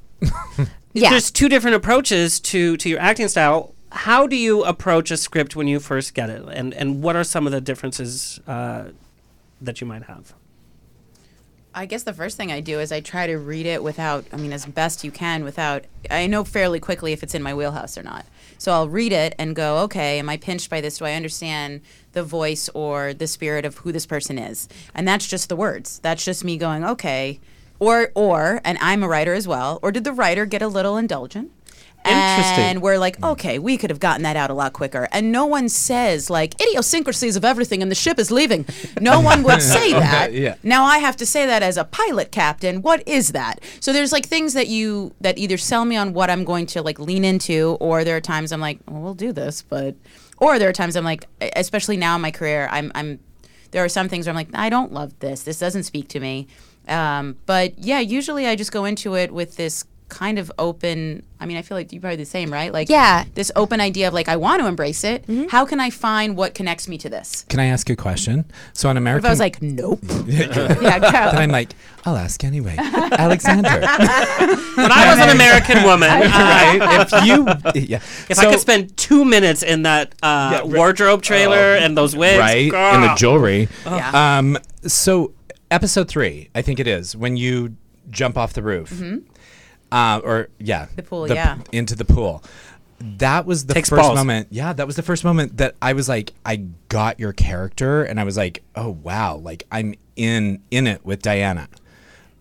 yeah 0.93 1.11
there's 1.11 1.31
two 1.31 1.49
different 1.49 1.75
approaches 1.77 2.39
to 2.41 2.77
to 2.79 2.89
your 2.89 3.01
acting 3.01 3.29
style. 3.29 3.74
How 3.95 4.27
do 4.27 4.35
you 4.35 4.65
approach 4.65 5.13
a 5.13 5.17
script 5.17 5.55
when 5.55 5.69
you 5.69 5.79
first 5.79 6.15
get 6.15 6.29
it, 6.29 6.43
and 6.51 6.75
and 6.75 7.01
what 7.01 7.15
are 7.15 7.25
some 7.25 7.47
of 7.47 7.53
the 7.53 7.61
differences 7.61 8.41
uh, 8.47 8.87
that 9.61 9.81
you 9.81 9.87
might 9.87 10.03
have? 10.05 10.35
I 11.77 11.87
guess 11.87 12.03
the 12.03 12.13
first 12.13 12.37
thing 12.37 12.53
I 12.53 12.61
do 12.61 12.79
is 12.81 12.93
I 12.93 13.01
try 13.01 13.27
to 13.27 13.37
read 13.37 13.67
it 13.67 13.83
without, 13.83 14.25
I 14.33 14.37
mean, 14.37 14.53
as 14.53 14.65
best 14.65 15.03
you 15.03 15.11
can 15.11 15.43
without, 15.43 15.85
I 16.09 16.29
know 16.29 16.45
fairly 16.45 16.79
quickly 16.79 17.13
if 17.13 17.25
it's 17.25 17.35
in 17.35 17.43
my 17.43 17.53
wheelhouse 17.53 17.99
or 17.99 18.05
not. 18.05 18.27
So 18.59 18.71
I'll 18.71 18.89
read 18.89 19.13
it 19.13 19.35
and 19.41 19.57
go, 19.57 19.79
okay, 19.79 20.21
am 20.21 20.29
I 20.29 20.37
pinched 20.37 20.71
by 20.71 20.81
this? 20.81 20.99
Do 20.99 21.05
I 21.05 21.15
understand 21.15 21.81
the 22.13 22.23
voice 22.23 22.69
or 22.75 23.13
the 23.13 23.27
spirit 23.27 23.65
of 23.65 23.79
who 23.79 23.91
this 23.91 24.07
person 24.07 24.39
is? 24.39 24.69
And 24.95 25.09
that's 25.09 25.27
just 25.27 25.49
the 25.49 25.57
words. 25.57 25.99
That's 25.99 26.25
just 26.25 26.45
me 26.45 26.57
going, 26.57 26.85
okay. 26.85 27.41
Or, 27.81 28.13
or, 28.15 28.61
and 28.65 28.79
I'm 28.81 29.03
a 29.03 29.09
writer 29.09 29.35
as 29.35 29.49
well, 29.49 29.81
or 29.83 29.91
did 29.91 30.05
the 30.05 30.13
writer 30.13 30.47
get 30.47 30.63
a 30.63 30.69
little 30.69 30.97
indulgent? 30.97 31.51
Interesting. 32.05 32.65
And 32.65 32.83
we're 32.83 32.99
like, 32.99 33.23
okay, 33.23 33.59
we 33.59 33.77
could 33.77 33.91
have 33.91 34.01
gotten 34.01 34.23
that 34.25 34.37
out 34.37 34.51
a 34.51 34.55
lot 34.55 34.73
quicker. 34.73 35.09
And 35.11 35.33
no 35.33 35.47
one 35.47 35.69
says 35.69 36.29
like 36.29 36.61
idiosyncrasies 36.61 37.37
of 37.37 37.45
everything 37.45 37.83
and 37.83 37.91
the 37.91 37.95
ship 37.95 38.19
is 38.19 38.31
leaving. 38.31 38.67
No 39.01 39.21
one 39.23 39.43
would 39.43 39.63
say 39.63 39.93
that. 39.93 40.33
Yeah. 40.33 40.57
Now 40.63 40.85
I 40.85 40.99
have 40.99 41.17
to 41.17 41.27
say 41.27 41.47
that 41.47 41.63
as 41.63 41.77
a 41.77 41.85
pilot 41.85 42.31
captain. 42.31 42.83
What 42.83 43.07
is 43.09 43.33
that? 43.33 43.61
So 43.81 43.93
there's 43.93 44.13
like 44.13 44.27
things 44.27 44.53
that 44.55 44.69
you 44.69 45.15
that 45.21 45.39
either 45.39 45.57
sell 45.57 45.85
me 45.85 45.97
on 45.97 46.13
what 46.13 46.31
I'm 46.31 46.45
going 46.45 46.67
to 46.67 46.83
like 46.83 46.99
lean 46.99 47.25
into, 47.25 47.77
or 47.81 48.05
there 48.05 48.17
are 48.17 48.21
times 48.21 48.53
I'm 48.53 48.61
like, 48.61 48.81
well, 48.87 49.01
we'll 49.01 49.15
do 49.15 49.33
this, 49.33 49.63
but 49.63 49.95
or 50.39 50.59
there 50.59 50.69
are 50.69 50.75
times 50.75 50.97
I'm 50.97 51.05
like, 51.05 51.27
especially 51.57 51.97
now 51.97 52.17
in 52.17 52.21
my 52.21 52.31
career, 52.31 52.69
I'm 52.71 52.93
I'm 52.95 53.19
there 53.71 53.85
are 53.85 53.89
some 53.89 54.09
things 54.09 54.27
where 54.27 54.31
I'm 54.31 54.37
like, 54.37 54.55
I 54.55 54.69
don't 54.69 54.93
love 54.93 55.19
this. 55.19 55.43
This 55.43 55.59
doesn't 55.59 55.83
speak 55.85 56.09
to 56.09 56.21
me. 56.21 56.47
Um, 56.87 57.37
but 57.47 57.79
yeah, 57.79 57.99
usually 58.01 58.47
I 58.47 58.57
just 58.57 58.73
go 58.73 58.85
into 58.85 59.17
it 59.17 59.33
with 59.33 59.57
this 59.57 59.85
kind 60.15 60.39
of 60.39 60.51
open. 60.59 61.23
I 61.41 61.47
mean, 61.47 61.57
I 61.57 61.63
feel 61.63 61.77
like 61.77 61.93
you're 61.93 62.01
probably 62.01 62.17
the 62.17 62.25
same, 62.25 62.51
right? 62.53 62.73
Like, 62.73 62.89
Yeah. 62.89 63.25
this 63.35 63.51
open 63.57 63.81
idea 63.81 64.09
of 64.09 64.15
like, 64.15 64.29
I 64.29 64.37
want 64.37 64.61
to 64.63 64.67
embrace 64.69 65.03
it. 65.05 65.25
How 65.51 65.67
can 65.67 65.81
I 65.81 65.91
find 65.91 66.37
what 66.37 66.55
connects 66.55 66.89
me 66.89 66.97
to 66.99 67.09
this? 67.11 67.45
Can 67.51 67.61
I 67.61 67.67
ask 67.67 67.89
you 67.89 67.95
a 67.95 67.97
question? 67.97 68.45
So 68.73 68.89
on 68.89 68.97
American, 68.97 69.25
if 69.27 69.29
I 69.29 69.33
was 69.33 69.41
like, 69.41 69.61
nope. 69.61 69.99
yeah, 70.27 70.47
go. 70.99 71.09
then 71.09 71.37
I'm 71.37 71.51
like, 71.51 71.75
I'll 72.07 72.17
ask 72.17 72.43
anyway. 72.45 72.77
Alexander, 72.79 73.69
When 73.79 74.91
I 74.93 75.15
was 75.15 75.19
an 75.25 75.31
American 75.31 75.83
woman, 75.83 76.09
Right, 76.21 76.79
uh, 76.81 77.05
if 77.07 77.27
you, 77.27 77.47
yeah, 77.89 78.01
if 78.29 78.39
I 78.39 78.51
could 78.51 78.61
spend 78.61 78.97
two 78.97 79.25
minutes 79.25 79.63
in 79.63 79.83
that 79.83 80.15
uh, 80.23 80.63
wardrobe 80.65 81.23
trailer 81.23 81.77
and 81.77 81.97
those 81.97 82.15
wigs, 82.17 82.39
right 82.39 82.73
and 82.73 83.03
the 83.03 83.09
girl. 83.09 83.17
jewelry. 83.17 83.69
Yeah. 83.87 84.39
Um, 84.39 84.57
so 84.87 85.33
episode 85.71 86.09
three, 86.09 86.49
I 86.55 86.63
think 86.63 86.79
it 86.81 86.87
is 86.87 87.15
when 87.17 87.37
you 87.37 87.77
jump 88.11 88.37
off 88.39 88.53
the 88.53 88.63
roof, 88.63 88.91
uh, 89.95 90.21
or 90.23 90.49
yeah, 90.59 90.89
The 90.97 91.03
pool, 91.03 91.29
yeah. 91.31 91.59
into 91.73 91.95
the 91.95 92.05
pool. 92.05 92.43
That 93.01 93.45
was 93.47 93.67
the 93.67 93.75
Takes 93.75 93.89
first 93.91 94.03
balls. 94.03 94.17
moment. 94.17 94.49
Yeah, 94.51 94.73
that 94.73 94.87
was 94.87 94.97
the 94.97 95.03
first 95.03 95.25
moment 95.25 95.59
that 95.59 95.75
I 95.83 95.93
was 95.93 96.09
like, 96.09 96.33
I 96.45 96.57
got 96.89 97.19
your 97.21 97.33
character, 97.33 98.03
and 98.03 98.19
I 98.19 98.25
was 98.25 98.37
like, 98.37 98.63
oh 98.77 98.91
wow, 99.03 99.37
like 99.37 99.65
I'm 99.71 99.95
in 100.17 100.61
in 100.71 100.87
it 100.87 101.05
with 101.05 101.23
Diana. 101.23 101.69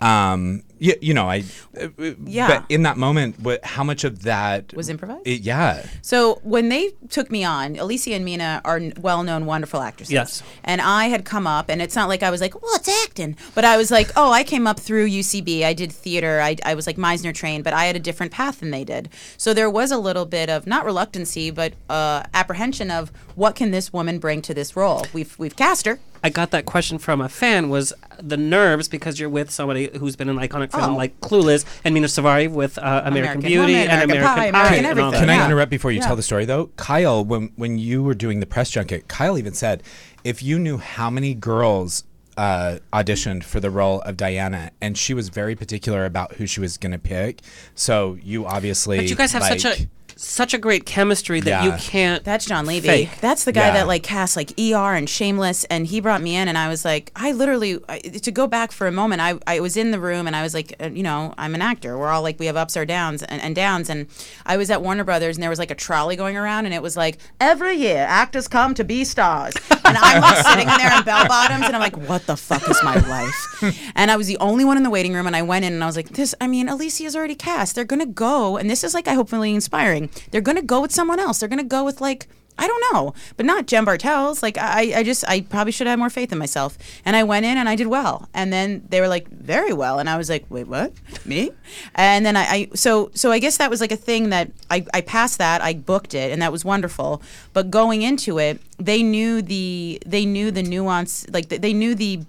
Um, 0.04 0.64
you, 0.80 0.96
you 1.02 1.14
know, 1.14 1.30
I 1.30 1.46
uh, 1.80 1.88
Yeah. 2.26 2.48
But 2.48 2.66
in 2.68 2.84
that 2.84 2.98
moment, 2.98 3.40
what? 3.40 3.64
How 3.64 3.86
much 3.86 4.04
of 4.04 4.24
that 4.24 4.74
Was 4.74 4.90
improvised? 4.90 5.26
It, 5.26 5.42
yeah. 5.42 5.86
So 6.02 6.42
when 6.44 6.68
they 6.68 6.92
took 7.10 7.32
me 7.32 7.46
on, 7.46 7.78
Alicia 7.78 8.14
and 8.14 8.26
Mena 8.26 8.62
are 8.66 8.82
well-known, 9.00 9.46
wonderful 9.46 9.80
actresses. 9.80 10.12
Yes. 10.12 10.44
And 10.64 10.82
I 10.82 11.06
had 11.06 11.24
come 11.24 11.48
up, 11.48 11.70
and 11.70 11.82
it's 11.82 11.96
not 11.96 12.10
like 12.10 12.22
I 12.22 12.30
was 12.30 12.42
like, 12.42 12.62
well, 12.62 12.76
it's 12.76 12.90
acting, 13.06 13.38
but 13.56 13.64
I 13.64 13.78
was 13.78 13.92
like, 13.92 14.12
oh, 14.18 14.32
I 14.32 14.44
came 14.44 14.68
up 14.68 14.78
through 14.78 15.08
UCB. 15.08 15.64
I 15.64 15.74
did 15.74 15.90
theater. 15.92 16.42
I, 16.42 16.58
I 16.66 16.76
was 16.76 16.86
like 16.86 16.98
Meisner 16.98 17.34
trained, 17.34 17.64
but 17.64 17.72
I 17.72 17.86
had 17.86 17.96
a 17.96 18.00
different 18.00 18.34
path 18.34 18.60
than 18.60 18.72
they 18.72 18.84
did. 18.84 19.08
So 19.38 19.54
there 19.54 19.70
was 19.70 19.90
a 19.90 19.98
little 19.98 20.26
bit 20.26 20.50
of 20.50 20.68
not 20.68 20.84
reluctancy, 20.84 21.50
but 21.50 21.74
uh, 21.90 22.24
apprehension 22.34 22.92
of 22.92 23.10
what 23.36 23.56
can 23.56 23.72
this 23.72 23.94
woman 23.94 24.20
bring 24.20 24.42
to 24.42 24.54
this 24.54 24.76
role. 24.76 25.06
We've 25.14 25.38
we've 25.40 25.56
cast 25.56 25.86
her. 25.86 26.00
I 26.24 26.30
got 26.30 26.52
that 26.52 26.66
question 26.66 26.98
from 27.00 27.20
a 27.20 27.28
fan 27.30 27.70
was 27.70 27.92
the 28.22 28.38
nerves 28.38 28.88
because 28.88 29.20
you're 29.20 29.30
with 29.30 29.52
somebody 29.52 29.90
who's 29.98 30.16
been 30.16 30.30
in 30.30 30.38
an 30.40 30.48
iconic 30.48 30.72
film 30.72 30.94
Oh. 30.94 30.96
like 30.98 31.20
Clueless 31.20 31.66
and 31.84 31.94
Mena 31.94 32.08
Suvari 32.08 32.50
with 32.50 32.78
uh, 32.78 32.82
American, 32.82 33.12
American 33.14 33.42
Beauty 33.42 33.58
Woman, 33.58 33.76
and 33.76 33.92
American 34.04 34.12
American 34.12 34.36
Pie, 34.36 34.36
Pie, 34.36 34.48
American 34.48 34.86
and 34.86 35.00
all 35.00 35.06
everything. 35.08 35.20
Can 35.28 35.30
I 35.30 35.36
Yeah. 35.36 35.46
interrupt 35.48 35.70
before 35.72 35.92
you 35.92 36.00
Yeah. 36.00 36.08
tell 36.08 36.16
the 36.16 36.24
story 36.24 36.46
though? 36.46 36.70
Kyle, 36.78 37.26
when 37.26 37.52
when 37.58 37.78
you 37.78 38.02
were 38.04 38.14
doing 38.14 38.40
the 38.40 38.46
press 38.46 38.70
junket, 38.70 39.08
Kyle 39.10 39.38
even 39.38 39.54
said, 39.54 39.84
if 40.24 40.42
you 40.42 40.58
knew 40.60 40.78
how 40.78 41.10
many 41.10 41.34
girls 41.34 42.06
uh, 42.36 42.80
auditioned 42.92 43.44
for 43.44 43.60
the 43.60 43.70
role 43.70 44.02
of 44.02 44.18
Diana, 44.18 44.72
and 44.82 44.98
she 44.98 45.14
was 45.14 45.30
very 45.30 45.56
particular 45.56 46.04
about 46.06 46.34
who 46.38 46.48
she 46.48 46.60
was 46.60 46.78
going 46.80 46.92
to 46.92 46.98
pick. 46.98 47.42
So 47.76 48.18
you 48.24 48.48
obviously, 48.48 48.98
But 48.98 49.08
you 49.10 49.16
guys 49.16 49.34
have 49.34 49.44
like, 49.44 49.60
such 49.60 49.82
a 49.82 49.88
such 50.24 50.54
a 50.54 50.58
great 50.58 50.86
chemistry 50.86 51.40
that 51.42 51.64
you 51.64 51.72
can't. 51.80 52.24
That's 52.24 52.46
John 52.46 52.66
Levey. 52.66 52.88
Fake. 52.88 53.20
That's 53.22 53.44
the 53.44 53.52
guy 53.52 53.68
Yeah. 53.68 53.74
that 53.74 53.88
like 53.88 54.04
cast 54.04 54.36
like 54.36 54.52
ER 54.60 54.94
and 54.96 55.10
Shameless, 55.10 55.64
and 55.66 55.88
he 55.88 56.00
brought 56.00 56.22
me 56.22 56.36
in, 56.36 56.48
and 56.48 56.58
I 56.58 56.68
was 56.70 56.86
like, 56.86 57.12
I 57.16 57.32
literally 57.32 57.80
I, 57.90 58.00
to 58.00 58.32
go 58.32 58.48
back 58.48 58.72
for 58.72 58.88
a 58.88 58.92
moment. 58.92 59.22
I 59.22 59.36
I 59.48 59.60
was 59.60 59.76
in 59.76 59.92
the 59.92 60.00
room, 60.00 60.28
and 60.28 60.36
I 60.36 60.42
was 60.44 60.54
like, 60.54 60.74
uh, 60.82 60.88
you 60.90 61.04
know, 61.04 61.34
I'm 61.38 61.56
an 61.56 61.62
actor. 61.62 61.98
We're 61.98 62.10
all 62.10 62.22
like 62.22 62.40
we 62.40 62.46
have 62.46 62.56
ups 62.56 62.78
or 62.78 62.86
downs 62.86 63.24
and, 63.24 63.42
and 63.42 63.56
downs, 63.56 63.90
and 63.90 64.08
I 64.46 64.58
was 64.58 64.70
at 64.70 64.82
Warner 64.82 65.04
Brothers, 65.04 65.36
and 65.36 65.44
there 65.44 65.50
was 65.50 65.60
like 65.60 65.72
a 65.72 65.76
trolley 65.76 66.16
going 66.16 66.38
around, 66.38 66.66
and 66.66 66.74
it 66.74 66.82
was 66.82 66.96
like 66.96 67.18
every 67.42 67.76
year 67.76 68.06
actors 68.08 68.48
come 68.48 68.74
to 68.76 68.84
be 68.84 69.04
stars, 69.04 69.54
and 69.86 69.98
I'm 69.98 70.22
like 70.22 70.46
sitting 70.46 70.70
in 70.70 70.78
there 70.78 70.98
in 70.98 71.04
bell 71.04 71.28
bottoms, 71.28 71.66
and 71.66 71.76
I'm 71.76 71.82
like, 71.82 71.98
what 72.08 72.26
the 72.28 72.38
fuck 72.38 72.70
is 72.70 72.82
my 72.84 72.96
life? 72.96 73.92
and 73.96 74.10
I 74.10 74.16
was 74.16 74.28
the 74.28 74.38
only 74.38 74.64
one 74.64 74.78
in 74.78 74.84
the 74.84 74.90
waiting 74.90 75.14
room, 75.14 75.28
and 75.28 75.36
I 75.36 75.42
went 75.42 75.66
in, 75.66 75.74
and 75.74 75.84
I 75.84 75.88
was 75.88 75.96
like, 75.96 76.10
this. 76.10 76.34
I 76.40 76.48
mean, 76.48 76.70
Alicia's 76.70 77.16
already 77.16 77.36
cast. 77.36 77.76
They're 77.76 77.84
gonna 77.84 78.06
go, 78.06 78.58
and 78.58 78.70
this 78.70 78.84
is 78.84 78.94
like 78.94 79.08
I 79.08 79.14
hope 79.14 79.24
hopefully 79.24 79.56
inspiring. 79.56 80.10
They're 80.32 80.42
gonna 80.42 80.62
go 80.62 80.82
with 80.82 80.92
someone 80.92 81.20
else. 81.20 81.40
They're 81.40 81.50
gonna 81.50 81.64
go 81.64 81.84
with 81.84 82.02
like. 82.02 82.28
I 82.56 82.68
don't 82.68 82.94
know, 82.94 83.16
but 83.36 83.48
not 83.48 83.66
Jen 83.66 83.84
Bartels. 83.84 84.44
Like 84.44 84.60
I, 84.60 85.00
I 85.00 85.04
just, 85.04 85.28
I 85.28 85.42
probably 85.42 85.72
should 85.72 85.88
have 85.88 85.98
more 85.98 86.12
faith 86.12 86.32
in 86.32 86.38
myself. 86.38 86.78
And 87.04 87.16
I 87.16 87.24
went 87.24 87.48
in 87.48 87.58
and 87.58 87.68
I 87.68 87.76
did 87.76 87.88
well. 87.88 88.30
And 88.32 88.54
then 88.54 88.86
they 88.90 89.02
were 89.02 89.08
like, 89.08 89.28
very 89.28 89.74
well. 89.74 89.98
And 89.98 90.08
I 90.08 90.18
was 90.18 90.30
like, 90.30 90.46
wait, 90.50 90.68
what? 90.68 90.94
Me? 91.26 91.50
And 91.96 92.24
then 92.24 92.38
I, 92.38 92.44
I 92.44 92.68
so, 92.76 93.10
so 93.16 93.32
I 93.32 93.40
guess 93.40 93.58
that 93.58 93.72
was 93.72 93.82
like 93.82 93.92
a 93.92 93.98
thing 93.98 94.30
that 94.30 94.52
I, 94.70 94.86
I 94.94 95.02
passed 95.02 95.40
that. 95.40 95.64
I 95.64 95.74
booked 95.74 96.14
it, 96.14 96.32
and 96.32 96.44
that 96.44 96.52
was 96.52 96.64
wonderful. 96.64 97.24
But 97.54 97.72
going 97.72 98.04
into 98.04 98.38
it, 98.38 98.62
they 98.78 99.02
knew 99.02 99.42
the, 99.42 100.00
they 100.06 100.24
knew 100.24 100.52
the 100.52 100.62
nuance. 100.62 101.26
Like 101.32 101.50
they 101.50 101.74
knew 101.74 101.96
the 101.96 102.24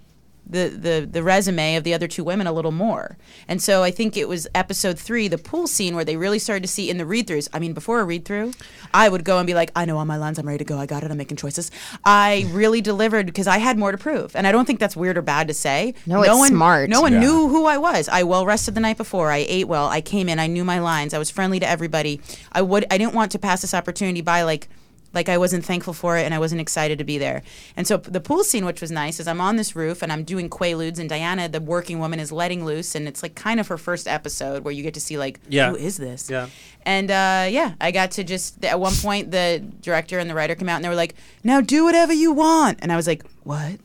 the, 0.47 0.69
the 0.69 1.09
the 1.11 1.23
resume 1.23 1.77
of 1.77 1.85
the 1.85 1.95
other 1.95 2.07
two 2.07 2.23
women 2.23 2.47
a 2.47 2.53
little 2.53 2.71
more. 2.71 3.17
And 3.49 3.63
so 3.63 3.83
I 3.83 3.91
think 3.91 4.17
it 4.17 4.29
was 4.29 4.47
episode 4.55 4.99
three, 4.99 5.27
the 5.27 5.39
pool 5.39 5.67
scene, 5.67 5.95
where 5.95 6.05
they 6.05 6.17
really 6.17 6.39
started 6.39 6.61
to 6.63 6.69
see 6.69 6.91
in 6.91 6.99
the 6.99 7.07
read 7.07 7.27
throughs. 7.27 7.49
I 7.53 7.59
mean, 7.59 7.73
before 7.73 8.01
a 8.01 8.05
read 8.05 8.25
through, 8.25 8.53
I 8.93 9.09
would 9.09 9.25
go 9.25 9.39
and 9.39 9.47
be 9.47 9.55
like, 9.55 9.71
I 9.75 9.85
know 9.87 9.97
all 9.99 10.05
my 10.05 10.17
lines, 10.19 10.39
I'm 10.39 10.47
ready 10.47 10.59
to 10.59 10.65
go, 10.65 10.79
I 10.79 10.87
got 10.87 11.03
it, 11.03 11.11
I'm 11.11 11.17
making 11.17 11.39
choices. 11.39 11.71
I 12.05 12.47
really 12.51 12.81
delivered 12.83 13.27
because 13.27 13.47
I 13.47 13.59
had 13.59 13.79
more 13.79 13.91
to 13.93 13.99
prove. 13.99 14.37
And 14.37 14.47
I 14.47 14.53
don't 14.53 14.67
think 14.67 14.81
that's 14.81 14.97
weird 14.97 15.17
or 15.17 15.23
bad 15.23 15.49
to 15.49 15.55
say. 15.55 15.95
No, 16.07 16.21
it's 16.23 16.29
one, 16.37 16.51
smart. 16.51 16.91
No 16.91 17.01
one 17.01 17.15
Yeah. 17.15 17.21
knew 17.21 17.49
who 17.49 17.65
I 17.67 17.79
was. 17.79 18.09
I 18.09 18.23
well 18.25 18.45
rested 18.45 18.75
the 18.75 18.81
night 18.81 18.97
before. 18.99 19.31
I 19.31 19.47
ate 19.49 19.67
well. 19.69 19.87
I 19.89 20.01
came 20.01 20.29
in, 20.29 20.39
I 20.39 20.47
knew 20.47 20.65
my 20.65 20.79
lines. 20.79 21.15
I 21.15 21.19
was 21.19 21.31
friendly 21.31 21.59
to 21.61 21.69
everybody. 21.69 22.21
I 22.53 22.61
would 22.63 22.85
I 22.91 22.99
didn't 22.99 23.15
want 23.15 23.33
to 23.33 23.39
pass 23.39 23.63
this 23.63 23.73
opportunity 23.75 24.21
by 24.21 24.43
like 24.43 24.69
like 25.15 25.29
I 25.29 25.39
wasn't 25.39 25.65
thankful 25.65 25.93
for 25.95 26.19
it 26.19 26.23
and 26.25 26.35
I 26.35 26.39
wasn't 26.39 26.61
excited 26.61 26.99
to 26.99 27.05
be 27.05 27.19
there. 27.19 27.43
And 27.77 27.87
so 27.87 27.97
the 27.99 28.21
pool 28.21 28.45
scene, 28.45 28.65
which 28.65 28.81
was 28.81 28.91
nice, 28.91 29.21
is 29.21 29.27
I'm 29.29 29.41
on 29.41 29.57
this 29.57 29.75
roof 29.77 30.03
and 30.03 30.13
I'm 30.13 30.25
doing 30.25 30.51
quaaludes 30.51 30.99
and 30.99 31.09
Diana, 31.09 31.49
the 31.49 31.61
working 31.61 31.99
woman, 31.99 32.19
is 32.21 32.33
letting 32.33 32.65
loose 32.65 32.95
and 32.95 33.07
it's 33.07 33.23
like 33.23 33.35
kind 33.35 33.61
of 33.61 33.69
her 33.69 33.79
first 33.79 34.07
episode 34.09 34.65
where 34.65 34.73
you 34.73 34.83
get 34.83 34.95
to 34.95 35.01
see 35.01 35.17
like 35.19 35.41
Yeah. 35.49 35.71
who 35.71 35.77
is 35.77 35.97
this? 35.97 36.29
Yeah. 36.29 36.49
And 36.87 37.11
uh, 37.11 37.47
yeah, 37.51 37.75
I 37.81 37.91
got 37.93 38.11
to 38.13 38.25
just 38.25 38.65
at 38.65 38.79
one 38.79 38.93
point 38.95 39.31
the 39.31 39.63
director 39.81 40.19
and 40.19 40.29
the 40.29 40.35
writer 40.35 40.55
came 40.55 40.69
out 40.69 40.77
and 40.77 40.85
they 40.85 40.89
were 40.91 40.95
like, 40.95 41.15
"Now 41.43 41.61
do 41.63 41.85
whatever 41.85 42.13
you 42.13 42.33
want," 42.33 42.81
and 42.83 42.93
I 42.93 42.97
was 42.97 43.07
like, 43.07 43.25
"What?" 43.43 43.81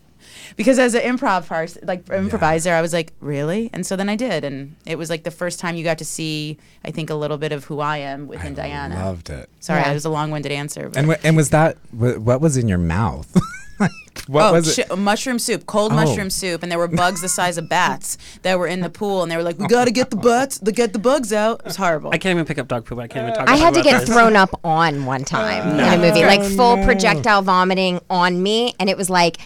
Because 0.56 0.80
as 0.80 0.94
an 0.94 1.02
improv 1.02 1.48
part, 1.48 1.78
like 1.84 2.08
improviser, 2.10 2.74
I 2.74 2.82
was 2.82 2.94
like, 2.94 3.14
"Really?" 3.20 3.70
And 3.74 3.86
so 3.86 3.96
then 3.96 4.10
I 4.10 4.16
did, 4.16 4.44
and 4.44 4.76
it 4.86 4.98
was 4.98 5.10
like 5.10 5.24
the 5.24 5.32
first 5.32 5.60
time 5.60 5.76
you 5.76 5.84
got 5.84 5.98
to 6.00 6.06
see, 6.06 6.58
I 6.84 6.92
think, 6.92 7.10
a 7.10 7.16
little 7.16 7.38
bit 7.38 7.52
of 7.52 7.66
who 7.66 7.80
I 7.80 7.98
am 7.98 8.28
within 8.28 8.54
Diana. 8.54 8.96
I 8.96 9.04
loved 9.06 9.30
it. 9.30 9.50
Sorry, 9.60 9.80
Yeah. 9.82 9.88
that 9.90 9.94
was 9.94 10.06
a 10.06 10.10
long-winded 10.10 10.52
answer. 10.52 10.90
But. 10.90 10.98
And 10.98 11.08
w- 11.08 11.22
and 11.24 11.36
was 11.38 11.50
that 11.50 11.78
wh- 11.92 12.18
what 12.26 12.42
was 12.42 12.58
in 12.58 12.68
your 12.68 12.78
mouth? 12.78 13.36
like, 13.80 13.92
what 14.28 14.50
oh, 14.50 14.54
was 14.54 14.78
it? 14.78 14.88
chi- 14.90 14.96
mushroom 14.96 15.40
soup, 15.40 15.66
cold 15.66 15.92
Oh. 15.92 15.96
mushroom 15.96 16.30
soup, 16.30 16.64
and 16.64 16.72
there 16.72 16.80
were 16.80 16.88
bugs 16.88 17.22
the 17.22 17.30
size 17.30 17.58
of 17.58 17.70
bats 17.78 18.18
that 18.42 18.60
were 18.60 18.68
in 18.68 18.82
the 18.82 18.90
pool, 18.90 19.24
and 19.24 19.32
they 19.32 19.38
were 19.38 19.44
like, 19.44 19.58
"We 19.60 19.68
got 19.68 19.86
to 19.86 19.92
get 19.92 20.10
the 20.10 20.18
butts, 20.18 20.58
the 20.58 20.72
get 20.72 20.94
the 20.94 21.00
bugs 21.00 21.32
out." 21.32 21.60
It 21.62 21.66
was 21.66 21.76
horrible. 21.78 22.12
I 22.14 22.18
can't 22.18 22.34
even 22.36 22.46
pick 22.46 22.58
up 22.58 22.68
dog 22.68 22.86
poop. 22.86 23.00
I 23.00 23.08
can't 23.08 23.24
even 23.28 23.36
talk. 23.36 23.48
I 23.50 23.56
about 23.56 23.64
had 23.66 23.74
to 23.76 23.82
get 23.82 24.00
this. 24.02 24.10
thrown 24.10 24.36
up 24.36 24.60
on 24.64 25.06
one 25.06 25.24
time 25.24 25.68
in 25.74 25.80
a 25.80 25.96
uh, 25.96 25.98
movie, 25.98 26.24
like 26.26 26.44
full 26.44 26.84
projectile 26.84 27.42
vomiting 27.42 28.02
on 28.10 28.42
me, 28.44 28.74
and 28.80 28.90
it 28.90 28.98
was 28.98 29.10
like 29.10 29.38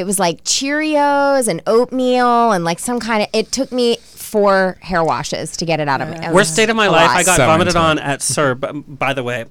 it 0.00 0.04
was 0.06 0.18
like 0.18 0.42
Cheerios 0.44 1.46
and 1.48 1.62
oatmeal 1.66 2.52
and 2.52 2.64
like 2.64 2.78
some 2.78 2.98
kind 3.00 3.22
of. 3.22 3.28
It 3.32 3.52
took 3.52 3.70
me 3.70 3.96
four 4.02 4.78
hair 4.80 5.02
washes 5.04 5.56
to 5.58 5.64
get 5.64 5.80
it 5.80 5.88
out 5.88 6.00
of 6.00 6.08
me. 6.08 6.16
It 6.16 6.32
Worst 6.32 6.52
state 6.54 6.70
of 6.70 6.76
my 6.76 6.88
life. 6.88 7.08
lot. 7.08 7.16
I 7.16 7.22
got 7.22 7.36
So 7.36 7.46
vomited 7.46 7.74
into 7.74 7.78
it. 7.78 7.82
on 7.82 7.98
at 7.98 8.22
Sir. 8.22 8.54
b- 8.54 8.68
By 8.86 9.12
the 9.12 9.22
way. 9.22 9.46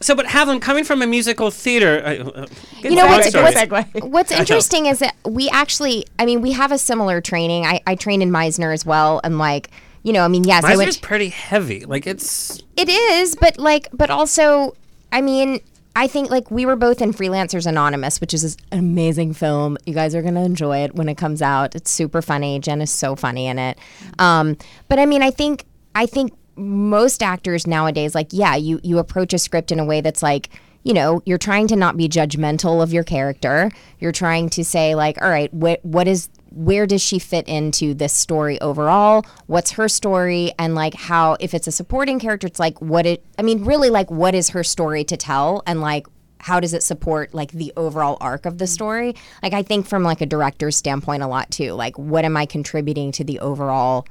So, 0.00 0.14
but 0.14 0.26
Havlin, 0.26 0.60
coming 0.62 0.84
from 0.84 1.02
a 1.02 1.06
musical 1.08 1.50
theater, 1.50 2.00
uh, 2.04 2.42
uh, 2.42 2.46
You 2.82 2.94
know 2.94 3.06
what's, 3.06 3.34
what's, 3.34 3.92
what's 4.04 4.30
interesting 4.30 4.86
is 4.86 5.00
that 5.00 5.16
we 5.26 5.48
actually, 5.50 6.04
I 6.20 6.24
mean, 6.24 6.40
we 6.40 6.52
have 6.52 6.70
a 6.70 6.78
similar 6.78 7.20
training. 7.20 7.66
I, 7.66 7.80
I 7.84 7.96
trained 7.96 8.22
in 8.22 8.30
Meisner 8.30 8.72
as 8.72 8.86
well, 8.86 9.20
and 9.24 9.38
like, 9.38 9.70
you 10.04 10.12
know, 10.12 10.24
I 10.24 10.28
mean, 10.28 10.44
yes, 10.44 10.62
I 10.62 10.76
went. 10.76 10.88
Meisner's 10.90 10.96
pretty 10.98 11.30
heavy. 11.30 11.84
Like 11.84 12.06
it's 12.06 12.62
It 12.76 12.88
is, 12.88 13.34
but 13.34 13.58
like, 13.58 13.88
but 13.92 14.08
also, 14.08 14.76
I 15.10 15.20
mean, 15.20 15.58
I 15.98 16.06
think 16.06 16.30
like 16.30 16.48
we 16.48 16.64
were 16.64 16.76
both 16.76 17.02
in 17.02 17.12
Freelancers 17.12 17.66
Anonymous, 17.66 18.20
which 18.20 18.32
is 18.32 18.56
an 18.70 18.78
amazing 18.78 19.34
film. 19.34 19.76
You 19.84 19.94
guys 19.94 20.14
are 20.14 20.22
gonna 20.22 20.44
enjoy 20.44 20.84
it 20.84 20.94
when 20.94 21.08
it 21.08 21.16
comes 21.16 21.42
out. 21.42 21.74
It's 21.74 21.90
super 21.90 22.22
funny. 22.22 22.60
Jen 22.60 22.80
is 22.80 22.92
so 22.92 23.16
funny 23.16 23.48
in 23.48 23.58
it. 23.58 23.76
Um, 24.20 24.56
but 24.88 25.00
I 25.00 25.06
mean, 25.06 25.22
I 25.22 25.32
think 25.32 25.64
I 25.96 26.06
think 26.06 26.32
most 26.54 27.20
actors 27.20 27.66
nowadays, 27.66 28.14
like, 28.14 28.28
yeah, 28.30 28.54
you 28.54 28.78
you 28.84 28.98
approach 28.98 29.32
a 29.32 29.38
script 29.38 29.72
in 29.72 29.80
a 29.80 29.84
way 29.84 30.00
that's 30.00 30.22
like. 30.22 30.50
You 30.84 30.94
know, 30.94 31.20
you're 31.26 31.38
trying 31.38 31.66
to 31.68 31.76
not 31.76 31.96
be 31.98 32.08
judgmental 32.08 32.80
of 32.82 32.92
your 32.92 33.02
character. 33.02 33.70
You're 33.98 34.12
trying 34.12 34.48
to 34.50 34.64
say, 34.64 34.94
like, 34.94 35.20
all 35.20 35.28
right, 35.28 35.52
what 35.52 35.84
what 35.84 36.06
is 36.06 36.30
where 36.50 36.86
does 36.86 37.02
she 37.02 37.18
fit 37.18 37.46
into 37.48 37.94
this 37.94 38.12
story 38.12 38.60
overall? 38.60 39.24
What's 39.46 39.72
her 39.72 39.88
story? 39.88 40.52
And 40.58 40.74
like 40.74 40.94
how 40.94 41.36
if 41.40 41.54
it's 41.54 41.66
a 41.66 41.72
supporting 41.72 42.18
character 42.18 42.46
it's 42.46 42.58
like 42.58 42.80
what 42.80 43.06
it 43.06 43.24
i 43.38 43.42
mean 43.42 43.64
really 43.64 43.90
like 43.90 44.10
what 44.10 44.34
is 44.34 44.50
her 44.50 44.64
story 44.64 45.04
to 45.04 45.16
tell? 45.16 45.62
And 45.66 45.80
like 45.80 46.06
how 46.40 46.60
does 46.60 46.72
it 46.72 46.82
support 46.82 47.34
like 47.34 47.50
the 47.50 47.72
overall 47.76 48.16
arc 48.20 48.46
of 48.46 48.58
the 48.58 48.64
mm-hmm. 48.64 48.72
story? 48.72 49.14
Like 49.42 49.52
i 49.52 49.62
think 49.62 49.86
from 49.86 50.02
like 50.02 50.20
a 50.20 50.26
director's 50.26 50.76
standpoint 50.76 51.22
a 51.22 51.26
lot 51.26 51.50
too. 51.50 51.72
Like 51.72 51.98
what 51.98 52.24
am 52.24 52.36
i 52.36 52.46
contributing 52.46 53.12
to 53.12 53.24
the 53.24 53.40
overall 53.40 54.06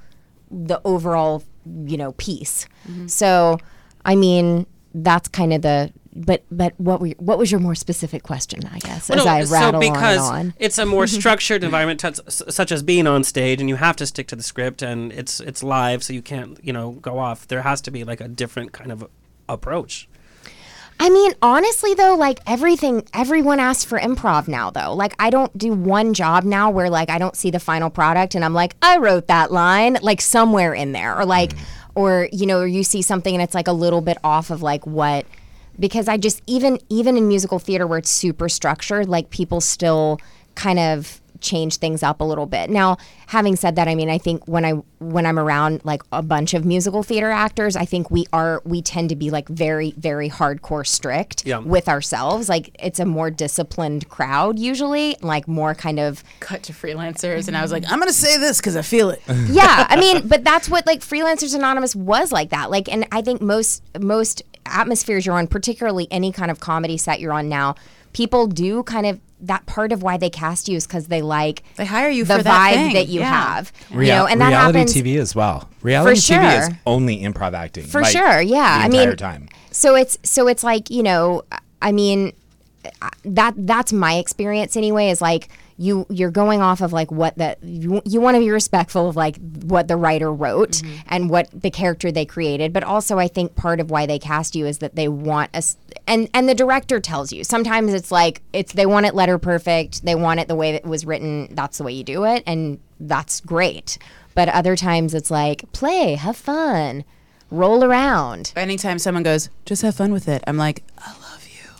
the 0.51 0.81
overall 0.85 1.43
you 1.85 1.97
know 1.97 2.13
piece? 2.13 2.67
Mm-hmm. 2.87 3.07
So 3.07 3.59
i 4.05 4.15
mean 4.15 4.65
that's 4.93 5.27
kind 5.27 5.53
of 5.53 5.61
the 5.61 5.91
but 6.25 6.43
but 6.49 6.73
what 6.77 6.99
were 6.99 7.07
your, 7.07 7.15
what 7.19 7.37
was 7.37 7.51
your 7.51 7.59
more 7.59 7.75
specific 7.75 8.23
question? 8.23 8.65
I 8.71 8.79
guess 8.79 9.09
Well, 9.09 9.19
as 9.19 9.25
no, 9.25 9.31
I 9.57 9.61
rattle 9.61 9.81
so 9.81 9.91
because 9.91 10.19
on 10.19 10.39
and 10.39 10.47
on. 10.49 10.53
it's 10.59 10.77
a 10.77 10.85
more 10.85 11.05
mm-hmm. 11.05 11.19
structured 11.19 11.63
environment, 11.63 11.99
t- 11.99 12.07
s- 12.07 12.43
such 12.49 12.71
as 12.71 12.83
being 12.83 13.07
on 13.07 13.23
stage, 13.23 13.59
and 13.59 13.69
you 13.69 13.75
have 13.75 13.95
to 13.97 14.05
stick 14.05 14.27
to 14.27 14.35
the 14.35 14.43
script, 14.43 14.81
and 14.81 15.11
it's 15.13 15.39
it's 15.39 15.63
live, 15.63 16.03
so 16.03 16.13
you 16.13 16.21
can't 16.21 16.59
you 16.63 16.73
know 16.73 16.91
go 16.91 17.19
off. 17.19 17.47
There 17.47 17.61
has 17.61 17.81
to 17.81 17.91
be 17.91 18.03
like 18.03 18.21
a 18.21 18.27
different 18.27 18.71
kind 18.71 18.91
of 18.91 19.07
approach. 19.47 20.07
I 20.99 21.09
mean, 21.09 21.33
honestly 21.41 21.93
though, 21.93 22.15
like 22.15 22.39
everything, 22.47 23.07
everyone 23.13 23.59
asks 23.59 23.85
for 23.85 23.99
improv 23.99 24.47
now 24.47 24.71
though. 24.71 24.93
Like 24.93 25.13
I 25.19 25.29
don't 25.29 25.55
do 25.57 25.73
one 25.73 26.13
job 26.13 26.43
now 26.43 26.71
where 26.71 26.89
like 26.89 27.09
I 27.09 27.19
don't 27.19 27.35
see 27.35 27.51
the 27.51 27.59
final 27.59 27.89
product 27.89 28.33
and 28.33 28.43
I'm 28.43 28.53
like, 28.53 28.75
I 28.81 28.97
wrote 28.97 29.27
that 29.27 29.51
line, 29.51 29.97
like 30.01 30.21
somewhere 30.21 30.73
in 30.73 30.93
there, 30.93 31.15
or 31.15 31.25
like, 31.25 31.53
mm. 31.53 31.59
or 31.93 32.29
you 32.31 32.47
know, 32.47 32.59
or 32.59 32.67
you 32.67 32.83
see 32.83 33.03
something 33.03 33.33
and 33.33 33.43
it's 33.43 33.53
like 33.53 33.67
a 33.67 33.73
little 33.73 34.01
bit 34.01 34.17
off 34.23 34.49
of 34.49 34.63
like 34.63 34.87
what, 34.87 35.25
because 35.79 36.07
I 36.07 36.17
just 36.17 36.41
even 36.47 36.79
even 36.89 37.17
in 37.17 37.27
musical 37.27 37.59
theater 37.59 37.85
where 37.87 37.99
it's 37.99 38.09
super 38.09 38.49
structured, 38.49 39.07
like 39.07 39.29
people 39.29 39.61
still 39.61 40.19
kind 40.55 40.79
of 40.79 41.21
change 41.39 41.77
things 41.77 42.01
up 42.01 42.19
a 42.19 42.23
little 42.23 42.47
bit. 42.47 42.67
Now, 42.67 42.97
having 43.27 43.55
said 43.55 43.75
that, 43.75 43.87
I 43.87 43.93
mean, 43.93 44.09
I 44.09 44.17
think 44.17 44.47
when 44.47 44.65
I 44.65 44.71
when 44.97 45.27
I'm 45.27 45.37
around 45.37 45.81
like 45.85 46.01
a 46.11 46.23
bunch 46.23 46.55
of 46.55 46.65
musical 46.65 47.03
theater 47.03 47.29
actors, 47.29 47.75
I 47.75 47.85
think 47.85 48.09
we 48.09 48.25
are 48.33 48.59
we 48.65 48.81
tend 48.81 49.09
to 49.09 49.15
be 49.15 49.29
like 49.29 49.47
very 49.47 49.91
very 49.97 50.31
hardcore 50.31 50.85
strict 50.87 51.45
Yeah. 51.45 51.59
with 51.59 51.87
ourselves. 51.87 52.49
Like 52.49 52.75
it's 52.83 52.99
a 52.99 53.05
more 53.05 53.29
disciplined 53.29 54.09
crowd 54.09 54.57
usually, 54.57 55.15
like 55.21 55.47
more 55.47 55.75
kind 55.75 55.99
of 55.99 56.23
cut 56.39 56.63
to 56.63 56.73
freelancers, 56.73 57.47
and 57.47 57.55
I 57.55 57.61
was 57.61 57.71
like, 57.71 57.83
I'm 57.91 57.99
gonna 57.99 58.11
say 58.13 58.37
this 58.39 58.57
because 58.57 58.75
I 58.75 58.81
feel 58.81 59.11
it. 59.11 59.21
yeah, 59.47 59.85
I 59.87 59.95
mean, 59.99 60.27
but 60.27 60.43
that's 60.43 60.67
what 60.67 60.87
like 60.87 61.01
Freelancers 61.01 61.53
Anonymous 61.53 61.95
was 61.95 62.31
like 62.31 62.49
that. 62.49 62.71
Like, 62.71 62.91
and 62.91 63.05
I 63.11 63.21
think 63.21 63.41
most 63.43 63.83
most 64.01 64.41
atmospheres 64.71 65.25
you're 65.25 65.35
on, 65.35 65.47
particularly 65.47 66.07
any 66.11 66.31
kind 66.31 66.51
of 66.51 66.59
comedy 66.59 66.97
set 66.97 67.19
you're 67.19 67.33
on 67.33 67.49
now, 67.49 67.75
people 68.13 68.47
do 68.47 68.83
kind 68.83 69.05
of 69.05 69.19
that 69.39 69.65
part 69.67 69.91
of 69.91 70.01
why 70.01 70.17
they 70.17 70.29
cast 70.29 70.67
you 70.67 70.75
is 70.75 70.87
because 70.87 71.07
they 71.07 71.21
like 71.21 71.63
they 71.75 71.85
hire 71.85 72.09
you 72.09 72.25
the 72.25 72.37
for 72.37 72.43
that 72.43 72.71
vibe 72.71 72.75
thing, 72.75 72.93
that 72.93 73.07
you 73.07 73.19
yeah. 73.19 73.31
have. 73.31 73.71
Real- 73.91 74.07
you 74.07 74.13
know, 74.13 74.25
and 74.25 74.41
that 74.41 74.49
reality 74.49 74.79
happens 74.79 74.95
TV 74.95 75.19
as 75.19 75.35
well. 75.35 75.69
Reality 75.81 76.19
TV 76.19 76.59
is 76.59 76.75
only 76.85 77.19
improv 77.19 77.53
acting 77.53 77.85
for 77.85 78.01
like, 78.01 78.11
sure. 78.11 78.41
Yeah, 78.41 78.79
the 78.79 78.85
I 78.85 78.89
mean, 78.89 79.15
time. 79.15 79.49
so 79.71 79.95
it's 79.95 80.17
so 80.23 80.47
it's 80.47 80.63
like 80.63 80.89
you 80.89 81.03
know, 81.03 81.43
I 81.81 81.91
mean, 81.91 82.33
uh, 83.01 83.09
that 83.25 83.53
that's 83.57 83.93
my 83.93 84.15
experience 84.15 84.75
anyway. 84.75 85.09
Is 85.09 85.21
like 85.21 85.49
you 85.79 86.05
you're 86.09 86.31
going 86.31 86.61
off 86.61 86.81
of 86.81 86.91
like 86.91 87.11
what 87.11 87.37
that 87.37 87.59
you, 87.63 88.01
you 88.03 88.19
want 88.19 88.35
to 88.35 88.39
be 88.39 88.49
respectful 88.49 89.07
of 89.09 89.15
like 89.15 89.37
what 89.63 89.87
the 89.87 89.95
writer 89.95 90.33
wrote 90.33 90.71
Mm-hmm. 90.71 90.95
and 91.09 91.29
what 91.29 91.49
the 91.53 91.69
character 91.69 92.11
they 92.11 92.25
created. 92.25 92.73
But 92.73 92.83
also 92.83 93.17
i 93.19 93.27
think 93.27 93.55
part 93.55 93.79
of 93.79 93.91
why 93.91 94.05
they 94.05 94.17
cast 94.19 94.55
you 94.55 94.65
is 94.65 94.79
that 94.79 94.95
they 94.95 95.07
want 95.07 95.55
us 95.55 95.77
and 96.07 96.29
and 96.33 96.49
the 96.49 96.55
director 96.55 96.99
tells 96.99 97.31
you. 97.31 97.43
Sometimes 97.43 97.93
it's 97.93 98.11
like 98.11 98.41
it's 98.53 98.73
they 98.73 98.85
want 98.85 99.05
it 99.05 99.13
letter 99.15 99.37
perfect 99.37 100.03
they 100.03 100.15
want 100.15 100.39
it 100.39 100.47
the 100.47 100.55
way 100.55 100.71
that 100.71 100.83
it 100.83 100.87
was 100.89 101.05
written 101.05 101.47
that's 101.53 101.77
the 101.77 101.83
way 101.83 101.93
you 101.93 102.03
do 102.03 102.25
it 102.25 102.43
and 102.47 102.79
that's 102.99 103.39
great. 103.41 103.97
But 104.33 104.49
other 104.49 104.75
times 104.75 105.13
it's 105.13 105.29
like 105.31 105.71
play 105.73 106.15
have 106.15 106.37
fun 106.37 107.03
roll 107.49 107.83
around. 107.83 108.51
Anytime 108.57 108.99
someone 108.99 109.23
goes, 109.23 109.49
just 109.65 109.81
have 109.81 109.95
fun 109.95 110.11
with 110.11 110.27
it, 110.27 110.43
I'm 110.45 110.57
like, 110.57 110.83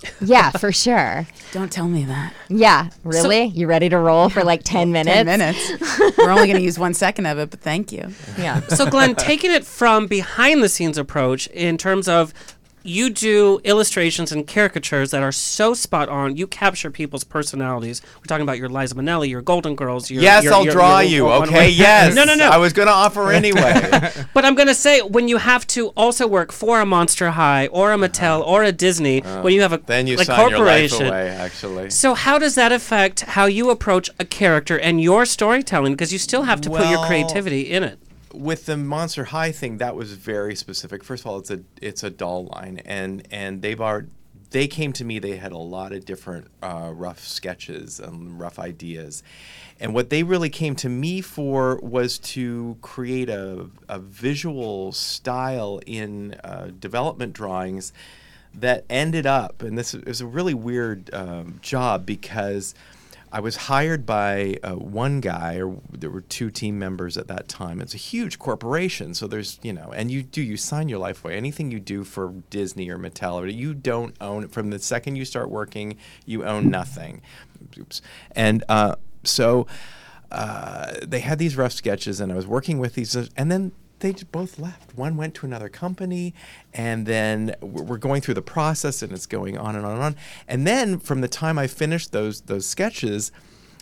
yeah 0.22 0.52
for 0.52 0.72
sure 0.72 1.28
don't 1.52 1.72
tell 1.72 1.88
me 1.88 2.06
that. 2.06 2.34
yeah 2.50 2.90
really 3.04 3.46
you 3.48 3.68
ready 3.68 3.90
to 3.90 3.98
roll 3.98 4.30
for 4.30 4.44
like 4.44 4.62
10 4.64 4.92
minutes 4.92 5.16
10 5.16 5.26
minutes. 5.26 5.72
We're 6.18 6.32
only 6.32 6.48
going 6.48 6.58
to 6.58 6.64
use 6.64 6.78
one 6.78 6.94
second 6.94 7.26
of 7.26 7.38
it, 7.38 7.50
but 7.50 7.60
thank 7.62 7.92
you. 7.92 8.10
Yeah. 8.38 8.62
So, 8.68 8.90
Glen, 8.90 9.16
taking 9.16 9.52
it 9.52 9.66
from 9.66 10.08
behind 10.08 10.64
the 10.64 10.70
scenes 10.70 10.98
approach 10.98 11.48
in 11.48 11.78
terms 11.78 12.08
of 12.08 12.34
you 12.88 13.10
do 13.10 13.60
illustrations 13.64 14.32
and 14.32 14.48
caricatures 14.48 15.12
that 15.12 15.22
are 15.22 15.32
so 15.32 15.74
spot 15.74 16.10
on. 16.10 16.38
You 16.38 16.48
capture 16.48 16.90
people's 16.90 17.24
personalities. 17.24 18.02
We're 18.18 18.24
talking 18.28 18.44
about 18.44 18.58
your 18.58 18.70
Liza 18.70 18.96
Minnelli, 18.96 19.30
your 19.30 19.42
Golden 19.42 19.76
Girls. 19.76 20.10
Your, 20.10 20.22
Yes, 20.24 20.44
your- 20.44 20.54
I'll 20.54 20.64
your- 20.64 20.74
draw 20.74 21.00
you. 21.00 21.28
Okay, 21.28 21.70
yes. 21.70 22.16
No, 22.16 22.24
no, 22.24 22.36
no. 22.36 22.50
I 22.50 22.58
was 22.58 22.74
going 22.74 22.88
to 22.88 22.94
offer 22.94 23.32
anyway. 23.32 24.12
But 24.34 24.46
I'm 24.46 24.56
going 24.56 24.68
to 24.68 24.76
say 24.76 25.02
when 25.02 25.28
you 25.28 25.38
have 25.38 25.66
to 25.68 25.88
also 25.90 26.28
work 26.28 26.52
for 26.52 26.80
a 26.80 26.86
Monster 26.86 27.32
High 27.32 27.68
or 27.68 27.92
a 27.92 27.98
Mattel 27.98 28.46
or 28.46 28.64
a 28.64 28.72
Disney, 28.72 29.20
when 29.22 29.54
you 29.54 29.62
have 29.62 29.72
a 29.74 29.76
Uh-huh. 29.78 29.84
then 29.88 30.08
you 30.08 30.16
like 30.18 30.28
sign 30.28 30.38
your 30.50 30.60
life 30.60 30.92
corporation. 30.92 31.08
away, 31.08 31.30
actually. 31.30 31.90
So 31.90 32.14
how 32.14 32.38
does 32.40 32.56
that 32.56 32.72
affect 32.72 33.22
how 33.22 33.46
you 33.46 33.70
approach 33.70 34.10
a 34.20 34.26
character 34.26 34.78
and 34.80 35.02
your 35.02 35.26
storytelling? 35.26 35.94
Because 35.94 36.14
you 36.14 36.20
still 36.20 36.44
have 36.44 36.62
to 36.62 36.70
put 36.70 36.88
your 36.90 37.06
creativity 37.06 37.62
in 37.72 37.84
it. 37.84 38.00
With 38.34 38.66
the 38.66 38.78
Monster 38.78 39.26
High 39.26 39.52
thing, 39.52 39.78
that 39.78 39.96
was 39.96 40.14
very 40.14 40.56
specific. 40.56 41.04
First 41.04 41.24
of 41.24 41.28
all, 41.28 41.40
it's 41.40 41.52
a 41.52 41.62
it's 41.82 42.04
a 42.04 42.10
doll 42.10 42.46
line, 42.46 42.82
and 42.86 43.28
and 43.32 43.62
they've 43.62 43.80
already 43.80 44.08
they 44.52 44.68
came 44.68 44.94
to 44.94 45.06
me. 45.06 45.20
They 45.20 45.38
had 45.38 45.52
a 45.52 45.58
lot 45.58 45.92
of 45.92 46.06
different 46.06 46.48
uh, 46.62 46.92
rough 46.94 47.20
sketches 47.20 48.00
and 48.00 48.40
rough 48.40 48.60
ideas, 48.60 49.24
and 49.80 49.94
what 49.94 50.10
they 50.10 50.24
really 50.24 50.50
came 50.50 50.76
to 50.78 50.90
me 50.90 51.22
for 51.22 51.80
was 51.82 52.18
to 52.20 52.78
create 52.82 53.30
a 53.30 53.68
a 53.90 54.00
visual 54.00 54.92
style 54.92 55.82
in 55.86 56.34
uh, 56.44 56.72
development 56.80 57.34
drawings 57.34 57.94
that 58.54 58.86
ended 58.90 59.26
up, 59.26 59.62
and 59.62 59.78
this 59.78 59.94
is 59.94 60.22
a 60.22 60.26
really 60.26 60.54
weird 60.54 61.14
um, 61.14 61.60
job 61.62 62.06
because. 62.06 62.74
I 63.32 63.40
was 63.42 63.56
hired 63.56 64.06
by 64.06 64.58
uh, 64.64 64.76
one 64.76 65.20
guy, 65.20 65.60
or 65.60 65.82
there 65.92 66.10
were 66.10 66.22
two 66.22 66.50
team 66.50 66.80
members 66.80 67.18
at 67.18 67.28
that 67.28 67.48
time. 67.48 67.82
It's 67.82 67.94
a 67.94 67.98
huge 67.98 68.40
corporation, 68.40 69.14
so 69.14 69.28
there's 69.28 69.60
you 69.62 69.74
know, 69.74 69.92
and 69.94 70.10
you 70.10 70.24
do 70.24 70.42
you 70.42 70.56
sign 70.56 70.88
your 70.88 71.00
life 71.00 71.24
away. 71.24 71.36
Anything 71.36 71.70
you 71.70 71.80
do 71.80 72.04
for 72.04 72.34
Disney 72.50 72.90
or 72.90 72.98
Mattel, 72.98 73.54
you 73.54 73.74
don't 73.74 74.16
own 74.22 74.46
it 74.46 74.52
from 74.52 74.70
the 74.70 74.80
second 74.80 75.18
you 75.18 75.26
start 75.26 75.50
working. 75.50 75.98
You 76.26 76.46
own 76.46 76.70
nothing. 76.70 77.22
Oops. 77.78 78.02
And 78.32 78.64
uh, 78.70 78.96
so 79.24 79.68
uh, 80.32 80.94
they 81.06 81.20
had 81.20 81.38
these 81.38 81.56
rough 81.56 81.74
sketches, 81.74 82.20
and 82.22 82.32
I 82.32 82.36
was 82.36 82.48
working 82.48 82.80
with 82.80 82.94
these, 82.94 83.16
and 83.16 83.52
then 83.52 83.72
they 84.00 84.14
both 84.32 84.60
left. 84.60 84.96
One 84.96 85.18
went 85.18 85.34
to 85.36 85.46
another 85.46 85.70
company, 85.70 86.34
and 86.74 87.06
then 87.06 87.56
we're 87.62 87.98
going 87.98 88.22
through 88.22 88.36
the 88.36 88.42
process, 88.42 89.02
and 89.02 89.12
it's 89.12 89.26
going 89.26 89.58
on 89.58 89.76
and 89.76 89.86
on 89.86 89.94
and 89.94 90.04
on. 90.04 90.16
And 90.48 90.68
then 90.68 91.00
from 91.00 91.22
the 91.22 91.28
time 91.28 91.58
I 91.58 91.68
finished 91.68 92.12
those 92.12 92.42
those 92.42 92.66
sketches, 92.66 93.32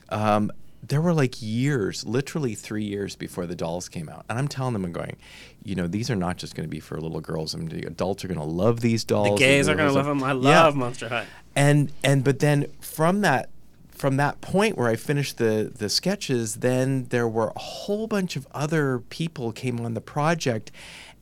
um, 0.09 0.51
there 0.87 1.01
were 1.01 1.13
like 1.13 1.41
years, 1.41 2.05
literally 2.05 2.53
three 2.53 2.83
years 2.83 3.15
before 3.15 3.45
the 3.47 3.55
dolls 3.55 3.89
came 3.89 4.07
out. 4.07 4.23
And 4.29 4.37
I'm 4.37 4.47
telling 4.47 4.73
them, 4.73 4.85
I'm 4.85 4.91
going, 4.91 5.17
you 5.63 5.73
know, 5.75 5.87
these 5.87 6.11
are 6.11 6.15
not 6.15 6.37
just 6.37 6.53
going 6.55 6.67
to 6.67 6.71
be 6.71 6.79
for 6.79 6.99
little 7.01 7.21
girls. 7.21 7.55
I 7.55 7.57
mean, 7.57 7.69
the 7.69 7.87
adults 7.87 8.23
are 8.23 8.27
going 8.27 8.39
to 8.39 8.45
love 8.45 8.81
these 8.81 9.03
dolls. 9.03 9.39
The 9.39 9.45
gays 9.45 9.67
are 9.67 9.75
going 9.75 9.87
to 9.89 9.93
love 9.93 10.05
them. 10.05 10.23
I 10.23 10.33
Yeah. 10.33 10.63
love 10.63 10.75
Monster 10.75 11.09
High. 11.09 11.25
And 11.55 11.91
and 12.03 12.23
but 12.23 12.39
then 12.39 12.67
from 12.81 13.21
that 13.21 13.49
from 13.95 14.17
that 14.17 14.41
point 14.41 14.77
where 14.77 14.87
I 14.87 14.95
finished 14.95 15.37
the 15.37 15.71
the 15.75 15.89
sketches, 15.89 16.55
then 16.55 17.05
there 17.09 17.27
were 17.27 17.53
a 17.55 17.59
whole 17.59 18.07
bunch 18.07 18.35
of 18.35 18.47
other 18.51 18.99
people 19.09 19.51
came 19.51 19.79
on 19.79 19.93
the 19.93 20.01
project. 20.01 20.71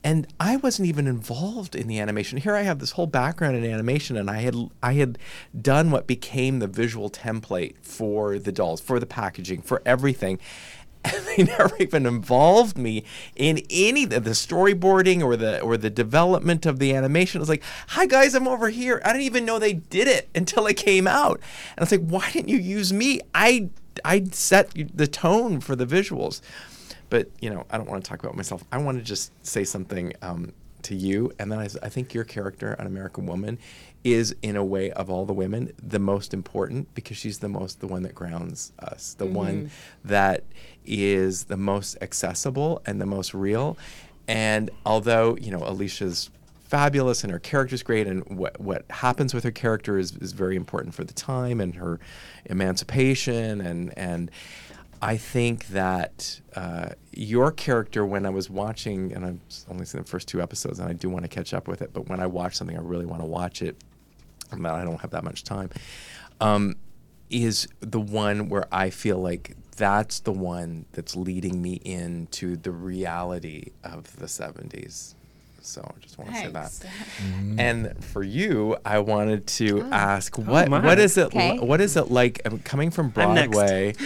And 0.02 0.26
I 0.38 0.56
wasn't 0.56 0.86
even 0.86 1.06
involved 1.06 1.74
in 1.74 1.88
the 1.88 1.98
animation. 1.98 2.36
Here 2.36 2.54
I 2.54 2.60
have 2.60 2.78
this 2.78 2.90
whole 2.90 3.06
background 3.06 3.56
in 3.56 3.64
animation, 3.64 4.18
and 4.18 4.28
I 4.28 4.40
had 4.40 4.54
I 4.82 4.94
had 4.94 5.18
done 5.58 5.90
what 5.90 6.06
became 6.06 6.58
the 6.58 6.66
visual 6.66 7.08
template 7.08 7.76
for 7.80 8.38
the 8.38 8.52
dolls, 8.52 8.82
for 8.82 9.00
the 9.00 9.06
packaging, 9.06 9.62
for 9.62 9.80
everything. 9.86 10.38
And 11.04 11.26
they 11.36 11.42
never 11.44 11.76
even 11.80 12.06
involved 12.06 12.78
me 12.78 13.04
in 13.36 13.60
any 13.70 14.04
of 14.04 14.24
the 14.24 14.30
storyboarding 14.30 15.22
or 15.22 15.36
the 15.36 15.60
or 15.60 15.76
the 15.76 15.90
development 15.90 16.64
of 16.66 16.78
the 16.78 16.94
animation. 16.94 17.38
It 17.38 17.42
was 17.42 17.48
like, 17.48 17.62
"Hi 17.88 18.06
guys, 18.06 18.34
I'm 18.34 18.48
over 18.48 18.70
here." 18.70 19.02
I 19.04 19.08
didn't 19.12 19.22
even 19.26 19.44
know 19.44 19.58
they 19.58 19.74
did 19.74 20.08
it 20.08 20.28
until 20.34 20.66
it 20.66 20.74
came 20.76 21.06
out. 21.06 21.40
And 21.76 21.78
I 21.78 21.82
was 21.82 21.92
like, 21.92 22.06
"Why 22.06 22.30
didn't 22.30 22.48
you 22.48 22.58
use 22.58 22.92
me? 22.92 23.20
I 23.34 23.68
I 24.04 24.24
set 24.32 24.70
the 24.94 25.06
tone 25.06 25.60
for 25.60 25.76
the 25.76 25.86
visuals." 25.86 26.40
But 27.10 27.28
you 27.40 27.50
know, 27.50 27.66
I 27.70 27.76
don't 27.76 27.88
want 27.88 28.02
to 28.02 28.08
talk 28.08 28.22
about 28.22 28.34
myself. 28.36 28.64
I 28.72 28.78
want 28.78 28.98
to 28.98 29.04
just 29.04 29.30
say 29.46 29.62
something 29.64 30.14
um, 30.22 30.52
to 30.82 30.94
you, 30.94 31.32
and 31.38 31.52
then 31.52 31.58
I 31.58 31.68
think 31.68 32.14
your 32.14 32.24
character, 32.24 32.72
an 32.72 32.86
American 32.86 33.26
woman, 33.26 33.58
is 34.02 34.34
in 34.42 34.56
a 34.56 34.64
way 34.64 34.90
of 34.90 35.08
all 35.08 35.24
the 35.24 35.32
women 35.32 35.72
the 35.82 35.98
most 35.98 36.34
important 36.34 36.92
because 36.94 37.16
she's 37.16 37.38
the 37.38 37.48
most 37.48 37.80
the 37.80 37.86
one 37.86 38.02
that 38.02 38.14
grounds 38.14 38.72
us, 38.80 39.14
the 39.14 39.24
one 39.26 39.64
Mhm. 39.64 39.70
that 40.04 40.44
is 40.84 41.44
the 41.44 41.56
most 41.56 41.96
accessible 42.00 42.82
and 42.86 43.00
the 43.00 43.06
most 43.06 43.34
real. 43.34 43.76
And 44.26 44.70
although 44.86 45.36
you 45.36 45.50
know 45.50 45.62
Alicia's 45.64 46.30
fabulous 46.64 47.22
and 47.22 47.32
her 47.32 47.38
character's 47.38 47.82
great 47.82 48.06
and 48.06 48.24
what 48.36 48.58
what 48.60 48.84
happens 48.90 49.34
with 49.34 49.44
her 49.44 49.50
character 49.50 49.98
is, 49.98 50.16
is 50.16 50.32
very 50.32 50.56
important 50.56 50.94
for 50.94 51.04
the 51.04 51.14
time 51.14 51.60
and 51.60 51.74
her 51.76 52.00
emancipation 52.46 53.60
and 53.60 53.96
and 53.96 54.30
I 55.04 55.18
think 55.18 55.66
that 55.68 56.40
uh, 56.56 56.90
your 57.12 57.52
character, 57.52 58.06
when 58.06 58.24
I 58.24 58.30
was 58.30 58.48
watching, 58.48 59.12
and 59.12 59.26
I've 59.26 59.40
only 59.70 59.84
seen 59.84 60.00
the 60.00 60.06
first 60.06 60.28
two 60.28 60.40
episodes, 60.40 60.78
and 60.78 60.88
I 60.88 60.94
do 60.94 61.10
want 61.10 61.24
to 61.24 61.28
catch 61.28 61.52
up 61.52 61.68
with 61.68 61.82
it, 61.82 61.90
but 61.92 62.08
when 62.08 62.20
I 62.20 62.26
watch 62.26 62.56
something, 62.56 62.74
I 62.74 62.80
really 62.80 63.04
want 63.04 63.20
to 63.20 63.26
watch 63.26 63.60
it. 63.60 63.76
And 64.50 64.66
I 64.66 64.82
don't 64.82 64.98
have 65.02 65.10
that 65.10 65.22
much 65.22 65.44
time. 65.44 65.68
Um, 66.40 66.76
is 67.28 67.68
the 67.80 68.00
one 68.00 68.48
where 68.48 68.66
I 68.72 68.88
feel 68.88 69.18
like 69.18 69.54
that's 69.76 70.20
the 70.20 70.32
one 70.32 70.86
that's 70.92 71.16
leading 71.16 71.60
me 71.62 71.74
into 71.84 72.56
the 72.56 72.70
reality 72.70 73.72
of 73.82 74.16
the 74.16 74.26
70s. 74.26 75.14
So 75.66 75.80
I 75.82 75.98
just 76.02 76.18
want 76.18 76.30
to 76.30 76.36
say 76.36 76.48
that. 76.48 76.70
Mm. 77.22 77.58
And 77.58 78.04
for 78.04 78.22
you, 78.22 78.76
I 78.84 78.98
wanted 78.98 79.46
to 79.46 79.80
Oh. 79.84 79.88
ask 79.92 80.36
what 80.36 80.68
my. 80.68 80.78
what 80.84 80.98
is 80.98 81.16
it 81.16 81.28
Okay. 81.28 81.58
what 81.58 81.80
is 81.80 81.96
it 81.96 82.10
like 82.10 82.42
um, 82.44 82.58
coming 82.58 82.90
from 82.90 83.06
I'm. 83.06 83.12
Broadway? 83.12 83.94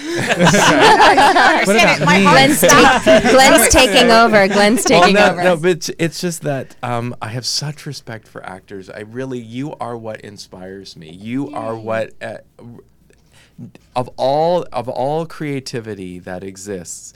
What 1.66 1.76
about 1.76 2.00
me? 2.00 2.22
Glen's, 2.22 2.60
take, 2.60 3.22
Glen's 3.22 3.68
taking 3.70 4.10
over. 4.10 4.46
Glen's 4.46 4.84
taking 4.84 5.14
well, 5.14 5.26
no, 5.26 5.32
over. 5.32 5.42
no, 5.44 5.56
but 5.56 5.70
it's, 5.70 5.90
it's 5.98 6.20
just 6.20 6.42
that 6.42 6.76
um, 6.82 7.14
I 7.20 7.28
have 7.30 7.44
such 7.44 7.86
respect 7.86 8.28
for 8.28 8.44
actors. 8.44 8.88
I 8.88 9.00
really, 9.00 9.40
you 9.40 9.74
are 9.80 9.96
what 9.96 10.20
inspires 10.20 10.96
me. 10.96 11.10
You 11.10 11.50
are 11.54 11.74
what, 11.74 12.12
uh, 12.22 12.38
of 13.96 14.08
all 14.16 14.66
of 14.72 14.88
all 14.88 15.26
creativity 15.26 16.18
that 16.20 16.44
exists, 16.44 17.14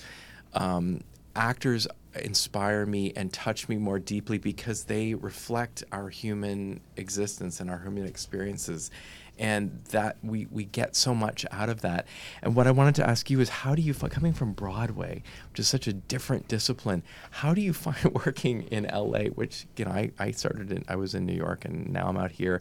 um, 0.55 1.03
actors 1.36 1.86
inspire 2.20 2.84
me 2.84 3.12
and 3.16 3.32
touch 3.32 3.68
me 3.68 3.76
more 3.76 3.99
deeply 3.99 4.38
because 4.38 4.84
they 4.84 5.14
reflect 5.14 5.82
our 5.93 6.09
human 6.09 6.80
existence 6.97 7.61
and 7.61 7.70
our 7.70 7.78
human 7.78 8.07
experiences. 8.07 8.90
And 9.38 9.82
that 9.90 10.18
we, 10.22 10.47
we 10.51 10.66
get 10.66 10.95
so 10.95 11.14
much 11.14 11.47
out 11.51 11.70
of 11.70 11.80
that. 11.80 12.07
And 12.43 12.55
what 12.55 12.66
i 12.66 12.70
wanted 12.70 12.95
to 12.97 13.09
ask 13.09 13.30
you 13.30 13.40
is 13.40 13.49
how 13.49 13.74
do 13.74 13.80
you 13.80 13.95
find 13.95 14.12
coming 14.12 14.34
from 14.34 14.53
broadway 14.53 15.22
which 15.51 15.59
is 15.59 15.66
such 15.66 15.86
a 15.86 15.93
different 15.95 16.49
discipline 16.49 17.03
how 17.30 17.55
do 17.55 17.62
you 17.62 17.72
find 17.86 18.14
working 18.14 18.64
in 18.64 18.84
la 18.93 19.24
which 19.34 19.66
you 19.78 19.86
know 19.86 19.90
i, 19.90 20.11
I 20.18 20.32
started 20.32 20.70
in 20.70 20.84
i 20.86 20.97
was 20.97 21.14
in 21.14 21.24
new 21.24 21.34
york 21.34 21.64
and 21.64 21.90
now 21.90 22.09
i'm 22.09 22.18
out 22.18 22.32
here. 22.32 22.61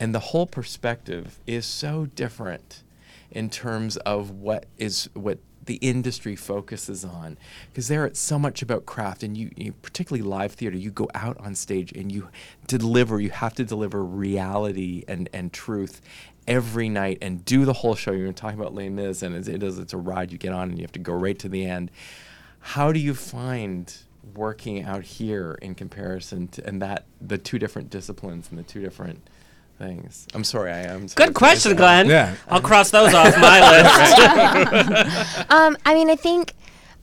And 0.00 0.12
the 0.12 0.18
whole 0.18 0.46
perspective 0.46 1.38
is 1.46 1.64
so 1.64 2.06
different 2.06 2.82
in 3.30 3.50
terms 3.50 3.96
of 3.98 4.30
what 4.30 4.66
is 4.76 5.08
what 5.14 5.38
the 5.68 5.76
industry 5.76 6.34
focuses 6.34 7.04
on. 7.04 7.38
Because 7.70 7.88
there 7.88 8.06
it's 8.06 8.18
so 8.18 8.38
much 8.38 8.62
about 8.62 8.86
craft 8.86 9.22
and 9.22 9.36
you, 9.36 9.50
you 9.54 9.72
particularly 9.72 10.26
live 10.26 10.52
theater 10.52 10.76
you 10.76 10.90
go 10.90 11.08
out 11.14 11.38
on 11.38 11.54
stage 11.54 11.92
and 11.92 12.10
you 12.10 12.28
deliver 12.66 13.20
you 13.20 13.30
have 13.30 13.54
to 13.54 13.64
deliver 13.64 14.02
reality 14.02 15.04
and 15.06 15.28
and 15.32 15.52
truth 15.52 16.00
every 16.46 16.88
night 16.88 17.18
and 17.20 17.44
do 17.44 17.66
the 17.66 17.74
whole 17.74 17.94
show. 17.94 18.12
You're 18.12 18.32
talking 18.32 18.58
about 18.58 18.74
Les 18.74 18.88
Mis 18.88 19.22
and 19.22 19.36
it 19.36 19.62
is 19.62 19.78
it's 19.78 19.92
a 19.92 19.98
ride 19.98 20.32
you 20.32 20.38
get 20.38 20.52
on 20.52 20.70
and 20.70 20.78
you 20.78 20.82
have 20.82 20.92
to 20.92 20.98
go 20.98 21.12
right 21.12 21.38
to 21.38 21.48
the 21.48 21.66
end. 21.66 21.90
How 22.60 22.90
do 22.90 22.98
you 22.98 23.14
find 23.14 23.94
working 24.34 24.82
out 24.82 25.04
here 25.04 25.58
in 25.60 25.74
comparison 25.74 26.48
to 26.48 26.66
and 26.66 26.80
that 26.80 27.04
the 27.20 27.38
two 27.38 27.58
different 27.58 27.90
disciplines 27.90 28.48
and 28.50 28.58
the 28.58 28.62
two 28.62 28.80
different 28.80 29.28
things 29.78 30.26
i'm 30.34 30.44
sorry 30.44 30.72
i 30.72 30.80
am 30.80 31.06
Good 31.14 31.34
question, 31.34 31.76
Glen. 31.76 32.08
Yeah. 32.08 32.34
I'll 32.48 32.60
cross 32.60 32.90
those 32.90 33.14
off 33.14 33.36
my 33.38 33.60
list. 33.70 35.50
Um, 35.50 35.76
I 35.86 35.94
mean, 35.94 36.10
I 36.10 36.16
think, 36.16 36.52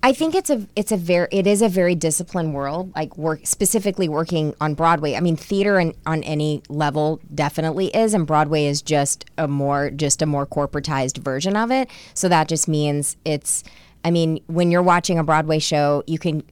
I 0.03 0.13
think 0.13 0.35
it's 0.35 0.49
a 0.49 0.67
it's 0.75 0.91
a 0.91 0.97
very 0.97 1.27
it 1.31 1.47
is 1.47 1.61
a 1.61 1.69
very 1.69 1.95
disciplined 1.95 2.53
world. 2.53 2.91
Like 2.95 3.17
work 3.17 3.39
specifically 3.45 4.07
working 4.07 4.53
on 4.61 4.75
Broadway. 4.75 5.15
I 5.15 5.19
mean, 5.21 5.35
theater 5.35 5.79
and 5.79 5.95
on 6.05 6.23
any 6.23 6.61
level 6.69 7.19
definitely 7.33 7.87
is, 7.87 8.13
and 8.13 8.27
Broadway 8.27 8.65
is 8.65 8.81
just 8.81 9.25
a 9.37 9.47
more 9.47 9.89
just 9.89 10.21
a 10.21 10.25
more 10.25 10.45
corporatized 10.45 11.17
version 11.19 11.55
of 11.57 11.71
it. 11.71 11.89
So 12.13 12.29
that 12.29 12.47
just 12.47 12.67
means 12.67 13.17
it's. 13.25 13.63
I 14.03 14.11
mean, 14.11 14.39
when 14.45 14.69
you're 14.69 14.83
watching 14.83 15.17
a 15.17 15.23
Broadway 15.23 15.57
show, 15.57 16.03
you 16.05 16.19
can 16.19 16.43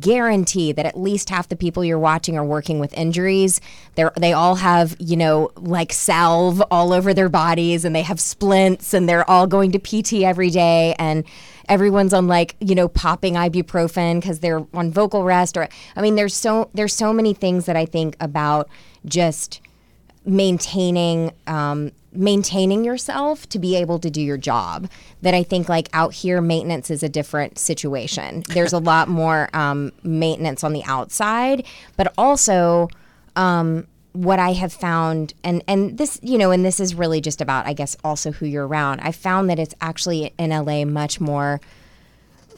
guarantee 0.00 0.72
that 0.72 0.86
at 0.86 0.98
least 0.98 1.30
half 1.30 1.48
the 1.48 1.56
people 1.56 1.84
you're 1.84 1.98
watching 1.98 2.36
are 2.36 2.44
working 2.44 2.78
with 2.78 2.92
injuries. 2.94 3.60
They 3.94 4.04
they 4.16 4.32
all 4.32 4.56
have, 4.56 4.96
you 4.98 5.16
know, 5.16 5.50
like 5.56 5.92
salve 5.92 6.62
all 6.70 6.92
over 6.92 7.14
their 7.14 7.28
bodies 7.28 7.84
and 7.84 7.94
they 7.94 8.02
have 8.02 8.20
splints 8.20 8.94
and 8.94 9.08
they're 9.08 9.28
all 9.28 9.46
going 9.46 9.72
to 9.72 9.78
PT 9.78 10.24
every 10.24 10.50
day 10.50 10.94
and 10.98 11.24
everyone's 11.68 12.12
on 12.12 12.26
like, 12.26 12.56
you 12.60 12.74
know, 12.74 12.88
popping 12.88 13.34
ibuprofen 13.34 14.22
cuz 14.22 14.40
they're 14.40 14.64
on 14.74 14.90
vocal 14.90 15.24
rest 15.24 15.56
or 15.56 15.68
I 15.96 16.02
mean 16.02 16.14
there's 16.14 16.34
so 16.34 16.70
there's 16.74 16.94
so 16.94 17.12
many 17.12 17.34
things 17.34 17.66
that 17.66 17.76
I 17.76 17.86
think 17.86 18.16
about 18.20 18.68
just 19.04 19.60
maintaining 20.26 21.32
um, 21.46 21.92
maintaining 22.14 22.84
yourself 22.84 23.48
to 23.48 23.58
be 23.58 23.76
able 23.76 23.98
to 23.98 24.10
do 24.10 24.20
your 24.20 24.36
job 24.38 24.88
that 25.22 25.34
i 25.34 25.42
think 25.42 25.68
like 25.68 25.88
out 25.92 26.12
here 26.12 26.40
maintenance 26.40 26.90
is 26.90 27.02
a 27.02 27.08
different 27.08 27.58
situation. 27.58 28.42
There's 28.48 28.72
a 28.72 28.78
lot 28.78 29.08
more 29.08 29.48
um, 29.52 29.92
maintenance 30.02 30.64
on 30.64 30.72
the 30.72 30.84
outside 30.84 31.66
but 31.96 32.12
also 32.16 32.88
um, 33.36 33.86
what 34.12 34.38
i 34.38 34.52
have 34.52 34.72
found 34.72 35.34
and 35.42 35.62
and 35.66 35.98
this 35.98 36.20
you 36.22 36.38
know 36.38 36.52
and 36.52 36.64
this 36.64 36.78
is 36.78 36.94
really 36.94 37.20
just 37.20 37.40
about 37.40 37.66
i 37.66 37.72
guess 37.72 37.96
also 38.04 38.30
who 38.30 38.46
you're 38.46 38.66
around. 38.66 39.00
I 39.00 39.10
found 39.10 39.50
that 39.50 39.58
it's 39.58 39.74
actually 39.80 40.32
in 40.38 40.50
la 40.50 40.84
much 40.84 41.20
more 41.20 41.60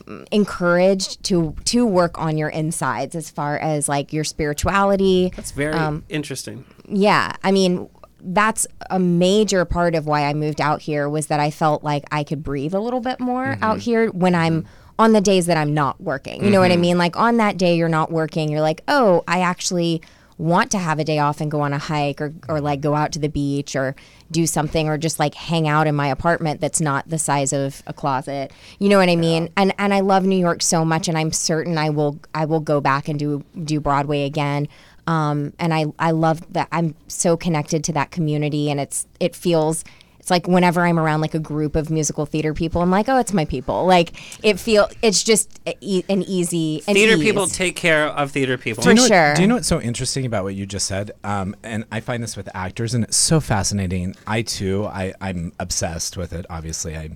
mm, 0.05 0.27
encouraged 0.31 1.23
to 1.25 1.55
to 1.65 1.87
work 1.87 2.19
on 2.19 2.37
your 2.37 2.51
insides 2.51 3.15
as 3.15 3.31
far 3.31 3.57
as 3.59 3.89
like 3.89 4.13
your 4.13 4.25
spirituality. 4.25 5.33
That's 5.35 5.53
very 5.53 5.73
um, 5.73 6.05
interesting. 6.11 6.67
yeah. 6.89 7.33
I 7.43 7.53
mean 7.53 7.89
that's 8.21 8.67
a 8.91 8.99
major 8.99 9.65
part 9.65 9.95
of 9.95 10.07
why 10.07 10.25
i 10.25 10.35
moved 10.35 10.61
out 10.61 10.83
here 10.83 11.09
was 11.09 11.27
that 11.27 11.41
i 11.41 11.51
felt 11.51 11.85
like 11.85 12.05
i 12.11 12.25
could 12.25 12.43
breathe 12.43 12.75
a 12.75 12.81
little 12.81 13.01
bit 13.01 13.21
more 13.21 13.47
mm-hmm. 13.47 13.65
out 13.65 13.79
here 13.79 14.09
when 14.11 14.35
i'm 14.35 14.63
mm-hmm. 14.63 14.71
on 14.99 15.13
the 15.13 15.21
days 15.21 15.47
that 15.47 15.57
i'm 15.57 15.75
not 15.75 16.01
working. 16.01 16.45
You 16.45 16.51
know 16.51 16.61
what 16.61 16.71
i 16.71 16.75
mm-hmm. 16.75 16.83
mean? 16.83 16.99
Like 16.99 17.17
on 17.17 17.37
that 17.37 17.57
day 17.57 17.77
you're 17.77 17.89
not 17.89 18.11
working 18.11 18.51
you're 18.51 18.61
like 18.61 18.83
oh 18.89 19.23
i 19.29 19.41
actually 19.41 20.03
want 20.39 20.71
to 20.71 20.79
have 20.79 20.99
a 20.99 21.05
day 21.05 21.19
off 21.19 21.41
and 21.41 21.51
go 21.51 21.61
on 21.61 21.73
a 21.73 21.79
hike 21.79 22.21
or, 22.21 22.35
or 22.49 22.61
like 22.61 22.81
go 22.81 22.95
out 22.95 23.11
to 23.13 23.19
the 23.19 23.29
beach 23.29 23.75
or 23.75 23.97
do 24.31 24.47
something 24.47 24.89
or 24.89 24.99
just 24.99 25.19
like 25.19 25.35
hang 25.35 25.67
out 25.67 25.87
in 25.87 25.95
my 25.95 26.09
apartment 26.09 26.61
that's 26.61 26.81
not 26.81 27.09
the 27.09 27.19
size 27.19 27.53
of 27.53 27.83
a 27.87 27.93
closet. 27.93 28.53
You 28.79 28.89
know 28.89 28.99
what 28.99 29.09
i 29.09 29.17
mean? 29.17 29.49
And 29.57 29.75
and 29.79 29.95
i 29.95 30.01
love 30.01 30.25
new 30.25 30.39
york 30.39 30.63
so 30.63 30.85
much 30.85 31.09
and 31.09 31.17
i'm 31.17 31.33
certain 31.33 31.79
i 31.79 31.91
will 31.91 32.19
i 32.35 32.45
will 32.45 32.61
go 32.61 32.81
back 32.81 33.09
and 33.09 33.19
do 33.19 33.45
do 33.65 33.81
broadway 33.81 34.25
again 34.25 34.69
um, 35.07 35.53
and 35.59 35.73
I, 35.73 35.87
I 35.99 36.11
love 36.13 36.53
that 36.53 36.69
I'm 36.73 36.95
so 37.09 37.37
connected 37.37 37.85
to 37.85 37.93
that 37.95 38.11
community 38.11 38.71
and 38.71 38.81
it's 38.81 39.07
it 39.21 39.35
feels 39.37 39.85
it's 40.19 40.31
like 40.33 40.49
whenever 40.49 40.81
I'm 40.85 40.99
around 40.99 41.21
like 41.21 41.35
a 41.35 41.39
group 41.39 41.77
of 41.77 41.89
musical 41.89 42.27
theater 42.27 42.53
people 42.53 42.83
I'm 42.83 42.91
like 42.91 43.09
oh 43.09 43.17
it's 43.19 43.33
my 43.33 43.45
people 43.45 43.87
like 43.87 44.21
it 44.45 44.59
feel 44.59 44.89
it's 45.01 45.23
just 45.23 45.61
a, 45.67 45.77
e- 45.81 46.03
an 46.09 46.23
easy 46.23 46.83
an 46.89 46.95
Theater 46.95 47.15
ease. 47.15 47.23
people 47.23 47.47
take 47.47 47.77
care 47.77 48.07
of 48.09 48.33
theater 48.33 48.59
people. 48.59 48.83
For 48.83 48.89
do 48.89 48.91
you 48.91 48.97
know 48.97 49.03
what- 49.03 49.09
sure. 49.09 49.35
do 49.35 49.43
you 49.43 49.47
know 49.49 49.55
what's 49.55 49.69
so 49.69 49.81
interesting 49.81 50.27
about 50.27 50.43
what 50.43 50.57
you 50.57 50.67
just 50.67 50.87
said? 50.89 51.13
Um, 51.23 51.55
and 51.63 51.85
I 51.93 52.01
find 52.01 52.23
this 52.23 52.37
with 52.37 52.49
actors, 52.55 52.93
and 52.95 53.05
it's 53.05 53.17
so 53.17 53.39
fascinating. 53.39 54.17
I 54.27 54.43
too, 54.43 54.87
I, 54.87 55.15
I'm 55.21 55.53
obsessed 55.61 56.17
with 56.17 56.33
it. 56.33 56.45
Obviously, 56.51 56.97
I 56.97 57.11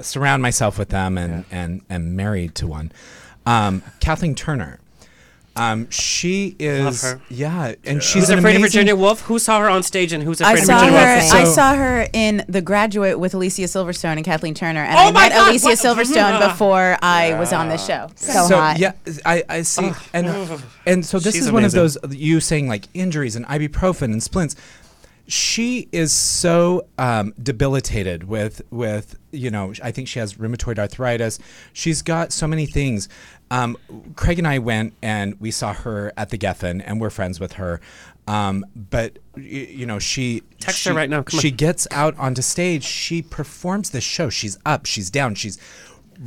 surround 0.00 0.40
myself 0.42 0.78
with 0.78 0.88
them, 0.88 1.18
and 1.18 1.44
and 1.50 1.82
am 1.90 2.16
married 2.16 2.54
to 2.56 2.66
one. 2.66 2.90
Um, 3.44 3.82
Kathleen 4.00 4.34
Turner. 4.34 4.80
Um, 5.56 5.88
she 5.90 6.54
is, 6.58 7.02
her. 7.02 7.20
yeah, 7.30 7.74
and 7.84 8.02
she's 8.02 8.24
Who's 8.24 8.30
an 8.30 8.38
afraid 8.40 8.56
of 8.56 8.62
Virginia 8.62 8.94
Woolf? 8.94 9.22
Who 9.22 9.38
saw 9.38 9.60
her 9.60 9.70
on 9.70 9.82
stage 9.82 10.12
and 10.12 10.22
who's 10.22 10.40
I 10.42 10.50
afraid 10.52 10.60
of 10.60 10.66
saw 10.66 10.78
Virginia 10.80 11.00
her. 11.00 11.16
Woolf? 11.20 11.32
I 11.32 11.44
saw 11.44 11.74
her 11.74 12.06
in 12.12 12.44
The 12.48 12.60
Graduate 12.60 13.18
with 13.18 13.32
Alicia 13.34 13.62
Silverstone 13.62 14.16
and 14.16 14.24
Kathleen 14.24 14.54
Turner, 14.54 14.80
and 14.84 14.94
Oh 14.96 15.08
I 15.08 15.10
my 15.12 15.20
met 15.28 15.32
God, 15.32 15.48
Alicia 15.50 15.66
what- 15.66 15.78
Silverstone 15.78 16.48
before 16.52 16.98
I 17.00 17.38
was 17.38 17.52
on 17.52 17.68
the 17.70 17.78
show. 17.78 18.08
so, 18.16 18.32
so 18.48 18.56
hot 18.58 18.78
yeah, 18.78 18.92
I, 19.24 19.42
I 19.48 19.62
see, 19.62 19.90
and 20.12 20.26
and 20.86 21.04
so 21.06 21.18
this 21.18 21.34
She's 21.34 21.46
is 21.46 21.52
one 21.52 21.64
of 21.64 21.72
those 21.72 21.96
you 22.10 22.40
saying 22.40 22.68
like 22.68 22.84
injuries 22.94 23.34
and 23.36 23.46
ibuprofen 23.46 24.04
and 24.12 24.22
splints. 24.22 24.56
She 25.28 25.88
is 25.90 26.12
so 26.12 26.86
um, 26.98 27.34
debilitated 27.42 28.24
with 28.24 28.62
with 28.70 29.18
you 29.32 29.50
know 29.50 29.72
I 29.82 29.90
think 29.90 30.06
she 30.06 30.20
has 30.20 30.34
rheumatoid 30.34 30.78
arthritis. 30.78 31.40
She's 31.72 32.00
got 32.02 32.30
so 32.32 32.46
many 32.46 32.64
things. 32.66 33.08
Um, 33.50 33.76
Craig 34.16 34.38
and 34.38 34.46
I 34.48 34.58
went 34.58 34.94
and 35.02 35.40
we 35.40 35.50
saw 35.50 35.72
her 35.72 36.12
at 36.16 36.30
the 36.30 36.38
Geffen, 36.38 36.82
and 36.84 37.00
we're 37.00 37.10
friends 37.10 37.38
with 37.38 37.52
her. 37.54 37.80
Um, 38.28 38.66
but 38.74 39.20
you 39.36 39.86
know 39.86 40.00
she 40.00 40.42
Text 40.58 40.80
she, 40.80 40.88
her 40.88 40.94
right 40.96 41.08
now, 41.08 41.22
come 41.22 41.38
on. 41.38 41.42
she 41.42 41.52
gets 41.52 41.86
out 41.92 42.16
onto 42.18 42.42
stage. 42.42 42.82
She 42.82 43.22
performs 43.22 43.90
this 43.90 44.02
show. 44.02 44.30
She's 44.30 44.58
up. 44.66 44.84
She's 44.84 45.10
down. 45.10 45.36
She's 45.36 45.58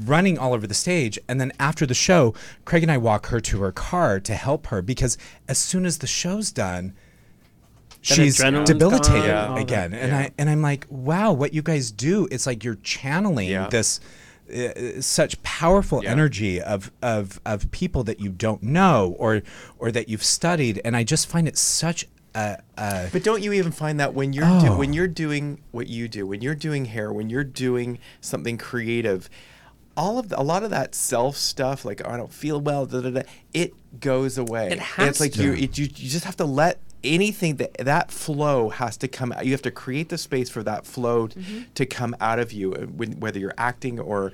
running 0.06 0.38
all 0.38 0.54
over 0.54 0.66
the 0.66 0.74
stage. 0.74 1.20
And 1.28 1.42
then 1.42 1.52
after 1.60 1.86
the 1.86 1.94
show, 1.94 2.34
Craig 2.64 2.84
and 2.84 2.92
I 2.92 2.98
walk 2.98 3.26
her 3.28 3.42
to 3.42 3.62
her 3.64 3.72
car 3.74 4.20
to 4.22 4.34
help 4.36 4.68
her 4.68 4.82
because 4.82 5.18
as 5.50 5.58
soon 5.58 5.86
as 5.86 5.98
the 5.98 6.08
show's 6.08 6.52
done, 6.54 6.94
she's 8.02 8.38
debilitated 8.38 9.24
gone, 9.26 9.50
all 9.50 9.56
that. 9.56 9.62
again. 9.62 9.94
And 9.94 10.16
I 10.16 10.32
and 10.38 10.50
I'm 10.50 10.62
like, 10.62 10.86
wow, 10.90 11.34
what 11.34 11.54
you 11.54 11.62
guys 11.62 11.92
do? 11.92 12.28
It's 12.32 12.48
like 12.48 12.64
you're 12.64 12.76
channeling 12.76 13.50
Yeah. 13.50 13.68
this. 13.68 14.00
Uh, 14.54 15.00
such 15.02 15.42
powerful 15.44 16.04
Yeah. 16.04 16.12
energy 16.12 16.60
of, 16.62 16.92
of 17.02 17.40
of 17.46 17.70
people 17.72 18.04
that 18.06 18.20
you 18.20 18.30
don't 18.30 18.64
know 18.64 19.16
or 19.20 19.42
or 19.78 19.92
that 19.92 20.10
you've 20.10 20.24
studied, 20.24 20.82
and 20.84 20.96
I 20.96 21.04
just 21.04 21.28
find 21.28 21.48
it 21.48 21.58
such 21.58 22.08
a, 22.36 22.58
a 22.78 23.10
But 23.12 23.24
don't 23.24 23.44
you 23.44 23.54
even 23.54 23.72
find 23.72 24.00
that 24.00 24.14
when 24.14 24.34
you're 24.34 24.46
do, 24.60 24.68
Oh. 24.70 24.78
when 24.78 24.94
you're 24.94 25.08
doing 25.08 25.60
what 25.72 25.88
you 25.88 26.08
do, 26.08 26.26
when 26.26 26.42
you're 26.42 26.56
doing 26.56 26.86
hair, 26.86 27.12
when 27.14 27.30
you're 27.30 27.44
doing 27.44 28.00
something 28.22 28.58
creative, 28.58 29.30
all 29.96 30.18
of 30.18 30.30
the, 30.30 30.40
a 30.40 30.44
lot 30.44 30.64
of 30.64 30.70
that 30.72 30.96
self 30.96 31.36
stuff, 31.38 31.86
like 31.86 32.02
"Oh, 32.06 32.10
I 32.10 32.18
don't 32.18 32.32
feel 32.34 32.60
well, 32.62 32.86
da, 32.86 33.02
da, 33.02 33.10
da, 33.10 33.22
it 33.54 33.74
goes 34.00 34.38
away. 34.38 34.72
It 34.72 34.80
has 34.80 35.10
it's 35.10 35.20
like 35.20 35.34
to. 35.34 35.44
you, 35.44 35.54
it, 35.54 35.78
you 35.78 35.86
you 35.86 36.10
just 36.10 36.26
have 36.26 36.38
to 36.38 36.46
let 36.46 36.80
anything 37.04 37.56
that 37.58 37.74
that 37.80 38.12
flow 38.12 38.70
has 38.70 38.98
to 38.98 39.08
come 39.08 39.32
out. 39.32 39.46
You 39.46 39.52
have 39.52 39.62
to 39.64 39.72
create 39.72 40.10
the 40.10 40.18
space 40.18 40.50
for 40.50 40.64
that 40.64 40.86
flow 40.86 41.28
Mm-hmm. 41.28 41.60
to 41.76 41.86
come 41.86 42.16
out 42.20 42.40
of 42.40 42.52
you, 42.52 42.74
uh, 42.74 42.86
whether 42.86 43.40
you're 43.40 43.54
acting 43.58 44.00
or 44.00 44.32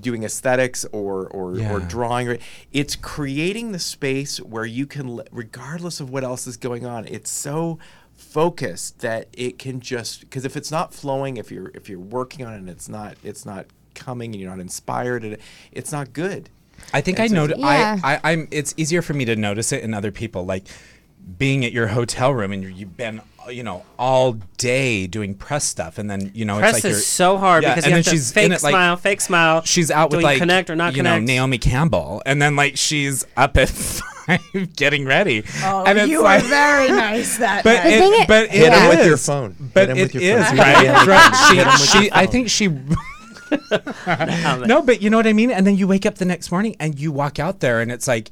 doing 0.00 0.24
aesthetics 0.24 0.84
or 0.92 1.26
or, 1.28 1.60
or 1.70 1.80
drawing. 1.80 2.38
It's 2.72 2.96
creating 2.96 3.72
the 3.72 3.78
space 3.78 4.38
where 4.38 4.64
you 4.66 4.86
can, 4.86 5.20
regardless 5.30 6.00
of 6.00 6.10
what 6.10 6.24
else 6.24 6.46
is 6.46 6.56
going 6.56 6.84
on, 6.86 7.06
it's 7.06 7.30
so 7.30 7.78
focused 8.16 8.98
that 9.00 9.28
it 9.32 9.58
can 9.58 9.80
just 9.80 10.20
because 10.20 10.44
if 10.44 10.56
it's 10.56 10.70
not 10.70 10.92
flowing, 10.92 11.36
if 11.36 11.50
you're 11.52 11.70
if 11.74 11.88
you're 11.88 12.00
working 12.00 12.44
on 12.44 12.52
it, 12.54 12.56
and 12.58 12.68
it's 12.68 12.88
not 12.88 13.16
it's 13.22 13.46
not 13.46 13.66
coming, 13.94 14.32
and 14.32 14.40
you're 14.40 14.50
not 14.50 14.60
inspired, 14.60 15.22
and 15.24 15.34
it, 15.34 15.40
it's 15.72 15.92
not 15.92 16.12
good. 16.12 16.50
I 16.92 17.00
think 17.00 17.18
I 17.20 17.24
It's 17.24 17.32
a- 17.32 17.36
know. 17.36 17.46
Yeah. 17.46 17.98
I, 18.02 18.14
I, 18.14 18.20
I'm. 18.32 18.48
It's 18.50 18.74
easier 18.76 19.02
for 19.02 19.14
me 19.14 19.24
to 19.26 19.36
notice 19.36 19.72
it 19.72 19.82
in 19.82 19.94
other 19.94 20.10
people, 20.12 20.44
like 20.44 20.64
being 21.36 21.64
at 21.64 21.72
your 21.72 21.88
hotel 21.88 22.32
room 22.32 22.52
and 22.52 22.62
you're, 22.62 22.72
you've 22.72 22.96
been, 22.96 23.20
you 23.50 23.62
know, 23.62 23.84
all 23.98 24.34
day 24.56 25.06
doing 25.06 25.34
press 25.34 25.64
stuff, 25.64 25.98
and 25.98 26.10
then 26.10 26.30
you 26.34 26.44
know, 26.44 26.58
Press 26.58 26.76
it's 26.76 26.84
like 26.84 26.90
is 26.92 26.96
you're, 26.98 27.02
so 27.02 27.36
hard 27.38 27.62
Yeah, 27.62 27.70
because 27.74 27.84
and 27.84 27.90
you 27.92 27.96
have 27.96 28.04
then 28.04 28.12
to 28.12 28.18
she's 28.18 28.32
fake 28.32 28.46
it, 28.52 28.62
like- 28.62 28.72
smile, 28.72 28.96
fake 28.96 29.20
smile. 29.20 29.62
She's 29.64 29.90
out 29.90 30.10
with 30.10 30.22
like 30.22 30.38
connect 30.38 30.68
or 30.70 30.76
not 30.76 30.94
you 30.96 31.02
know. 31.02 31.18
Naomi 31.18 31.58
Campbell, 31.58 32.22
and 32.26 32.40
then 32.42 32.56
like 32.56 32.76
she's 32.76 33.26
up 33.36 33.56
at 33.56 33.68
five 34.26 34.74
getting 34.76 35.06
ready. 35.06 35.44
Oh, 35.62 35.84
and 35.86 35.98
it's 35.98 36.08
you 36.10 36.22
like, 36.22 36.44
are 36.44 36.46
very 36.48 36.88
nice 36.90 37.38
that 37.38 37.64
But 37.64 37.84
night. 37.84 37.86
it, 37.86 37.98
thing 37.98 38.12
is- 38.20 38.26
but 38.26 38.42
it 38.44 38.50
Hit 38.50 38.72
'em 38.72 38.88
with 38.90 39.06
your 39.06 39.16
phone. 39.16 39.56
But 39.72 39.88
Hit 39.88 39.90
'em 39.90 39.96
it 39.96 40.02
with 40.02 40.22
your 40.22 40.38
is 40.40 40.46
phone. 40.48 40.58
right. 40.58 41.06
Right. 41.06 41.50
Hit 41.56 41.66
'em 41.66 41.72
with 41.72 41.88
She, 41.90 41.98
she, 42.04 42.12
I 42.12 42.26
think 42.26 42.50
she. 42.50 42.68
no, 44.66 44.82
but 44.82 45.00
you 45.02 45.08
know 45.10 45.16
what 45.16 45.26
I 45.26 45.32
mean. 45.32 45.50
And 45.50 45.66
then 45.66 45.76
you 45.76 45.86
wake 45.88 46.04
up 46.06 46.16
the 46.16 46.24
next 46.24 46.50
morning 46.50 46.76
and 46.80 46.98
you 46.98 47.12
walk 47.12 47.38
out 47.38 47.60
there, 47.60 47.80
and 47.80 47.90
it's 47.90 48.06
like, 48.06 48.30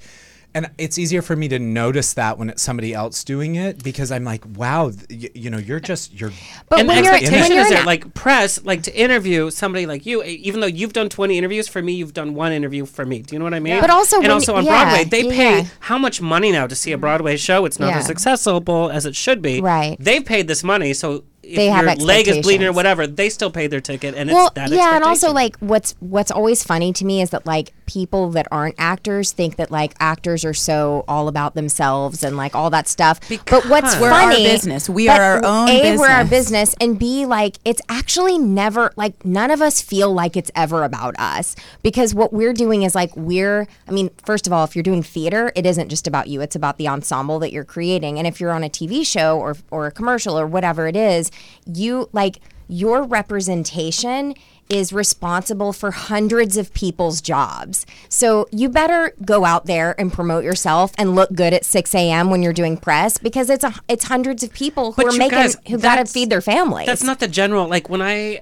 and 0.56 0.70
it's 0.78 0.96
easier 0.96 1.20
for 1.20 1.36
me 1.36 1.48
to 1.48 1.58
notice 1.58 2.14
that 2.14 2.38
when 2.38 2.48
it's 2.48 2.62
somebody 2.62 2.94
else 2.94 3.22
doing 3.24 3.56
it 3.56 3.84
because 3.84 4.10
I'm 4.10 4.24
like, 4.24 4.42
wow, 4.56 4.90
th- 4.90 5.22
y- 5.24 5.30
you 5.34 5.50
know, 5.50 5.58
you're 5.58 5.80
just 5.80 6.18
you're. 6.18 6.32
But 6.70 6.78
and 6.80 6.88
when 6.88 6.96
the 6.98 7.04
you're, 7.04 7.14
expectation 7.14 7.42
when 7.42 7.52
you're 7.52 7.62
is 7.64 7.68
there, 7.70 7.84
like 7.84 8.14
press, 8.14 8.64
like 8.64 8.82
to 8.84 8.96
interview 8.98 9.50
somebody 9.50 9.84
like 9.84 10.06
you, 10.06 10.22
even 10.22 10.60
though 10.60 10.66
you've 10.66 10.94
done 10.94 11.10
20 11.10 11.36
interviews, 11.36 11.68
for 11.68 11.82
me, 11.82 11.92
you've 11.92 12.14
done 12.14 12.32
one 12.34 12.52
interview 12.52 12.86
for 12.86 13.04
me. 13.04 13.20
Do 13.20 13.34
you 13.34 13.38
know 13.38 13.44
what 13.44 13.52
I 13.52 13.60
mean? 13.60 13.74
Yeah. 13.74 13.80
But 13.82 13.90
also 13.90 14.20
and 14.22 14.32
also 14.32 14.54
on 14.54 14.64
yeah, 14.64 14.84
Broadway, 14.84 15.04
they 15.04 15.24
yeah, 15.28 15.62
pay 15.62 15.70
how 15.80 15.98
much 15.98 16.22
money 16.22 16.50
now 16.52 16.66
to 16.66 16.74
see 16.74 16.92
a 16.92 16.98
Broadway 16.98 17.36
show? 17.36 17.66
It's 17.66 17.78
not 17.78 17.90
Yeah. 17.90 17.98
as 17.98 18.08
accessible 18.08 18.90
as 18.90 19.04
it 19.04 19.14
should 19.14 19.42
be. 19.42 19.60
Right. 19.60 19.96
They've 20.00 20.24
paid 20.24 20.48
this 20.48 20.64
money, 20.64 20.94
so 20.94 21.24
if 21.46 21.56
They 21.56 21.66
have 21.68 21.84
your 21.84 21.94
leg 21.96 22.26
is 22.28 22.38
bleeding 22.44 22.66
or 22.66 22.72
whatever, 22.72 23.06
they 23.06 23.28
still 23.28 23.50
pay 23.50 23.66
their 23.68 23.80
ticket, 23.80 24.14
and 24.14 24.30
well, 24.30 24.46
it's 24.48 24.54
that 24.54 24.70
yeah, 24.70 24.96
and 24.96 25.04
also 25.04 25.32
like 25.32 25.56
what's 25.58 25.94
what's 26.00 26.30
always 26.30 26.62
funny 26.64 26.92
to 26.94 27.04
me 27.04 27.22
is 27.22 27.30
that 27.30 27.46
like 27.46 27.72
people 27.86 28.30
that 28.30 28.48
aren't 28.50 28.74
actors 28.78 29.30
think 29.30 29.56
that 29.56 29.70
like 29.70 29.94
actors 30.00 30.44
are 30.44 30.54
so 30.54 31.04
all 31.06 31.28
about 31.28 31.54
themselves 31.54 32.24
and 32.24 32.36
like 32.36 32.54
all 32.56 32.68
that 32.70 32.88
stuff. 32.88 33.20
but 33.28 33.64
what's 33.68 33.94
Because- 33.94 34.00
We're 34.00 34.10
our 34.10 34.30
business. 34.32 34.88
We 34.88 35.08
are 35.08 35.22
our 35.22 35.44
own 35.44 35.68
A, 35.68 35.96
we're 35.96 36.08
our 36.08 36.24
business. 36.24 36.70
business, 36.70 36.74
and 36.80 36.98
B, 36.98 37.26
like 37.26 37.56
it's 37.64 37.80
actually 37.88 38.38
never 38.38 38.92
like 38.96 39.24
none 39.24 39.50
of 39.50 39.62
us 39.62 39.80
feel 39.80 40.12
like 40.12 40.36
it's 40.36 40.50
ever 40.56 40.82
about 40.82 41.14
us 41.18 41.54
because 41.82 42.14
what 42.14 42.32
we're 42.32 42.52
doing 42.52 42.82
is 42.82 42.94
like 42.94 43.16
we're. 43.16 43.68
I 43.88 43.92
mean, 43.92 44.10
first 44.24 44.46
of 44.46 44.52
all, 44.52 44.64
if 44.64 44.74
you're 44.74 44.82
doing 44.82 45.02
theater, 45.02 45.52
it 45.54 45.64
isn't 45.64 45.88
just 45.88 46.06
about 46.08 46.26
you; 46.28 46.40
it's 46.40 46.56
about 46.56 46.76
the 46.78 46.88
ensemble 46.88 47.38
that 47.38 47.52
you're 47.52 47.64
creating. 47.64 48.18
And 48.18 48.26
if 48.26 48.40
you're 48.40 48.50
on 48.52 48.64
a 48.64 48.68
TV 48.68 49.06
show 49.06 49.38
or 49.38 49.56
or 49.70 49.86
a 49.86 49.92
commercial 49.92 50.38
or 50.38 50.46
whatever 50.46 50.86
it 50.88 50.96
is, 50.96 51.30
you 51.66 52.08
like 52.12 52.40
your 52.68 53.02
representation 53.02 54.34
is 54.68 54.92
responsible 54.92 55.72
for 55.72 55.92
hundreds 55.92 56.56
of 56.56 56.72
people's 56.74 57.20
jobs. 57.20 57.86
So 58.08 58.48
you 58.50 58.68
better 58.68 59.14
go 59.24 59.44
out 59.44 59.66
there 59.66 59.98
and 59.98 60.12
promote 60.12 60.44
yourself 60.44 60.92
and 60.98 61.14
look 61.14 61.32
good 61.32 61.54
at 61.54 61.64
6 61.64 61.94
a.m. 61.94 62.30
when 62.30 62.42
you're 62.42 62.52
doing 62.52 62.76
press 62.76 63.18
because 63.18 63.48
it's 63.48 63.62
a, 63.62 63.74
it's 63.88 64.04
hundreds 64.04 64.42
of 64.42 64.52
people 64.52 64.92
who 64.92 65.04
But 65.04 65.14
are 65.14 65.18
making 65.18 65.38
guys, 65.38 65.56
who 65.68 65.78
got 65.78 66.04
to 66.04 66.12
feed 66.12 66.30
their 66.30 66.40
families. 66.40 66.86
That's 66.86 67.04
not 67.04 67.20
the 67.20 67.28
general. 67.28 67.68
Like 67.68 67.88
when 67.88 68.02
I 68.02 68.40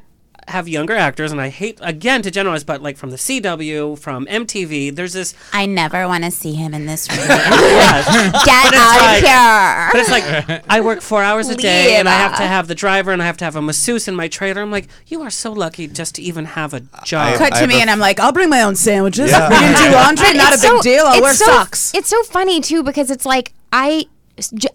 have 0.49 0.69
younger 0.69 0.95
actors, 0.95 1.33
and 1.33 1.41
I 1.41 1.49
hate 1.49 1.79
again 1.83 2.23
to 2.23 2.31
generalize, 2.31 2.65
but 2.65 2.83
like 2.83 2.97
from 2.97 3.11
the 3.11 3.16
CW, 3.16 3.99
from 3.99 4.27
MTV, 4.27 4.95
there's 4.95 5.12
this. 5.12 5.35
I 5.53 5.66
never 5.66 6.07
want 6.07 6.25
to 6.25 6.31
see 6.31 6.55
him 6.55 6.75
in 6.75 6.87
this 6.87 7.09
room. 7.16 7.27
Yes. 7.29 8.07
Get 8.45 8.65
But 8.65 8.75
out 8.75 8.97
like- 9.01 9.23
of 9.23 9.29
here. 9.29 9.89
But 9.93 10.01
it's 10.01 10.11
like 10.11 10.65
I 10.69 10.81
work 10.81 11.01
four 11.01 11.23
hours 11.23 11.49
a 11.49 11.55
day, 11.57 11.97
and 11.97 12.09
I 12.09 12.12
have 12.12 12.37
to 12.37 12.43
have 12.43 12.69
the 12.69 12.75
driver, 12.75 13.11
and 13.12 13.23
I 13.23 13.27
have 13.27 13.37
to 13.39 13.45
have 13.45 13.57
a 13.57 13.62
masseuse 13.62 14.09
in 14.09 14.15
my 14.15 14.29
trailer. 14.29 14.62
I'm 14.62 14.71
like, 14.71 14.89
you 15.07 15.23
are 15.23 15.31
so 15.31 15.53
lucky 15.53 15.87
just 15.87 16.15
to 16.16 16.23
even 16.23 16.45
have 16.45 16.75
a 16.75 16.81
job. 17.05 17.37
Cut 17.39 17.53
I 17.55 17.61
to 17.62 17.66
me, 17.66 17.79
a- 17.79 17.81
and 17.81 17.91
I'm 17.91 17.99
like, 18.01 18.21
I'll 18.21 18.33
bring 18.33 18.51
my 18.51 18.62
own 18.62 18.77
sandwiches. 18.77 19.31
Yeah. 19.31 19.49
We 19.49 19.59
didn't 19.59 19.79
do 19.79 19.91
laundry. 19.97 20.27
But 20.29 20.37
Not 20.37 20.51
a 20.53 20.55
it's 20.55 20.62
big 20.62 20.71
so- 20.71 20.83
deal. 20.83 21.05
I'll 21.07 21.23
wear 21.23 21.35
so- 21.35 21.45
socks. 21.47 21.93
It's 21.95 22.09
so 22.09 22.23
funny 22.25 22.61
too 22.61 22.83
because 22.83 23.11
it's 23.11 23.25
like 23.27 23.53
I, 23.73 24.07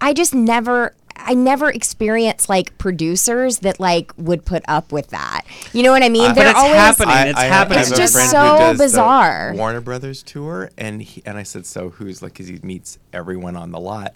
I 0.02 0.14
just 0.14 0.34
never. 0.34 0.94
I 1.26 1.34
never 1.34 1.70
experienced 1.70 2.50
like 2.50 2.78
producers 2.78 3.60
that 3.60 3.80
like 3.80 4.12
would 4.18 4.46
put 4.46 4.64
up 4.68 4.92
with 4.92 5.10
that. 5.10 5.42
You 5.74 5.84
know 5.84 5.92
what 5.92 6.04
I 6.04 6.10
mean? 6.10 6.24
Uh, 6.24 6.28
but 6.30 6.36
They're 6.36 6.50
it's 6.50 6.60
always 6.60 6.76
happening. 6.76 7.10
I, 7.10 7.28
it's 7.28 7.40
I 7.40 7.44
happening. 7.46 7.78
Have, 7.80 7.88
I 7.88 7.96
have 7.96 8.00
It's 8.00 8.14
just 8.16 8.32
so 8.32 8.40
who 8.40 8.58
does 8.58 8.78
the 8.78 8.84
bizarre. 8.86 9.54
Warner 9.56 9.82
Brothers 9.82 10.24
tour, 10.24 10.70
and 10.78 11.02
he, 11.02 11.22
and 11.26 11.38
I 11.38 11.44
said, 11.44 11.66
so 11.66 11.90
who's 11.90 12.22
like, 12.22 12.34
because 12.34 12.48
he 12.48 12.60
meets 12.64 12.98
everyone 13.14 13.56
on 13.56 13.72
the 13.72 13.80
lot, 13.80 14.16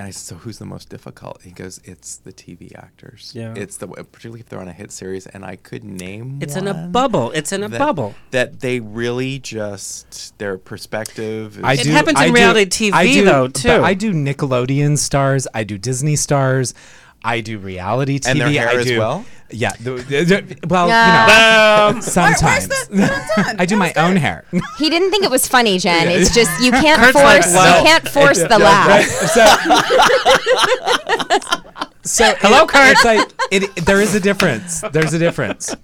and 0.00 0.06
I 0.06 0.12
said, 0.12 0.24
so 0.28 0.34
who's 0.36 0.58
the 0.58 0.64
most 0.64 0.88
difficult? 0.88 1.42
He 1.42 1.50
goes, 1.50 1.78
it's 1.84 2.16
the 2.16 2.32
TV 2.32 2.74
actors. 2.74 3.32
Yeah. 3.34 3.52
It's 3.54 3.76
the 3.76 3.86
particularly 3.86 4.40
if 4.40 4.48
they're 4.48 4.58
on 4.58 4.66
a 4.66 4.72
hit 4.72 4.92
series, 4.92 5.26
and 5.26 5.44
I 5.44 5.56
could 5.56 5.84
name. 5.84 6.38
It's 6.40 6.56
in 6.56 6.66
a 6.66 6.72
bubble. 6.88 7.32
It's 7.32 7.52
in 7.52 7.62
a 7.62 7.68
that- 7.68 7.78
bubble. 7.78 8.14
That 8.30 8.60
they 8.60 8.80
really 8.80 9.38
just 9.38 10.38
their 10.38 10.56
perspective. 10.56 11.58
Is 11.58 11.64
I 11.64 11.74
It 11.74 11.82
do, 11.82 11.90
happens 11.90 12.18
in 12.18 12.24
I 12.24 12.26
do- 12.28 12.32
reality 12.32 12.90
I 12.94 13.04
TV 13.04 13.12
do- 13.12 13.24
though, 13.26 13.46
but 13.48 13.54
too. 13.56 13.70
I 13.90 13.92
do 13.92 14.12
Nickelodeon 14.14 14.96
stars. 14.96 15.46
I 15.52 15.64
do 15.64 15.76
Disney 15.76 16.16
stars. 16.16 16.72
I 17.24 17.40
do 17.40 17.58
reality 17.58 18.18
TV. 18.18 18.30
And 18.30 18.40
their 18.40 18.50
hair 18.50 18.68
I 18.70 18.74
as 18.76 18.86
do, 18.86 18.98
well? 18.98 19.24
Yeah. 19.50 19.72
the- 19.80 19.92
the- 19.94 20.24
the- 20.24 20.56
well, 20.68 20.88
Yeah. 20.88 21.88
you 21.88 21.94
know, 21.94 22.00
sometimes 22.00 22.68
I 23.58 23.66
do 23.66 23.76
my 23.76 23.92
own 23.96 24.16
hair. 24.16 24.44
He 24.78 24.88
didn't 24.88 25.10
think 25.10 25.24
it 25.24 25.30
was 25.30 25.46
funny, 25.46 25.78
Jen. 25.78 26.08
It's 26.08 26.32
just 26.34 26.50
you 26.62 26.70
can't 26.84 27.00
Kurt's 27.00 27.14
like, 27.16 27.42
force 27.42 27.54
you 27.54 27.84
can't 27.84 28.08
force 28.08 28.38
the 28.38 28.48
Right? 28.48 28.60
laugh. 28.60 29.04
So, 29.36 29.44
so 32.10 32.34
Hello, 32.38 32.62
it- 32.64 32.68
Kurt. 32.68 32.92
It's 32.92 33.04
like 33.04 33.28
it, 33.50 33.84
there 33.86 34.00
is 34.00 34.14
a 34.14 34.20
difference. 34.20 34.80
There's 34.92 35.12
a 35.14 35.18
difference. 35.18 35.74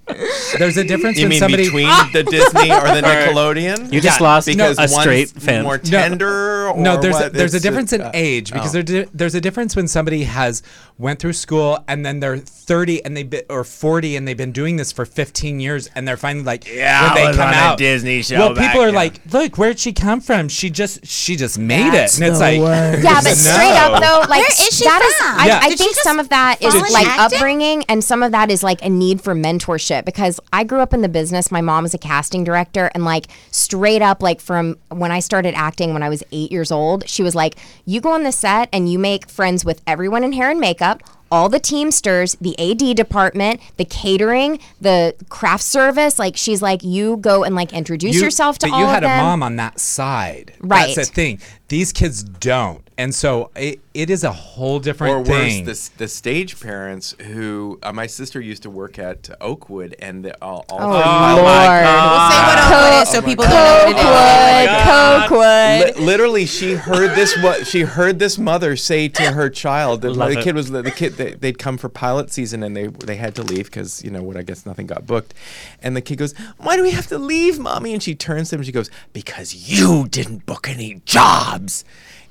There's 0.57 0.77
a 0.77 0.83
difference 0.83 1.17
You 1.17 1.23
when 1.25 1.29
mean 1.31 1.39
somebody 1.39 1.63
between 1.65 1.89
the 2.13 2.23
Disney 2.23 2.71
or 2.71 2.81
the 2.81 3.01
Nickelodeon? 3.05 3.91
You 3.91 4.01
just 4.01 4.19
Yeah, 4.19 4.25
lost 4.25 4.47
because 4.47 4.77
a 4.77 4.81
one's 4.81 4.95
straight 5.01 5.29
fan. 5.29 5.63
more 5.63 5.77
No. 5.77 5.83
tender. 5.83 6.67
Or 6.69 6.77
no, 6.77 6.97
there's 6.99 7.15
a, 7.15 7.19
what? 7.19 7.33
there's 7.33 7.53
a 7.53 7.59
difference 7.59 7.91
just, 7.91 8.01
in 8.01 8.07
uh, 8.07 8.11
age 8.13 8.51
because 8.53 8.75
oh. 8.75 8.81
there 8.81 9.05
there's 9.13 9.35
a 9.35 9.41
difference 9.41 9.75
when 9.75 9.87
somebody 9.87 10.23
has 10.23 10.63
went 10.97 11.19
through 11.19 11.33
school 11.33 11.83
and 11.87 12.05
then 12.05 12.19
they're 12.19 12.37
30 12.37 13.05
and 13.05 13.15
they 13.15 13.23
be, 13.23 13.41
or 13.49 13.63
40 13.63 14.15
and 14.15 14.27
they've 14.27 14.35
been 14.37 14.51
doing 14.51 14.75
this 14.77 14.91
for 14.91 15.05
15 15.05 15.59
years 15.59 15.89
and 15.95 16.07
they're 16.07 16.17
finally 16.17 16.43
like 16.43 16.67
Yeah, 16.67 17.03
when 17.03 17.11
I 17.11 17.15
they 17.15 17.27
was 17.27 17.37
come 17.37 17.47
on 17.49 17.53
a 17.53 17.57
out 17.57 17.77
Disney 17.77 18.21
show 18.23 18.37
Well, 18.39 18.55
back 18.55 18.67
people 18.71 18.81
are 18.81 18.87
then. 18.87 18.95
like, 18.95 19.21
look, 19.31 19.57
where'd 19.57 19.79
she 19.79 19.93
come 19.93 20.19
from? 20.21 20.49
She 20.49 20.69
just 20.69 21.05
she 21.05 21.35
just 21.35 21.57
made 21.59 21.93
That's 21.93 22.17
it, 22.17 22.21
and 22.23 22.29
it's 22.31 22.39
the 22.39 22.45
like 22.45 22.59
word. 22.59 23.03
Yeah, 23.03 23.21
but 23.21 23.35
straight 23.35 23.77
up 23.77 24.01
though, 24.01 24.19
like 24.29 24.41
Where 24.41 24.47
is 24.47 24.77
she 24.77 24.83
that 24.85 25.01
is- 25.03 25.13
from? 25.15 25.39
I, 25.39 25.47
Yeah. 25.47 25.59
I 25.61 25.69
Did 25.69 25.77
think 25.77 25.91
just 25.95 26.03
some 26.17 26.25
of 26.25 26.29
that 26.29 26.61
is 26.61 26.73
fall 26.73 26.91
like 26.93 27.05
acting? 27.07 27.37
upbringing, 27.37 27.83
and 27.87 28.03
some 28.03 28.23
of 28.23 28.31
that 28.31 28.49
is 28.49 28.63
like 28.63 28.83
a 28.83 28.89
need 28.89 29.21
for 29.21 29.35
mentorship. 29.35 30.03
Because 30.03 30.39
I 30.51 30.63
grew 30.63 30.79
up 30.79 30.93
in 30.93 31.01
the 31.03 31.09
business. 31.09 31.51
My 31.51 31.61
mom 31.61 31.83
was 31.83 31.93
a 31.93 31.97
casting 31.99 32.43
director, 32.43 32.89
and 32.95 33.05
like 33.05 33.27
straight 33.51 34.01
up, 34.01 34.23
like 34.23 34.41
from 34.41 34.77
when 34.89 35.11
I 35.11 35.19
started 35.19 35.53
acting 35.55 35.93
when 35.93 36.01
I 36.01 36.09
was 36.09 36.23
eight 36.31 36.51
years 36.51 36.71
old, 36.71 37.07
she 37.07 37.21
was 37.21 37.35
like, 37.35 37.55
"You 37.85 38.01
go 38.01 38.11
on 38.11 38.23
the 38.23 38.31
set 38.31 38.69
and 38.73 38.91
you 38.91 38.97
make 38.97 39.29
friends 39.29 39.63
with 39.63 39.81
everyone 39.85 40.23
in 40.23 40.31
hair 40.33 40.49
and 40.49 40.59
makeup." 40.59 41.03
All 41.29 41.49
the 41.49 41.59
Teamsters, 41.59 42.37
the 42.39 42.57
AD 42.57 42.95
department, 42.95 43.59
the 43.75 43.83
catering, 43.83 44.59
the 44.79 45.13
craft 45.27 45.63
service. 45.63 46.17
Like 46.17 46.37
she's 46.37 46.61
like, 46.61 46.83
you 46.83 47.17
go 47.17 47.43
and 47.43 47.53
like 47.53 47.73
introduce 47.73 48.15
you- 48.15 48.21
yourself 48.21 48.57
to 48.59 48.67
but 48.67 48.73
all 48.73 48.79
you 48.79 48.85
of 48.85 48.91
had 48.91 49.03
them. 49.03 49.19
a 49.19 49.23
mom 49.23 49.43
on 49.43 49.57
that 49.57 49.77
side. 49.77 50.53
Right. 50.61 50.95
That's 50.95 51.09
the 51.09 51.13
thing. 51.13 51.39
These 51.67 51.91
kids 51.91 52.23
don't, 52.23 52.89
and 52.97 53.13
so 53.13 53.51
it, 53.57 53.81
it 53.97 54.09
is 54.11 54.23
a 54.23 54.31
whole 54.31 54.79
different 54.79 55.25
thing. 55.25 55.35
or 55.35 55.39
thing. 55.39 55.65
worse, 55.65 55.89
the, 55.89 55.97
the 55.97 56.07
stage 56.07 56.59
parents 56.59 57.15
who 57.19 57.79
uh, 57.81 57.91
my 57.91 58.05
sister 58.05 58.39
used 58.39 58.61
to 58.63 58.69
work 58.69 58.99
at 58.99 59.29
Oakwood, 59.41 59.95
and 59.99 60.23
the, 60.23 60.39
all, 60.41 60.65
all 60.69 60.77
Oh, 60.79 60.91
the- 60.91 61.41
Lord. 61.41 61.83
We'll 61.83 62.29
say 62.29 62.41
what 62.47 62.59
Co- 62.59 62.75
Oakwood 62.77 63.01
is 63.03 63.09
so 63.09 63.21
people 63.21 63.45
don't 63.45 63.53
know 63.53 63.85
what 63.85 63.89
it 63.89 63.97
is. 63.97 64.83
Cokewood, 64.85 65.29
Cokewood. 65.29 65.97
Li- 65.99 66.05
literally, 66.05 66.45
she 66.45 66.73
heard 66.75 67.15
this. 67.15 67.35
What 67.41 67.65
she 67.67 67.81
heard 67.81 68.19
this 68.19 68.37
mother 68.37 68.75
say 68.75 69.07
to 69.09 69.31
her 69.31 69.49
child. 69.49 70.01
The, 70.01 70.13
the 70.13 70.41
kid 70.43 70.55
was 70.55 70.69
the, 70.69 70.81
the 70.81 70.91
kid. 70.91 71.13
They, 71.13 71.31
they'd 71.33 71.57
come 71.57 71.77
for 71.77 71.89
pilot 71.89 72.31
season, 72.31 72.63
and 72.63 72.75
they 72.75 72.87
they 72.87 73.15
had 73.15 73.35
to 73.35 73.43
leave 73.43 73.65
because 73.65 74.03
you 74.03 74.11
know 74.11 74.21
what? 74.21 74.37
I 74.37 74.43
guess 74.43 74.65
nothing 74.65 74.87
got 74.87 75.05
booked. 75.07 75.33
And 75.81 75.95
the 75.95 76.01
kid 76.01 76.17
goes, 76.17 76.33
"Why 76.57 76.75
do 76.77 76.83
we 76.83 76.91
have 76.91 77.07
to 77.07 77.17
leave, 77.17 77.57
mommy?" 77.59 77.93
And 77.93 78.03
she 78.03 78.13
turns 78.15 78.49
to 78.49 78.55
him. 78.55 78.59
and 78.59 78.65
She 78.67 78.71
goes, 78.71 78.89
"Because 79.13 79.53
you 79.71 80.07
didn't 80.07 80.45
book 80.45 80.69
any 80.69 81.01
jobs." 81.05 81.83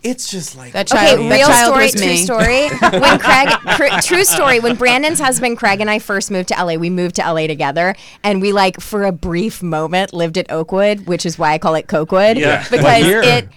It's 0.07 0.31
just 0.31 0.57
like 0.57 0.73
That 0.73 0.91
Okay, 0.93 1.07
child, 1.17 1.31
that 1.31 1.37
real 1.37 1.47
child 1.49 1.67
story, 1.73 1.85
was 1.85 1.95
true 1.95 2.07
me. 2.07 2.17
story. 2.17 2.69
When 3.01 3.19
Craig, 3.19 3.49
cr- 3.77 4.01
true 4.03 4.25
story. 4.25 4.61
When 4.61 4.77
Brandon's 4.77 5.19
husband 5.21 5.59
Craig 5.59 5.81
and 5.81 5.91
I 5.91 5.99
first 5.99 6.31
moved 6.31 6.49
to 6.49 6.55
LA, 6.65 6.75
we 6.75 6.91
moved 6.91 7.17
to 7.17 7.23
LA 7.23 7.47
together, 7.47 7.95
and 8.23 8.41
we 8.41 8.53
like 8.53 8.81
for 8.81 9.05
a 9.05 9.13
brief 9.13 9.63
moment 9.63 10.13
lived 10.15 10.39
at 10.39 10.51
Oakwood, 10.51 11.07
which 11.07 11.27
is 11.27 11.39
why 11.39 11.53
I 11.55 11.59
call 11.59 11.75
it 11.75 11.89
Cokewood. 11.89 12.37
Yeah. 12.39 12.63
because 12.71 13.05
it. 13.07 13.49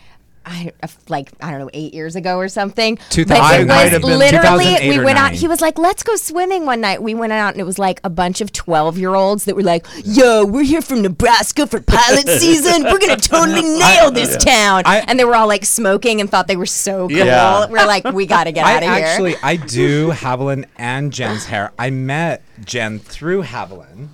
I, 0.46 0.72
uh, 0.82 0.88
like 1.10 1.32
I 1.42 1.52
don't 1.52 1.60
know, 1.60 1.70
eight 1.74 1.94
years 1.94 2.16
ago 2.16 2.38
or 2.38 2.48
something. 2.48 2.98
2000 3.10 3.28
But 3.28 3.38
I 3.42 3.60
it 3.62 3.68
might 3.68 3.84
was 3.84 3.92
have 3.94 4.02
been 4.02 4.18
literally 4.20 4.90
we 4.90 5.00
went 5.04 5.18
out. 5.20 5.32
He 5.34 5.48
was 5.48 5.62
like, 5.62 5.78
"Let's 5.78 6.02
go 6.02 6.16
swimming 6.16 6.66
one 6.66 6.82
night." 6.82 7.04
We 7.04 7.14
went 7.14 7.34
out 7.34 7.54
and 7.54 7.62
it 7.62 7.66
was 7.66 7.78
like 7.78 8.00
a 8.04 8.10
bunch 8.10 8.42
of 8.42 8.52
twelve 8.52 8.98
year 8.98 9.14
olds 9.14 9.46
that 9.46 9.56
were 9.56 9.62
like, 9.64 9.86
"Yo, 10.04 10.46
we're 10.46 10.64
here 10.64 10.82
from 10.82 11.02
Nebraska 11.02 11.68
for 11.68 11.82
pilot 11.82 12.28
season. 12.40 12.84
We're 12.84 13.00
gonna 13.00 13.18
totally 13.18 13.62
nail 13.62 14.12
this 14.12 14.38
town." 14.44 14.84
and 14.86 15.20
they 15.20 15.26
were 15.26 15.36
all 15.36 15.48
like 15.48 15.66
smoking 15.66 16.20
and 16.22 16.30
thought 16.30 16.48
they 16.48 16.56
were 16.58 16.66
so 16.66 17.08
cool. 17.08 17.18
Yeah. 17.18 17.68
We're 17.70 17.86
like, 17.86 18.06
"We 18.06 18.26
gotta 18.26 18.52
get 18.52 18.66
I 18.66 18.78
out 18.78 18.84
of 18.84 18.90
here." 18.90 19.06
actually 19.06 19.36
I 19.44 19.56
do 19.80 20.10
Haviland 20.12 20.66
and 20.78 21.12
Jen's 21.14 21.46
hair. 21.46 21.72
I 21.78 21.90
met 21.90 22.42
Jen 22.66 23.00
through 23.00 23.44
Haviland. 23.44 24.08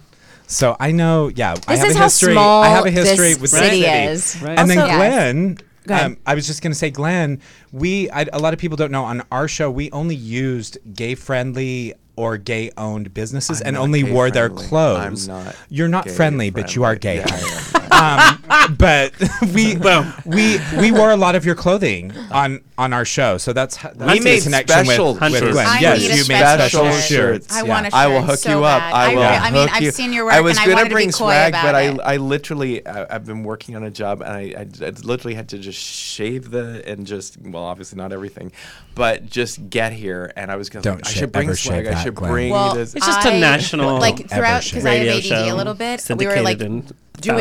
So 0.47 0.75
I 0.79 0.91
know, 0.91 1.29
yeah, 1.29 1.53
I 1.67 1.73
This 1.75 1.79
have 1.79 1.87
is 1.89 1.95
a 1.95 1.97
how 1.97 2.03
history. 2.05 2.33
small 2.33 2.61
I 2.63 2.67
have 2.67 2.85
a 2.85 2.91
history 2.91 3.29
this 3.29 3.39
with 3.41 3.49
city 3.49 3.81
the 3.81 4.03
is. 4.11 4.39
Right. 4.43 4.59
And 4.59 4.69
then 4.69 4.77
Also- 4.77 4.91
Yes. 4.91 4.97
Glen, 4.97 5.45
Go 5.45 5.51
ahead. 5.53 5.63
Um, 5.89 6.17
I 6.25 6.35
was 6.35 6.47
just 6.47 6.61
gonna 6.61 6.75
say, 6.75 6.89
Glen. 6.89 7.41
We 7.71 8.09
I, 8.09 8.25
a 8.33 8.39
lot 8.39 8.53
of 8.53 8.59
people 8.59 8.77
don't 8.77 8.91
know 8.91 9.03
on 9.03 9.23
our 9.31 9.47
show 9.47 9.69
we 9.69 9.91
only 9.91 10.15
used 10.15 10.77
gay 10.93 11.15
friendly 11.15 11.93
or 12.15 12.37
gay 12.37 12.71
owned 12.77 13.13
businesses 13.13 13.61
I'm 13.61 13.67
and 13.69 13.77
only 13.77 14.03
gay 14.03 14.11
wore 14.11 14.31
their 14.31 14.49
clothes. 14.49 15.27
I'm 15.27 15.43
not 15.43 15.55
You're 15.69 15.87
not 15.87 16.05
gay 16.05 16.11
friendly, 16.11 16.49
but 16.49 16.75
you 16.75 16.83
are 16.83 16.95
gay. 16.95 17.21
friendly. 17.21 17.84
Um, 17.95 18.75
but 18.77 19.13
we 19.53 19.77
we 20.25 20.59
we 20.79 20.91
wore 20.91 21.11
a 21.11 21.15
lot 21.17 21.35
of 21.35 21.45
your 21.45 21.55
clothing 21.55 22.11
on 22.31 22.61
on 22.77 22.91
our 22.93 23.05
show, 23.05 23.37
so 23.37 23.53
that's 23.53 23.77
how- 23.77 23.91
that's 23.95 24.11
We 24.11 24.19
made 24.19 24.43
connection 24.43 24.85
special 24.85 25.13
with, 25.13 25.21
with 25.21 25.33
shirts. 25.39 25.51
Glen. 25.53 25.67
I 25.67 25.79
yes, 25.79 25.99
need 26.01 26.11
a 26.11 26.15
you 26.15 26.17
made 26.17 26.23
special 26.25 26.69
special 26.69 26.91
shirt. 26.91 27.03
shirts. 27.43 27.51
I 27.53 27.61
yeah. 27.61 27.69
want 27.69 27.87
a 27.87 27.95
I 27.95 28.07
will 28.07 28.21
hook 28.21 28.39
so 28.39 28.49
you 28.59 28.65
up. 28.65 28.79
bad. 28.81 28.93
I 28.93 29.03
I 29.05 29.07
will. 29.15 29.21
re- 29.21 29.27
I 29.27 29.51
mean, 29.51 29.61
hook 29.67 29.75
I've 29.77 29.83
you- 29.83 29.91
seen 29.91 30.11
your 30.13 30.25
work 30.25 30.33
I 30.33 30.41
was 30.41 30.57
and 30.57 30.59
I 30.59 30.63
gonna 30.65 30.75
wanted 30.75 30.83
to 30.89 30.89
be 30.89 30.93
bring 30.95 31.11
coy 31.11 31.17
swag, 31.17 31.49
about 31.53 31.63
but 31.71 31.75
it. 31.75 31.99
I, 32.01 32.13
I 32.13 32.17
literally, 32.17 32.85
I, 32.85 33.15
I've 33.15 33.25
been 33.25 33.43
working 33.43 33.75
on 33.77 33.83
a 33.83 33.91
job, 33.91 34.21
and 34.21 34.31
I, 34.31 34.41
I, 34.57 34.87
I 34.87 34.89
literally 35.03 35.35
had 35.35 35.49
to 35.49 35.57
just 35.57 35.79
shave 35.79 36.51
the 36.51 36.83
and 36.85 37.07
just, 37.07 37.37
well, 37.41 37.63
obviously 37.63 37.97
not 37.97 38.11
everything, 38.11 38.51
but 38.95 39.25
just 39.29 39.69
get 39.69 39.93
here, 39.93 40.31
and 40.35 40.49
I 40.51 40.55
was 40.55 40.69
gonna. 40.69 40.83
Don't 40.83 40.95
like, 40.97 41.07
I 41.07 41.11
should 41.11 41.31
bring 41.31 41.47
ever 41.49 41.55
swag. 41.55 41.83
shave 41.83 41.87
I 41.87 41.95
that, 41.95 42.03
should 42.03 42.15
Glen. 42.15 42.31
bring 42.31 42.51
Well, 42.51 42.73
this. 42.75 42.95
It's 42.95 43.05
just 43.05 43.25
a 43.25 43.33
I- 43.33 43.39
national 43.39 43.99
like 43.99 44.29
throughout 44.29 44.63
because 44.63 44.85
I 44.85 44.95
have 44.95 44.99
radio 45.01 45.17
ADD 45.17 45.23
show, 45.23 45.53
a 45.53 45.55
little 45.55 45.73
bit. 45.73 46.03
We 46.17 46.25
were 46.27 46.41
like 46.41 46.57
doing 46.57 46.83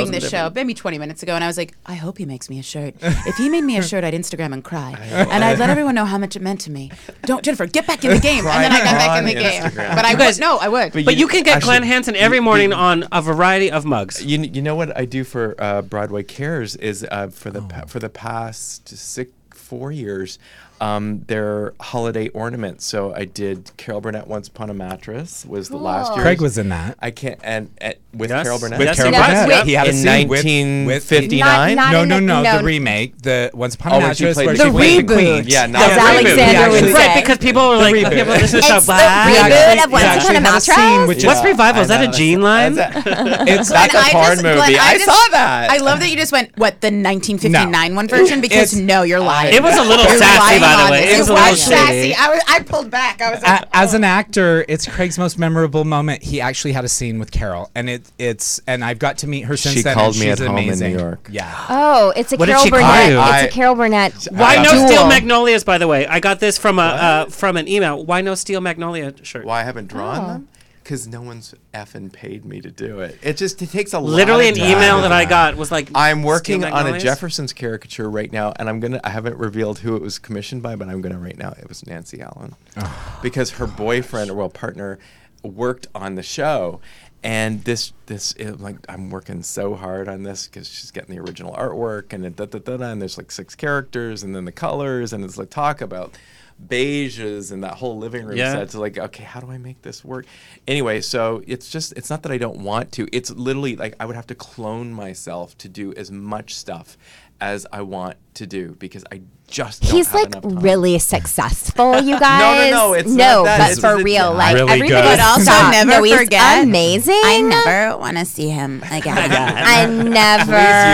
thousand 0.06 0.12
the 0.12 0.20
show 0.20 0.50
maybe 0.54 0.72
20 0.72 0.98
minutes 0.98 1.22
ago, 1.24 1.34
and 1.34 1.42
I 1.42 1.48
was 1.48 1.58
like, 1.58 1.74
I 1.84 1.94
hope 1.94 2.18
he 2.18 2.26
makes 2.26 2.48
me 2.48 2.60
a 2.60 2.62
shirt. 2.62 2.94
if 3.00 3.34
he 3.36 3.48
made 3.48 3.62
me 3.64 3.76
a 3.76 3.82
shirt, 3.90 4.04
I'd 4.04 4.14
Instagram 4.14 4.52
and 4.52 4.62
cry, 4.62 4.92
and 5.10 5.42
I'd 5.44 5.58
let 5.58 5.68
everyone 5.74 5.94
know 5.96 6.04
how 6.04 6.16
much 6.18 6.36
it 6.36 6.42
meant 6.42 6.60
to 6.62 6.70
me. 6.70 6.92
Don't 7.22 7.44
Jennifer, 7.44 7.66
get 7.66 7.84
back 7.86 8.04
in 8.04 8.10
the 8.12 8.18
game, 8.30 8.46
and 8.46 8.62
then 8.64 8.70
I 8.72 8.78
got 8.84 8.92
back 8.94 9.18
in 9.18 9.24
the 9.24 9.36
on 9.36 9.42
game. 9.42 9.62
Instagram. 9.62 9.94
But 9.96 10.04
I 10.04 10.12
You 10.12 10.16
guys- 10.16 10.36
would 10.38 10.42
no, 10.42 10.58
I 10.58 10.68
would. 10.68 10.92
But 11.04 11.16
you 11.16 11.26
can 11.26 11.42
get 11.42 11.56
actually, 11.56 11.66
Glen 11.78 11.82
Hanson 11.82 12.14
every 12.16 12.38
you- 12.38 12.42
morning 12.42 12.70
you- 12.70 12.76
on 12.76 13.06
a 13.10 13.20
variety 13.20 13.70
of 13.70 13.84
mugs. 13.84 14.24
You, 14.24 14.38
you 14.40 14.62
know 14.62 14.76
what 14.76 14.96
I 14.96 15.04
do 15.06 15.24
for 15.24 15.54
uh, 15.58 15.82
Broadway 15.82 16.22
Cares 16.22 16.76
is 16.76 17.04
uh, 17.10 17.28
for 17.28 17.50
the 17.50 17.60
Oh. 17.60 17.66
pa- 17.68 17.84
for 17.86 17.98
the 17.98 18.08
past 18.10 18.88
six 18.88 19.30
four 19.50 19.90
years, 19.90 20.38
um, 20.84 21.24
their 21.28 21.72
holiday 21.80 22.28
ornaments. 22.28 22.84
So 22.84 23.14
I 23.14 23.24
did 23.24 23.70
Carol 23.76 24.00
Burnett 24.00 24.26
Once 24.26 24.48
Upon 24.48 24.68
a 24.70 24.74
Mattress 24.74 25.46
was 25.46 25.68
the 25.70 25.76
last 25.78 26.12
year. 26.14 26.22
Craig 26.22 26.40
was 26.40 26.58
in 26.58 26.68
that. 26.68 26.96
I 27.00 27.10
can't 27.10 27.40
and, 27.42 27.70
and 27.78 27.94
with 28.12 28.30
Yes. 28.30 28.42
Carol 28.44 28.58
Burnett. 28.58 28.78
With 28.78 28.86
Yes, 28.88 28.96
Carol 28.96 29.12
he 29.12 29.18
was. 29.18 29.26
Burnett. 29.28 29.48
Yep. 29.48 29.66
He 29.66 29.72
had 29.72 29.86
a 29.86 29.90
In 29.90 29.96
scene 29.96 30.28
with- 30.28 30.44
with 30.44 31.10
1959? 31.10 31.76
Not- 31.76 31.92
no, 31.92 32.04
no, 32.04 32.14
the- 32.16 32.20
no, 32.20 32.42
no. 32.42 32.58
The 32.58 32.64
remake, 32.64 33.22
the 33.22 33.50
Once 33.54 33.74
Upon 33.76 33.92
a 33.92 33.96
Oh, 33.96 34.00
Mattress, 34.00 34.34
played 34.34 34.46
where 34.46 34.56
the 34.56 34.64
she 34.64 34.70
played 34.70 35.08
the 35.08 35.14
reboot. 35.14 35.16
queen. 35.16 35.44
Yeah, 35.48 35.66
not 35.66 35.82
As 35.82 35.94
the 35.94 36.00
reboot. 36.00 36.08
Alexander 36.08 36.44
He 36.44 36.58
would 36.58 36.74
actually- 36.74 36.92
say. 36.92 37.06
Right, 37.08 37.22
because 37.22 37.38
people 37.38 37.68
were 37.68 37.76
like, 37.76 37.94
reboot. 37.94 38.16
yeah, 38.16 38.24
but 38.24 38.40
this 38.40 38.54
is 38.54 38.58
It's 38.60 38.68
so 38.68 38.80
the 38.80 38.92
reboot 38.92 39.84
of 39.84 39.90
Once 39.92 40.04
Upon 40.04 40.36
a 40.36 40.40
had 40.40 40.56
a 40.56 40.60
scene 40.60 41.06
Mattress. 41.06 41.24
What's 41.24 41.44
revival? 41.44 41.82
Is 41.82 41.88
that 41.88 42.08
a. 42.08 42.12
Gene 42.14 42.42
line? 42.42 42.74
It's 42.78 43.68
That's 43.70 43.94
And 43.94 44.06
a 44.06 44.10
porn 44.12 44.36
movie. 44.42 44.78
I 44.78 44.98
saw 44.98 45.16
that. 45.32 45.70
I 45.70 45.78
love 45.78 45.98
that 46.00 46.10
you 46.10 46.16
just 46.16 46.30
went 46.32 46.56
what 46.56 46.80
the 46.80 46.88
1959 46.88 47.94
one 47.96 48.06
version 48.08 48.40
because 48.40 48.74
no, 48.76 49.02
you're 49.02 49.20
lying. 49.20 49.54
It 49.54 49.62
was 49.62 49.76
a 49.76 49.82
little 49.82 50.04
You're 50.06 50.18
sassy, 50.18 50.60
lying 50.60 50.73
by 50.76 50.84
the 50.86 50.90
way. 50.92 51.00
this. 51.06 51.14
It 51.14 51.18
was 51.18 51.28
a 51.28 51.34
little 51.34 51.56
sassy. 51.56 51.92
shady. 51.92 52.14
I 52.14 52.28
was 52.28 52.42
I 52.48 52.60
pulled 52.62 52.90
back. 52.90 53.20
I 53.20 53.30
was 53.32 53.42
like, 53.42 53.62
A- 53.62 53.76
as 53.76 53.94
an 53.94 54.04
actor, 54.04 54.64
it's 54.68 54.86
Craig's 54.86 55.18
most 55.18 55.38
memorable 55.38 55.84
moment. 55.84 56.22
He 56.22 56.40
actually 56.40 56.72
had 56.72 56.84
a 56.84 56.88
scene 56.88 57.18
with 57.18 57.30
Carol, 57.30 57.70
and 57.74 57.88
it 57.90 58.10
it's 58.18 58.60
and 58.66 58.84
I've 58.84 58.98
got 58.98 59.18
to 59.18 59.26
meet 59.26 59.42
her 59.42 59.56
since 59.56 59.74
She 59.76 59.82
then. 59.82 59.94
called 59.94 60.14
me 60.16 60.22
she's 60.22 60.40
at 60.40 60.46
home 60.48 60.58
in 60.58 60.78
New. 60.78 60.88
York. 60.98 61.28
Yeah. 61.30 61.66
Oh, 61.68 62.12
it's 62.16 62.32
a 62.32 62.36
What 62.36 62.48
Carol 62.48 62.70
Burnett. 62.70 63.08
you? 63.10 63.18
It's 63.18 63.28
I- 63.30 63.40
a 63.40 63.50
Carol 63.50 63.74
Burnett. 63.74 64.26
Why 64.30 64.62
no 64.62 64.70
duel. 64.72 64.86
steel 64.88 65.08
magnolias? 65.08 65.64
By 65.64 65.78
the 65.78 65.86
way, 65.88 66.06
I 66.06 66.20
got 66.20 66.40
this 66.40 66.58
from 66.58 66.78
a 66.78 66.82
uh, 66.82 67.24
from 67.26 67.56
an 67.56 67.68
email. 67.68 68.04
Why 68.04 68.20
no 68.20 68.34
steel 68.34 68.60
magnolia 68.60 69.14
shirt? 69.24 69.44
Why 69.44 69.60
I 69.60 69.64
haven't 69.64 69.86
drawn 69.88 70.18
Oh. 70.24 70.26
them? 70.28 70.48
Because 70.84 71.08
no 71.08 71.22
one's 71.22 71.54
effing 71.72 72.12
paid 72.12 72.44
me 72.44 72.60
to 72.60 72.70
do 72.70 73.00
it. 73.00 73.18
It 73.22 73.36
just 73.38 73.60
it 73.62 73.70
takes 73.70 73.94
a 73.94 73.98
lot 73.98 74.10
Literally, 74.10 74.50
of 74.50 74.56
an 74.56 74.60
time. 74.60 74.70
email 74.70 75.00
that 75.00 75.12
I 75.12 75.24
got 75.24 75.56
was 75.56 75.72
like, 75.72 75.88
I'm 75.94 76.22
working 76.22 76.62
on 76.62 76.86
a 76.86 77.00
Jefferson's 77.00 77.52
caricature 77.52 78.08
right 78.08 78.30
now, 78.30 78.52
and 78.56 78.68
I'm 78.68 78.80
gonna. 78.80 79.00
I 79.02 79.08
haven't 79.08 79.38
revealed 79.38 79.78
who 79.80 79.96
it 79.96 80.02
was 80.02 80.18
commissioned 80.18 80.62
by, 80.62 80.76
but 80.76 80.88
I'm 80.88 81.00
gonna 81.00 81.18
right 81.18 81.38
now. 81.38 81.54
It 81.58 81.68
was 81.68 81.86
Nancy 81.86 82.20
Allen, 82.20 82.54
because 83.22 83.52
her 83.52 83.66
boyfriend 83.66 84.30
or 84.30 84.34
well 84.34 84.50
partner 84.50 84.98
worked 85.42 85.86
on 85.94 86.14
the 86.14 86.22
show, 86.22 86.80
and 87.24 87.64
this 87.64 87.94
this 88.04 88.32
it, 88.34 88.60
like 88.60 88.76
I'm 88.86 89.08
working 89.08 89.42
so 89.42 89.74
hard 89.74 90.08
on 90.08 90.22
this 90.22 90.46
because 90.46 90.68
she's 90.68 90.90
getting 90.90 91.16
the 91.16 91.22
original 91.22 91.54
artwork 91.54 92.12
and 92.12 92.36
da, 92.36 92.44
da, 92.44 92.58
da, 92.58 92.76
da, 92.76 92.90
and 92.90 93.00
there's 93.00 93.16
like 93.16 93.30
six 93.30 93.54
characters 93.54 94.22
and 94.22 94.36
then 94.36 94.44
the 94.44 94.52
colors 94.52 95.14
and 95.14 95.24
it's 95.24 95.38
like 95.38 95.48
talk 95.48 95.80
about 95.80 96.18
beiges 96.62 97.52
and 97.52 97.64
that 97.64 97.74
whole 97.74 97.98
living 97.98 98.24
room 98.24 98.36
Yeah. 98.36 98.52
set. 98.52 98.70
So 98.70 98.80
like, 98.80 98.98
okay, 98.98 99.24
how 99.24 99.40
do 99.40 99.50
I 99.50 99.58
make 99.58 99.82
this 99.82 100.04
work? 100.04 100.26
Anyway, 100.66 101.00
so 101.00 101.42
it's 101.46 101.70
just 101.70 101.92
it's 101.94 102.10
not 102.10 102.22
that 102.22 102.32
I 102.32 102.38
don't 102.38 102.58
want 102.60 102.92
to. 102.92 103.08
It's 103.12 103.30
literally 103.30 103.76
like 103.76 103.94
I 104.00 104.06
would 104.06 104.16
have 104.16 104.26
to 104.28 104.34
clone 104.34 104.92
myself 104.92 105.56
to 105.58 105.68
do 105.68 105.92
as 105.94 106.10
much 106.10 106.54
stuff 106.54 106.96
as 107.40 107.66
I 107.72 107.82
want 107.82 108.16
to 108.34 108.46
do 108.46 108.76
because 108.78 109.04
I 109.12 109.22
just 109.54 109.82
don't 109.82 109.92
He's 109.92 110.08
have 110.08 110.14
like 110.32 110.42
time. 110.42 110.58
really 110.58 110.98
successful, 110.98 112.00
you 112.00 112.18
guys. 112.28 112.72
no, 112.72 112.92
it's 112.92 113.08
no, 113.10 113.16
not 113.16 113.44
that. 113.44 113.58
but 113.58 113.70
It's 113.70 113.80
for 113.80 114.02
real, 114.02 114.32
like 114.34 114.54
Really 114.54 114.72
everybody 114.72 114.88
good. 115.08 115.16
But 115.16 115.20
also 115.20 115.42
stop. 115.44 115.70
never 115.72 115.90
no, 115.90 116.02
he's 116.02 116.16
forget, 116.16 116.64
amazing. 116.64 117.20
I 117.24 117.40
never 117.40 117.96
want 117.98 118.18
to 118.18 118.24
see 118.24 118.48
him 118.48 118.82
again. 118.90 119.16
I 119.16 119.86
never 119.86 120.52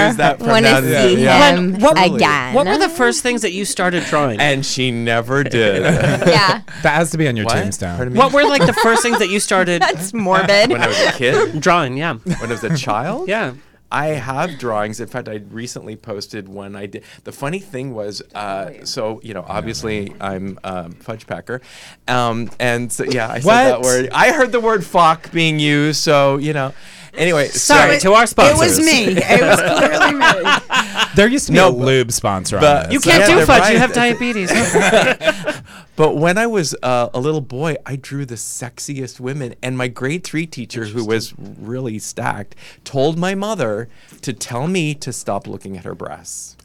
use 0.09 0.17
that 0.19 0.39
from 0.39 0.49
want 0.49 0.67
to 0.67 0.81
to- 0.81 1.03
see 1.03 1.23
yeah. 1.23 1.55
him 1.57 1.79
Glen, 1.79 1.81
what- 1.81 2.15
again. 2.17 2.55
What 2.55 2.67
were 2.67 2.79
the 2.79 2.89
first 2.91 3.23
things 3.23 3.41
that 3.43 3.53
you 3.53 3.65
started 3.65 4.05
drawing? 4.05 4.39
and 4.41 4.65
she 4.65 4.91
never 4.91 5.43
did. 5.59 5.83
yeah, 5.83 6.61
That 6.83 6.95
has 6.95 7.11
to 7.13 7.19
be 7.19 7.27
on 7.29 7.37
your 7.37 7.47
What? 7.47 7.55
tombstone. 7.55 8.15
What 8.15 8.33
were 8.33 8.45
like 8.45 8.67
the 8.67 8.73
first 8.75 9.03
things 9.03 9.19
that 9.21 9.31
you 9.31 9.41
started 9.41 9.81
that's 9.83 10.13
morbid. 10.13 10.71
when 10.71 10.83
I 10.83 10.87
was 10.87 10.99
a 11.01 11.13
kid, 11.13 11.61
drawing? 11.61 11.97
Yeah, 11.97 12.15
when 12.15 12.37
I 12.43 12.47
was 12.47 12.63
a 12.65 12.77
child, 12.77 13.29
yeah. 13.29 13.55
I 13.93 14.09
have 14.09 14.59
drawings. 14.59 15.01
In 15.01 15.09
fact, 15.09 15.29
I 15.29 15.37
recently 15.51 15.97
posted 15.97 16.49
one 16.49 16.77
I 16.77 16.87
did. 16.87 17.05
The 17.25 17.33
funny 17.33 17.59
thing 17.59 17.95
was, 17.95 18.23
uh, 18.35 18.85
so 18.85 19.21
you 19.23 19.35
know, 19.35 19.45
obviously 19.47 20.15
I'm 20.21 20.59
um, 20.65 20.93
fudge 20.93 21.27
packer, 21.27 21.61
um, 22.09 22.51
and 22.59 22.93
so 22.93 23.05
yeah, 23.05 23.29
I 23.29 23.41
said 23.41 23.65
that 23.71 23.81
word. 23.83 24.11
I 24.13 24.33
heard 24.33 24.53
the 24.53 24.61
word 24.61 24.85
"fuck" 24.85 25.33
being 25.33 25.59
used, 25.59 26.01
so 26.01 26.37
you 26.39 26.53
know. 26.53 26.73
Anyway, 27.15 27.49
Sorry 27.49 27.99
so, 27.99 28.11
to 28.11 28.15
our 28.17 28.27
sponsors. 28.27 28.79
It 28.79 28.81
was 28.81 28.87
me. 28.87 29.17
It 29.17 29.41
was 29.41 29.61
clearly 29.61 30.15
me. 30.15 30.27
There 31.17 31.27
used 31.29 31.47
to 31.47 31.53
be 31.53 31.57
No, 31.57 31.69
a 31.69 31.71
lube 31.71 32.13
sponsor 32.13 32.57
on 32.57 32.63
but- 32.63 32.85
this. 32.85 32.93
You 32.95 33.01
can't 33.01 33.21
Yeah, 33.21 33.27
do 33.27 33.37
they're 33.37 33.47
fudge. 33.47 33.61
right. 33.63 33.73
You 33.73 33.79
have 33.79 33.93
diabetes. 33.93 34.51
But 35.97 36.17
when 36.17 36.39
I 36.39 36.47
was 36.47 36.75
uh, 36.83 37.11
a 37.13 37.21
little 37.21 37.43
boy, 37.43 37.77
I 37.85 37.97
drew 37.97 38.25
the 38.25 38.37
sexiest 38.37 39.21
women, 39.21 39.55
and 39.63 39.77
my 39.77 39.87
grade 39.89 40.25
three 40.25 40.47
teacher, 40.47 40.87
who 40.87 41.05
was 41.05 41.35
really 41.39 41.99
stacked, 41.99 42.55
told 42.85 43.19
my 43.19 43.35
mother 43.35 43.91
to 44.23 44.33
tell 44.33 44.67
me 44.67 44.95
to 44.95 45.13
stop 45.13 45.47
looking 45.47 45.77
at 45.77 45.85
her 45.85 45.95
breasts. 45.95 46.57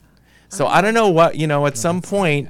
So 0.48 0.68
I 0.68 0.80
don't 0.80 0.94
know 0.94 1.10
what 1.10 1.36
you 1.36 1.48
know. 1.48 1.66
At 1.66 1.76
some 1.78 2.02
point, 2.02 2.48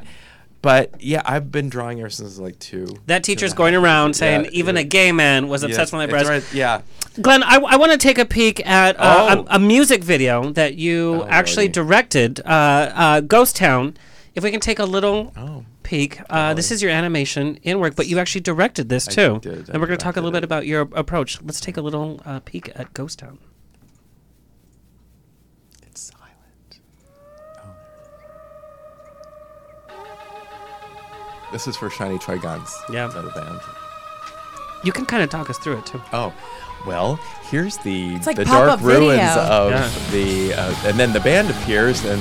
but 0.66 1.00
yeah, 1.00 1.22
I've 1.24 1.52
been 1.52 1.70
drawing 1.70 2.00
ever 2.00 2.10
since 2.10 2.40
like 2.40 2.58
two. 2.58 2.88
that 3.06 3.24
teacher's 3.24 3.54
going 3.54 3.76
around 3.76 4.16
saying 4.16 4.46
Yeah, 4.46 4.50
even 4.62 4.76
yeah. 4.76 4.82
a 4.82 4.84
gay 4.84 5.12
man 5.12 5.48
was 5.48 5.62
obsessed 5.62 5.94
with 5.94 6.00
my 6.00 6.08
breasts. 6.08 6.28
right, 6.30 6.54
Yeah. 6.54 6.82
Glen, 7.22 7.44
I, 7.44 7.58
I 7.58 7.76
want 7.78 7.92
to 7.92 7.98
take 8.00 8.18
a 8.18 8.26
peek 8.26 8.66
at 8.68 9.00
uh, 9.00 9.28
Oh. 9.38 9.46
a, 9.48 9.56
a 9.58 9.60
music 9.60 10.04
video 10.04 10.52
that 10.54 10.74
you 10.76 11.22
Oh, 11.22 11.28
actually 11.30 11.66
lordy. 11.68 11.72
directed, 11.74 12.40
uh, 12.46 12.50
uh, 12.50 13.20
Ghost 13.22 13.56
Town. 13.56 13.96
If 14.34 14.44
we 14.44 14.50
can 14.52 14.60
take 14.60 14.80
a 14.80 14.86
little 14.86 15.32
Oh. 15.38 15.64
peek, 15.84 16.20
uh, 16.30 16.56
this 16.56 16.72
is 16.72 16.82
your 16.82 16.92
animation 16.92 17.58
in 17.62 17.80
work, 17.80 17.96
but 17.96 18.08
you 18.08 18.18
actually 18.20 18.42
directed 18.42 18.90
this 18.90 19.08
I 19.08 19.12
too. 19.12 19.40
and 19.46 19.80
we're 19.80 19.88
going 19.88 20.00
to 20.00 20.04
talk 20.04 20.18
a 20.18 20.20
little 20.20 20.32
directed 20.32 20.32
bit 20.32 20.44
about 20.44 20.66
your 20.66 20.82
approach. 20.94 21.40
Let's 21.44 21.60
take 21.62 21.78
a 21.78 21.82
little 21.82 22.22
uh, 22.26 22.40
peek 22.44 22.72
at 22.76 22.92
Ghost 22.94 23.20
Town. 23.20 23.38
This 31.56 31.70
is 31.70 31.78
for 31.78 31.90
Shiny 31.90 32.20
Toy 32.20 32.38
Guns. 32.38 32.78
Yeah. 32.90 33.08
Is 33.08 33.14
that 33.14 33.24
a 33.24 33.30
band? 33.30 33.62
You 34.84 34.92
can 34.92 35.06
kind 35.06 35.24
of 35.24 35.30
talk 35.30 35.50
us 35.50 35.58
through 35.58 35.78
it 35.78 35.86
too. 35.86 36.02
Oh, 36.12 36.34
well, 36.86 37.16
here's 37.50 37.78
the 37.78 38.18
like 38.26 38.36
the 38.36 38.44
dark 38.44 38.82
ruins 38.82 39.12
video. 39.22 39.42
of 39.42 39.72
Yeah. 39.72 39.90
the, 40.12 40.54
uh, 40.54 40.76
and 40.84 41.00
then 41.00 41.14
the 41.14 41.22
band 41.22 41.50
appears 41.52 42.04
and 42.04 42.20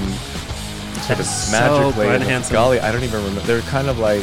sort 1.03 1.19
of 1.19 1.27
That's 1.27 1.49
so 1.51 1.51
magically. 1.51 2.07
Glen 2.07 2.21
Hanson. 2.21 2.53
Golly, 2.53 2.79
I 2.79 2.93
don't 2.93 3.03
even 3.03 3.25
remember. 3.25 3.41
They're 3.41 3.61
kind 3.63 3.89
of 3.89 3.99
like 3.99 4.23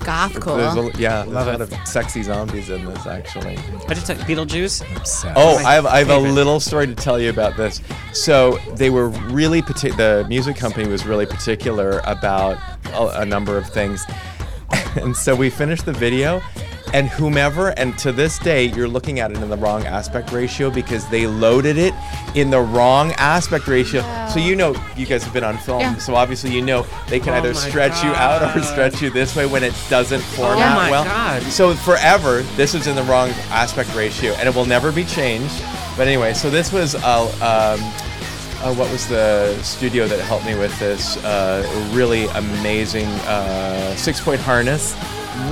Goth 0.00 0.40
cool. 0.40 0.56
There's 0.56 0.76
a, 0.76 0.98
yeah, 0.98 1.24
there's 1.24 1.46
a 1.46 1.50
lot 1.52 1.60
of 1.60 1.74
sexy 1.86 2.22
zombies 2.22 2.70
in 2.70 2.84
this 2.84 3.06
actually. 3.06 3.58
I 3.88 3.94
just 3.94 4.06
took 4.06 4.18
Beetlejuice. 4.18 5.32
Oh, 5.36 5.56
I 5.58 5.74
have, 5.74 5.86
I 5.86 5.98
have 5.98 6.10
a 6.10 6.18
little 6.18 6.58
story 6.60 6.86
to 6.86 6.94
tell 6.94 7.20
you 7.20 7.30
about 7.30 7.56
this. 7.56 7.80
So 8.12 8.58
they 8.76 8.90
were 8.90 9.08
really 9.08 9.62
partic- 9.62 9.96
the 9.96 10.26
music 10.28 10.56
company 10.56 10.88
was 10.88 11.06
really 11.06 11.26
particular 11.26 12.00
about 12.04 12.58
a, 12.92 13.20
a 13.20 13.26
number 13.26 13.56
of 13.56 13.66
things, 13.68 14.04
and 14.96 15.16
so 15.16 15.34
we 15.36 15.50
finished 15.50 15.84
the 15.84 15.92
video, 15.92 16.40
and 16.92 17.08
whomever, 17.08 17.68
and 17.78 17.96
to 17.98 18.12
this 18.12 18.38
day, 18.38 18.64
you're 18.66 18.88
looking 18.88 19.20
at 19.20 19.30
it 19.30 19.38
in 19.38 19.48
the 19.48 19.56
wrong 19.56 19.84
aspect 19.86 20.32
ratio 20.32 20.70
because 20.70 21.08
they 21.08 21.26
loaded 21.26 21.76
it 21.78 21.94
in 22.34 22.50
the 22.50 22.60
wrong 22.60 23.12
aspect 23.12 23.66
ratio. 23.68 24.02
So 24.32 24.38
you 24.40 24.56
know, 24.56 24.74
you 24.96 25.06
guys 25.06 25.22
have 25.24 25.32
been 25.32 25.44
on 25.44 25.56
film, 25.58 25.80
Yeah. 25.80 25.96
so 25.98 26.14
obviously 26.14 26.52
you 26.52 26.62
know 26.62 26.86
they 27.08 27.20
can 27.20 27.30
Oh 27.34 27.36
either 27.38 27.54
my 27.54 27.58
stretch 27.68 28.02
you 28.02 28.10
out 28.10 28.56
or 28.56 28.62
stretch 28.62 29.00
you 29.02 29.10
this 29.10 29.34
way 29.36 29.46
when 29.46 29.62
it 29.62 29.74
doesn't 29.88 30.20
format 30.22 30.74
my 30.76 30.90
well. 30.90 31.04
God. 31.04 31.42
So 31.44 31.74
forever, 31.74 32.42
this 32.56 32.74
was 32.74 32.86
in 32.86 32.96
the 32.96 33.02
wrong 33.04 33.30
aspect 33.50 33.94
ratio, 33.94 34.32
and 34.34 34.48
it 34.48 34.54
will 34.54 34.66
never 34.66 34.90
be 34.92 35.04
changed. 35.04 35.62
But 35.96 36.06
anyway, 36.08 36.34
so 36.34 36.50
this 36.50 36.72
was 36.72 36.94
uh, 36.94 37.22
um, 37.40 37.80
uh, 38.62 38.74
what 38.74 38.90
was 38.90 39.06
the 39.08 39.58
studio 39.62 40.06
that 40.06 40.20
helped 40.20 40.44
me 40.44 40.54
with 40.54 40.78
this? 40.78 41.16
Uh, 41.24 41.64
really 41.92 42.26
amazing 42.26 43.06
uh, 43.26 43.94
Six 43.96 44.20
Point 44.20 44.40
Harness. 44.40 44.94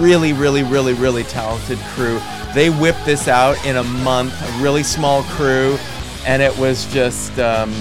Really, 0.01 0.33
really, 0.33 0.63
really, 0.63 0.95
really 0.95 1.25
talented 1.25 1.79
crew. 1.95 2.21
They 2.55 2.71
whipped 2.71 3.05
this 3.05 3.29
out 3.29 3.65
in 3.67 3.77
a 3.77 3.85
month. 3.85 4.35
A 4.41 4.63
really 4.63 4.83
small 4.83 5.23
crew, 5.25 5.79
and 6.27 6.43
it 6.43 6.57
was 6.59 6.87
just. 6.93 7.39
Um, 7.39 7.73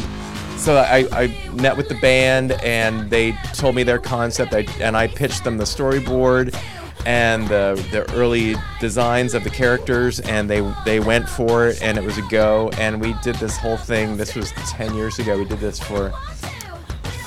so 0.58 0.76
I, 0.76 1.08
I 1.12 1.52
met 1.54 1.78
with 1.78 1.88
the 1.88 1.96
band 1.96 2.54
and 2.64 3.10
they 3.10 3.34
told 3.54 3.76
me 3.76 3.84
their 3.84 4.00
concept 4.00 4.54
I, 4.54 4.66
and 4.82 4.98
I 4.98 5.08
pitched 5.08 5.44
them 5.44 5.58
the 5.58 5.66
storyboard 5.66 6.60
and 7.06 7.48
the, 7.48 7.82
the 7.92 8.12
early 8.16 8.56
designs 8.80 9.34
of 9.34 9.44
the 9.44 9.50
characters 9.50 10.20
and 10.22 10.50
they 10.50 10.62
they 10.84 11.00
went 11.00 11.30
for 11.30 11.68
it 11.68 11.82
and 11.82 11.98
it 11.98 12.04
was 12.04 12.18
a 12.18 12.24
go 12.24 12.70
and 12.78 13.00
we 13.00 13.14
did 13.22 13.36
this 13.36 13.56
whole 13.56 13.78
thing 13.78 14.18
this 14.18 14.36
was 14.36 14.52
10 14.52 14.96
years 14.96 15.20
ago 15.20 15.38
we 15.38 15.46
did 15.46 15.60
this 15.60 15.80
for 15.80 16.12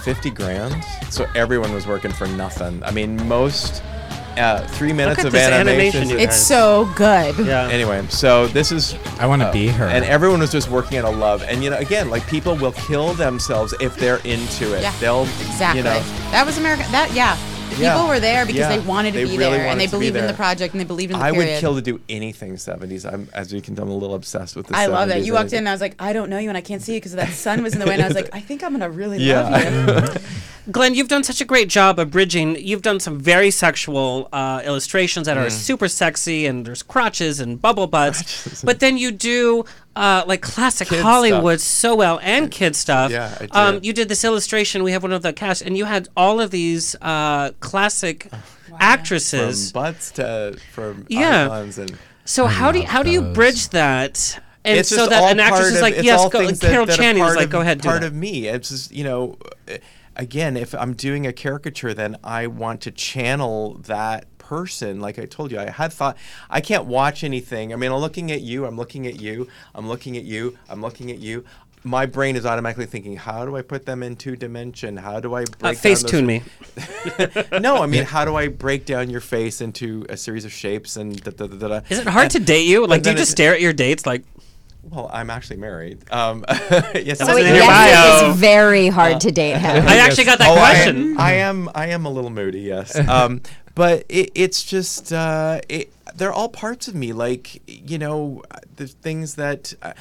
50 0.02 0.30
grand 0.30 0.84
so 1.08 1.26
everyone 1.36 1.72
was 1.72 1.86
working 1.86 2.10
for 2.12 2.26
nothing 2.26 2.82
I 2.82 2.90
mean 2.90 3.26
most 3.28 3.82
uh, 4.40 4.66
three 4.68 4.92
minutes 4.92 5.20
at 5.20 5.26
of 5.26 5.32
this 5.32 5.46
animation, 5.48 6.00
animation, 6.02 6.08
you 6.08 6.18
It's 6.18 6.36
so 6.40 6.90
good. 6.96 7.36
Yeah. 7.46 7.68
Anyway, 7.68 8.04
so 8.08 8.46
this 8.48 8.72
is. 8.72 8.94
I 9.18 9.26
want 9.26 9.42
to 9.42 9.52
be 9.52 9.68
her. 9.68 9.84
And 9.86 10.04
everyone 10.04 10.40
was 10.40 10.50
just 10.52 10.68
working 10.70 10.98
out 10.98 11.04
of 11.04 11.16
love. 11.16 11.42
And, 11.42 11.62
you 11.62 11.70
know, 11.70 11.76
again, 11.78 12.10
like 12.10 12.26
people 12.26 12.56
will 12.56 12.72
kill 12.72 13.12
themselves 13.14 13.74
if 13.80 13.96
they're 13.96 14.20
into 14.24 14.74
it. 14.76 14.82
Yeah. 14.82 14.92
They'll, 14.98 15.22
Exactly. 15.22 15.78
you 15.80 15.84
know. 15.84 16.00
that 16.32 16.44
was 16.46 16.58
America. 16.58 16.84
That 16.90 17.12
yeah. 17.14 17.36
People 17.70 17.84
Yeah. 17.84 18.08
were 18.08 18.18
there 18.18 18.44
because 18.46 18.58
Yeah. 18.58 18.76
they 18.76 18.80
wanted 18.80 19.12
to 19.12 19.18
They 19.18 19.24
be 19.26 19.38
really 19.38 19.58
there 19.58 19.68
and 19.68 19.80
they 19.80 19.84
to 19.86 19.90
believed 19.92 20.16
in 20.16 20.26
the 20.26 20.32
project 20.32 20.74
and 20.74 20.80
they 20.80 20.84
believed 20.84 21.12
in 21.12 21.18
the 21.20 21.24
I 21.24 21.30
period. 21.30 21.52
would 21.54 21.60
kill 21.60 21.74
to 21.76 21.80
do 21.80 22.00
anything 22.08 22.56
70s. 22.56 23.04
I'm, 23.10 23.28
as 23.32 23.52
you 23.52 23.62
can 23.62 23.76
tell, 23.76 23.84
I'm 23.84 23.90
a 23.92 23.94
little 23.96 24.16
obsessed 24.16 24.56
with 24.56 24.66
the 24.66 24.76
I 24.76 24.86
70s. 24.86 24.90
love 24.90 25.08
that. 25.10 25.24
You 25.24 25.34
walked 25.34 25.52
in 25.52 25.58
and 25.60 25.68
I 25.68 25.72
was 25.72 25.80
like, 25.80 25.94
I 26.00 26.12
don't 26.12 26.30
know 26.30 26.38
you 26.38 26.48
and 26.48 26.58
I 26.58 26.62
can't 26.62 26.82
see 26.82 26.94
you 26.94 27.00
because 27.00 27.12
that 27.12 27.28
sun 27.28 27.62
was 27.62 27.74
in 27.74 27.78
the 27.78 27.86
way. 27.86 27.94
And 27.94 28.02
I 28.02 28.08
was 28.08 28.16
like, 28.16 28.28
I 28.32 28.40
think 28.40 28.64
I'm 28.64 28.72
gonna 28.72 28.90
really 28.90 29.18
Yeah. 29.18 29.42
love 29.48 30.14
you. 30.16 30.20
Glen, 30.70 30.94
you've 30.94 31.08
done 31.08 31.24
such 31.24 31.40
a 31.40 31.44
great 31.44 31.68
job 31.68 31.98
of 31.98 32.10
bridging. 32.10 32.54
You've 32.56 32.82
done 32.82 33.00
some 33.00 33.18
very 33.18 33.50
sexual 33.50 34.28
uh, 34.32 34.62
illustrations 34.64 35.26
that 35.26 35.36
are 35.36 35.46
Mm. 35.46 35.50
super 35.52 35.88
sexy, 35.88 36.46
and 36.46 36.64
there's 36.66 36.82
crotches 36.82 37.40
and 37.40 37.60
bubble 37.60 37.86
butts. 37.86 38.62
but 38.62 38.78
then 38.80 38.98
you 38.98 39.10
do 39.10 39.64
uh, 39.96 40.22
like 40.26 40.42
classic 40.42 40.88
Kid 40.88 41.00
Hollywood 41.02 41.60
so 41.60 41.94
well 41.96 42.20
and 42.22 42.50
kid 42.50 42.76
stuff. 42.76 43.10
Yeah, 43.10 43.36
I 43.40 43.46
Um, 43.68 43.74
did. 43.76 43.86
you 43.86 43.92
did 43.92 44.08
this 44.08 44.22
illustration. 44.24 44.82
We 44.82 44.92
have 44.92 45.02
one 45.02 45.12
of 45.12 45.22
the 45.22 45.32
cast, 45.32 45.62
and 45.62 45.76
you 45.76 45.86
had 45.86 46.08
all 46.16 46.40
of 46.40 46.50
these 46.50 46.94
uh, 47.02 47.50
classic 47.60 48.28
actresses. 48.78 49.72
From 49.72 49.82
butts 49.82 50.10
to 50.12 50.56
from 50.72 51.06
Yeah. 51.08 51.46
icons 51.46 51.78
and 51.78 51.96
So 52.24 52.46
how 52.46 52.70
do 52.70 52.80
you, 52.80 52.86
how 52.86 53.02
do 53.02 53.10
you 53.10 53.22
bridge 53.22 53.70
that? 53.70 54.38
And 54.64 54.78
it's 54.78 54.90
so 54.90 55.06
that 55.08 55.32
an 55.32 55.40
actress 55.40 55.68
is 55.68 55.80
like, 55.80 55.94
it's 55.94 56.04
yes, 56.04 56.20
go. 56.28 56.38
things 56.46 56.58
that- 56.60 56.70
Carol 56.70 56.84
that 56.86 56.96
Channing 56.98 57.24
is 57.24 57.34
like, 57.34 57.48
go 57.48 57.60
ahead, 57.62 57.80
do 57.80 57.88
Part 57.88 58.02
that. 58.02 58.08
of 58.08 58.14
me. 58.14 58.46
It's 58.46 58.68
just 58.68 58.92
you 58.92 59.04
know, 59.04 59.38
uh, 59.68 59.78
again, 60.20 60.56
if 60.56 60.74
I'm 60.74 60.94
doing 60.94 61.26
a 61.26 61.32
caricature, 61.32 61.94
then 61.94 62.16
I 62.22 62.46
want 62.46 62.80
to 62.82 62.90
channel 62.90 63.74
that 63.86 64.26
person. 64.38 65.00
Like 65.00 65.18
I 65.18 65.24
told 65.24 65.50
you, 65.50 65.58
I 65.58 65.70
had 65.70 65.92
thought 65.92 66.16
I 66.48 66.60
can't 66.60 66.84
watch 66.84 67.24
anything. 67.24 67.72
I 67.72 67.76
mean, 67.76 67.90
I'm 67.90 67.98
looking 68.00 68.30
at 68.30 68.42
you. 68.42 68.66
I'm 68.66 68.76
looking 68.76 69.06
at 69.06 69.20
you. 69.20 69.48
I'm 69.74 69.88
looking 69.88 70.16
at 70.16 70.24
you. 70.24 70.56
I'm 70.68 70.82
looking 70.82 71.10
at 71.10 71.18
you. 71.18 71.44
My 71.82 72.04
brain 72.04 72.36
is 72.36 72.44
automatically 72.44 72.84
thinking, 72.84 73.16
how 73.16 73.46
do 73.46 73.56
I 73.56 73.62
put 73.62 73.86
them 73.86 74.02
in 74.02 74.14
two 74.14 74.36
dimension? 74.36 74.98
How 74.98 75.18
do 75.18 75.34
I 75.34 75.44
break 75.46 75.64
Uh, 75.64 75.72
face 75.72 76.02
tune 76.02 76.26
me. 76.26 76.42
no, 77.58 77.82
I 77.82 77.86
mean, 77.86 78.04
how 78.04 78.26
do 78.26 78.36
I 78.36 78.48
break 78.48 78.84
down 78.84 79.08
your 79.08 79.22
face 79.22 79.62
into 79.62 80.04
a 80.10 80.16
series 80.18 80.44
of 80.44 80.52
shapes 80.52 80.96
and 80.98 81.18
da, 81.22 81.30
da, 81.30 81.46
da, 81.46 81.56
da, 81.56 81.68
da. 81.68 81.80
Is 81.88 82.00
it 82.00 82.06
hard 82.06 82.24
And- 82.24 82.32
to 82.32 82.40
date 82.40 82.66
you? 82.66 82.86
Like, 82.86 83.02
do 83.02 83.10
you 83.12 83.16
just 83.16 83.30
stare 83.30 83.54
at 83.54 83.62
your 83.62 83.72
dates 83.72 84.04
like? 84.04 84.24
Well, 84.82 85.10
I'm 85.12 85.30
actually 85.30 85.58
married. 85.58 86.10
Um, 86.12 86.44
yes, 86.50 87.18
That 87.18 87.18
So 87.18 87.26
wasn't 87.26 87.40
it, 87.40 87.48
in 87.50 87.54
your 87.56 87.64
yes, 87.64 88.20
bio. 88.20 88.26
it 88.28 88.30
is 88.32 88.36
very 88.40 88.88
hard 88.88 89.20
to 89.20 89.30
date 89.30 89.58
him. 89.58 89.86
I 89.86 89.98
actually 89.98 90.24
got 90.24 90.38
that 90.38 90.48
Oh, 90.48 90.54
I- 90.54 90.70
question. 90.74 91.16
I, 91.18 91.32
am. 91.34 91.68
I 91.74 91.88
am 91.88 92.06
a 92.06 92.10
little 92.10 92.30
moody. 92.30 92.60
Yes. 92.62 92.96
Um, 93.08 93.42
but 93.74 94.04
it, 94.08 94.30
it's 94.34 94.62
just. 94.64 95.12
Uh, 95.12 95.60
it, 95.68 95.92
they're 96.16 96.32
all 96.32 96.48
parts 96.48 96.88
of 96.88 96.94
me. 96.94 97.12
Like 97.12 97.62
you 97.66 97.98
know, 97.98 98.42
the 98.76 98.86
things 98.88 99.34
that. 99.36 99.74
I, 99.82 99.94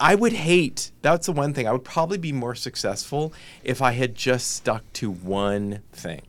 I 0.00 0.14
would 0.16 0.32
hate. 0.32 0.90
That's 1.02 1.26
the 1.26 1.32
one 1.32 1.54
thing. 1.54 1.66
I 1.68 1.72
would 1.72 1.84
probably 1.84 2.18
be 2.18 2.32
more 2.32 2.54
successful 2.56 3.32
if 3.62 3.80
I 3.80 3.92
had 3.92 4.14
just 4.14 4.50
stuck 4.52 4.82
to 4.94 5.08
one 5.10 5.80
thing. 5.92 6.22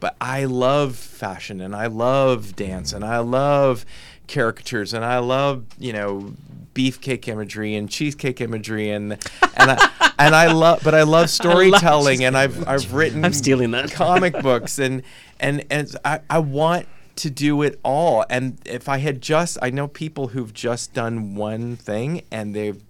But 0.00 0.16
I 0.20 0.44
love 0.44 0.96
fashion 0.96 1.60
and 1.62 1.74
I 1.74 1.86
love 1.86 2.56
dance 2.56 2.92
and 2.92 3.04
I 3.04 3.18
love 3.18 3.84
caricatures 4.28 4.94
and 4.94 5.04
I 5.04 5.18
love 5.18 5.64
you 5.78 5.92
know 5.92 6.34
beefcake 6.74 7.26
imagery 7.28 7.74
and 7.74 7.90
cheesecake 7.90 8.40
imagery 8.40 8.90
and 8.90 9.12
and 9.56 9.70
I 9.70 10.12
and 10.18 10.34
I 10.34 10.52
love 10.52 10.80
but 10.84 10.94
I 11.02 11.02
love 11.02 11.30
storytelling 11.30 12.24
and 12.24 12.36
I've 12.36 12.66
I've 12.68 12.92
written 12.92 13.24
I'm 13.24 13.32
stealing 13.32 13.72
that. 13.72 13.92
comic 13.92 14.32
books 14.42 14.78
and 14.78 15.02
and 15.38 15.64
and 15.70 15.94
I, 16.04 16.20
I 16.28 16.38
want 16.38 16.86
to 17.16 17.30
do 17.30 17.62
it 17.62 17.78
all 17.82 18.24
and 18.30 18.58
if 18.64 18.88
I 18.88 18.98
had 18.98 19.20
just 19.20 19.58
I 19.60 19.70
know 19.70 19.88
people 19.88 20.28
who've 20.28 20.54
just 20.54 20.94
done 20.94 21.34
one 21.34 21.76
thing 21.76 22.22
and 22.30 22.54
they've 22.54 22.82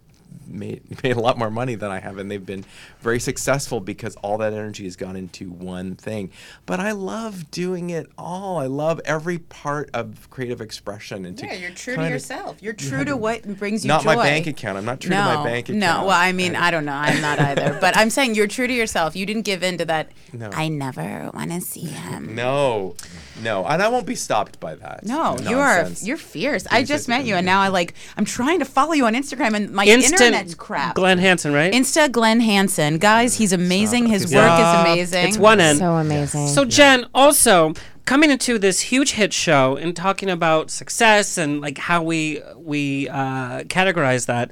made 0.51 0.82
made 1.02 1.16
a 1.16 1.20
lot 1.20 1.39
more 1.39 1.51
money 1.51 1.74
than 1.74 1.90
I 1.90 2.01
have 2.01 2.18
and 2.18 2.31
they've 2.31 2.44
been 2.44 2.64
very 3.01 3.20
successful 3.20 3.81
because 3.81 4.16
all 4.16 4.39
that 4.39 4.52
energy 4.52 4.85
has 4.85 4.97
gone 4.97 5.16
into 5.16 5.51
one 5.51 5.94
thing 5.94 6.31
but 6.66 6.81
I 6.81 6.93
love 6.93 7.51
doing 7.51 7.90
it 7.90 8.09
all 8.18 8.59
I 8.59 8.66
love 8.66 9.01
every 9.05 9.39
part 9.39 9.90
of 9.94 10.28
creative 10.31 10.60
expression 10.60 11.24
and 11.24 11.40
Yeah, 11.40 11.55
you're 11.55 11.70
true 11.70 11.97
to 11.97 12.09
yourself. 12.09 12.62
You're 12.62 12.72
true 12.72 13.05
to 13.05 13.16
what 13.16 13.43
brings 13.59 13.85
you 13.85 13.89
not 13.89 14.02
joy. 14.02 14.16
my 14.16 14.22
bank 14.22 14.47
account 14.47 14.78
I'm 14.78 14.85
not 14.85 15.01
true 15.01 15.10
no, 15.10 15.16
to 15.16 15.35
my 15.36 15.44
bank 15.44 15.68
account 15.68 15.81
No, 15.81 16.06
well, 16.06 16.16
I 16.18 16.32
mean, 16.32 16.56
I 16.56 16.70
don't 16.70 16.85
know. 16.85 16.93
I'm 16.93 17.20
not 17.20 17.39
either. 17.51 17.78
But 17.81 17.97
I'm 17.97 18.10
saying 18.10 18.35
you're 18.35 18.47
true 18.47 18.66
to 18.66 18.72
yourself. 18.72 19.16
You 19.16 19.27
didn't 19.27 19.43
give 19.43 19.62
in 19.62 19.78
to 19.78 19.85
that. 19.86 20.10
No. 20.32 20.51
I 20.52 20.68
never 20.68 21.31
want 21.32 21.51
to 21.52 21.60
see 21.60 21.86
him. 21.86 22.35
no 22.35 22.94
no 23.42 23.64
and 23.66 23.82
I 23.82 23.88
won't 23.88 24.06
be 24.06 24.14
stopped 24.14 24.60
by 24.60 24.74
that 24.76 25.04
No, 25.04 25.36
you 25.38 25.58
are 25.58 25.88
you're 26.02 26.16
fierce. 26.16 26.66
I 26.70 26.82
just 26.84 27.08
met 27.08 27.24
you, 27.24 27.34
and 27.34 27.46
now 27.46 27.60
I 27.60 27.68
like 27.68 27.94
I'm 28.16 28.24
trying 28.24 28.58
to 28.60 28.64
follow 28.64 28.92
you 28.92 29.06
on 29.06 29.14
Instagram, 29.14 29.54
and 29.54 29.70
my 29.70 29.84
Instant 29.84 30.20
internet's 30.20 30.54
crap. 30.54 30.94
Glen 30.94 31.18
Hanson, 31.18 31.52
right? 31.52 31.72
Insta 31.72 32.10
Glen 32.10 32.40
Hanson, 32.40 32.98
guys, 32.98 33.36
he's 33.36 33.52
amazing. 33.52 34.06
His 34.06 34.32
Yeah. 34.32 34.38
work 34.38 34.60
is 34.60 34.80
amazing. 34.92 35.28
It's 35.28 35.38
one 35.38 35.60
end. 35.60 35.78
So 35.78 35.92
amazing. 35.94 36.48
So 36.48 36.64
Jen, 36.64 37.06
also 37.14 37.74
coming 38.06 38.30
into 38.30 38.58
this 38.58 38.80
huge 38.80 39.12
hit 39.12 39.32
show 39.32 39.76
and 39.76 39.94
talking 39.94 40.28
about 40.30 40.70
success 40.70 41.38
and 41.38 41.60
like 41.60 41.78
how 41.78 42.02
we 42.02 42.40
we 42.56 43.08
uh, 43.08 43.62
categorize 43.64 44.26
that. 44.26 44.50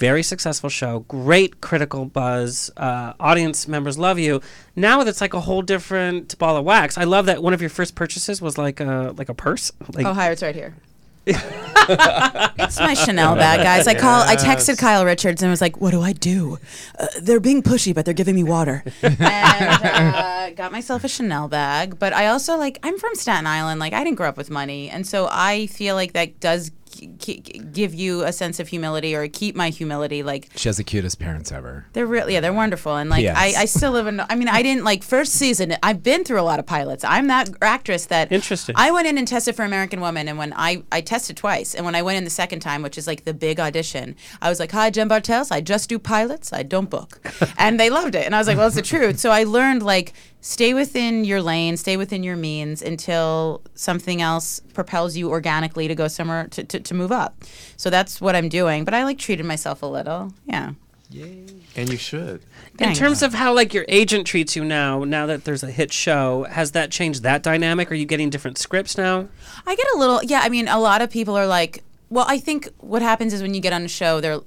Very 0.00 0.22
successful 0.22 0.70
show, 0.70 1.00
great 1.08 1.60
critical 1.60 2.06
buzz. 2.06 2.70
Uh, 2.74 3.12
audience 3.20 3.68
members 3.68 3.98
love 3.98 4.18
you. 4.18 4.40
Now 4.74 5.02
it's 5.02 5.20
like 5.20 5.34
a 5.34 5.40
whole 5.40 5.60
different 5.60 6.38
ball 6.38 6.56
of 6.56 6.64
wax. 6.64 6.96
I 6.96 7.04
love 7.04 7.26
that 7.26 7.42
one 7.42 7.52
of 7.52 7.60
your 7.60 7.68
first 7.68 7.94
purchases 7.94 8.40
was 8.40 8.56
like 8.56 8.80
a 8.80 9.14
like 9.18 9.28
a 9.28 9.34
purse. 9.34 9.70
Like, 9.92 10.06
oh, 10.06 10.14
hi, 10.14 10.30
it's 10.30 10.42
right 10.42 10.54
here. 10.54 10.74
it's 11.26 12.80
my 12.80 12.94
Chanel 12.94 13.36
bag, 13.36 13.60
guys. 13.60 13.86
I 13.86 13.94
call. 13.94 14.22
I 14.22 14.36
texted 14.36 14.78
Kyle 14.78 15.04
Richards 15.04 15.42
and 15.42 15.50
was 15.50 15.60
like, 15.60 15.78
"What 15.78 15.90
do 15.90 16.00
I 16.00 16.14
do? 16.14 16.58
Uh, 16.98 17.06
they're 17.20 17.40
being 17.40 17.62
pushy, 17.62 17.94
but 17.94 18.06
they're 18.06 18.14
giving 18.14 18.34
me 18.34 18.42
water." 18.42 18.82
and 19.02 19.18
uh, 19.20 20.50
got 20.52 20.72
myself 20.72 21.04
a 21.04 21.08
Chanel 21.08 21.46
bag. 21.46 21.98
But 21.98 22.14
I 22.14 22.28
also 22.28 22.56
like. 22.56 22.78
I'm 22.82 22.98
from 22.98 23.14
Staten 23.14 23.46
Island. 23.46 23.80
Like 23.80 23.92
I 23.92 24.02
didn't 24.02 24.16
grow 24.16 24.30
up 24.30 24.38
with 24.38 24.48
money, 24.48 24.88
and 24.88 25.06
so 25.06 25.28
I 25.30 25.66
feel 25.66 25.94
like 25.94 26.14
that 26.14 26.40
does 26.40 26.70
g- 26.70 26.74
g- 26.76 26.79
give 27.72 27.94
you 27.94 28.22
a 28.24 28.32
sense 28.32 28.60
of 28.60 28.68
humility 28.68 29.14
or 29.14 29.26
keep 29.28 29.54
my 29.56 29.70
humility. 29.70 30.22
Like 30.22 30.48
She 30.56 30.68
has 30.68 30.76
the 30.76 30.84
cutest 30.84 31.18
parents 31.18 31.52
ever. 31.52 31.86
they're 31.92 32.06
really, 32.06 32.34
yeah, 32.34 32.40
they're 32.40 32.52
wonderful, 32.52 32.96
and 32.96 33.10
like 33.10 33.22
Yes. 33.22 33.36
I, 33.36 33.62
I 33.62 33.64
still 33.66 33.92
live 33.92 34.06
in. 34.06 34.20
I 34.20 34.34
mean, 34.34 34.48
I 34.48 34.62
didn't 34.62 34.84
like 34.84 35.02
first 35.02 35.32
season. 35.32 35.74
I've 35.82 36.02
been 36.02 36.24
through 36.24 36.40
a 36.40 36.42
lot 36.42 36.58
of 36.58 36.66
pilots. 36.66 37.04
I'm 37.04 37.26
that 37.28 37.50
actress 37.62 38.06
that. 38.06 38.32
Interesting. 38.32 38.74
I 38.78 38.90
went 38.90 39.06
in 39.06 39.18
and 39.18 39.26
tested 39.28 39.54
for 39.56 39.64
American 39.64 40.00
Woman, 40.00 40.28
and 40.28 40.38
when 40.38 40.52
I 40.56 40.82
I 40.90 41.00
tested 41.00 41.36
twice, 41.36 41.74
and 41.74 41.84
when 41.84 41.94
I 41.94 42.02
went 42.02 42.18
in 42.18 42.24
the 42.24 42.30
second 42.30 42.60
time, 42.60 42.82
which 42.82 42.96
is 42.98 43.06
like 43.06 43.24
the 43.24 43.34
big 43.34 43.60
audition, 43.60 44.16
I 44.40 44.48
was 44.48 44.58
like, 44.60 44.72
"Hi, 44.72 44.90
Jen 44.90 45.08
Bartels. 45.08 45.50
I 45.50 45.60
just 45.60 45.88
do 45.88 45.98
pilots. 45.98 46.52
I 46.52 46.62
don't 46.62 46.88
book," 46.90 47.20
and 47.58 47.78
they 47.78 47.90
loved 47.90 48.14
it, 48.14 48.24
and 48.26 48.34
I 48.34 48.38
was 48.38 48.46
like, 48.46 48.56
"Well, 48.56 48.66
it's 48.66 48.76
the 48.76 48.82
truth." 48.82 49.18
So 49.18 49.30
I 49.30 49.44
learned 49.44 49.82
like 49.82 50.12
stay 50.40 50.74
within 50.74 51.24
your 51.24 51.42
lane, 51.42 51.76
stay 51.76 51.96
within 51.96 52.22
your 52.22 52.36
means 52.36 52.82
until 52.82 53.62
something 53.74 54.22
else 54.22 54.60
propels 54.74 55.16
you 55.16 55.30
organically 55.30 55.88
to 55.88 55.94
go 55.94 56.08
somewhere 56.08 56.46
to, 56.48 56.64
to, 56.64 56.80
to 56.80 56.94
move 56.94 57.12
up. 57.12 57.44
So 57.76 57.90
that's 57.90 58.20
what 58.20 58.34
I'm 58.34 58.48
doing. 58.48 58.84
But 58.84 58.94
I 58.94 59.04
like 59.04 59.18
treated 59.18 59.46
myself 59.46 59.82
a 59.82 59.86
little. 59.86 60.32
Yeah. 60.46 60.72
And 61.76 61.90
you 61.90 61.96
should. 61.96 62.42
In 62.78 62.94
terms 62.94 63.22
of 63.22 63.34
how 63.34 63.52
like 63.52 63.74
your 63.74 63.84
agent 63.88 64.26
treats 64.26 64.56
you 64.56 64.64
now, 64.64 65.04
now 65.04 65.26
that 65.26 65.44
there's 65.44 65.62
a 65.62 65.70
hit 65.70 65.92
show, 65.92 66.44
has 66.44 66.70
that 66.72 66.90
changed 66.90 67.22
that 67.24 67.42
dynamic? 67.42 67.90
Are 67.90 67.96
you 67.96 68.06
getting 68.06 68.30
different 68.30 68.58
scripts 68.58 68.96
now? 68.96 69.28
I 69.66 69.74
get 69.74 69.86
a 69.94 69.98
little, 69.98 70.22
yeah. 70.22 70.40
I 70.42 70.48
mean, 70.48 70.68
a 70.68 70.78
lot 70.78 71.02
of 71.02 71.10
people 71.10 71.36
are 71.36 71.46
like, 71.46 71.82
well, 72.10 72.26
I 72.28 72.38
think 72.38 72.68
what 72.78 73.02
happens 73.02 73.32
is 73.32 73.40
when 73.40 73.54
you 73.54 73.60
get 73.60 73.72
on 73.72 73.82
a 73.82 73.88
show, 73.88 74.20
there. 74.20 74.40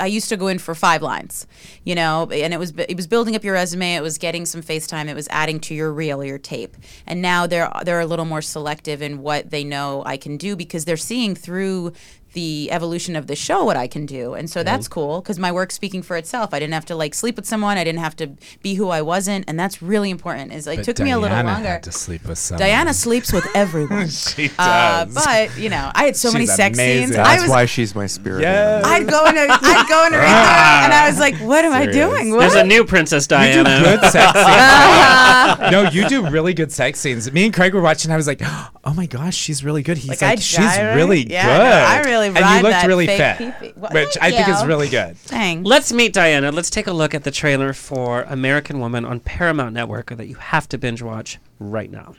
I 0.00 0.06
used 0.06 0.28
to 0.28 0.36
go 0.36 0.46
in 0.46 0.60
for 0.60 0.72
five 0.72 1.02
lines, 1.02 1.48
you 1.82 1.96
know, 1.96 2.30
and 2.30 2.54
it 2.54 2.58
was 2.58 2.72
it 2.78 2.96
was 2.96 3.08
building 3.08 3.34
up 3.34 3.42
your 3.42 3.54
resume, 3.54 3.96
it 3.96 4.02
was 4.02 4.18
getting 4.18 4.46
some 4.46 4.62
FaceTime, 4.62 5.08
it 5.08 5.14
was 5.14 5.26
adding 5.30 5.58
to 5.60 5.74
your 5.74 5.92
reel 5.92 6.24
your 6.24 6.38
tape, 6.38 6.76
and 7.06 7.20
now 7.20 7.48
they're 7.48 7.70
they're 7.84 7.98
a 7.98 8.06
little 8.06 8.24
more 8.24 8.40
selective 8.40 9.02
in 9.02 9.20
what 9.20 9.50
they 9.50 9.64
know 9.64 10.04
I 10.06 10.16
can 10.16 10.36
do 10.36 10.54
because 10.54 10.84
they're 10.84 10.96
seeing 10.96 11.34
through 11.34 11.92
the 12.34 12.70
evolution 12.70 13.16
of 13.16 13.26
the 13.26 13.34
show 13.34 13.64
what 13.64 13.76
I 13.76 13.86
can 13.88 14.06
do, 14.06 14.34
and 14.34 14.48
so 14.50 14.62
that's 14.62 14.86
cool 14.88 15.20
because 15.20 15.38
my 15.38 15.50
work's 15.50 15.74
speaking 15.74 16.02
for 16.02 16.16
itself. 16.16 16.52
I 16.52 16.58
didn't 16.58 16.74
have 16.74 16.84
to 16.86 16.94
like 16.94 17.14
sleep 17.14 17.36
with 17.36 17.46
someone, 17.46 17.78
I 17.78 17.84
didn't 17.84 18.00
have 18.00 18.16
to 18.16 18.30
be 18.62 18.74
who 18.74 18.88
I 18.90 19.02
wasn't, 19.02 19.44
and 19.48 19.58
that's 19.58 19.80
really 19.82 20.10
important. 20.10 20.52
Is 20.52 20.66
it 20.66 20.76
But 20.76 20.84
took 20.84 20.98
me 21.00 21.10
a 21.10 21.18
little 21.18 21.34
Diana 21.36 21.52
longer. 21.52 21.68
had 21.68 21.82
to 21.84 21.92
sleep 21.92 22.26
with 22.26 22.38
someone. 22.38 22.60
Diana 22.66 22.92
sleeps 22.94 23.32
with 23.32 23.46
everyone. 23.54 24.08
She 24.08 24.50
Uh, 24.58 25.04
does. 25.04 25.14
but 25.14 25.56
you 25.58 25.68
know, 25.70 25.90
I 25.94 26.04
had 26.04 26.16
so 26.16 26.30
many 26.32 26.44
She's 26.46 26.54
sex 26.56 26.76
amazing. 26.76 27.04
scenes. 27.06 27.16
That's 27.16 27.28
I 27.28 27.40
was, 27.42 27.50
why 27.50 27.64
she's 27.66 27.94
my 27.94 28.06
spirit. 28.06 28.42
Yes. 28.42 28.84
I'd 28.84 29.08
go 29.08 29.26
into, 29.26 29.40
I'd 29.40 29.86
go 29.88 30.04
into, 30.06 30.18
and 30.22 30.92
I 30.92 31.06
was 31.08 31.18
like, 31.18 31.36
"What 31.38 31.64
am 31.64 31.72
I 31.72 31.84
Serious. 31.86 31.96
doing? 31.96 32.30
What? 32.32 32.40
There's 32.40 32.54
a 32.54 32.64
new 32.64 32.84
Princess 32.84 33.26
Diana. 33.26 33.48
You 33.48 33.56
do 33.58 33.64
Diana. 33.64 34.00
good 34.00 34.10
sex 34.12 34.32
scenes. 34.38 35.70
no, 35.72 35.90
you 35.90 36.08
do 36.08 36.28
really 36.28 36.54
good 36.54 36.70
sex 36.72 37.00
scenes. 37.00 37.30
Me 37.32 37.44
and 37.46 37.54
Craig 37.54 37.74
were 37.74 37.80
watching. 37.80 38.10
I 38.10 38.16
was 38.16 38.26
like, 38.26 38.40
"Oh 38.84 38.94
my 38.94 39.06
gosh, 39.06 39.34
she's 39.36 39.64
really 39.64 39.82
good." 39.82 39.98
He's 39.98 40.08
Like, 40.10 40.22
like, 40.22 40.38
I 40.38 40.40
"She's 40.40 40.58
gyrate? 40.58 40.96
really 40.96 41.26
Yeah, 41.30 41.46
good." 41.46 41.58
no, 41.64 41.86
I 41.86 42.08
really 42.26 42.40
and 42.40 42.56
you 42.56 42.62
looked 42.62 42.70
that 42.72 42.86
really 42.86 43.06
fake 43.06 43.36
fit, 43.36 43.54
pee-pee. 43.60 43.72
Well, 43.76 43.92
which 43.92 44.14
thank 44.14 44.34
I 44.34 44.44
think 44.44 44.48
is 44.48 44.64
really 44.64 44.88
good. 44.88 45.16
Dang. 45.26 45.62
Let's 45.64 45.92
meet 45.92 46.12
Diana. 46.12 46.50
Let's 46.52 46.70
take 46.70 46.86
a 46.86 46.92
look 46.92 47.14
at 47.14 47.24
the 47.24 47.30
trailer 47.30 47.72
for 47.72 48.22
American 48.22 48.80
Woman 48.80 49.04
on 49.04 49.20
Paramount 49.20 49.74
Network 49.74 50.10
that 50.16 50.26
you 50.28 50.36
have 50.36 50.68
to 50.70 50.78
binge 50.78 51.02
watch 51.02 51.38
right 51.58 51.90
now. 51.90 52.14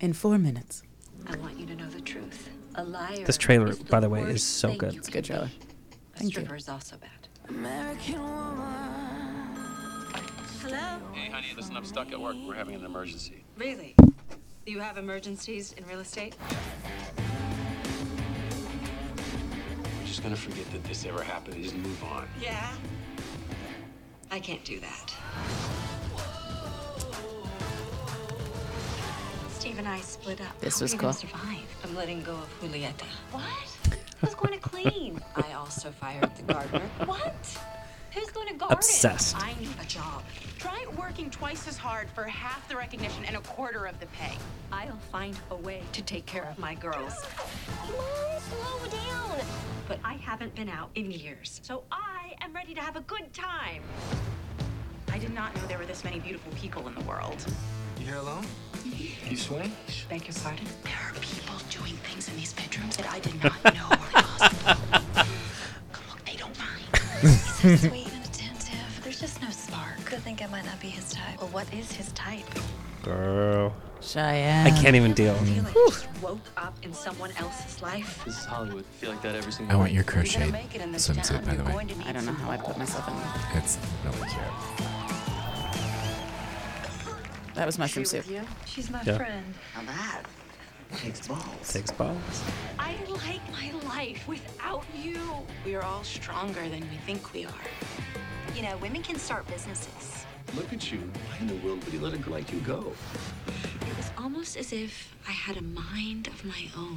In 0.00 0.12
four 0.12 0.38
minutes. 0.38 0.82
I 1.26 1.36
want 1.36 1.58
you 1.58 1.66
to 1.66 1.74
know 1.74 1.88
the 1.88 2.00
truth. 2.00 2.50
A 2.74 2.84
liar. 2.84 3.24
This 3.24 3.36
trailer, 3.36 3.72
the 3.74 3.84
by 3.84 4.00
the 4.00 4.08
way, 4.08 4.22
is 4.22 4.42
so 4.42 4.74
good. 4.76 4.94
It's 4.94 5.08
a 5.08 5.10
good 5.10 5.24
trailer. 5.24 5.44
A 5.44 6.18
Thank 6.18 6.24
you. 6.24 6.40
stripper 6.40 6.56
is 6.56 6.68
also 6.68 6.96
bad. 6.96 7.10
American 7.48 8.20
woman. 8.20 8.66
Hello. 10.62 10.98
Hey, 11.12 11.30
honey, 11.30 11.46
listen, 11.56 11.76
I'm 11.76 11.84
stuck 11.84 12.12
at 12.12 12.20
work. 12.20 12.36
We're 12.46 12.54
having 12.54 12.74
an 12.74 12.84
emergency. 12.84 13.44
Really? 13.56 13.94
Do 14.66 14.72
you 14.72 14.80
have 14.80 14.98
emergencies 14.98 15.72
in 15.74 15.86
real 15.86 16.00
estate? 16.00 16.34
We're 20.16 20.22
just 20.30 20.46
gonna 20.46 20.54
forget 20.54 20.72
that 20.72 20.82
this 20.84 21.04
ever 21.04 21.22
happened 21.22 21.56
and 21.56 21.62
just 21.64 21.76
move 21.76 22.02
on. 22.04 22.26
Yeah. 22.40 22.70
I 24.30 24.40
can't 24.40 24.64
do 24.64 24.80
that. 24.80 25.14
Steve 29.50 29.78
and 29.78 29.86
I 29.86 30.00
split 30.00 30.40
up. 30.40 30.58
This 30.58 30.78
How 30.78 30.84
was 30.84 30.92
cool. 30.92 31.00
gonna 31.00 31.12
survive? 31.12 31.76
I'm 31.84 31.94
letting 31.94 32.22
go 32.22 32.32
of 32.32 32.60
Julieta. 32.62 33.04
What? 33.30 33.44
Who's 34.22 34.34
going 34.34 34.54
to 34.54 34.58
clean? 34.58 35.20
I 35.36 35.52
also 35.52 35.90
fired 35.90 36.34
the 36.34 36.50
gardener. 36.54 36.88
What? 37.04 37.58
Who's 38.14 38.30
going 38.30 38.48
to 38.48 38.54
garden? 38.54 38.78
Obsessed. 38.78 39.36
I 39.36 39.54
need 39.60 39.68
a 39.78 39.84
job. 39.84 40.22
Try 40.66 40.84
working 40.98 41.30
twice 41.30 41.68
as 41.68 41.76
hard 41.76 42.10
for 42.10 42.24
half 42.24 42.68
the 42.68 42.74
recognition 42.74 43.24
and 43.24 43.36
a 43.36 43.40
quarter 43.42 43.86
of 43.86 44.00
the 44.00 44.06
pay. 44.06 44.36
I'll 44.72 44.96
find 45.12 45.38
a 45.52 45.54
way 45.54 45.80
to 45.92 46.02
take 46.02 46.26
care 46.26 46.42
of 46.42 46.58
my 46.58 46.74
girls. 46.74 47.24
Mom, 47.84 48.40
slow 48.40 48.88
down. 48.90 49.38
But 49.86 50.00
I 50.04 50.14
haven't 50.14 50.56
been 50.56 50.68
out 50.68 50.90
in 50.96 51.12
years, 51.12 51.60
so 51.62 51.84
I 51.92 52.34
am 52.40 52.52
ready 52.52 52.74
to 52.74 52.80
have 52.80 52.96
a 52.96 53.00
good 53.02 53.32
time. 53.32 53.84
I 55.12 55.18
did 55.18 55.32
not 55.32 55.54
know 55.54 55.64
there 55.68 55.78
were 55.78 55.86
this 55.86 56.02
many 56.02 56.18
beautiful 56.18 56.50
people 56.54 56.88
in 56.88 56.96
the 56.96 57.02
world. 57.02 57.46
You 58.00 58.06
here 58.06 58.16
alone? 58.16 58.44
You 59.30 59.36
swing? 59.36 59.70
Beg 60.08 60.26
your 60.26 60.34
pardon? 60.42 60.66
There 60.82 60.94
are 61.00 61.12
people 61.20 61.54
doing 61.70 61.94
things 61.98 62.28
in 62.28 62.34
these 62.34 62.52
bedrooms 62.54 62.96
that 62.96 63.08
I 63.08 63.20
did 63.20 63.40
not 63.40 63.62
know 63.72 63.88
were 63.88 64.20
possible. 64.20 64.82
Look, 66.10 66.24
they 66.24 66.36
don't 66.36 66.58
mind. 66.58 66.82
He's 67.20 67.40
so 67.60 67.76
sweet 67.76 68.05
think 70.36 70.50
I 70.50 70.52
might 70.52 70.64
not 70.66 70.78
be 70.80 70.88
his 70.88 71.10
type. 71.12 71.38
Well, 71.40 71.48
what 71.48 71.72
is 71.72 71.90
his 71.92 72.12
type? 72.12 72.44
Girl. 73.02 73.74
Cheyenne. 74.02 74.66
I 74.66 74.70
can't 74.82 74.94
even 74.94 75.14
deal. 75.14 75.34
I 75.34 75.38
feel 75.38 75.62
like 75.64 75.74
you 75.74 75.86
just 75.90 76.08
woke 76.22 76.38
up 76.58 76.74
in 76.82 76.92
someone 76.92 77.30
else's 77.38 77.80
life. 77.80 78.22
This 78.24 78.38
is 78.38 78.44
Hollywood. 78.44 78.84
I 78.84 79.00
feel 79.00 79.10
like 79.10 79.22
that 79.22 79.34
every 79.34 79.50
single 79.52 79.74
I 79.74 79.78
want 79.78 79.92
your 79.92 80.02
You're 80.02 80.12
crocheted 80.12 80.52
make 80.52 80.74
it 80.74 80.82
in 80.82 80.92
this 80.92 81.08
swimsuit, 81.08 81.28
town. 81.28 81.44
by 81.44 81.50
the 81.52 81.56
You're 81.56 81.64
way. 81.64 81.72
going 81.72 81.88
to 81.88 81.94
meet 81.96 82.06
I 82.06 82.12
don't 82.12 82.26
know 82.26 82.32
how 82.32 82.50
I 82.50 82.56
put 82.58 82.76
myself 82.76 83.08
in 83.08 83.14
there. 83.16 83.62
It's 83.62 83.78
really 84.04 84.28
cute. 84.28 84.42
That 87.54 87.64
was 87.64 87.78
mushroom 87.78 88.04
True 88.04 88.20
soup. 88.22 88.30
you? 88.30 88.42
She's 88.66 88.90
my 88.90 89.00
Yeah. 89.04 89.16
friend. 89.16 89.54
Now 89.74 89.82
that 89.86 90.22
takes 90.98 91.26
balls. 91.26 91.72
Takes 91.72 91.90
balls. 91.92 92.42
I 92.78 92.94
like 93.08 93.40
my 93.50 93.72
life 93.88 94.28
without 94.28 94.84
you. 94.94 95.18
We 95.64 95.74
are 95.74 95.82
all 95.82 96.04
stronger 96.04 96.68
than 96.68 96.80
we 96.90 96.96
think 97.06 97.32
we 97.32 97.46
are. 97.46 97.64
You 98.54 98.62
know, 98.62 98.76
women 98.78 99.02
can 99.02 99.18
start 99.18 99.46
businesses. 99.48 100.25
Look 100.54 100.72
at 100.72 100.92
you. 100.92 100.98
Why 100.98 101.38
in 101.40 101.46
the 101.48 101.54
world 101.56 101.84
would 101.84 101.92
he 101.92 101.98
let 101.98 102.14
a 102.14 102.18
girl 102.18 102.34
like 102.34 102.52
you 102.52 102.60
go? 102.60 102.92
It 103.82 103.96
was 103.96 104.10
almost 104.16 104.56
as 104.56 104.72
if 104.72 105.14
I 105.26 105.32
had 105.32 105.56
a 105.56 105.62
mind 105.62 106.28
of 106.28 106.44
my 106.44 106.68
own. 106.76 106.96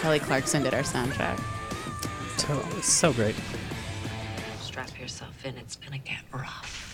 Kelly 0.00 0.18
Clarkson 0.18 0.62
did 0.62 0.74
our 0.74 0.82
soundtrack. 0.82 1.40
So, 2.38 2.60
so 2.80 3.12
great. 3.12 3.34
Strap 4.60 4.98
yourself 5.00 5.44
in. 5.44 5.56
It's 5.56 5.76
gonna 5.76 5.98
get 5.98 6.20
rough. 6.32 6.89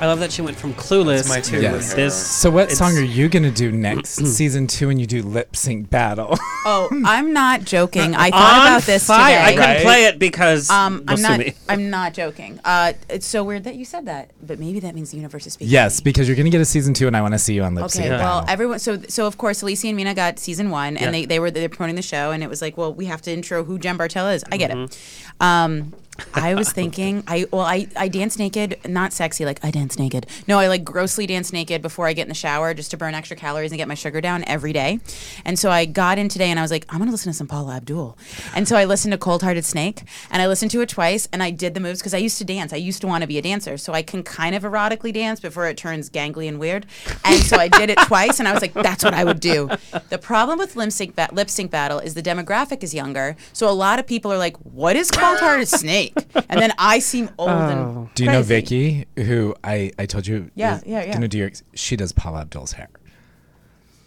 I 0.00 0.06
love 0.06 0.20
that 0.20 0.30
she 0.30 0.42
went 0.42 0.56
from 0.56 0.74
Clueless 0.74 1.16
That's 1.24 1.28
my 1.28 1.40
to 1.40 1.50
favorite 1.50 1.62
Yes. 1.62 1.94
this. 1.94 2.14
So, 2.14 2.50
what 2.52 2.62
it's- 2.66 2.78
song 2.78 2.96
are 2.96 3.00
you 3.02 3.28
gonna 3.28 3.50
do 3.50 3.72
next 3.72 4.10
season 4.26 4.68
two 4.68 4.86
when 4.86 5.00
you 5.00 5.06
do 5.08 5.22
lip 5.24 5.56
sync 5.56 5.90
battle? 5.90 6.38
Oh, 6.64 6.88
I'm 7.04 7.32
not 7.32 7.64
joking. 7.64 8.14
I 8.14 8.30
thought 8.30 8.60
On 8.60 8.66
about 8.68 8.82
this 8.84 9.04
fire. 9.08 9.36
today. 9.36 9.42
I 9.44 9.50
couldn't 9.54 9.68
Right? 9.68 9.82
play 9.82 10.04
it 10.04 10.20
because 10.20 10.70
Um, 10.70 10.98
well, 11.04 11.04
I'm 11.08 11.16
sue 11.16 11.22
not. 11.24 11.38
me. 11.40 11.54
I'm 11.68 11.90
not 11.90 12.14
joking. 12.14 12.60
Uh, 12.64 12.92
it's 13.10 13.26
so 13.26 13.42
weird 13.42 13.64
that 13.64 13.74
you 13.74 13.84
said 13.84 14.06
that, 14.06 14.30
but 14.40 14.60
maybe 14.60 14.78
that 14.78 14.94
means 14.94 15.10
the 15.10 15.16
universe 15.16 15.48
is 15.48 15.54
speaking. 15.54 15.72
yes, 15.72 15.98
because 16.00 16.28
you're 16.28 16.36
gonna 16.36 16.50
get 16.50 16.60
a 16.60 16.64
season 16.64 16.94
two, 16.94 17.08
and 17.08 17.16
I 17.16 17.20
want 17.20 17.34
to 17.34 17.38
see 17.40 17.54
you 17.54 17.64
on 17.64 17.74
lip 17.74 17.90
sync 17.90 18.04
Okay, 18.06 18.10
well, 18.16 18.42
battle. 18.42 18.52
everyone. 18.52 18.78
So, 18.78 19.00
so 19.08 19.26
of 19.26 19.36
course, 19.36 19.62
Alicia 19.62 19.88
and 19.88 19.96
Mena 19.96 20.14
got 20.14 20.38
season 20.38 20.70
one, 20.70 20.96
and 20.96 21.06
Yeah. 21.06 21.10
they, 21.10 21.24
they 21.26 21.40
were 21.40 21.50
they're 21.50 21.68
promoting 21.68 21.96
the 21.96 22.02
show, 22.02 22.30
and 22.30 22.44
it 22.44 22.48
was 22.48 22.62
like, 22.62 22.76
well, 22.76 22.94
we 22.94 23.06
have 23.06 23.20
to 23.22 23.32
intro 23.32 23.64
who 23.64 23.80
Jen 23.80 23.98
Bartella 23.98 24.36
is. 24.36 24.44
I 24.52 24.58
get 24.58 24.70
Mm-hmm. 24.70 24.84
it. 24.84 24.96
Um, 25.40 25.92
I 26.34 26.54
was 26.54 26.72
thinking, 26.78 27.22
I 27.26 27.46
well, 27.52 27.62
I 27.62 27.88
I 27.96 28.08
dance 28.08 28.38
naked, 28.38 28.78
not 28.86 29.12
sexy, 29.12 29.44
like 29.44 29.64
I 29.64 29.70
dance 29.70 29.98
naked. 29.98 30.26
No, 30.46 30.58
I 30.58 30.68
like 30.68 30.84
grossly 30.84 31.26
dance 31.26 31.52
naked 31.52 31.82
before 31.82 32.06
I 32.06 32.12
get 32.12 32.22
in 32.22 32.28
the 32.28 32.34
shower, 32.34 32.74
just 32.74 32.90
to 32.92 32.96
burn 32.96 33.14
extra 33.14 33.36
calories 33.36 33.70
and 33.72 33.78
get 33.78 33.88
my 33.88 33.94
sugar 33.94 34.20
down 34.20 34.44
every 34.46 34.72
day. 34.72 35.00
And 35.44 35.58
so 35.58 35.70
I 35.70 35.84
got 35.84 36.18
in 36.18 36.28
today, 36.28 36.50
and 36.50 36.58
I 36.58 36.62
was 36.62 36.70
like, 36.70 36.84
I'm 36.88 36.98
gonna 36.98 37.10
listen 37.10 37.32
to 37.32 37.36
some 37.36 37.46
Paula 37.46 37.76
Abdul. 37.76 38.16
And 38.54 38.68
so 38.68 38.76
I 38.76 38.84
listened 38.84 39.12
to 39.12 39.18
Cold 39.18 39.42
Hearted 39.42 39.64
Snake, 39.64 40.02
and 40.30 40.42
I 40.42 40.46
listened 40.46 40.70
to 40.72 40.80
it 40.80 40.88
twice, 40.88 41.28
and 41.32 41.42
I 41.42 41.50
did 41.50 41.74
the 41.74 41.80
moves 41.80 42.00
because 42.00 42.14
I 42.14 42.18
used 42.18 42.38
to 42.38 42.44
dance. 42.44 42.72
I 42.72 42.76
used 42.76 43.00
to 43.02 43.06
want 43.06 43.22
to 43.22 43.28
be 43.28 43.38
a 43.38 43.42
dancer, 43.42 43.76
so 43.76 43.92
I 43.92 44.02
can 44.02 44.22
kind 44.22 44.54
of 44.54 44.62
erotically 44.62 45.12
dance 45.12 45.40
before 45.40 45.66
it 45.66 45.76
turns 45.76 46.10
gangly 46.10 46.48
and 46.48 46.58
weird. 46.58 46.86
And 47.24 47.42
so 47.42 47.56
I 47.56 47.68
did 47.68 47.90
it 47.90 47.98
twice, 48.06 48.38
and 48.38 48.48
I 48.48 48.52
was 48.52 48.62
like, 48.62 48.72
that's 48.74 49.04
what 49.04 49.14
I 49.14 49.24
would 49.24 49.40
do. 49.40 49.70
The 50.08 50.18
problem 50.18 50.58
with 50.58 50.76
lip 50.76 50.92
sync, 50.92 51.14
ba- 51.16 51.28
lip 51.32 51.50
sync 51.50 51.70
battle 51.70 51.98
is 51.98 52.14
the 52.14 52.22
demographic 52.22 52.82
is 52.82 52.94
younger, 52.94 53.36
so 53.52 53.68
a 53.68 53.72
lot 53.72 53.98
of 53.98 54.06
people 54.06 54.32
are 54.32 54.38
like, 54.38 54.56
what 54.58 54.96
is 54.96 55.10
Cold 55.10 55.38
Hearted 55.38 55.68
Snake? 55.68 56.07
And 56.48 56.60
then 56.60 56.72
I 56.78 56.98
seem 56.98 57.30
old 57.38 57.50
and 57.50 58.14
do 58.14 58.24
you 58.24 58.30
know 58.30 58.42
crazy. 58.42 59.04
Vicky, 59.06 59.06
who 59.24 59.54
I 59.64 59.92
I 59.98 60.06
told 60.06 60.26
you 60.26 60.50
Yeah, 60.54 60.76
is 60.78 60.84
yeah, 60.86 61.04
yeah. 61.04 61.12
gonna 61.12 61.28
do 61.28 61.38
your? 61.38 61.50
She 61.74 61.96
does 61.96 62.12
Paula 62.12 62.40
Abdul's 62.42 62.72
hair. 62.72 62.88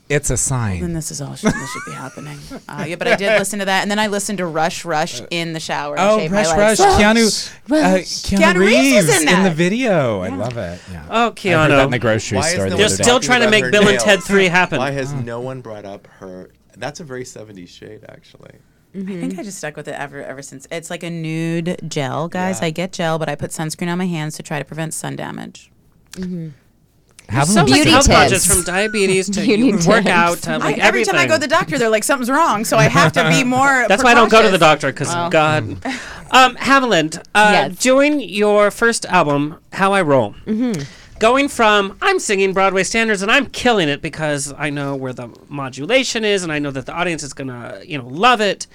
It's 0.09 0.29
a 0.29 0.35
sign. 0.35 0.81
Then 0.81 0.91
this 0.91 1.09
is 1.09 1.21
all 1.21 1.35
should, 1.35 1.53
this 1.53 1.71
should 1.71 1.85
be 1.85 1.93
happening. 1.93 2.37
Uh, 2.67 2.83
yeah, 2.85 2.97
but 2.97 3.07
I 3.07 3.15
did 3.15 3.39
listen 3.39 3.59
to 3.59 3.65
that, 3.65 3.81
and 3.83 3.89
then 3.89 3.97
I 3.97 4.07
listened 4.07 4.39
to 4.39 4.45
Rush 4.45 4.83
Rush 4.83 5.21
in 5.31 5.53
the 5.53 5.59
shower. 5.61 5.97
and 5.97 6.09
Oh, 6.09 6.17
shave 6.19 6.31
Rush, 6.33 6.47
highlights. 6.47 6.79
Rush, 6.81 6.99
Keanu, 7.01 7.51
uh, 7.71 7.97
Keanu, 7.99 8.39
Keanu 8.41 8.59
Reeves 8.59 9.07
is 9.07 9.19
in 9.21 9.25
the 9.25 9.31
that. 9.31 9.55
video. 9.55 10.19
I 10.19 10.27
love 10.29 10.57
it. 10.57 10.81
Yeah. 10.91 11.05
Oh, 11.09 11.13
I 11.13 11.27
heard 11.27 11.33
that 11.71 11.83
in 11.83 11.87
Keanu. 11.87 11.91
the 11.91 11.99
grocery 11.99 12.37
Why 12.39 12.47
is 12.47 12.51
store. 12.55 12.65
no 12.65 12.69
the 12.71 12.75
They're 12.75 12.77
one 12.77 12.85
other 12.87 12.97
day. 12.97 13.03
still 13.03 13.15
talking 13.19 13.25
trying 13.27 13.39
to 13.39 13.45
about 13.45 13.51
make 13.51 13.63
her 13.63 13.71
Bill 13.71 13.81
and 13.83 13.91
nails? 13.91 14.03
Ted 14.03 14.19
3 14.23 14.45
happen. 14.47 14.79
Why 14.79 14.91
has 14.91 15.13
no 15.13 15.39
one 15.39 15.61
brought 15.61 15.85
up 15.85 16.07
her? 16.07 16.49
That's 16.75 16.99
a 16.99 17.05
very 17.05 17.23
70s 17.23 17.69
shade, 17.69 18.01
actually. 18.09 18.51
I 18.93 19.03
think 19.03 19.39
I 19.39 19.43
just 19.43 19.57
stuck 19.57 19.77
with 19.77 19.87
it 19.87 19.95
ever 19.95 20.21
ever 20.21 20.41
since. 20.41 20.67
It's 20.69 20.89
like 20.89 21.03
a 21.03 21.09
nude 21.09 21.79
gel, 21.87 22.27
guys. 22.27 22.59
Yeah. 22.59 22.67
I 22.67 22.69
get 22.71 22.91
gel, 22.91 23.17
but 23.19 23.29
I 23.29 23.35
put 23.35 23.51
sunscreen 23.51 23.89
on 23.91 23.97
my 23.97 24.07
hands 24.07 24.35
to 24.37 24.43
try 24.43 24.59
to 24.59 24.65
prevent 24.65 24.93
sun 24.93 25.15
damage. 25.15 25.71
Have 27.29 27.47
so 27.47 27.53
them 27.53 27.65
like 27.67 27.75
Beauty 27.75 27.91
health 27.91 28.05
tips. 28.07 28.15
conscious 28.17 28.45
from 28.45 28.63
diabetes 28.63 29.29
to 29.29 29.41
Beauty 29.45 29.63
you 29.67 29.73
work 29.87 30.03
tips. 30.03 30.07
out 30.09 30.37
to 30.39 30.57
like 30.57 30.77
I, 30.77 30.79
every 30.79 30.81
everything. 30.81 31.13
time 31.13 31.21
I 31.23 31.27
go 31.27 31.35
to 31.35 31.39
the 31.39 31.47
doctor, 31.47 31.77
they're 31.77 31.89
like 31.89 32.03
something's 32.03 32.29
wrong, 32.29 32.65
so 32.65 32.75
I 32.75 32.89
have 32.89 33.13
to 33.13 33.29
be 33.29 33.43
more. 33.45 33.85
That's 33.87 34.03
why 34.03 34.11
I 34.11 34.15
don't 34.15 34.29
go 34.29 34.41
to 34.41 34.49
the 34.49 34.57
doctor 34.57 34.91
because 34.91 35.07
Well. 35.07 35.29
God. 35.29 35.77
Um, 36.33 36.55
Haviland, 36.55 37.17
uh, 37.35 37.49
Yes. 37.51 37.77
doing 37.79 38.21
your 38.21 38.71
first 38.71 39.05
album, 39.07 39.57
How 39.73 39.91
I 39.91 40.01
Roll. 40.01 40.33
Going 41.21 41.47
from 41.47 41.95
I'm 42.01 42.17
singing 42.17 42.51
Broadway 42.51 42.81
standards 42.81 43.21
and 43.21 43.31
I'm 43.31 43.45
killing 43.45 43.87
it 43.87 44.01
because 44.01 44.51
I 44.57 44.71
know 44.71 44.95
where 44.95 45.13
the 45.13 45.29
modulation 45.47 46.25
is 46.25 46.41
and 46.41 46.51
I 46.51 46.57
know 46.57 46.71
that 46.71 46.87
the 46.87 46.93
audience 46.93 47.21
is 47.21 47.31
gonna 47.31 47.79
you 47.85 47.99
know 47.99 48.07
love 48.07 48.41
it. 48.41 48.65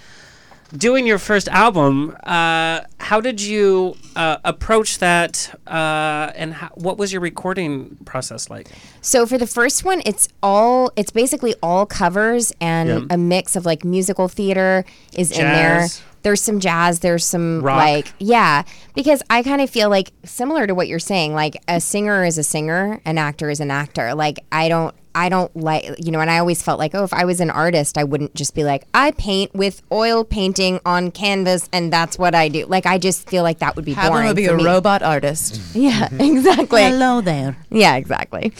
Doing 0.76 1.06
your 1.06 1.18
first 1.18 1.46
album, 1.48 2.16
uh, 2.24 2.80
how 2.98 3.20
did 3.20 3.40
you 3.40 3.96
uh, 4.16 4.38
approach 4.44 4.98
that, 4.98 5.54
uh, 5.66 6.32
and 6.34 6.54
how, 6.54 6.68
what 6.74 6.98
was 6.98 7.12
your 7.12 7.20
recording 7.20 7.96
process 8.04 8.50
like? 8.50 8.68
So 9.00 9.26
for 9.26 9.38
the 9.38 9.46
first 9.46 9.84
one, 9.84 10.02
it's 10.04 10.28
all 10.42 10.90
it's 10.96 11.12
basically 11.12 11.54
all 11.62 11.86
covers 11.86 12.52
and 12.60 13.06
a 13.12 13.16
mix 13.16 13.54
of 13.54 13.64
like 13.64 13.84
musical 13.84 14.26
theater 14.26 14.84
is 15.14 15.30
in 15.30 15.44
there. 15.44 15.86
There's 16.22 16.42
some 16.42 16.58
jazz, 16.58 16.98
there's 16.98 17.24
some 17.24 17.62
Rock. 17.62 17.76
like 17.76 18.12
yeah, 18.18 18.64
because 18.96 19.22
I 19.30 19.44
kind 19.44 19.60
of 19.60 19.70
feel 19.70 19.88
like 19.88 20.10
similar 20.24 20.66
to 20.66 20.74
what 20.74 20.88
you're 20.88 20.98
saying, 20.98 21.34
like 21.34 21.62
a 21.68 21.80
singer 21.80 22.24
is 22.24 22.38
a 22.38 22.42
singer, 22.42 23.00
an 23.04 23.18
actor 23.18 23.50
is 23.50 23.60
an 23.60 23.70
actor. 23.70 24.16
Like 24.16 24.40
I 24.50 24.68
don't 24.68 24.96
I 25.16 25.28
don't 25.30 25.54
like 25.56 25.84
you 25.98 26.12
know, 26.12 26.20
and 26.20 26.30
I 26.30 26.38
always 26.38 26.62
felt 26.62 26.78
like, 26.78 26.94
oh, 26.94 27.02
if 27.02 27.12
I 27.14 27.24
was 27.24 27.40
an 27.40 27.50
artist, 27.50 27.96
I 27.96 28.04
wouldn't 28.04 28.34
just 28.34 28.54
be 28.54 28.62
like, 28.64 28.84
I 28.92 29.12
paint 29.12 29.54
with 29.54 29.80
oil 29.90 30.24
painting 30.24 30.78
on 30.84 31.10
canvas 31.10 31.68
and 31.72 31.90
that's 31.92 32.18
what 32.18 32.34
I 32.34 32.48
do. 32.48 32.66
Like 32.66 32.84
I 32.84 32.98
just 32.98 33.28
feel 33.28 33.42
like 33.42 33.58
that 33.60 33.74
would 33.76 33.84
be 33.86 33.94
Havlin 33.94 34.08
boring. 34.10 34.26
would 34.28 34.36
be 34.36 34.46
for 34.46 34.54
a 34.54 34.58
me. 34.58 34.64
robot 34.64 35.02
artist. 35.02 35.60
Yeah, 35.74 36.08
exactly. 36.20 36.82
Hello 36.82 37.20
there. 37.20 37.56
Yeah, 37.70 37.96
exactly. 37.96 38.52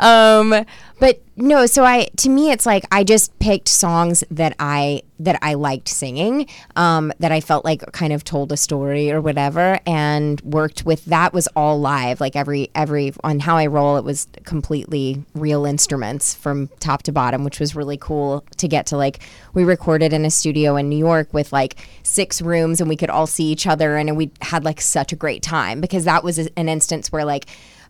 Um, 0.00 0.64
but 1.00 1.20
no, 1.38 1.66
so 1.66 1.84
I 1.84 2.08
to 2.16 2.30
me 2.30 2.50
it's 2.50 2.64
like 2.64 2.84
I 2.90 3.04
just 3.04 3.38
picked 3.38 3.68
songs 3.68 4.24
that 4.30 4.56
I 4.58 5.02
that 5.18 5.38
I 5.42 5.54
liked 5.54 5.88
singing, 5.88 6.46
um, 6.76 7.12
that 7.20 7.30
I 7.30 7.40
felt 7.40 7.64
like 7.64 7.80
kind 7.92 8.12
of 8.12 8.24
told 8.24 8.52
a 8.52 8.56
story 8.56 9.10
or 9.10 9.20
whatever, 9.20 9.78
and 9.86 10.40
worked 10.40 10.86
with 10.86 11.04
that 11.06 11.34
was 11.34 11.46
all 11.48 11.78
live. 11.78 12.22
Like 12.22 12.36
every 12.36 12.70
every 12.74 13.12
on 13.22 13.40
how 13.40 13.58
I 13.58 13.66
roll, 13.66 13.98
it 13.98 14.04
was 14.04 14.28
completely 14.44 15.24
real 15.34 15.66
instruments 15.66 16.34
from 16.34 16.68
top 16.80 17.02
to 17.02 17.12
bottom, 17.12 17.44
which 17.44 17.60
was 17.60 17.76
really 17.76 17.98
cool 17.98 18.42
to 18.56 18.66
get 18.66 18.86
to 18.86 18.96
like 18.96 19.20
we 19.52 19.62
recorded 19.62 20.14
in 20.14 20.24
a 20.24 20.30
studio 20.30 20.76
in 20.76 20.88
New 20.88 20.98
York 20.98 21.34
with 21.34 21.52
like 21.52 21.76
six 22.02 22.40
rooms 22.40 22.80
and 22.80 22.88
we 22.88 22.96
could 22.96 23.10
all 23.10 23.26
see 23.26 23.44
each 23.44 23.66
other 23.66 23.96
and 23.96 24.16
we 24.16 24.30
had 24.40 24.64
like 24.64 24.80
such 24.80 25.12
a 25.12 25.16
great 25.16 25.42
time 25.42 25.82
because 25.82 26.04
that 26.04 26.24
was 26.24 26.38
an 26.38 26.68
instance 26.70 27.12
where 27.12 27.26
like 27.26 27.46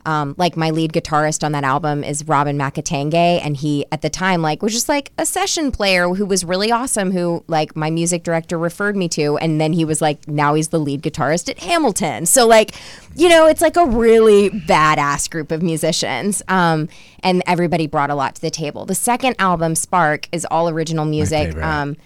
um, 0.07 0.37
like 0.39 0.57
my 0.57 0.71
lead 0.71 0.93
guitarist 0.93 1.43
on 1.45 1.53
that 1.53 1.65
album 1.65 2.05
is 2.05 2.27
Robin 2.27 2.57
Macatangay, 2.57 3.41
and 3.45 3.57
he 3.57 3.85
at 3.91 4.03
the 4.03 4.09
time 4.09 4.41
like 4.41 4.63
was 4.63 4.73
just 4.73 4.89
like 4.89 5.11
a 5.19 5.27
session 5.27 5.73
player 5.73 6.09
who 6.09 6.25
was 6.25 6.45
really 6.45 6.71
awesome. 6.71 7.11
Who 7.11 7.45
like 7.49 7.75
my 7.77 7.91
music 7.91 8.23
director 8.23 8.57
referred 8.57 8.97
me 8.97 9.09
to, 9.11 9.37
and 9.39 9.61
then 9.61 9.73
he 9.73 9.85
was 9.85 10.01
like 10.01 10.27
now 10.29 10.55
he's 10.55 10.69
the 10.69 10.79
lead 10.79 11.03
guitarist 11.03 11.49
at 11.51 11.59
Hamilton. 11.59 12.25
So 12.25 12.47
like 12.47 12.75
you 13.17 13.29
know 13.29 13.47
it's 13.47 13.61
like 13.61 13.77
a 13.77 13.85
really 13.85 14.51
badass 14.51 15.29
group 15.29 15.51
of 15.51 15.61
musicians, 15.61 16.41
um, 16.47 16.89
and 17.21 17.43
everybody 17.47 17.89
brought 17.89 18.11
a 18.11 18.15
lot 18.15 18.37
to 18.37 18.41
the 18.41 18.51
table. 18.51 18.87
The 18.87 18.95
second 18.95 19.35
album 19.41 19.75
Spark 19.75 20.29
is 20.31 20.47
all 20.51 20.69
original 20.69 21.05
music. 21.05 21.57
Um, 21.57 21.97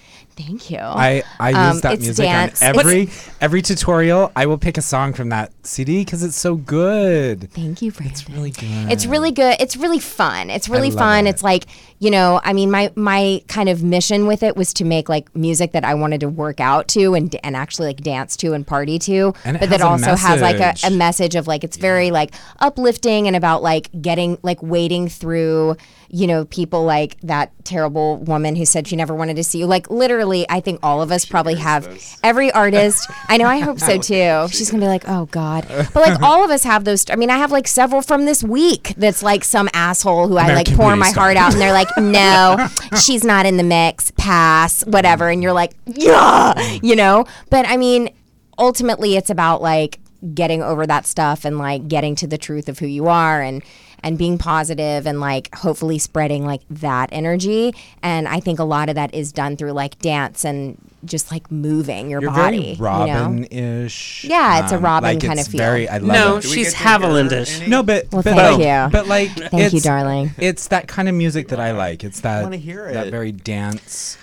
thank 0.41 0.71
you. 0.71 0.79
I, 0.79 1.23
I 1.39 1.53
Um, 1.53 1.73
use 1.73 1.81
that 1.83 1.93
it's 1.95 2.03
music 2.05 2.25
dance. 2.25 2.63
on 2.63 2.69
every 2.69 3.09
every 3.41 3.63
tutorial. 3.63 4.33
I 4.35 4.47
will 4.47 4.59
pick 4.59 4.79
a 4.79 4.83
song 4.83 5.13
from 5.13 5.29
that 5.31 5.53
CD 5.63 6.05
because 6.05 6.23
it's 6.23 6.37
so 6.37 6.55
good. 6.57 7.51
Thank 7.53 7.83
you, 7.83 7.93
Brandon. 7.93 8.13
It's 8.13 8.29
really 8.29 8.51
good. 8.51 8.93
It's 8.93 9.07
really 9.07 9.31
good. 9.33 9.57
It's 9.61 9.77
really 9.77 9.99
fun. 9.99 10.51
It's 10.51 10.69
really 10.69 10.91
fun. 10.91 11.27
it. 11.27 11.31
It's 11.31 11.43
like, 11.43 11.67
you 11.99 12.11
know, 12.11 12.41
I 12.45 12.53
mean 12.53 12.71
my 12.71 12.91
my 12.97 13.43
kind 13.49 13.69
of 13.69 13.83
mission 13.83 14.27
with 14.27 14.43
it 14.43 14.57
was 14.57 14.73
to 14.75 14.85
make 14.85 15.09
like 15.09 15.35
music 15.37 15.73
that 15.73 15.85
I 15.85 15.95
wanted 15.95 16.21
to 16.21 16.29
work 16.29 16.61
out 16.61 16.89
to 16.89 17.15
and 17.15 17.35
and 17.45 17.57
actually 17.57 17.89
like 17.89 18.01
dance 18.03 18.37
to 18.39 18.53
and 18.55 18.67
party 18.67 18.99
to. 19.01 19.35
And 19.45 19.59
but 19.61 19.71
that 19.71 19.81
also 19.83 20.17
has 20.17 20.41
like 20.41 20.57
a, 20.57 20.75
a 20.87 20.91
message. 20.91 20.97
message 20.97 21.35
of 21.37 21.47
like 21.47 21.65
it's 21.65 21.77
very 21.77 22.11
like 22.11 22.31
uplifting 22.61 23.27
and 23.27 23.37
about 23.37 23.63
like 23.63 23.91
getting 24.01 24.39
like 24.43 24.63
wading 24.63 25.09
through 25.09 25.77
you 26.13 26.27
know 26.27 26.45
people 26.47 26.85
like 26.85 27.19
that 27.21 27.53
terrible 27.65 28.17
woman 28.19 28.57
who 28.57 28.65
said 28.65 28.87
she 28.89 28.97
never 28.97 29.15
wanted 29.15 29.37
to 29.37 29.45
see 29.45 29.59
you. 29.59 29.67
Like 29.67 29.91
literally 29.91 30.45
i 30.49 30.61
think 30.61 30.81
all 30.83 31.03
of 31.03 31.13
us 31.13 31.25
probably 31.25 31.55
have 31.55 31.89
every 32.23 32.51
artist. 32.53 33.09
I 33.29 33.37
know 33.37 33.47
i 33.47 33.59
hope 33.61 33.79
so 33.79 33.99
too. 33.99 34.49
she's 34.49 34.71
gonna 34.71 34.83
be 34.83 34.89
like 34.89 35.09
oh 35.09 35.27
god. 35.27 35.67
But 35.69 35.95
like 35.95 36.21
all 36.21 36.45
of 36.45 36.51
us 36.51 36.65
have 36.65 36.85
those 36.85 37.09
i 37.11 37.17
mean 37.17 37.31
i 37.31 37.39
have 37.39 37.53
like 37.53 37.69
several 37.69 38.03
from 38.03 38.25
this 38.25 38.43
week 38.43 38.95
that's 38.97 39.23
like 39.23 39.45
some 39.45 39.69
asshole 39.73 40.29
who 40.29 40.37
i 40.37 40.53
like 40.53 40.75
pour 40.75 40.95
my 40.97 41.11
star. 41.11 41.25
heart 41.25 41.37
out 41.37 41.53
and 41.53 41.61
they're 41.61 41.73
like 41.73 41.89
no 41.97 42.69
she's 43.01 43.25
not 43.25 43.47
in 43.47 43.57
the 43.57 43.63
mix. 43.63 44.11
Pass 44.17 44.85
whatever. 44.87 45.29
And 45.29 45.43
you're 45.43 45.53
like 45.53 45.75
yeah 45.87 46.55
mm. 46.57 46.83
you 46.83 46.97
know? 46.97 47.25
But 47.51 47.67
i 47.67 47.77
mean 47.77 48.11
ultimately 48.59 49.17
it's 49.17 49.31
about 49.31 49.63
like 49.63 50.01
getting 50.35 50.63
over 50.63 50.87
that 50.87 51.07
stuff 51.07 51.45
and 51.45 51.59
like 51.59 51.89
getting 51.89 52.15
to 52.15 52.27
the 52.27 52.37
truth 52.37 52.69
of 52.69 52.79
who 52.79 52.87
you 52.87 53.09
are 53.09 53.41
and 53.41 53.63
and 54.03 54.19
being 54.19 54.39
positive 54.39 55.07
and 55.07 55.21
like 55.21 55.55
hopefully 55.55 55.99
spreading 55.99 56.45
like 56.45 56.63
that 56.71 57.09
energy 57.13 57.73
and 58.03 58.29
i 58.29 58.41
think 58.41 58.59
a 58.59 58.65
lot 58.65 58.89
of 58.89 58.95
that 58.95 59.15
is 59.15 59.33
done 59.33 59.57
through 59.57 59.73
like 59.73 59.99
dance 59.99 60.45
and 60.45 60.77
just 61.05 61.31
like 61.31 61.51
moving 61.51 62.11
your 62.11 62.21
You're 62.21 62.31
body 62.31 62.59
very 62.59 62.67
you 62.73 62.77
know? 62.77 62.85
Robin-ish. 62.85 64.25
Yeah, 64.25 64.63
it's 64.63 64.73
a 64.73 64.77
um, 64.77 64.85
Robin 64.85 65.11
like, 65.15 65.21
kinda 65.21 65.41
it's 65.41 65.49
feel. 65.49 65.59
Very, 65.59 65.89
I 65.89 65.97
love 65.99 66.09
No, 66.13 66.37
it. 66.37 66.45
She's 66.45 66.75
get 66.75 66.79
to 66.79 66.85
Havilandish. 66.85 67.67
No, 67.69 67.83
but 67.83 68.13
Well, 68.13 68.23
but, 68.23 68.35
thank 68.35 68.59
like, 68.59 68.67
you. 68.67 68.93
but 68.93 69.07
like 69.07 69.31
Thank 69.51 69.73
you, 69.73 69.81
darling. 69.81 70.33
It's 70.37 70.69
that 70.69 70.89
kind 70.89 71.09
of 71.09 71.15
music 71.15 71.49
that 71.49 71.61
I 71.61 71.73
like. 71.73 72.05
It's 72.05 72.21
that 72.21 72.43
wanna 72.43 72.59
hear 72.59 72.93
that 72.93 73.11
very 73.11 73.33
dance. 73.33 74.19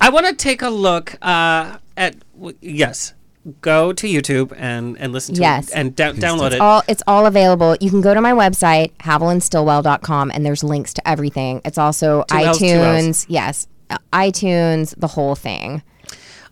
I 0.00 0.10
want 0.10 0.26
to 0.26 0.34
take 0.34 0.62
a 0.62 0.68
look 0.68 1.16
uh, 1.22 1.78
at 1.96 2.16
w- 2.34 2.56
yes. 2.60 3.14
Go 3.62 3.92
to 3.94 4.06
YouTube 4.06 4.52
and, 4.56 4.98
and 4.98 5.12
listen 5.12 5.34
to 5.36 5.40
Yes. 5.40 5.68
it 5.70 5.74
and 5.76 5.96
da- 5.96 6.12
download 6.12 6.46
it's 6.48 6.54
it. 6.56 6.60
all 6.60 6.82
it's 6.86 7.02
all 7.06 7.24
available. 7.26 7.76
You 7.80 7.88
can 7.88 8.00
go 8.02 8.12
to 8.12 8.20
my 8.20 8.32
website, 8.32 8.92
havilandstillwell.com, 8.98 10.30
and 10.34 10.44
there's 10.44 10.62
links 10.62 10.92
to 10.94 11.08
everything. 11.08 11.62
It's 11.64 11.78
also 11.78 12.24
Two 12.28 12.36
L's, 12.36 12.46
L's. 12.46 12.58
iTunes. 12.60 13.26
Yes. 13.28 13.66
uh, 13.90 13.96
iTunes, 14.12 14.94
the 14.98 15.06
whole 15.06 15.34
thing. 15.34 15.82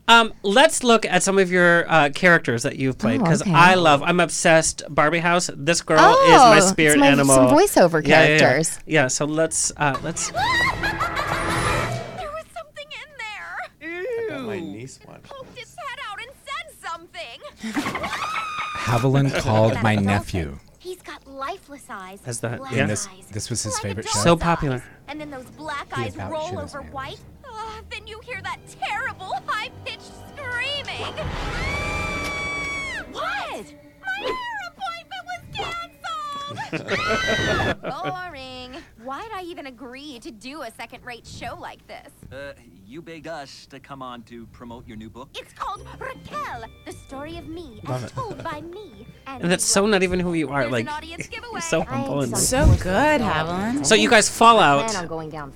Um, 0.08 0.32
let's 0.42 0.84
look 0.84 1.04
at 1.04 1.22
some 1.24 1.36
of 1.38 1.50
your 1.50 1.84
uh, 1.90 2.10
characters 2.14 2.62
that 2.62 2.76
you've 2.76 2.96
played 2.96 3.20
Oh, 3.20 3.24
because 3.24 3.42
okay. 3.42 3.52
I 3.52 3.74
love. 3.74 4.02
I'm 4.04 4.20
obsessed. 4.20 4.82
Barbie 4.88 5.18
House. 5.18 5.50
This 5.54 5.82
girl 5.82 5.98
is 5.98 6.04
Oh, 6.06 6.50
my 6.50 6.58
it's 6.58 6.68
spirit 6.68 6.98
my- 7.00 7.08
animal. 7.08 7.34
some 7.34 7.48
voiceover 7.48 8.06
Yeah, 8.06 8.22
yeah, 8.22 8.28
yeah. 8.28 8.38
characters. 8.38 8.78
Yeah, 8.86 9.08
So 9.08 9.24
let's 9.26 9.72
uh, 9.76 9.98
let's. 10.02 10.30
There 10.30 10.42
was 12.32 12.44
something 12.54 12.86
in 12.86 13.10
there. 13.18 13.56
I 13.82 14.26
got 14.30 14.42
my 14.46 14.60
niece 14.60 14.98
one. 15.04 15.20
Poked 15.24 15.58
its 15.58 15.74
head 15.76 15.98
out 16.08 16.18
and 16.20 16.30
said 17.16 17.40
something. 17.72 18.02
Haviland 18.76 19.34
called 19.42 19.80
my 19.82 19.94
nephew. 19.96 20.58
He's 20.78 21.02
got 21.02 21.26
lifeless 21.26 21.84
eyes. 21.90 22.20
As 22.26 22.40
the- 22.40 22.48
black 22.50 22.72
yeah. 22.72 22.86
This 22.86 23.08
this 23.32 23.50
was 23.50 23.62
his 23.62 23.74
Like 23.74 23.82
favorite 23.82 24.08
show. 24.08 24.20
So 24.20 24.36
popular. 24.36 24.82
And 25.08 25.20
then 25.20 25.30
those 25.30 25.44
black 25.56 25.92
He 25.94 26.02
eyes 26.04 26.16
roll 26.16 26.58
over 26.58 26.80
pants. 26.80 26.94
white. 26.94 27.20
Ugh, 27.44 27.84
then 27.90 28.06
you 28.06 28.20
hear 28.20 28.40
that 28.42 28.58
terrible 28.80 29.34
high-pitched 29.46 30.12
screaming. 30.36 31.14
Ah! 31.18 33.04
what? 33.12 33.66
My 34.02 34.18
hair 34.20 34.60
appointment 34.70 35.24
was 35.30 35.42
canceled. 35.56 36.58
Boring. 37.82 38.70
Why'd 39.06 39.30
I 39.32 39.42
even 39.42 39.66
agree 39.68 40.18
to 40.18 40.32
do 40.32 40.62
a 40.62 40.70
second-rate 40.72 41.24
show 41.24 41.56
like 41.60 41.78
this? 41.86 42.10
Uh, 42.32 42.54
you 42.84 43.00
begged 43.00 43.28
us 43.28 43.64
to 43.66 43.78
come 43.78 44.02
on 44.02 44.24
to 44.24 44.46
promote 44.48 44.84
your 44.84 44.96
new 44.96 45.08
book. 45.08 45.28
It's 45.32 45.52
called 45.52 45.86
Raquel, 45.96 46.64
the 46.84 46.90
story 46.90 47.38
of 47.38 47.46
me, 47.46 47.80
Love 47.84 48.02
as 48.02 48.10
it. 48.10 48.14
told 48.16 48.42
by 48.42 48.62
me. 48.62 49.06
And, 49.28 49.42
And 49.44 49.52
that's 49.52 49.62
so 49.62 49.86
not 49.86 50.02
even 50.02 50.18
who 50.18 50.34
you 50.34 50.48
are. 50.48 50.66
Like 50.66 50.88
an 50.88 51.60
so 51.60 51.82
humble 51.82 52.22
and 52.22 52.36
So 52.36 52.66
good, 52.82 53.20
Haviland. 53.20 53.86
So 53.86 53.94
you 53.94 54.10
guys, 54.10 54.28
Fallout. 54.28 54.90
Plan 54.90 55.04
on 55.04 55.06
going 55.06 55.30
down. 55.30 55.52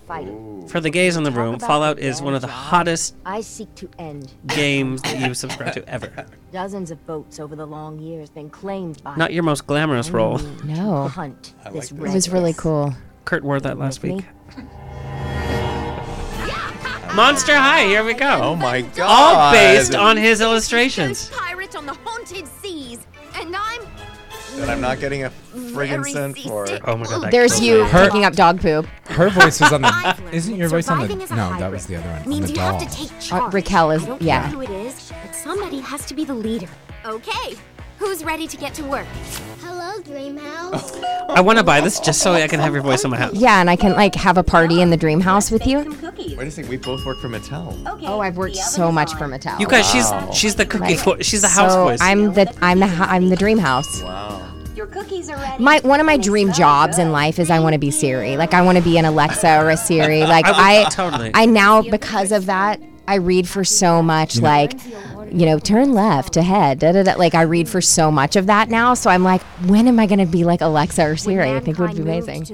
For 0.68 0.78
the 0.80 0.90
gays 0.90 1.16
in 1.16 1.24
the 1.24 1.32
room, 1.32 1.58
Fallout 1.58 1.98
is 1.98 2.22
one 2.22 2.36
of 2.36 2.42
the 2.42 2.46
hottest 2.46 3.16
I 3.26 3.40
seek 3.40 3.74
to 3.74 3.90
end. 3.98 4.32
games 4.46 5.02
that 5.02 5.26
you 5.26 5.34
subscribe 5.34 5.72
to 5.74 5.88
ever. 5.88 6.24
Dozens 6.52 6.92
of 6.92 7.04
boats 7.04 7.40
over 7.40 7.56
the 7.56 7.66
long 7.66 7.98
years 7.98 8.30
been 8.30 8.48
claimed 8.48 9.02
by. 9.02 9.16
Not 9.16 9.32
your 9.32 9.42
most 9.42 9.66
glamorous 9.66 10.10
role. 10.10 10.38
No. 10.62 11.08
Hunt. 11.08 11.54
I 11.64 11.70
this 11.70 11.90
like 11.90 12.00
It 12.10 12.14
was 12.14 12.28
really 12.28 12.52
cool. 12.52 12.94
Kurt 13.30 13.44
wore 13.44 13.60
that 13.60 13.78
last 13.78 14.02
week. 14.02 14.24
Monster 17.14 17.54
High, 17.54 17.84
here 17.84 18.02
we 18.02 18.12
go. 18.12 18.40
Oh 18.42 18.56
my 18.56 18.80
god. 18.80 19.06
All 19.08 19.52
based 19.52 19.94
on 19.94 20.16
his 20.16 20.40
illustrations. 20.40 21.30
pirate 21.30 21.76
on 21.76 21.86
the 21.86 21.94
haunted 22.04 22.48
seas, 22.48 23.06
and 23.36 23.54
I'm 23.54 23.82
That 24.56 24.68
I'm 24.68 24.80
not 24.80 24.98
getting 24.98 25.22
a 25.22 25.30
friggin' 25.54 26.00
Very 26.02 26.12
cent 26.12 26.38
for. 26.40 26.66
seasick. 26.66 26.88
Oh 26.88 26.96
my 26.96 27.04
god. 27.06 27.22
that 27.22 27.30
There's 27.30 27.52
kills 27.52 27.62
you 27.62 27.84
me. 27.84 27.90
Her- 27.90 28.06
picking 28.06 28.24
up 28.24 28.34
dog 28.34 28.60
poop. 28.60 28.86
Her 29.06 29.28
voice 29.30 29.60
was 29.60 29.72
on 29.72 29.82
the. 29.82 30.16
Isn't 30.32 30.56
your 30.56 30.68
voice 30.68 30.88
on 30.88 30.96
surviving 31.02 31.18
the? 31.18 31.24
as 31.24 31.30
a 31.30 31.36
No, 31.36 31.42
hybrid 31.44 31.60
that 31.62 31.70
was 31.70 31.86
the 31.86 31.96
other 31.96 32.08
one. 32.08 32.22
On 32.22 32.28
means 32.28 32.46
the 32.46 32.50
you 32.50 32.56
doll. 32.56 32.80
have 32.80 32.90
to 32.90 32.96
take 32.96 33.12
Uh, 33.16 33.20
charge. 33.20 33.54
Raquel 33.54 33.92
is 33.92 34.02
I 34.02 34.06
don't 34.06 34.22
yeah. 34.22 34.40
know 34.50 34.56
who 34.56 34.60
it 34.62 34.70
is, 34.70 35.12
but 35.24 35.36
somebody 35.36 35.78
has 35.78 36.04
to 36.06 36.14
be 36.14 36.24
the 36.24 36.34
leader. 36.34 36.66
Okay, 37.04 37.56
who's 38.00 38.24
ready 38.24 38.46
to 38.48 38.56
get 38.56 38.74
to 38.74 38.82
work? 38.84 39.06
Hello, 39.62 40.00
Dreamhouse. 40.00 41.02
I 41.28 41.40
want 41.40 41.58
to 41.58 41.64
buy 41.64 41.80
this 41.80 42.00
just 42.00 42.20
so 42.22 42.32
I 42.32 42.48
can 42.48 42.58
have 42.58 42.72
your 42.72 42.82
voice 42.82 43.04
in 43.04 43.10
my 43.10 43.18
house. 43.18 43.34
Yeah, 43.34 43.60
and 43.60 43.70
I 43.70 43.76
can 43.76 43.92
like 43.92 44.14
have 44.16 44.36
a 44.38 44.42
party 44.42 44.80
in 44.80 44.90
the 44.90 44.96
dream 44.96 45.20
house 45.20 45.50
with 45.50 45.66
you. 45.66 45.78
Why 45.80 46.14
do 46.14 46.44
you 46.44 46.50
think 46.50 46.68
we 46.68 46.76
both 46.76 47.04
work 47.06 47.20
for 47.20 47.28
Mattel. 47.28 47.76
Oh, 48.06 48.20
I've 48.20 48.36
worked 48.36 48.56
so 48.56 48.90
much 48.90 49.12
for 49.14 49.26
Mattel. 49.26 49.60
You 49.60 49.66
guys, 49.68 49.84
Wow. 49.94 50.30
she's 50.30 50.38
she's 50.38 50.54
the 50.56 50.66
cookie. 50.66 50.96
Like, 50.96 50.98
vo- 51.04 51.20
she's 51.20 51.42
the 51.42 51.48
house 51.48 51.72
so 51.72 51.84
voice. 51.84 52.00
I'm 52.00 52.32
the 52.34 52.52
I'm 52.62 52.80
the 52.80 52.86
ho- 52.88 53.04
I'm 53.04 53.28
the 53.28 53.36
dream 53.36 53.58
house. 53.58 54.02
Wow. 54.02 54.46
Your 54.74 54.86
cookies 54.86 55.28
are 55.28 55.36
ready. 55.36 55.62
My 55.62 55.78
one 55.80 56.00
of 56.00 56.06
my 56.06 56.16
dream 56.16 56.52
jobs 56.52 56.98
in 56.98 57.12
life 57.12 57.38
is 57.38 57.50
I 57.50 57.60
want 57.60 57.74
to 57.74 57.78
be 57.78 57.90
Siri. 57.90 58.36
Like 58.36 58.54
I 58.54 58.62
want 58.62 58.78
to 58.78 58.84
be 58.84 58.96
an 58.98 59.04
Alexa 59.04 59.60
or 59.60 59.70
a 59.70 59.76
Siri. 59.76 60.20
Like 60.24 60.46
I 60.46 60.50
would- 60.50 60.86
I, 60.86 60.88
totally. 60.90 61.30
I 61.34 61.44
now 61.46 61.82
because 61.82 62.32
of 62.32 62.46
that 62.46 62.80
I 63.06 63.16
read 63.16 63.48
for 63.48 63.64
so 63.64 64.02
much 64.02 64.40
like 64.40 64.72
you 65.32 65.46
know 65.46 65.58
turn 65.58 65.92
left 65.94 66.36
ahead 66.36 66.78
da, 66.78 66.92
da, 66.92 67.02
da. 67.02 67.14
like 67.16 67.34
I 67.34 67.42
read 67.42 67.68
for 67.68 67.80
so 67.80 68.10
much 68.10 68.36
of 68.36 68.46
that 68.46 68.68
now 68.68 68.94
so 68.94 69.10
I'm 69.10 69.22
like 69.22 69.42
when 69.66 69.86
am 69.88 69.98
I 70.00 70.06
going 70.06 70.18
to 70.18 70.26
be 70.26 70.44
like 70.44 70.60
Alexa 70.60 71.02
or 71.04 71.16
Siri 71.16 71.50
I 71.52 71.60
think 71.60 71.78
it 71.78 71.82
would 71.82 71.94
be 71.96 72.02
amazing 72.02 72.46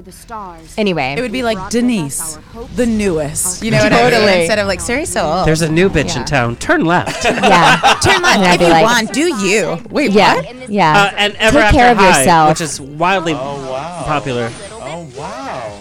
anyway 0.77 1.15
It 1.17 1.21
would 1.21 1.31
be 1.31 1.43
like 1.43 1.69
Denise, 1.69 2.37
the 2.75 2.85
newest. 2.85 3.63
You 3.63 3.71
know 3.71 3.79
what 3.79 3.91
I 3.93 4.01
mean? 4.01 4.11
Totally. 4.11 4.39
Instead 4.41 4.59
of 4.59 4.67
like 4.67 4.79
Siri, 4.79 5.05
so 5.05 5.25
old. 5.25 5.47
There's 5.47 5.61
a 5.61 5.71
new 5.71 5.89
bitch 5.89 6.13
Yeah. 6.15 6.19
in 6.21 6.25
town. 6.25 6.55
Turn 6.57 6.85
left. 6.85 7.23
yeah 7.25 7.77
Turn 8.03 8.21
left 8.21 8.37
And 8.39 8.45
I'd 8.45 8.55
if 8.55 8.61
you 8.61 8.67
like- 8.69 8.83
want. 8.85 9.13
Do 9.13 9.35
you? 9.45 9.77
Wait, 9.89 10.11
yeah 10.11 10.35
what? 10.35 10.69
yeah 10.69 11.03
Uh, 11.11 11.15
and 11.17 11.35
ever 11.35 11.57
take 11.59 11.65
after 11.65 11.77
care 11.77 11.91
of 11.91 11.97
high, 11.97 12.19
yourself 12.19 12.49
which 12.49 12.61
is 12.61 12.79
wildly 12.81 13.33
popular. 13.33 14.49
Oh 14.73 15.09
wow. 15.17 15.79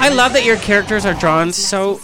I 0.00 0.10
love 0.10 0.32
that 0.34 0.44
your 0.44 0.56
characters 0.56 1.04
are 1.06 1.14
drawn 1.14 1.52
so. 1.52 2.00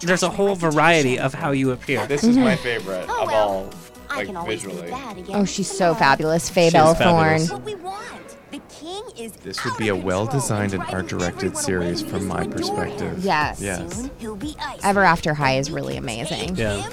There's 0.00 0.22
a 0.22 0.28
whole 0.28 0.54
variety 0.54 1.18
of 1.18 1.34
how 1.34 1.50
you 1.52 1.70
appear. 1.70 2.06
This 2.06 2.24
is 2.24 2.36
my 2.36 2.56
favorite 2.56 3.02
of 3.08 3.28
all, 3.30 3.70
like 4.10 4.28
visually. 4.46 4.90
oh 5.30 5.44
she's 5.44 5.70
so 5.70 5.94
fabulous 5.94 6.50
Faye 6.50 6.64
She's 6.66 6.72
Bell 6.74 6.94
fabulous. 6.94 7.48
Thorne 7.48 7.62
This 9.42 9.64
would 9.64 9.76
be 9.78 9.88
a 9.88 9.96
well-designed 9.96 10.74
and 10.74 10.82
art-directed 10.84 11.56
series 11.56 12.02
from 12.02 12.26
my 12.26 12.46
perspective. 12.46 13.24
Yes. 13.24 13.60
Yes. 13.60 14.10
Ever 14.82 15.04
After 15.04 15.32
High 15.34 15.56
is 15.56 15.70
really 15.70 15.96
amazing. 15.96 16.56
Yeah. 16.56 16.86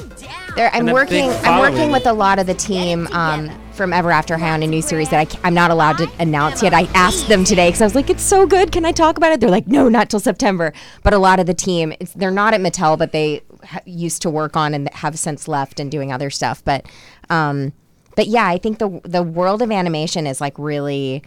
There, 0.56 0.70
I'm 0.74 0.82
And 0.82 0.90
a 0.90 0.94
working. 0.94 1.26
I'm 1.30 1.60
working 1.60 1.76
following. 1.78 1.92
with 1.92 2.06
a 2.08 2.14
lot 2.14 2.40
of 2.40 2.48
the 2.48 2.54
team 2.54 3.08
um, 3.12 3.50
from 3.80 3.94
Ever 3.94 4.12
After 4.12 4.38
High 4.38 4.50
on 4.50 4.62
a 4.62 4.68
new 4.68 4.82
series 4.82 5.08
that 5.08 5.40
I, 5.42 5.48
am 5.48 5.54
not 5.54 5.72
allowed 5.72 6.00
to 6.00 6.12
announce 6.20 6.62
yet. 6.62 6.74
I 6.74 6.82
asked 6.94 7.30
them 7.30 7.46
today 7.46 7.70
because 7.70 7.82
I 7.82 7.86
was 7.86 7.96
like, 7.96 8.10
"It's 8.10 8.22
so 8.22 8.46
good. 8.46 8.74
Can 8.74 8.84
I 8.84 8.92
talk 8.92 9.16
about 9.16 9.32
it?" 9.32 9.40
They're 9.40 9.50
like, 9.50 9.68
"No, 9.68 9.88
not 9.88 10.10
till 10.10 10.20
September." 10.20 10.74
But 11.02 11.14
a 11.14 11.18
lot 11.18 11.40
of 11.40 11.46
the 11.46 11.54
team, 11.54 11.94
they're 12.14 12.30
not 12.30 12.54
at 12.54 12.60
Mattel, 12.60 12.98
but 12.98 13.14
they 13.14 13.42
ha- 13.64 13.80
used 13.86 14.22
to 14.24 14.30
work 14.30 14.58
on 14.58 14.74
and 14.74 14.90
have 14.96 15.18
since 15.18 15.48
left 15.48 15.80
and 15.80 15.90
doing 15.90 16.12
other 16.12 16.30
stuff. 16.30 16.62
But, 16.62 16.88
um, 17.30 17.72
but 18.18 18.28
yeah, 18.28 18.48
I 18.48 18.58
think 18.58 18.80
the 18.80 19.00
the 19.06 19.24
world 19.24 19.62
of 19.62 19.72
animation 19.72 20.28
is 20.28 20.42
like 20.42 20.60
really 20.60 21.24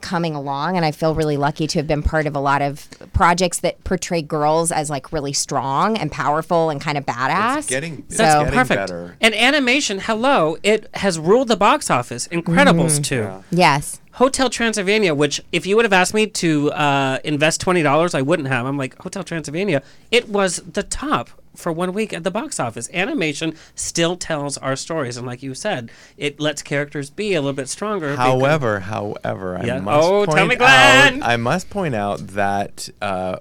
coming 0.00 0.34
along 0.34 0.76
and 0.76 0.84
I 0.84 0.90
feel 0.92 1.14
really 1.14 1.36
lucky 1.36 1.66
to 1.66 1.78
have 1.78 1.86
been 1.86 2.02
part 2.02 2.26
of 2.26 2.34
a 2.34 2.40
lot 2.40 2.62
of 2.62 2.88
projects 3.12 3.60
that 3.60 3.82
portray 3.84 4.22
girls 4.22 4.72
as 4.72 4.90
like 4.90 5.12
really 5.12 5.32
strong 5.32 5.96
and 5.96 6.10
powerful 6.10 6.70
and 6.70 6.80
kind 6.80 6.96
of 6.98 7.06
badass. 7.06 7.68
getting- 7.68 8.04
it's 8.08 8.16
so 8.16 8.24
getting 8.44 8.54
perfect. 8.54 8.80
better. 8.80 9.16
And 9.20 9.34
animation, 9.34 10.00
hello, 10.00 10.56
it 10.62 10.88
has 10.94 11.18
ruled 11.18 11.48
the 11.48 11.56
box 11.56 11.90
office. 11.90 12.28
Incredibles 12.28 12.98
Mhm. 13.00 13.04
too. 13.04 13.44
Yes. 13.50 14.00
Hotel 14.14 14.50
Transylvania, 14.50 15.14
which 15.14 15.40
if 15.52 15.66
you 15.66 15.76
would 15.76 15.84
have 15.84 15.92
asked 15.92 16.12
me 16.14 16.26
to 16.26 16.72
uh, 16.72 17.18
invest 17.24 17.60
twenty 17.60 17.82
dollars, 17.82 18.14
I 18.14 18.20
wouldn't 18.22 18.48
have. 18.48 18.66
I'm 18.66 18.76
like 18.76 19.00
Hotel 19.02 19.22
Transylvania. 19.22 19.82
It 20.10 20.28
was 20.28 20.60
the 20.70 20.82
top 20.82 21.30
for 21.56 21.72
one 21.72 21.92
week 21.92 22.12
at 22.12 22.24
the 22.24 22.30
box 22.30 22.58
office. 22.60 22.88
Animation 22.92 23.54
still 23.74 24.16
tells 24.16 24.56
our 24.58 24.76
stories, 24.76 25.16
and 25.16 25.26
like 25.26 25.42
you 25.42 25.54
said, 25.54 25.90
it 26.16 26.40
lets 26.40 26.62
characters 26.62 27.10
be 27.10 27.34
a 27.34 27.40
little 27.40 27.52
bit 27.54 27.68
stronger. 27.68 28.16
However, 28.16 28.80
however, 28.80 29.58
I 29.58 29.64
Yeah. 29.64 29.80
must 29.80 30.08
Oh, 30.08 30.24
point 30.26 30.36
tell 30.38 30.46
me, 30.46 30.56
Glen! 30.56 31.22
out. 31.22 31.28
I 31.28 31.36
must 31.36 31.68
point 31.70 31.94
out 31.94 32.26
that 32.28 32.88
uh, 33.02 33.36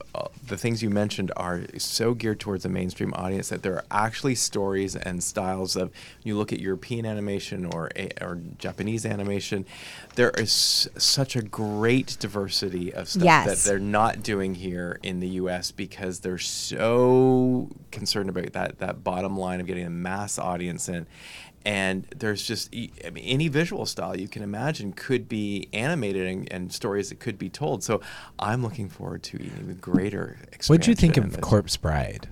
the 0.50 0.58
things 0.58 0.84
you 0.84 0.90
mentioned 0.90 1.32
are 1.38 1.62
so 1.78 2.14
geared 2.14 2.40
towards 2.40 2.66
a 2.66 2.70
mainstream 2.70 3.14
audience 3.14 3.50
that 3.50 3.64
there 3.64 3.76
are 3.76 3.86
actually 3.90 4.36
stories 4.36 4.96
and 4.96 5.24
styles 5.24 5.76
of. 5.76 5.92
You 6.24 6.38
look 6.38 6.52
at 6.52 6.60
European 6.60 7.06
animation 7.06 7.66
or 7.66 7.90
or 8.22 8.42
Japanese 8.58 9.06
animation. 9.06 9.66
There 10.16 10.32
is 10.32 10.90
such 10.98 11.36
a 11.36 11.42
great 11.42 12.18
diversity 12.20 12.94
of 12.94 13.08
stuff 13.08 13.24
that 13.46 13.58
they're 13.60 13.80
not 13.80 14.24
doing 14.24 14.56
here 14.56 15.00
in 15.04 15.20
the 15.20 15.30
U.S. 15.30 15.72
because 15.72 16.20
they're 16.20 16.38
so 16.38 17.70
concerned 17.92 18.30
about 18.30 18.54
that 18.54 18.80
that 18.80 19.04
bottom 19.04 19.38
line 19.38 19.62
of 19.62 19.68
getting 19.68 19.86
a 19.86 19.90
mass 19.90 20.38
audience 20.38 20.90
in. 20.90 21.08
And 21.66 22.06
there's 22.18 22.42
just 22.44 22.74
e- 22.74 22.92
I 23.06 23.10
mean, 23.10 23.26
any 23.26 23.48
visual 23.50 23.86
style 23.86 24.18
you 24.18 24.28
can 24.30 24.44
imagine 24.44 24.94
could 24.94 25.28
be 25.28 25.68
animated 25.74 26.26
and, 26.28 26.52
and 26.52 26.74
stories 26.74 27.10
that 27.10 27.20
could 27.20 27.38
be 27.38 27.50
told. 27.50 27.84
So 27.84 28.02
I'm 28.40 28.64
looking 28.64 28.88
forward 28.90 29.24
to 29.24 29.38
even 29.38 29.78
greater. 29.82 30.38
What'd 30.68 30.88
you 30.88 30.96
think 30.96 31.18
of. 31.18 31.40
Corpse 31.42 31.76
Bride? 31.78 32.28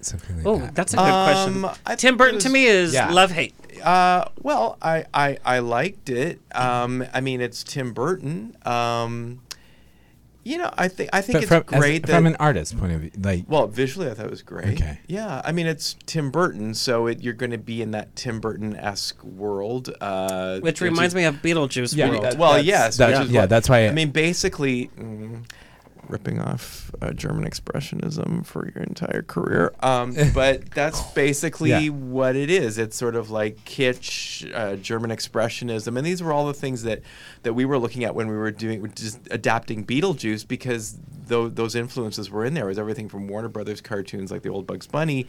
Something 0.00 0.38
like 0.38 0.46
Oh, 0.46 0.58
that. 0.58 0.74
that's 0.74 0.94
a 0.94 0.96
good 0.96 1.02
question. 1.02 1.64
Um, 1.64 1.70
I 1.86 1.94
Tim 1.94 2.16
Burton 2.16 2.38
it 2.38 2.40
to 2.40 2.48
me 2.48 2.64
is 2.66 2.92
yeah. 2.92 3.12
love 3.12 3.30
hate. 3.30 3.54
Uh, 3.84 4.24
well, 4.42 4.78
I, 4.82 5.04
I 5.14 5.38
I 5.44 5.58
liked 5.60 6.10
it. 6.10 6.40
Um, 6.52 7.04
I 7.14 7.20
mean, 7.20 7.40
it's 7.40 7.62
Tim 7.62 7.92
Burton. 7.92 8.56
Um, 8.66 9.42
you 10.46 10.58
know, 10.58 10.70
I 10.78 10.86
think 10.88 11.10
I 11.12 11.20
think 11.22 11.34
But 11.34 11.42
it's 11.42 11.48
from, 11.48 11.64
as- 11.72 11.80
great 11.80 12.06
that, 12.06 12.12
from 12.14 12.26
an 12.26 12.36
artist 12.38 12.78
point 12.78 12.92
of 12.92 13.00
view, 13.00 13.10
like 13.20 13.44
well, 13.48 13.66
visually, 13.66 14.08
I 14.08 14.14
thought 14.14 14.26
it 14.26 14.30
was 14.30 14.42
great. 14.42 14.74
Okay. 14.80 15.00
Yeah, 15.08 15.42
I 15.44 15.50
mean, 15.52 15.66
it's 15.66 15.96
Tim 16.06 16.30
Burton, 16.30 16.72
so 16.74 17.08
it, 17.08 17.20
you're 17.20 17.34
going 17.34 17.50
to 17.50 17.58
be 17.58 17.82
in 17.82 17.90
that 17.90 18.14
Tim 18.14 18.38
Burton 18.40 18.76
esque 18.76 19.22
world. 19.24 19.92
Uh, 20.00 20.60
Which 20.60 20.80
reminds 20.80 21.14
me 21.14 21.24
of 21.24 21.36
Beetlejuice 21.42 21.96
Yeah, 21.96 22.10
world. 22.10 22.22
that- 22.22 22.38
well, 22.38 22.50
that's- 22.52 22.64
yes. 22.66 22.96
that- 22.98 23.10
which 23.10 23.26
is 23.26 23.32
yeah, 23.32 23.40
what- 23.42 23.50
that's 23.50 23.68
why 23.68 23.88
I 23.88 23.92
mean, 23.92 24.10
basically, 24.10 24.88
mm, 24.98 25.42
ripping 26.08 26.40
off 26.40 26.90
uh, 27.02 27.12
German 27.12 27.44
expressionism 27.48 28.44
for 28.46 28.70
your 28.74 28.84
entire 28.84 29.22
career. 29.22 29.74
Um, 29.80 30.14
but 30.34 30.70
that's 30.70 31.00
basically 31.12 31.70
Yeah. 31.70 31.88
what 31.88 32.36
it 32.36 32.50
is. 32.50 32.78
It's 32.78 32.96
sort 32.96 33.16
of 33.16 33.30
like 33.30 33.64
kitsch, 33.64 34.50
uh, 34.54 34.76
German 34.76 35.10
expressionism, 35.10 35.96
and 35.96 36.06
these 36.06 36.22
were 36.22 36.32
all 36.32 36.46
the 36.46 36.54
things 36.54 36.82
that 36.84 37.02
that 37.42 37.54
we 37.54 37.64
were 37.64 37.78
looking 37.78 38.04
at 38.04 38.14
when 38.14 38.28
we 38.28 38.36
were 38.36 38.50
doing 38.50 38.90
just 38.94 39.18
adapting 39.30 39.84
Beetlejuice 39.84 40.46
because 40.46 40.98
tho- 41.26 41.48
those 41.48 41.74
influences 41.74 42.30
were 42.30 42.44
in 42.44 42.54
there. 42.54 42.64
It 42.64 42.68
was 42.68 42.78
everything 42.78 43.08
from 43.08 43.28
Warner 43.28 43.48
Brothers 43.48 43.80
cartoons 43.80 44.30
like 44.30 44.42
the 44.42 44.48
old 44.50 44.66
Bugs 44.66 44.86
Bunny 44.86 45.26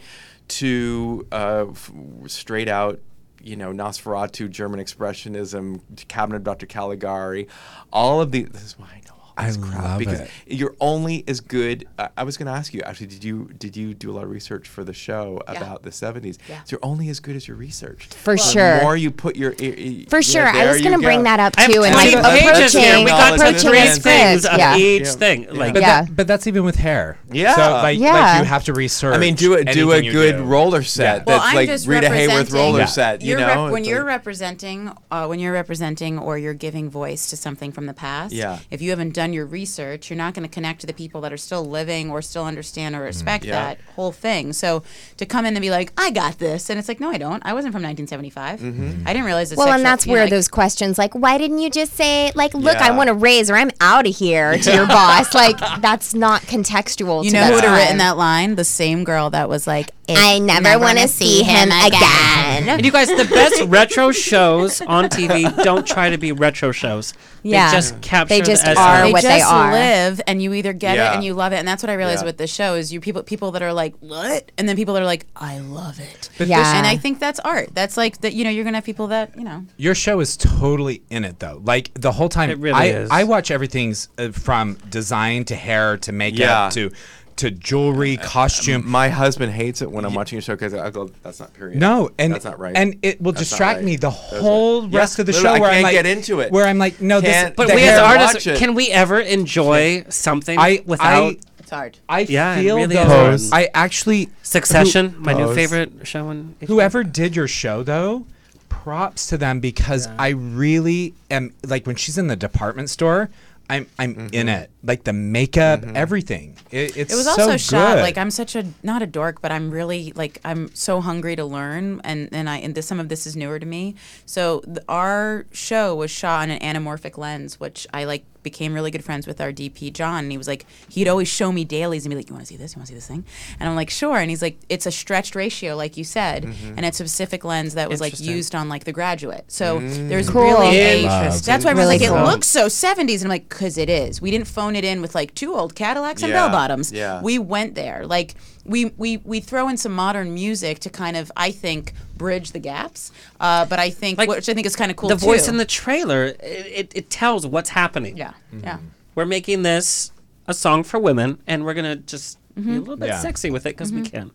to 0.48 1.26
uh, 1.32 1.66
f- 1.70 1.92
straight 2.26 2.68
out 2.68 3.00
you 3.40 3.54
know, 3.54 3.72
Nosferatu, 3.72 4.50
German 4.50 4.80
Expressionism, 4.80 5.80
Cabinet 6.08 6.38
of 6.38 6.42
Dr. 6.44 6.66
Caligari, 6.66 7.46
all 7.92 8.20
of 8.20 8.32
these. 8.32 8.48
This 8.48 8.64
is 8.64 8.76
why 8.76 8.86
I 8.96 9.00
know 9.08 9.14
I 9.38 9.46
this 9.46 9.56
crap 9.56 9.82
love 9.82 9.98
because 9.98 10.20
it. 10.20 10.30
you're 10.46 10.74
only 10.80 11.24
as 11.28 11.40
good. 11.40 11.86
Uh, 11.98 12.08
I 12.16 12.24
was 12.24 12.36
going 12.36 12.46
to 12.46 12.52
ask 12.52 12.74
you 12.74 12.80
actually, 12.82 13.06
did 13.08 13.24
you 13.24 13.50
did 13.58 13.76
you 13.76 13.94
do 13.94 14.10
a 14.10 14.14
lot 14.14 14.24
of 14.24 14.30
research 14.30 14.68
for 14.68 14.84
the 14.84 14.92
show 14.92 15.40
Yeah. 15.48 15.56
about 15.60 15.82
the 15.82 15.90
70s? 15.90 16.38
Yeah. 16.48 16.62
So 16.64 16.74
you're 16.74 16.80
only 16.84 17.08
as 17.08 17.20
good 17.20 17.36
as 17.36 17.46
your 17.48 17.56
research. 17.56 18.06
For 18.06 18.34
the 18.34 18.42
sure. 18.42 18.82
more 18.82 18.96
you 18.96 19.10
put 19.10 19.36
your 19.36 19.52
i- 19.60 19.64
i- 19.64 20.06
For 20.08 20.16
yeah, 20.18 20.20
sure. 20.20 20.46
I 20.46 20.66
was 20.70 20.80
going 20.82 20.98
to 20.98 21.02
bring 21.04 21.20
go. 21.20 21.24
that 21.24 21.40
up 21.40 21.54
too. 21.56 21.82
And 21.84 21.94
like 21.94 22.10
pages 22.40 22.72
here. 22.72 22.82
approaching, 22.82 23.04
We 23.04 23.10
got 23.10 23.34
approaching 23.34 23.68
three 23.70 23.80
the 23.88 24.00
things 24.00 24.42
script. 24.42 24.54
of 24.54 24.58
yeah. 24.58 24.76
each 24.76 25.02
Yeah. 25.02 25.12
thing. 25.12 25.42
Yeah. 25.44 25.52
Like 25.52 25.72
But, 25.74 25.82
Yeah. 25.82 26.02
that, 26.02 26.16
but 26.16 26.26
that's 26.26 26.46
even 26.46 26.64
with 26.64 26.76
hair. 26.76 27.18
Yeah. 27.32 27.54
So 27.54 27.60
like, 27.72 27.98
Yeah. 27.98 28.12
like 28.12 28.38
you 28.40 28.44
have 28.44 28.64
to 28.64 28.72
research. 28.72 29.14
I 29.14 29.18
mean, 29.18 29.34
do 29.34 29.54
a 29.54 29.64
do 29.64 29.92
a 29.92 30.02
good 30.02 30.36
do. 30.38 30.42
roller 30.44 30.82
set 30.82 31.26
Well, 31.26 31.38
that's 31.38 31.50
I'm 31.50 31.54
like 31.56 31.68
just 31.68 31.86
Rita 31.86 32.08
Hayworth 32.08 32.28
representing- 32.28 32.54
roller 32.54 32.86
set. 32.86 33.22
You 33.22 33.36
know, 33.36 33.70
when 33.70 33.84
you're 33.84 34.04
representing, 34.04 34.90
uh, 35.10 35.26
when 35.26 35.38
you're 35.38 35.52
representing 35.52 36.18
or 36.18 36.38
you're 36.38 36.54
giving 36.54 36.90
voice 36.90 37.28
to 37.30 37.36
something 37.36 37.72
from 37.72 37.86
the 37.86 37.94
past. 37.94 38.32
Yeah. 38.34 38.58
If 38.70 38.82
you 38.82 38.90
haven't 38.90 39.14
done 39.14 39.27
your 39.32 39.46
research, 39.46 40.10
you're 40.10 40.16
not 40.16 40.34
going 40.34 40.46
to 40.48 40.52
connect 40.52 40.80
to 40.82 40.86
the 40.86 40.92
people 40.92 41.20
that 41.22 41.32
are 41.32 41.36
still 41.36 41.64
living 41.64 42.10
or 42.10 42.20
still 42.22 42.44
understand 42.44 42.94
or 42.94 43.00
respect 43.00 43.44
Yeah. 43.44 43.52
that 43.52 43.78
whole 43.96 44.12
thing. 44.12 44.52
So 44.52 44.82
to 45.16 45.26
come 45.26 45.44
in 45.46 45.54
and 45.56 45.62
be 45.62 45.70
like, 45.70 45.92
"I 45.96 46.10
got 46.10 46.38
this," 46.38 46.70
and 46.70 46.78
it's 46.78 46.88
like, 46.88 47.00
"No, 47.00 47.10
I 47.10 47.18
don't. 47.18 47.42
I 47.46 47.52
wasn't 47.54 47.72
from 47.72 47.82
1975. 47.82 48.60
Mm-hmm. 48.60 49.06
I 49.08 49.12
didn't 49.12 49.26
realize." 49.26 49.50
The 49.50 49.56
Well, 49.56 49.72
and 49.72 49.84
that's 49.84 50.06
you 50.06 50.10
know, 50.10 50.14
where 50.14 50.24
like- 50.24 50.30
those 50.30 50.48
questions 50.48 50.98
like, 50.98 51.14
why 51.14 51.38
didn't 51.38 51.58
you 51.58 51.70
just 51.70 51.94
say, 51.94 52.32
like, 52.34 52.54
look, 52.54 52.76
I 52.76 52.90
want 52.90 53.08
to 53.08 53.14
raise 53.14 53.50
or 53.50 53.56
I'm 53.56 53.70
out 53.80 54.06
of 54.06 54.14
here 54.16 54.56
to 54.58 54.72
your 54.74 54.86
boss? 54.86 55.34
Like, 55.34 55.58
that's 55.80 56.14
not 56.14 56.42
contextual 56.42 57.24
You 57.24 57.30
to 57.30 57.36
know 57.36 57.40
that 57.42 57.48
who 57.48 57.54
would 57.56 57.64
have 57.64 57.76
written 57.78 57.98
that 57.98 58.16
line? 58.16 58.54
The 58.56 58.64
same 58.64 59.04
girl 59.04 59.30
that 59.30 59.48
was 59.48 59.66
like, 59.66 59.90
I 60.16 60.38
never 60.38 60.78
want 60.78 60.98
to 60.98 61.08
see 61.08 61.42
him 61.42 61.68
again. 61.70 62.68
And 62.68 62.84
you 62.84 62.90
guys, 62.92 63.08
the 63.08 63.24
best 63.30 63.62
retro 63.64 64.10
shows 64.12 64.80
on 64.80 65.08
TV 65.10 65.54
don't 65.64 65.86
try 65.86 66.10
to 66.10 66.18
be 66.18 66.32
retro 66.32 66.72
shows. 66.72 67.14
Yeah. 67.42 67.70
They 67.70 67.76
just 67.76 68.00
capture 68.00 68.34
They 68.34 68.40
just 68.40 68.64
the 68.64 68.70
essence. 68.70 68.78
are 68.86 69.02
they 69.06 69.12
what 69.12 69.22
just 69.22 69.34
they 69.36 69.40
are. 69.42 69.70
live 69.72 70.20
and 70.26 70.42
you 70.42 70.54
either 70.54 70.72
get 70.72 70.96
Yeah. 70.96 71.12
it 71.12 71.14
and 71.16 71.24
you 71.24 71.34
love 71.34 71.52
it 71.52 71.56
and 71.56 71.68
that's 71.68 71.82
what 71.84 71.88
i 71.88 71.94
realized 71.94 72.22
Yeah. 72.22 72.26
with 72.26 72.36
the 72.36 72.48
show 72.48 72.74
is 72.74 72.92
you 72.92 73.00
people 73.00 73.22
people 73.22 73.52
that 73.52 73.62
are 73.62 73.72
like 73.72 73.94
what 74.00 74.50
and 74.58 74.68
then 74.68 74.74
people 74.74 74.92
that 74.94 75.02
are 75.04 75.06
like 75.06 75.24
i 75.36 75.58
love 75.60 76.00
it 76.00 76.28
But 76.36 76.48
Yeah. 76.48 76.76
and 76.76 76.84
i 76.86 76.96
think 76.96 77.20
that's 77.20 77.38
art 77.40 77.68
that's 77.74 77.96
like 77.96 78.20
that 78.22 78.34
you 78.34 78.42
know 78.42 78.50
you're 78.50 78.64
gonna 78.64 78.76
have 78.78 78.84
people 78.84 79.06
that 79.06 79.36
you 79.36 79.44
know 79.44 79.64
Your 79.76 79.94
show 79.94 80.18
is 80.18 80.36
totally 80.36 81.00
in 81.10 81.24
it 81.24 81.38
though. 81.38 81.62
Like 81.64 81.92
the 81.94 82.10
whole 82.10 82.28
time, 82.28 82.50
It 82.50 82.58
really 82.58 82.74
I 82.74 82.84
is. 82.86 83.08
I 83.10 83.22
watch 83.24 83.50
everything's 83.52 84.08
uh, 84.18 84.30
from 84.32 84.74
design 84.90 85.44
to 85.46 85.54
hair 85.54 85.96
to 85.98 86.12
makeup 86.12 86.38
Yeah. 86.40 86.70
to 86.70 86.90
to 87.38 87.50
jewelry, 87.50 88.16
uh, 88.18 88.20
uh, 88.20 88.24
costume. 88.24 88.88
My 88.88 89.08
husband 89.08 89.52
hates 89.52 89.82
it 89.82 89.90
when 89.90 90.04
I'm 90.04 90.14
watching 90.14 90.38
a 90.38 90.42
show 90.42 90.54
because 90.54 90.74
I 90.74 90.90
go, 90.90 91.10
"That's 91.22 91.40
not 91.40 91.52
period." 91.54 91.78
No, 91.78 92.10
and 92.18 92.32
that's 92.34 92.44
not 92.44 92.58
right. 92.58 92.76
and 92.76 92.96
it 93.02 93.20
will 93.20 93.32
That's 93.32 93.50
not 93.50 93.50
distract 93.50 93.76
right. 93.78 93.84
me 93.84 93.96
the 93.96 94.10
That's 94.10 94.40
whole 94.40 94.82
right. 94.82 94.94
rest 94.94 95.18
Yeah, 95.18 95.22
of 95.22 95.26
the 95.26 95.32
literally, 95.32 95.56
show. 95.58 95.62
Where 95.62 95.70
I 95.70 95.74
am 95.76 95.82
can't 95.82 95.94
like, 95.94 96.04
get 96.04 96.06
into 96.06 96.40
it. 96.40 96.52
Where 96.52 96.66
I'm 96.66 96.78
like, 96.78 97.00
no, 97.00 97.20
this. 97.20 97.32
Can't- 97.32 97.56
But 97.56 97.68
the 97.68 97.74
we 97.74 97.82
as 97.82 97.88
hair- 97.90 98.04
artists, 98.04 98.34
watch 98.34 98.46
it. 98.46 98.58
can 98.58 98.74
we 98.74 98.88
ever 98.90 99.18
enjoy 99.20 100.04
something 100.08 100.58
I 100.58 100.82
without 100.86 101.06
I 101.34 101.36
it's 101.58 101.70
hard 101.70 101.98
I 102.08 102.20
Yeah, 102.20 102.54
it 102.56 102.62
feel 102.62 102.76
really 102.76 102.96
is 102.96 103.06
those. 103.08 103.50
hard. 103.50 103.64
I 103.64 103.70
actually 103.74 104.28
Succession, 104.42 105.14
my 105.18 105.32
new 105.34 105.44
Pose. 105.46 105.54
favorite 105.56 105.92
show 106.06 106.28
on 106.28 106.54
HBO. 106.60 106.66
whoever 106.68 107.04
did 107.04 107.36
your 107.36 107.46
show 107.48 107.82
though 107.82 108.26
props 108.68 109.26
to 109.26 109.36
them 109.38 109.60
because 109.60 110.08
I 110.18 110.28
really 110.28 111.14
am 111.30 111.52
like 111.66 111.86
when 111.86 111.96
she's 111.96 112.16
in 112.18 112.26
the 112.28 112.36
department 112.36 112.90
store. 112.90 113.28
I'm 113.70 113.86
I'm 113.98 114.14
mm-hmm. 114.14 114.28
in 114.32 114.48
it. 114.48 114.70
Like 114.82 115.04
the 115.04 115.12
makeup, 115.12 115.80
mm-hmm. 115.80 115.96
everything. 115.96 116.56
It, 116.70 116.96
it's 116.96 117.12
it 117.12 117.16
was 117.16 117.24
so 117.24 117.30
also 117.30 117.56
shot 117.56 117.96
good. 117.96 118.02
like 118.02 118.16
I'm 118.16 118.30
such 118.30 118.56
a 118.56 118.64
not 118.82 119.02
a 119.02 119.06
dork, 119.06 119.42
but 119.42 119.52
I'm 119.52 119.70
really 119.70 120.12
like 120.16 120.40
I'm 120.44 120.74
so 120.74 121.00
hungry 121.00 121.36
to 121.36 121.44
learn, 121.44 122.00
and 122.04 122.28
and 122.32 122.48
I 122.48 122.58
and 122.58 122.74
this, 122.74 122.86
some 122.86 123.00
of 123.00 123.08
this 123.08 123.26
is 123.26 123.36
newer 123.36 123.58
to 123.58 123.66
me. 123.66 123.94
So 124.24 124.60
th- 124.60 124.78
our 124.88 125.46
show 125.52 125.94
was 125.94 126.10
shot 126.10 126.42
on 126.42 126.50
an 126.50 126.60
anamorphic 126.60 127.18
lens, 127.18 127.60
which 127.60 127.86
I 127.92 128.04
like 128.04 128.24
became 128.50 128.74
really 128.74 128.90
good 128.90 129.04
friends 129.04 129.26
with 129.26 129.40
our 129.40 129.52
DP 129.52 129.92
John, 129.92 130.24
and 130.24 130.30
he 130.32 130.38
was 130.38 130.48
like 130.48 130.64
he'd 130.88 131.08
always 131.08 131.28
show 131.28 131.50
me 131.52 131.64
dailies 131.64 132.04
and 132.04 132.10
be 132.10 132.16
like, 132.16 132.28
"You 132.28 132.34
want 132.34 132.46
to 132.46 132.52
see 132.52 132.56
this? 132.56 132.74
You 132.74 132.80
want 132.80 132.86
to 132.88 132.92
see 132.92 132.94
this 133.00 133.06
thing?" 133.06 133.24
And 133.58 133.68
I'm 133.68 133.76
like, 133.76 133.90
"Sure." 133.90 134.18
And 134.18 134.30
he's 134.30 134.42
like, 134.42 134.58
"It's 134.68 134.86
a 134.86 134.90
stretched 134.90 135.34
ratio, 135.34 135.76
like 135.76 135.96
you 135.96 136.04
said, 136.04 136.44
mm-hmm. 136.44 136.74
and 136.76 136.86
it's 136.86 137.00
a 137.00 137.04
specific 137.08 137.44
lens 137.44 137.74
that 137.74 137.88
was 137.88 138.00
like 138.00 138.18
used 138.20 138.54
on 138.54 138.68
like 138.68 138.84
The 138.84 138.92
Graduate." 138.92 139.44
So 139.48 139.80
mm. 139.80 140.08
there's 140.08 140.28
Cool. 140.30 140.42
really 140.42 140.78
a 140.78 141.02
Interesting. 141.02 141.46
that's 141.52 141.64
why 141.64 141.70
I 141.72 141.74
was 141.74 141.84
Really 141.86 141.98
like, 141.98 142.08
cool. 142.08 142.18
"It 142.18 142.30
looks 142.32 142.46
so 142.48 142.66
70s," 142.66 143.16
and 143.22 143.24
I'm 143.24 143.28
like, 143.28 143.48
"Cause 143.48 143.76
it 143.78 143.88
is. 143.90 144.20
We 144.20 144.30
didn't 144.30 144.48
phone 144.48 144.74
it 144.76 144.84
in 144.84 145.00
with 145.02 145.14
like 145.14 145.34
two 145.34 145.54
old 145.54 145.74
Cadillacs 145.74 146.22
and 146.22 146.30
Yeah, 146.30 146.46
bell 146.46 146.50
bottoms. 146.50 146.92
yeah. 146.92 147.20
We 147.22 147.38
went 147.38 147.74
there. 147.74 148.06
Like 148.06 148.34
we 148.68 148.86
we 148.96 149.16
we 149.18 149.40
throw 149.40 149.68
in 149.68 149.76
some 149.76 149.92
modern 149.92 150.34
music 150.34 150.78
to 150.80 150.90
kind 150.90 151.16
of 151.16 151.32
I 151.36 151.50
think 151.50 151.94
bridge 152.16 152.52
the 152.52 152.58
gaps. 152.58 153.10
Uh, 153.40 153.64
but 153.64 153.78
I 153.78 153.90
think 153.90 154.18
Like, 154.18 154.28
which 154.28 154.48
I 154.48 154.54
think 154.54 154.66
is 154.66 154.76
kind 154.76 154.90
of 154.90 154.96
cool 154.96 155.08
the 155.08 155.16
voice 155.16 155.48
in 155.48 155.56
the 155.56 155.64
trailer, 155.64 156.26
it, 156.26 156.38
it, 156.42 156.92
it 156.94 157.10
tells 157.10 157.46
what's 157.46 157.70
happening. 157.70 158.16
yeah 158.16 158.32
mm-hmm. 158.52 158.64
yeah. 158.64 158.78
We're 159.14 159.26
making 159.26 159.62
this 159.62 160.12
a 160.46 160.54
song 160.54 160.84
for 160.84 160.98
women, 161.00 161.38
and 161.46 161.64
we're 161.64 161.74
gonna 161.74 161.96
just 161.96 162.38
be 162.54 162.62
mm-hmm. 162.62 162.70
a 162.70 162.78
little 162.78 162.96
bit 162.96 163.08
Yeah. 163.08 163.18
sexy 163.18 163.50
with 163.50 163.66
it 163.66 163.70
because 163.70 163.92
we 163.92 164.02
mm-hmm. 164.02 164.16
can. 164.16 164.30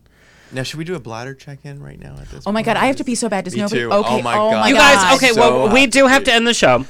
Now, 0.53 0.61
should 0.63 0.77
we 0.77 0.83
do 0.83 0.93
a 0.95 0.99
bladder 0.99 1.33
check 1.33 1.59
in 1.63 1.81
right 1.81 1.99
now 1.99 2.13
at 2.21 2.29
this 2.29 2.43
Oh 2.45 2.51
my 2.51 2.59
point? 2.59 2.65
god, 2.67 2.77
I 2.77 2.85
have 2.85 2.95
to 2.97 3.03
pee 3.03 3.15
so 3.15 3.27
bad. 3.27 3.43
Does 3.45 3.55
Me 3.55 3.61
nobody? 3.61 3.81
too. 3.81 3.91
Okay. 3.91 4.19
Oh 4.19 4.21
my 4.21 4.37
oh 4.37 4.51
God. 4.51 4.69
You 4.69 4.75
guys, 4.75 5.15
okay, 5.17 5.29
So 5.33 5.39
well, 5.65 5.73
we 5.73 5.81
hot. 5.81 5.89
do 5.91 6.07
have 6.07 6.23
to 6.25 6.33
end 6.33 6.45
the 6.47 6.53
show. 6.53 6.85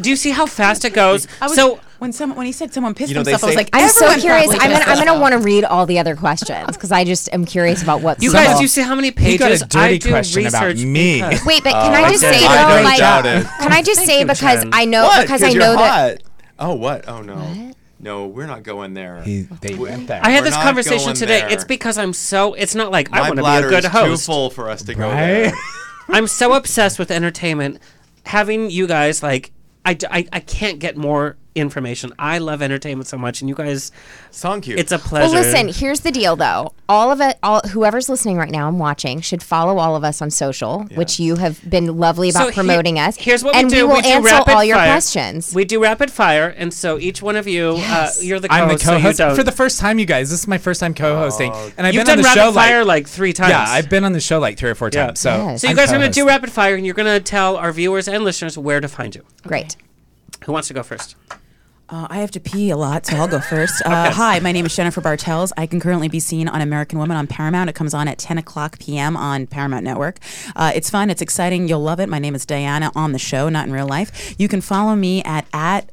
Do 0.00 0.10
you 0.10 0.16
see 0.16 0.30
how 0.30 0.44
fast 0.46 0.84
it 0.84 0.92
goes? 0.92 1.26
I 1.40 1.46
was, 1.46 1.56
so 1.56 1.80
when 1.98 2.12
someone 2.12 2.36
when 2.36 2.46
he 2.46 2.52
said 2.52 2.72
someone 2.74 2.94
pissed 2.94 3.08
You 3.08 3.14
know, 3.16 3.22
they 3.24 3.32
himself, 3.32 3.44
I 3.44 3.46
was 3.46 3.54
say- 3.54 3.60
like, 3.60 3.70
I'm 3.72 3.88
so 3.88 4.04
everyone 4.06 4.20
curious. 4.20 4.46
probably 4.46 4.60
I'm 4.64 4.70
gonna 4.70 4.78
pissed 4.78 4.88
I'm 4.88 4.94
gonna 4.96 4.98
themselves. 5.12 5.20
want 5.20 5.32
to 5.32 5.38
read 5.38 5.64
all 5.64 5.86
the 5.86 5.98
other 5.98 6.14
questions 6.16 6.66
because 6.68 6.92
I 6.92 7.04
just 7.04 7.32
am 7.32 7.44
curious 7.46 7.82
about 7.82 8.02
what. 8.02 8.22
you 8.22 8.30
guys, 8.32 8.56
do 8.56 8.62
you 8.62 8.68
see 8.68 8.82
how 8.82 8.94
many 8.94 9.10
pages 9.10 9.32
He 9.32 9.38
got 9.38 9.46
a 9.46 9.50
pages 9.54 9.68
dirty 9.68 9.94
I 9.94 9.98
do 9.98 10.08
question 10.10 10.46
about 10.46 10.62
research 10.66 10.84
me. 10.84 11.22
because- 11.22 11.44
Wait, 11.46 11.64
but 11.64 11.72
can 11.72 11.94
uh, 11.94 12.06
I 12.06 12.10
just 12.10 12.24
okay. 12.24 12.38
say 12.38 12.46
I 12.46 12.62
though, 12.68 12.74
don't 12.76 12.84
like, 12.84 12.98
doubt 12.98 13.26
it. 13.26 13.46
can 13.58 13.72
I 13.72 13.82
just 13.82 13.98
Thank 14.00 14.10
say 14.10 14.20
you, 14.20 14.26
because 14.26 14.62
Jen. 14.64 14.70
I 14.74 14.84
know 14.84 15.04
What? 15.04 15.22
because 15.22 15.42
I 15.42 15.46
'Cause 15.46 15.54
know 15.56 15.66
you're 15.70 15.76
that. 15.76 16.22
hot. 16.22 16.30
Oh 16.60 16.74
what? 16.74 17.08
Oh 17.08 17.22
no. 17.22 17.72
No, 18.00 18.26
we're 18.26 18.46
not 18.46 18.62
going 18.62 18.94
there. 18.94 19.22
He, 19.22 19.42
they 19.42 19.74
went 19.74 20.06
there. 20.06 20.20
I 20.24 20.30
had 20.30 20.40
We're 20.40 20.44
this 20.46 20.54
not 20.54 20.62
conversation 20.62 21.04
going 21.06 21.16
today. 21.16 21.40
there. 21.40 21.50
It's 21.52 21.64
because 21.64 21.98
I'm 21.98 22.12
so. 22.12 22.54
It's 22.54 22.74
not 22.74 22.92
like 22.92 23.08
I 23.12 23.20
My 23.20 23.20
want 23.22 23.30
to 23.30 23.34
be 23.36 23.40
a 23.40 23.42
bladder 23.42 23.68
good 23.68 23.84
is 23.84 23.90
host. 23.90 24.24
too 24.26 24.32
full 24.32 24.50
for 24.50 24.70
us 24.70 24.82
to 24.84 24.94
go 24.94 25.08
right? 25.08 25.14
there. 25.14 25.52
I'm 26.08 26.26
so 26.28 26.54
obsessed 26.54 26.98
with 26.98 27.10
entertainment. 27.10 27.80
Having 28.24 28.70
you 28.70 28.86
guys 28.86 29.22
like, 29.22 29.50
I, 29.84 29.94
d- 29.94 30.06
I, 30.10 30.26
I 30.32 30.40
can't 30.40 30.78
get 30.78 30.96
more 30.96 31.36
information. 31.60 32.12
I 32.18 32.38
love 32.38 32.62
entertainment 32.62 33.08
so 33.08 33.18
much, 33.18 33.40
and 33.40 33.48
you 33.48 33.54
guys, 33.54 33.92
Thank 34.32 34.66
you. 34.66 34.76
it's 34.76 34.92
a 34.92 34.98
pleasure. 34.98 35.32
Well, 35.34 35.42
listen. 35.42 35.68
Here's 35.68 36.00
the 36.00 36.10
deal, 36.10 36.36
though. 36.36 36.72
All 36.88 37.10
of 37.10 37.20
it, 37.20 37.38
all 37.42 37.60
whoever's 37.68 38.08
listening 38.08 38.36
right 38.36 38.50
now 38.50 38.68
and 38.68 38.78
watching 38.80 39.20
should 39.20 39.42
follow 39.42 39.78
all 39.78 39.94
of 39.96 40.04
us 40.04 40.22
on 40.22 40.30
social, 40.30 40.84
which 40.94 41.20
you 41.20 41.36
have 41.36 41.60
been 41.68 41.98
lovely 41.98 42.30
about 42.30 42.44
So 42.44 42.48
he- 42.48 42.54
promoting 42.54 42.98
us. 42.98 43.16
Here's 43.16 43.44
what 43.44 43.54
and 43.56 43.68
we 43.70 43.74
do. 43.76 43.86
we 43.88 43.94
will 43.94 44.00
do 44.00 44.08
answer 44.08 44.28
rapid 44.30 44.54
all 44.54 44.64
your 44.64 44.76
fire. 44.76 44.88
questions. 44.92 45.54
We 45.54 45.64
do 45.64 45.82
rapid 45.82 46.10
fire, 46.10 46.54
and 46.56 46.72
so 46.72 46.98
each 46.98 47.20
one 47.22 47.36
of 47.36 47.46
you, 47.46 47.76
Yes. 47.76 48.18
uh, 48.18 48.22
you're 48.22 48.40
the 48.40 48.52
I'm 48.52 48.68
the 48.68 48.74
co-host. 48.76 48.84
so 48.84 48.90
co-host 48.96 49.18
don't. 49.18 49.36
for 49.36 49.42
the 49.42 49.52
first 49.52 49.78
time, 49.80 49.98
you 49.98 50.06
guys. 50.06 50.30
This 50.30 50.40
is 50.40 50.48
my 50.48 50.58
first 50.58 50.80
time 50.80 50.94
co-hosting, 50.94 51.52
and 51.76 51.86
I've 51.86 51.94
You've 51.94 52.06
been 52.06 52.06
done 52.06 52.18
on 52.18 52.22
the 52.22 52.28
rapid 52.28 52.40
show 52.40 52.52
fire 52.52 52.78
like, 52.84 53.04
like 53.04 53.08
three 53.08 53.32
times. 53.32 53.50
yeah, 53.50 53.64
I've 53.68 53.90
been 53.90 54.04
on 54.04 54.12
the 54.12 54.20
show 54.20 54.38
like 54.38 54.56
three 54.58 54.70
or 54.70 54.74
four 54.74 54.90
Yeah. 54.92 55.06
times. 55.06 55.20
So, 55.20 55.30
Yes. 55.36 55.60
So 55.62 55.66
you 55.66 55.70
I'm 55.72 55.76
guys 55.76 55.90
are 55.92 55.98
going 55.98 56.10
to 56.10 56.14
do 56.20 56.26
rapid 56.26 56.50
fire, 56.50 56.74
and 56.74 56.84
you're 56.86 56.94
going 56.94 57.06
to 57.12 57.20
tell 57.20 57.56
our 57.56 57.72
viewers 57.72 58.08
and 58.08 58.24
listeners 58.24 58.56
where 58.56 58.80
to 58.80 58.88
find 58.88 59.14
you. 59.14 59.22
Great. 59.46 59.76
Who 60.44 60.52
wants 60.52 60.68
to 60.68 60.74
go 60.74 60.82
first? 60.82 61.16
Uh, 61.90 62.06
I 62.10 62.18
have 62.18 62.30
to 62.32 62.40
pee 62.40 62.68
a 62.68 62.76
lot, 62.76 63.06
so 63.06 63.16
I'll 63.16 63.28
go 63.28 63.40
first. 63.40 63.80
Uh, 63.86 64.10
Hi, 64.12 64.40
my 64.40 64.52
name 64.52 64.66
is 64.66 64.76
Jennifer 64.76 65.00
Bartels. 65.00 65.54
I 65.56 65.66
can 65.66 65.80
currently 65.80 66.08
be 66.08 66.20
seen 66.20 66.46
on 66.46 66.60
American 66.60 66.98
Woman 66.98 67.16
on 67.16 67.26
Paramount. 67.26 67.70
It 67.70 67.74
comes 67.74 67.94
on 67.94 68.08
at 68.08 68.18
10 68.18 68.36
o'clock 68.36 68.78
p.m. 68.78 69.16
on 69.16 69.46
Paramount 69.46 69.84
Network. 69.84 70.18
Uh, 70.54 70.70
it's 70.74 70.90
fun. 70.90 71.08
It's 71.08 71.22
exciting. 71.22 71.66
You'll 71.66 71.80
love 71.80 71.98
it. 71.98 72.10
My 72.10 72.18
name 72.18 72.34
is 72.34 72.44
Diana 72.44 72.92
on 72.94 73.12
the 73.12 73.18
show, 73.18 73.48
not 73.48 73.66
in 73.66 73.72
real 73.72 73.86
life. 73.86 74.34
You 74.38 74.48
can 74.48 74.60
follow 74.60 74.96
me 74.96 75.22
at 75.22 75.46
at 75.54 75.90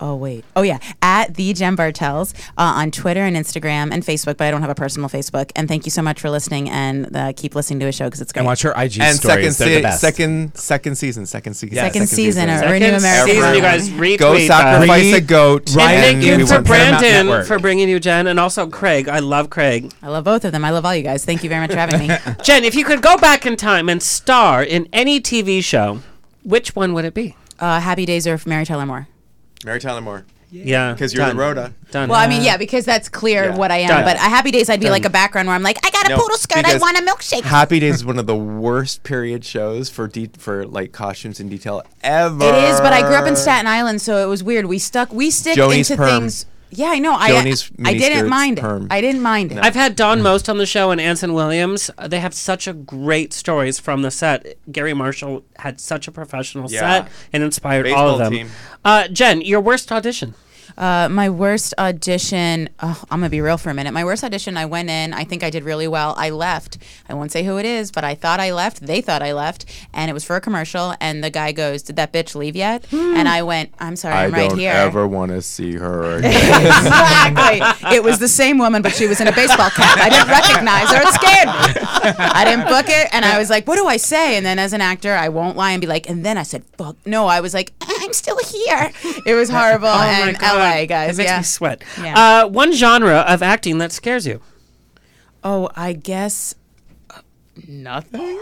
Oh 0.00 0.14
wait. 0.16 0.44
Oh 0.54 0.62
yeah. 0.62 0.78
At 1.02 1.34
the 1.34 1.52
Jem 1.52 1.74
Bartels 1.76 2.32
uh, 2.56 2.74
on 2.76 2.90
Twitter 2.90 3.20
and 3.20 3.36
Instagram 3.36 3.92
and 3.92 4.02
Facebook, 4.04 4.36
but 4.36 4.42
I 4.42 4.50
don't 4.50 4.60
have 4.60 4.70
a 4.70 4.74
personal 4.74 5.08
Facebook. 5.08 5.50
And 5.56 5.66
thank 5.68 5.84
you 5.86 5.90
so 5.90 6.02
much 6.02 6.20
for 6.20 6.30
listening 6.30 6.70
and 6.70 7.14
uh, 7.16 7.32
keep 7.36 7.54
listening 7.54 7.80
to 7.80 7.86
a 7.86 7.92
show 7.92 8.04
because 8.06 8.20
it's 8.20 8.32
great. 8.32 8.40
And 8.40 8.46
watch 8.46 8.62
her 8.62 8.70
IG 8.76 9.00
and 9.00 9.16
stories. 9.16 9.58
They're 9.58 9.68
the 9.68 9.74
se- 9.76 9.82
best. 9.82 10.00
second, 10.00 10.54
second 10.56 10.94
season, 10.96 11.26
second 11.26 11.54
season, 11.54 11.74
Yes. 11.74 11.86
Second 11.92 12.06
season, 12.08 12.48
or- 12.50 12.58
Second 12.58 12.72
Renew 12.72 12.86
American 12.94 13.34
season, 13.34 13.54
you 13.54 13.60
guys 13.60 13.90
retweet 13.90 14.18
Go 14.18 14.34
that. 14.34 14.46
sacrifice 14.46 15.12
a 15.14 15.20
goat. 15.20 15.70
Right. 15.74 15.92
And 15.92 16.04
and 16.18 16.22
thank 16.22 16.38
you 16.40 16.46
for 16.46 16.62
Brandon 16.62 17.44
for 17.44 17.58
bringing 17.58 17.88
you, 17.88 17.98
Jen, 18.00 18.26
and 18.28 18.38
also 18.38 18.68
Craig. 18.68 19.08
I 19.08 19.18
love 19.18 19.50
Craig. 19.50 19.92
I 20.02 20.08
love 20.08 20.24
both 20.24 20.44
of 20.44 20.52
them. 20.52 20.64
I 20.64 20.70
love 20.70 20.84
all 20.84 20.94
you 20.94 21.02
guys. 21.02 21.24
Thank 21.24 21.42
you 21.42 21.48
very 21.48 21.60
much 21.60 21.70
for 21.72 21.76
having 21.76 21.98
me. 22.06 22.16
Jen, 22.42 22.64
if 22.64 22.74
you 22.74 22.84
could 22.84 23.02
go 23.02 23.16
back 23.16 23.44
in 23.46 23.56
time 23.56 23.88
and 23.88 24.02
star 24.02 24.62
in 24.62 24.88
any 24.92 25.20
TV 25.20 25.62
show, 25.62 26.00
which 26.44 26.76
one 26.76 26.92
would 26.94 27.04
it 27.04 27.14
be? 27.14 27.36
Uh, 27.58 27.80
Happy 27.80 28.06
Days 28.06 28.26
or 28.26 28.40
Mary 28.46 28.64
Tyler 28.64 28.86
Moore. 28.86 29.08
Mary 29.64 29.80
Tyler 29.80 30.00
Moore. 30.00 30.24
Yeah, 30.50 30.94
Because 30.94 31.12
you're 31.12 31.26
done. 31.26 31.36
the 31.36 31.42
Rhoda. 31.42 31.74
Done. 31.90 32.08
Well, 32.08 32.18
I 32.18 32.26
mean, 32.26 32.42
yeah, 32.42 32.56
because 32.56 32.86
that's 32.86 33.10
clear 33.10 33.50
Yeah. 33.50 33.56
what 33.56 33.70
I 33.70 33.78
am. 33.80 33.88
Done. 33.88 34.04
But 34.04 34.16
a 34.16 34.20
Happy 34.20 34.50
Days, 34.50 34.70
I'd 34.70 34.80
be 34.80 34.84
Done. 34.86 34.92
like 34.92 35.04
a 35.04 35.10
background 35.10 35.46
where 35.46 35.54
I'm 35.54 35.62
like, 35.62 35.78
I 35.84 35.90
got 35.90 36.06
a 36.06 36.08
No, 36.08 36.16
poodle 36.18 36.38
skirt. 36.38 36.58
I 36.60 36.62
because 36.62 36.80
want 36.80 36.96
a 36.96 37.02
milkshake. 37.02 37.42
Happy 37.42 37.78
Days 37.80 37.96
is 37.96 38.04
one 38.06 38.18
of 38.18 38.26
the 38.26 38.34
worst 38.34 39.02
period 39.02 39.44
shows 39.44 39.90
for 39.90 40.08
de- 40.08 40.30
for 40.38 40.66
like 40.66 40.92
costumes 40.92 41.38
and 41.38 41.50
detail 41.50 41.82
ever. 42.02 42.42
It 42.48 42.54
is, 42.64 42.80
but 42.80 42.94
I 42.94 43.02
grew 43.02 43.16
up 43.16 43.26
in 43.26 43.36
Staten 43.36 43.66
Island, 43.66 44.00
so 44.00 44.24
it 44.24 44.26
was 44.26 44.42
weird. 44.42 44.64
We 44.64 44.78
stuck, 44.78 45.12
we 45.12 45.30
stick 45.30 45.54
Joni's 45.54 45.90
into 45.90 46.02
perm. 46.02 46.20
things. 46.22 46.46
Yeah, 46.70 46.88
I 46.90 46.98
know. 46.98 47.14
I 47.14 47.28
Joni's 47.28 47.70
I 47.84 47.94
didn't 47.94 48.26
miniskirts, 48.26 48.28
mind 48.28 48.58
it. 48.58 48.86
I 48.90 49.00
didn't 49.00 49.22
mind 49.22 49.52
it. 49.52 49.58
I've 49.58 49.74
had 49.74 49.96
Don 49.96 50.20
Most 50.22 50.48
on 50.48 50.58
the 50.58 50.66
show 50.66 50.90
and 50.90 51.00
Anson 51.00 51.32
Williams. 51.34 51.90
Uh, 51.96 52.08
They 52.08 52.20
have 52.20 52.34
such 52.34 52.66
a 52.68 52.72
great 52.74 53.32
stories 53.32 53.78
from 53.78 54.02
the 54.02 54.10
set. 54.10 54.56
Garry 54.70 54.92
Marshall 54.94 55.44
had 55.58 55.80
such 55.80 56.08
a 56.08 56.12
professional 56.12 56.70
Yeah. 56.70 56.80
set 57.04 57.12
and 57.32 57.42
inspired 57.42 57.90
all 57.90 58.10
of 58.10 58.18
them. 58.18 58.32
team. 58.32 58.50
Uh, 58.84 59.08
Jen, 59.08 59.40
your 59.40 59.60
worst 59.60 59.90
audition. 59.90 60.34
Uh, 60.78 61.08
my 61.10 61.28
worst 61.28 61.74
audition. 61.76 62.68
Oh, 62.80 63.02
I'm 63.10 63.18
gonna 63.18 63.30
be 63.30 63.40
real 63.40 63.58
for 63.58 63.68
a 63.70 63.74
minute. 63.74 63.92
My 63.92 64.04
worst 64.04 64.22
audition. 64.22 64.56
I 64.56 64.64
went 64.66 64.88
in. 64.88 65.12
I 65.12 65.24
think 65.24 65.42
I 65.42 65.50
did 65.50 65.64
really 65.64 65.88
well. 65.88 66.14
I 66.16 66.30
left. 66.30 66.78
I 67.08 67.14
won't 67.14 67.32
say 67.32 67.42
who 67.42 67.58
it 67.58 67.66
is, 67.66 67.90
but 67.90 68.04
I 68.04 68.14
thought 68.14 68.38
I 68.38 68.52
left. 68.52 68.86
They 68.86 69.00
thought 69.00 69.20
I 69.20 69.32
left, 69.32 69.64
and 69.92 70.08
it 70.08 70.14
was 70.14 70.24
for 70.24 70.36
a 70.36 70.40
commercial. 70.40 70.94
And 71.00 71.24
the 71.24 71.30
guy 71.30 71.50
goes, 71.50 71.82
"Did 71.82 71.96
that 71.96 72.12
bitch 72.12 72.36
leave 72.36 72.54
yet?" 72.54 72.84
and 72.92 73.28
I 73.28 73.42
went, 73.42 73.74
"I'm 73.80 73.96
sorry, 73.96 74.14
I 74.14 74.26
I'm 74.26 74.32
right 74.32 74.52
here. 74.52 74.70
I 74.70 74.76
don't 74.76 74.86
ever 74.86 75.08
want 75.08 75.32
to 75.32 75.42
see 75.42 75.74
her 75.74 76.16
again. 76.18 76.30
exactly. 76.32 77.96
It 77.96 78.04
was 78.04 78.20
the 78.20 78.28
same 78.28 78.58
woman, 78.58 78.80
but 78.80 78.92
she 78.92 79.08
was 79.08 79.20
in 79.20 79.26
a 79.26 79.32
baseball 79.32 79.70
cap. 79.70 79.98
I 79.98 80.08
didn't 80.08 80.28
recognize 80.28 80.88
her. 80.90 81.02
It 81.02 81.14
scared 81.14 81.48
me. 81.48 82.24
I 82.32 82.44
didn't 82.44 82.68
book 82.68 82.86
it, 82.88 83.08
and 83.12 83.24
I 83.24 83.36
was 83.38 83.50
like, 83.50 83.66
"What 83.66 83.76
do 83.76 83.86
I 83.86 83.96
say?" 83.96 84.36
And 84.36 84.46
then, 84.46 84.60
as 84.60 84.72
an 84.72 84.80
actor, 84.80 85.12
I 85.14 85.28
won't 85.28 85.56
lie 85.56 85.72
and 85.72 85.80
be 85.80 85.88
like, 85.88 86.08
"And 86.08 86.24
then 86.24 86.38
I 86.38 86.44
said, 86.44 86.62
fuck." 86.76 86.96
No, 87.04 87.26
I 87.26 87.40
was 87.40 87.52
like, 87.52 87.72
"I'm 87.80 88.12
still 88.12 88.38
here." 88.44 88.92
It 89.26 89.34
was 89.34 89.50
horrible. 89.50 89.88
Oh 89.98 90.00
my 90.00 90.28
and 90.28 90.38
God. 90.38 90.67
LA 90.80 90.86
guys, 90.86 91.18
It 91.18 91.22
makes 91.22 91.30
yeah. 91.30 91.38
me 91.38 91.44
sweat. 91.44 91.82
Yeah. 92.02 92.42
Uh, 92.44 92.48
one 92.48 92.72
genre 92.72 93.18
of 93.26 93.42
acting 93.42 93.78
that 93.78 93.92
scares 93.92 94.26
you. 94.26 94.40
Oh, 95.44 95.68
I 95.76 95.92
guess 95.92 96.54
uh, 97.10 97.20
nothing. 97.66 98.38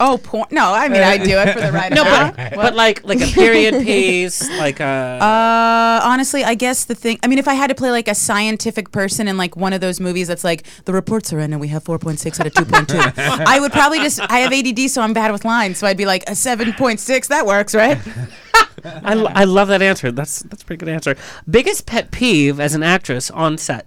Oh, 0.00 0.18
porn. 0.22 0.46
No, 0.52 0.72
I 0.72 0.88
mean 0.88 1.02
I 1.02 1.18
do 1.18 1.36
it 1.38 1.52
for 1.54 1.60
the 1.60 1.72
right 1.72 1.92
No, 1.98 2.02
amount. 2.02 2.36
but, 2.36 2.54
but 2.54 2.74
like 2.76 3.02
like 3.04 3.20
a 3.20 3.26
period 3.26 3.82
piece, 3.84 4.48
like 4.58 4.80
a. 4.80 5.18
Uh, 5.28 6.00
honestly, 6.04 6.44
I 6.44 6.54
guess 6.54 6.84
the 6.84 6.94
thing. 6.94 7.18
I 7.22 7.26
mean, 7.26 7.38
if 7.38 7.48
I 7.48 7.54
had 7.54 7.68
to 7.68 7.74
play 7.74 7.90
like 7.90 8.06
a 8.08 8.14
scientific 8.14 8.92
person 8.92 9.26
in 9.26 9.36
like 9.36 9.56
one 9.56 9.72
of 9.72 9.80
those 9.80 10.00
movies 10.00 10.28
that's 10.28 10.44
like 10.44 10.64
the 10.84 10.92
reports 10.92 11.32
are 11.32 11.40
in 11.40 11.52
and 11.52 11.60
we 11.60 11.68
have 11.68 11.82
four 11.82 11.98
point 11.98 12.20
six 12.20 12.38
out 12.38 12.46
of 12.46 12.54
two 12.54 12.64
point 12.64 12.88
two, 12.88 12.98
I 12.98 13.58
would 13.60 13.72
probably 13.72 13.98
just. 13.98 14.20
I 14.30 14.38
have 14.40 14.52
ADD, 14.52 14.90
so 14.90 15.02
I'm 15.02 15.12
bad 15.12 15.32
with 15.32 15.44
lines, 15.44 15.78
so 15.78 15.86
I'd 15.86 15.96
be 15.96 16.06
like 16.06 16.22
a 16.28 16.34
seven 16.34 16.72
point 16.74 17.00
six. 17.00 17.28
That 17.28 17.46
works, 17.46 17.74
right? 17.74 17.98
I, 18.84 19.14
lo- 19.14 19.32
I 19.34 19.44
love 19.44 19.68
that 19.68 19.82
answer. 19.82 20.12
That's 20.12 20.40
that's 20.40 20.62
a 20.62 20.66
pretty 20.66 20.78
good 20.84 20.88
answer. 20.92 21.16
Biggest 21.50 21.86
pet 21.86 22.10
peeve 22.10 22.60
as 22.60 22.74
an 22.74 22.82
actress 22.82 23.30
on 23.30 23.58
set. 23.58 23.86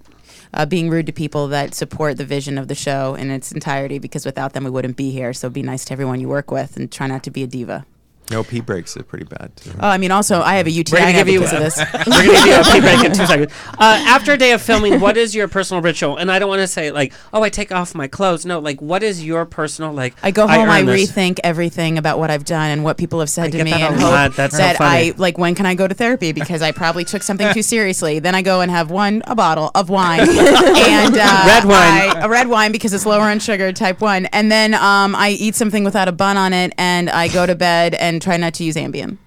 Uh, 0.53 0.65
being 0.65 0.89
rude 0.89 1.05
to 1.05 1.13
people 1.13 1.47
that 1.47 1.73
support 1.73 2.17
the 2.17 2.25
vision 2.25 2.57
of 2.57 2.67
the 2.67 2.75
show 2.75 3.15
in 3.15 3.31
its 3.31 3.51
entirety, 3.51 3.99
because 3.99 4.25
without 4.25 4.53
them 4.53 4.65
we 4.65 4.69
wouldn't 4.69 4.97
be 4.97 5.11
here. 5.11 5.33
So 5.33 5.49
be 5.49 5.63
nice 5.63 5.85
to 5.85 5.93
everyone 5.93 6.19
you 6.19 6.27
work 6.27 6.51
with 6.51 6.75
and 6.75 6.91
try 6.91 7.07
not 7.07 7.23
to 7.23 7.31
be 7.31 7.43
a 7.43 7.47
diva. 7.47 7.85
No, 8.31 8.43
pee 8.43 8.61
breaks 8.61 8.95
are 8.97 9.03
pretty 9.03 9.25
bad 9.25 9.55
too. 9.55 9.71
Oh, 9.79 9.87
I 9.87 9.97
mean, 9.97 10.11
also 10.11 10.41
I 10.41 10.55
have 10.55 10.67
a 10.67 10.71
UTI 10.71 10.93
We're 10.93 10.99
gonna 10.99 11.11
now 11.13 11.17
give 11.19 11.27
you. 11.29 11.39
because 11.41 11.53
of 11.53 11.59
this. 11.59 11.77
we're 11.93 12.25
gonna 12.25 12.31
give 12.33 12.45
you 12.45 12.53
a 12.59 12.63
pee 12.63 12.79
break 12.79 13.03
in 13.05 13.11
two 13.13 13.25
seconds. 13.25 13.51
Uh, 13.77 14.03
after 14.07 14.31
a 14.33 14.37
day 14.37 14.51
of 14.53 14.61
filming, 14.61 14.99
what 14.99 15.17
is 15.17 15.35
your 15.35 15.47
personal 15.47 15.81
ritual? 15.81 16.17
And 16.17 16.31
I 16.31 16.39
don't 16.39 16.49
want 16.49 16.61
to 16.61 16.67
say 16.67 16.91
like, 16.91 17.13
oh, 17.33 17.43
I 17.43 17.49
take 17.49 17.71
off 17.71 17.93
my 17.93 18.07
clothes. 18.07 18.45
No, 18.45 18.59
like, 18.59 18.81
what 18.81 19.03
is 19.03 19.23
your 19.23 19.45
personal 19.45 19.91
like? 19.93 20.15
I 20.23 20.31
go 20.31 20.47
home, 20.47 20.69
I, 20.69 20.79
earn 20.79 20.85
this. 20.85 21.11
rethink 21.11 21.39
everything 21.43 21.97
about 21.97 22.17
what 22.19 22.31
I've 22.31 22.45
done 22.45 22.69
and 22.71 22.83
what 22.83 22.97
people 22.97 23.19
have 23.19 23.29
said 23.29 23.47
I 23.47 23.49
to 23.51 23.57
get 23.57 23.63
me, 23.65 23.71
that 23.71 23.81
a 23.81 23.93
and 23.93 24.01
lot. 24.01 24.27
hope 24.29 24.35
That's 24.37 24.53
so 24.55 24.57
that 24.59 24.77
funny. 24.77 25.09
I 25.11 25.13
like. 25.17 25.37
When 25.37 25.53
can 25.55 25.65
I 25.65 25.75
go 25.75 25.87
to 25.87 25.93
therapy? 25.93 26.31
Because 26.41 26.61
I 26.61 26.71
probably 26.71 27.03
took 27.05 27.21
something 27.23 27.53
too 27.53 27.61
seriously. 27.61 28.19
Then 28.19 28.33
I 28.35 28.41
go 28.41 28.61
and 28.61 28.71
have 28.71 28.89
one 28.89 29.21
a 29.27 29.35
bottle 29.35 29.69
of 29.75 29.89
wine 29.97 30.21
and 30.21 31.17
uh, 31.17 31.43
Red 31.47 31.65
wine. 31.65 31.73
I- 32.17 32.21
a 32.23 32.29
red 32.29 32.47
wine 32.47 32.71
because 32.71 32.93
it's 32.93 33.05
lower 33.05 33.29
in 33.29 33.39
sugar, 33.39 33.71
type 33.73 33.99
one. 34.01 34.25
And 34.27 34.51
then 34.51 34.73
um, 34.73 35.15
I 35.15 35.31
eat 35.31 35.55
something 35.55 35.83
without 35.83 36.07
a 36.07 36.11
bun 36.11 36.37
on 36.37 36.53
it, 36.53 36.73
and 36.77 37.09
I 37.09 37.27
go 37.27 37.45
to 37.45 37.55
bed 37.55 37.95
and 37.95 38.20
try 38.21 38.37
not 38.37 38.53
to 38.55 38.63
use 38.63 38.75
Ambien. 38.75 39.17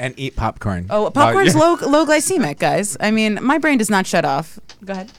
and 0.00 0.12
eat 0.18 0.34
popcorn. 0.36 0.86
Oh, 0.90 1.02
While 1.02 1.10
popcorn's 1.12 1.54
you're- 1.54 1.60
low 1.66 1.74
low 1.88 2.04
glycemic, 2.04 2.58
guys. 2.58 2.96
I 3.00 3.10
mean, 3.12 3.38
my 3.42 3.58
brain 3.58 3.78
does 3.78 3.88
not 3.90 4.06
shut 4.06 4.24
off. 4.24 4.58
Go 4.84 4.92
ahead. 4.92 5.12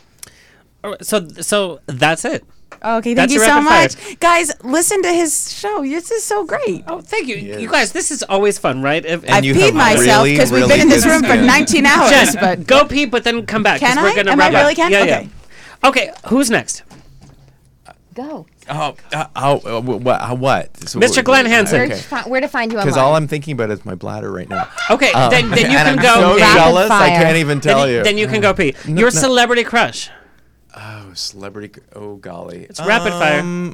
So, 1.02 1.28
so 1.42 1.80
that's 1.88 2.24
it. 2.26 2.44
Okay, 2.84 3.16
thank 3.16 3.18
That's 3.18 3.34
you 3.34 3.40
so 3.40 3.48
rapid 3.48 3.68
fire. 3.68 3.82
much, 4.12 4.20
guys. 4.20 4.52
Listen 4.64 5.02
to 5.02 5.12
his 5.12 5.52
show. 5.52 5.82
This 5.82 6.12
is 6.12 6.24
so 6.24 6.46
great. 6.46 6.84
Oh, 6.88 7.02
thank 7.02 7.28
you, 7.28 7.36
you 7.36 7.68
guys. 7.68 7.92
This 7.92 8.12
is 8.12 8.22
always 8.24 8.58
fun, 8.60 8.82
right? 8.84 9.04
If, 9.04 9.24
I've 9.30 9.44
peed 9.44 9.74
myself 9.74 10.26
because 10.26 10.52
we've 10.52 10.68
been 10.68 10.82
in 10.82 10.90
this 10.90 11.06
room 11.06 11.24
for 11.24 11.36
19 11.36 11.86
hours. 11.86 12.12
Jen, 12.12 12.36
but 12.40 12.68
go 12.68 12.86
pee, 12.86 13.06
but 13.06 13.24
then 13.24 13.46
come 13.48 13.64
back. 13.64 13.80
'cause 13.80 13.94
Can 13.94 14.04
we're 14.04 14.10
I? 14.12 14.16
Gonna 14.16 14.32
Am 14.32 14.40
I 14.40 14.46
wrap 14.50 14.54
up. 14.54 14.62
really 14.62 14.76
can? 14.76 14.92
Yeah, 14.92 15.00
Okay. 15.02 15.30
yeah. 15.82 15.88
Okay, 15.90 16.12
who's 16.28 16.50
next? 16.52 16.84
Go. 18.14 18.46
Oh, 18.70 18.96
uh, 19.14 19.26
oh, 19.36 19.78
uh, 19.78 19.82
what? 19.82 20.22
uh, 20.22 20.36
what? 20.36 20.78
So 20.90 21.00
Mr. 21.00 21.22
wh- 21.22 21.26
Glen 21.26 21.46
Hanson. 21.46 21.80
Where, 21.80 21.88
to 21.90 21.96
fi- 21.96 22.24
where 22.30 22.42
to 22.42 22.48
find 22.48 22.72
you 22.72 22.78
online? 22.78 22.88
Because 22.88 22.98
all 22.98 23.16
I'm 23.16 23.28
thinking 23.28 23.54
about 23.54 23.72
is 23.72 23.86
my 23.86 23.96
bladder 23.96 24.32
right 24.32 24.50
now. 24.50 24.68
Okay, 24.90 25.12
Uh, 25.14 25.30
then, 25.30 25.50
then 25.52 25.72
you 25.72 25.78
and 25.78 25.88
can 25.88 26.00
I'm 26.00 26.04
go. 26.04 26.14
so 26.22 26.34
pee. 26.36 26.54
jealous. 26.54 26.92
I 26.92 27.10
can't 27.10 27.38
even 27.38 27.62
tell 27.62 27.82
then, 27.86 27.90
you. 27.96 28.04
Then 28.04 28.18
you 28.18 28.28
can 28.28 28.42
go 28.42 28.54
pee. 28.54 28.74
No, 28.88 29.00
Your 29.00 29.08
no. 29.12 29.20
celebrity 29.22 29.64
crush. 29.64 30.10
Oh, 30.80 31.12
celebrity. 31.16 31.82
Oh, 31.96 32.18
golly. 32.18 32.66
It's 32.70 32.80
rapid 32.80 33.12
fire. 33.14 33.40
Um, 33.40 33.74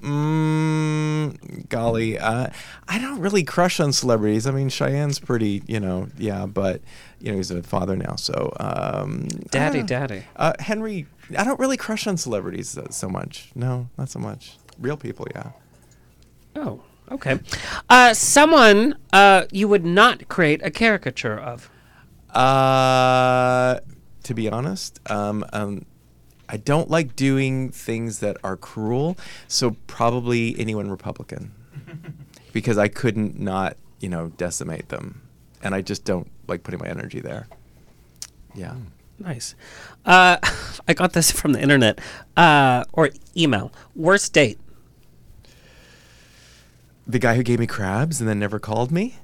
mm, 1.37 1.69
golly. 1.69 2.17
Uh, 2.17 2.47
I 2.87 2.99
don't 2.99 3.19
really 3.19 3.43
crush 3.43 3.79
on 3.79 3.91
celebrities. 3.91 4.47
I 4.47 4.51
mean, 4.51 4.69
Cheyenne's 4.69 5.19
pretty, 5.19 5.63
you 5.67 5.79
know, 5.81 6.07
yeah, 6.17 6.45
but, 6.45 6.81
you 7.19 7.31
know, 7.31 7.37
he's 7.37 7.51
a 7.51 7.61
father 7.63 7.95
now, 7.97 8.15
so. 8.15 8.53
Um, 8.59 9.27
Daddy, 9.51 9.81
uh, 9.81 9.83
daddy. 9.83 10.23
Uh, 10.35 10.53
Henry, 10.59 11.05
I 11.37 11.43
don't 11.43 11.59
really 11.59 11.77
crush 11.77 12.07
on 12.07 12.15
celebrities 12.15 12.69
so, 12.69 12.87
so 12.89 13.09
much. 13.09 13.49
No, 13.55 13.89
not 13.97 14.07
so 14.09 14.19
much. 14.19 14.57
Real 14.79 14.97
people, 14.97 15.27
yeah. 15.33 15.51
Oh, 16.55 16.81
okay. 17.11 17.39
Uh, 17.89 18.13
someone 18.13 18.97
uh, 19.11 19.45
you 19.51 19.67
would 19.67 19.85
not 19.85 20.27
create 20.27 20.61
a 20.63 20.71
caricature 20.71 21.37
of. 21.37 21.69
Uh, 22.35 23.79
to 24.23 24.33
be 24.33 24.49
honest, 24.49 24.99
um, 25.09 25.45
um, 25.53 25.85
I 26.49 26.57
don't 26.57 26.89
like 26.89 27.15
doing 27.15 27.69
things 27.69 28.19
that 28.19 28.37
are 28.43 28.57
cruel. 28.57 29.17
So 29.47 29.77
probably 29.87 30.59
anyone 30.59 30.89
Republican, 30.89 31.53
because 32.53 32.77
I 32.77 32.87
couldn't 32.87 33.39
not, 33.39 33.77
you 33.99 34.09
know, 34.09 34.29
decimate 34.37 34.89
them, 34.89 35.21
and 35.61 35.75
I 35.75 35.81
just 35.81 36.05
don't 36.05 36.29
like 36.47 36.63
putting 36.63 36.79
my 36.79 36.87
energy 36.87 37.19
there. 37.19 37.47
Yeah. 38.55 38.75
Nice. 39.19 39.55
Uh, 40.05 40.37
I 40.87 40.93
got 40.93 41.13
this 41.13 41.31
from 41.31 41.53
the 41.53 41.61
internet 41.61 41.99
uh, 42.35 42.83
or 42.93 43.09
email. 43.37 43.71
Worst 43.95 44.33
date. 44.33 44.59
The 47.05 47.19
guy 47.19 47.35
who 47.35 47.43
gave 47.43 47.59
me 47.59 47.67
crabs 47.67 48.19
and 48.21 48.29
then 48.29 48.39
never 48.39 48.59
called 48.59 48.91
me. 48.91 49.15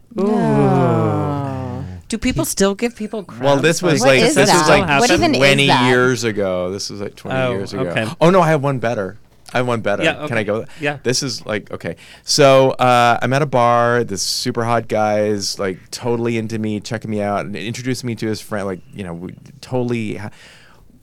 Do 2.07 2.17
people 2.17 2.43
still 2.43 2.73
give 2.73 2.95
people 2.95 3.23
crabs? 3.23 3.43
Well, 3.43 3.57
this 3.57 3.81
was 3.83 3.99
What 4.01 4.07
like 4.09 4.19
is 4.21 4.33
this 4.35 4.49
that? 4.49 4.59
was 4.59 4.69
like 4.69 4.99
What 4.99 5.11
even 5.11 5.31
is 5.35 5.37
twenty 5.37 5.67
that? 5.67 5.87
years 5.89 6.23
ago. 6.23 6.71
This 6.71 6.89
was 6.89 6.99
like 7.01 7.15
twenty 7.15 7.37
Oh, 7.39 7.51
years 7.51 7.71
ago. 7.73 7.83
okay. 7.83 8.07
Oh 8.19 8.29
no, 8.31 8.41
I 8.41 8.49
have 8.49 8.63
one 8.63 8.79
better. 8.79 9.17
I 9.53 9.57
have 9.57 9.67
one 9.67 9.81
better. 9.81 10.03
Yeah, 10.03 10.13
Can 10.13 10.23
okay. 10.25 10.35
I 10.37 10.43
go? 10.43 10.65
Yeah. 10.81 10.97
This 11.03 11.21
is 11.23 11.45
like 11.45 11.71
okay. 11.71 11.95
So 12.23 12.71
uh, 12.71 13.19
I'm 13.21 13.31
at 13.33 13.41
a 13.43 13.45
bar. 13.45 14.03
This 14.03 14.21
super 14.23 14.63
hot 14.63 14.87
guy 14.87 15.21
is 15.25 15.59
like 15.59 15.77
totally 15.91 16.37
into 16.37 16.57
me, 16.57 16.79
checking 16.79 17.11
me 17.11 17.21
out, 17.21 17.45
and 17.45 17.55
introducing 17.55 18.07
me 18.07 18.15
to 18.15 18.27
his 18.27 18.41
friend. 18.41 18.65
Like 18.65 18.81
you 18.93 19.03
know, 19.03 19.13
we 19.13 19.35
totally. 19.61 20.15
Ha- 20.15 20.31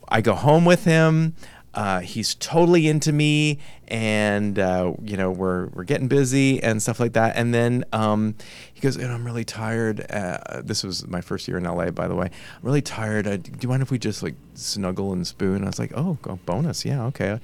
I 0.09 0.21
go 0.21 0.33
home 0.33 0.63
with 0.65 0.83
him. 0.85 1.35
Uh, 1.77 1.99
he's 1.99 2.33
totally 2.33 2.87
into 2.87 3.13
me, 3.13 3.59
and 3.87 4.57
uh, 4.57 4.93
you 5.03 5.15
know 5.15 5.29
we're 5.29 5.67
we're 5.67 5.83
getting 5.83 6.07
busy 6.07 6.61
and 6.63 6.81
stuff 6.81 6.99
like 6.99 7.13
that. 7.13 7.35
And 7.35 7.53
then 7.53 7.85
um, 7.93 8.33
he 8.73 8.81
goes, 8.81 8.95
"And 8.95 9.11
I'm 9.11 9.23
really 9.23 9.45
tired." 9.45 10.03
Uh, 10.09 10.63
this 10.63 10.83
was 10.83 11.05
my 11.07 11.21
first 11.21 11.47
year 11.47 11.55
in 11.55 11.65
LA, 11.65 11.91
by 11.91 12.07
the 12.07 12.15
way. 12.15 12.25
I'm 12.25 12.63
really 12.63 12.81
tired. 12.81 13.27
Uh, 13.27 13.37
do 13.37 13.51
you 13.61 13.69
mind 13.69 13.83
if 13.83 13.91
we 13.91 13.99
just 13.99 14.23
like 14.23 14.33
snuggle 14.55 15.13
and 15.13 15.27
spoon? 15.27 15.63
I 15.63 15.67
was 15.67 15.77
like, 15.77 15.91
"Oh, 15.95 16.17
go 16.23 16.39
bonus, 16.47 16.83
yeah, 16.83 17.03
okay." 17.05 17.39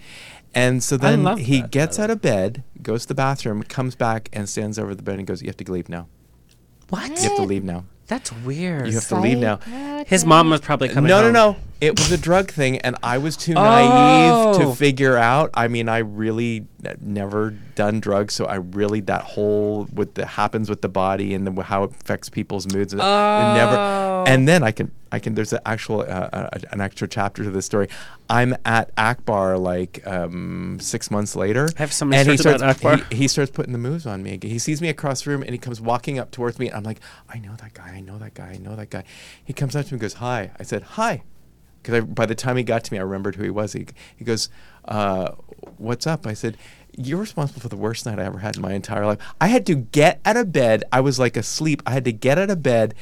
And 0.56 0.84
so 0.84 0.98
then 0.98 1.38
he 1.38 1.62
that, 1.62 1.70
gets 1.70 2.00
out 2.00 2.10
of 2.10 2.20
bed, 2.20 2.64
goes 2.82 3.04
to 3.04 3.10
the 3.10 3.16
bathroom, 3.16 3.62
comes 3.62 3.96
back, 3.96 4.30
and 4.34 4.50
stands 4.50 4.80
over 4.80 4.96
the 4.96 5.04
bed 5.04 5.20
and 5.20 5.28
goes, 5.28 5.44
"You 5.44 5.50
have 5.50 5.58
to 5.58 5.72
leave 5.72 5.90
now. 5.90 6.08
What? 6.90 7.08
You 7.10 7.30
have 7.30 7.36
to 7.36 7.44
leave 7.44 7.64
now. 7.64 7.86
That's 8.08 8.32
weird. 8.32 8.88
You 8.88 8.94
have 8.94 9.08
to 9.10 9.20
leave 9.20 9.38
now." 9.38 9.58
His 10.08 10.26
mom 10.26 10.50
was 10.50 10.62
probably 10.62 10.90
coming. 10.90 11.10
No, 11.10 11.22
home. 11.22 11.34
no, 11.34 11.52
no. 11.52 11.58
It 11.82 12.00
was 12.00 12.12
a 12.12 12.18
drug 12.18 12.50
thing, 12.50 12.78
and 12.80 12.96
I 13.04 13.18
was 13.18 13.36
too 13.36 13.54
naive 13.54 14.32
Oh. 14.56 14.60
to 14.60 14.76
figure 14.76 15.18
out. 15.18 15.50
I 15.54 15.68
mean, 15.68 15.90
I 15.90 15.98
really 15.98 16.66
n- 16.86 16.98
never 17.02 17.52
done 17.76 18.00
drugs, 18.00 18.34
so 18.34 18.46
I 18.46 18.56
really 18.56 19.02
that 19.02 19.22
whole 19.24 19.86
what 19.86 20.16
the 20.16 20.26
happens 20.26 20.70
with 20.70 20.82
the 20.82 20.88
body 20.90 21.34
and 21.34 21.46
the, 21.46 21.62
how 21.64 21.84
it 21.84 21.92
affects 21.92 22.30
people's 22.30 22.74
moods. 22.74 22.94
and 22.94 23.02
it 23.02 23.06
Oh. 23.06 23.54
never. 23.56 24.04
And 24.32 24.48
then 24.48 24.64
I 24.64 24.72
can, 24.72 24.92
I 25.12 25.20
can. 25.20 25.36
There's 25.36 25.52
an 25.52 25.60
actual, 25.66 26.00
uh, 26.02 26.04
uh, 26.32 26.50
an 26.72 26.80
extra 26.80 27.06
chapter 27.10 27.44
to 27.44 27.50
this 27.52 27.66
story. 27.66 27.90
I'm 28.30 28.56
at 28.64 28.90
Akbar 28.98 29.58
like 29.58 30.02
um, 30.08 30.78
six 30.80 31.12
months 31.12 31.36
later. 31.36 31.68
I 31.78 31.82
have 31.82 31.92
so 31.92 32.06
many 32.06 32.22
and 32.22 32.32
he 32.32 32.38
stories 32.38 32.62
about 32.62 32.78
starts, 32.78 33.00
Akbar. 33.02 33.08
He, 33.12 33.24
he 33.24 33.28
starts 33.28 33.52
putting 33.52 33.74
the 33.74 33.80
moves 33.80 34.06
on 34.06 34.24
me. 34.24 34.40
He 34.42 34.58
sees 34.60 34.82
me 34.82 34.88
across 34.88 35.24
the 35.24 35.32
room 35.32 35.42
and 35.42 35.52
he 35.52 35.58
comes 35.58 35.82
walking 35.82 36.18
up 36.20 36.32
towards 36.32 36.58
me. 36.60 36.68
And 36.68 36.78
I'm 36.78 36.84
like, 36.84 37.02
I 37.28 37.40
know 37.40 37.54
that 37.58 37.74
guy. 37.74 37.90
I 37.90 38.00
know 38.00 38.18
that 38.20 38.34
guy. 38.34 38.52
I 38.54 38.58
know 38.58 38.78
that 38.78 38.90
guy. 38.90 39.04
He 39.44 39.52
comes 39.52 39.76
up 39.76 39.86
to 39.88 39.92
me 39.92 39.96
and 39.96 40.02
goes, 40.02 40.14
Hi. 40.14 40.52
I 40.58 40.64
said, 40.64 40.84
Hi. 40.84 41.24
Because 41.84 42.06
by 42.06 42.26
the 42.26 42.36
time 42.36 42.58
he 42.58 42.64
got 42.64 42.84
to 42.86 42.94
me, 42.94 42.98
I 42.98 43.04
remembered 43.04 43.36
who 43.36 43.44
he 43.44 43.50
was. 43.50 43.74
He, 43.74 43.86
he 44.16 44.24
goes, 44.26 44.50
uh, 44.86 45.32
What's 45.78 46.08
up? 46.08 46.26
I 46.26 46.34
said, 46.34 46.58
You're 46.96 47.20
responsible 47.20 47.62
for 47.62 47.70
the 47.70 47.78
worst 47.78 48.06
night 48.06 48.20
I 48.20 48.24
ever 48.24 48.40
had 48.40 48.56
in 48.56 48.62
my 48.62 48.74
entire 48.74 49.06
life. 49.06 49.20
I 49.40 49.48
had 49.48 49.66
to 49.68 49.76
get 49.76 50.22
out 50.26 50.38
of 50.38 50.52
bed. 50.52 50.84
I 50.92 51.02
was 51.02 51.20
like 51.20 51.38
asleep. 51.38 51.84
I 51.86 51.92
had 51.92 52.06
to 52.06 52.14
get 52.14 52.40
out 52.40 52.50
of 52.50 52.64
bed. 52.64 52.96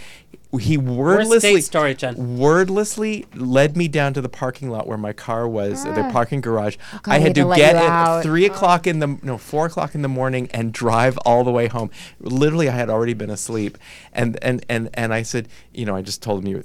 He 0.60 0.78
wordlessly 0.78 1.62
story, 1.62 1.96
Jen? 1.96 2.16
wordlessly 2.38 3.26
led 3.36 3.78
me 3.78 3.88
down 3.88 4.14
to 4.16 4.22
the 4.22 4.28
parking 4.30 4.70
lot 4.70 4.86
where 4.86 4.98
my 4.98 5.14
car 5.14 5.48
was, 5.48 5.84
the 5.86 6.02
Ah. 6.02 6.12
parking 6.12 6.42
garage. 6.42 6.76
God, 7.04 7.12
I 7.12 7.20
had 7.20 7.28
had 7.28 7.36
to 7.36 7.44
to 7.50 7.56
get 7.56 7.76
you 7.76 7.82
at 7.90 8.22
three 8.22 8.46
o'clock 8.46 8.86
in 8.86 9.00
the 9.00 9.18
no 9.24 9.38
four 9.38 9.68
o'clock 9.68 9.96
in 9.96 10.02
the 10.02 10.10
morning 10.10 10.50
and 10.54 10.74
drive 10.74 11.18
all 11.20 11.44
the 11.46 11.52
way 11.52 11.68
home. 11.68 11.90
Literally, 12.20 12.68
I 12.68 12.74
had 12.74 12.90
already 12.90 13.14
been 13.14 13.30
asleep, 13.30 13.78
and 14.12 14.38
and 14.42 14.66
and 14.68 14.90
and 14.94 15.14
I 15.14 15.22
said, 15.22 15.48
you 15.74 15.86
know, 15.86 15.96
I 15.96 16.02
just 16.02 16.22
told 16.22 16.44
him 16.44 16.48
you. 16.48 16.64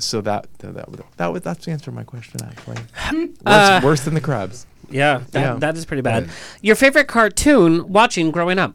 So 0.00 0.20
that 0.22 0.48
that 0.58 0.74
that, 0.74 0.88
was- 0.90 1.00
that 1.16 1.26
was 1.32 1.42
that's 1.42 1.64
the 1.64 1.70
answer 1.70 1.86
to 1.86 1.92
my 1.92 2.04
question 2.04 2.40
actually. 2.42 2.76
worse, 3.14 3.28
Uh, 3.46 3.80
worse 3.84 4.00
than 4.00 4.14
the 4.14 4.20
crabs. 4.20 4.66
Yeah, 4.90 5.20
that, 5.32 5.40
Yeah. 5.40 5.54
that 5.56 5.76
is 5.76 5.84
pretty 5.84 6.00
bad. 6.00 6.28
Your 6.62 6.74
favorite 6.74 7.08
cartoon 7.08 7.92
watching 7.92 8.30
growing 8.30 8.58
up? 8.58 8.74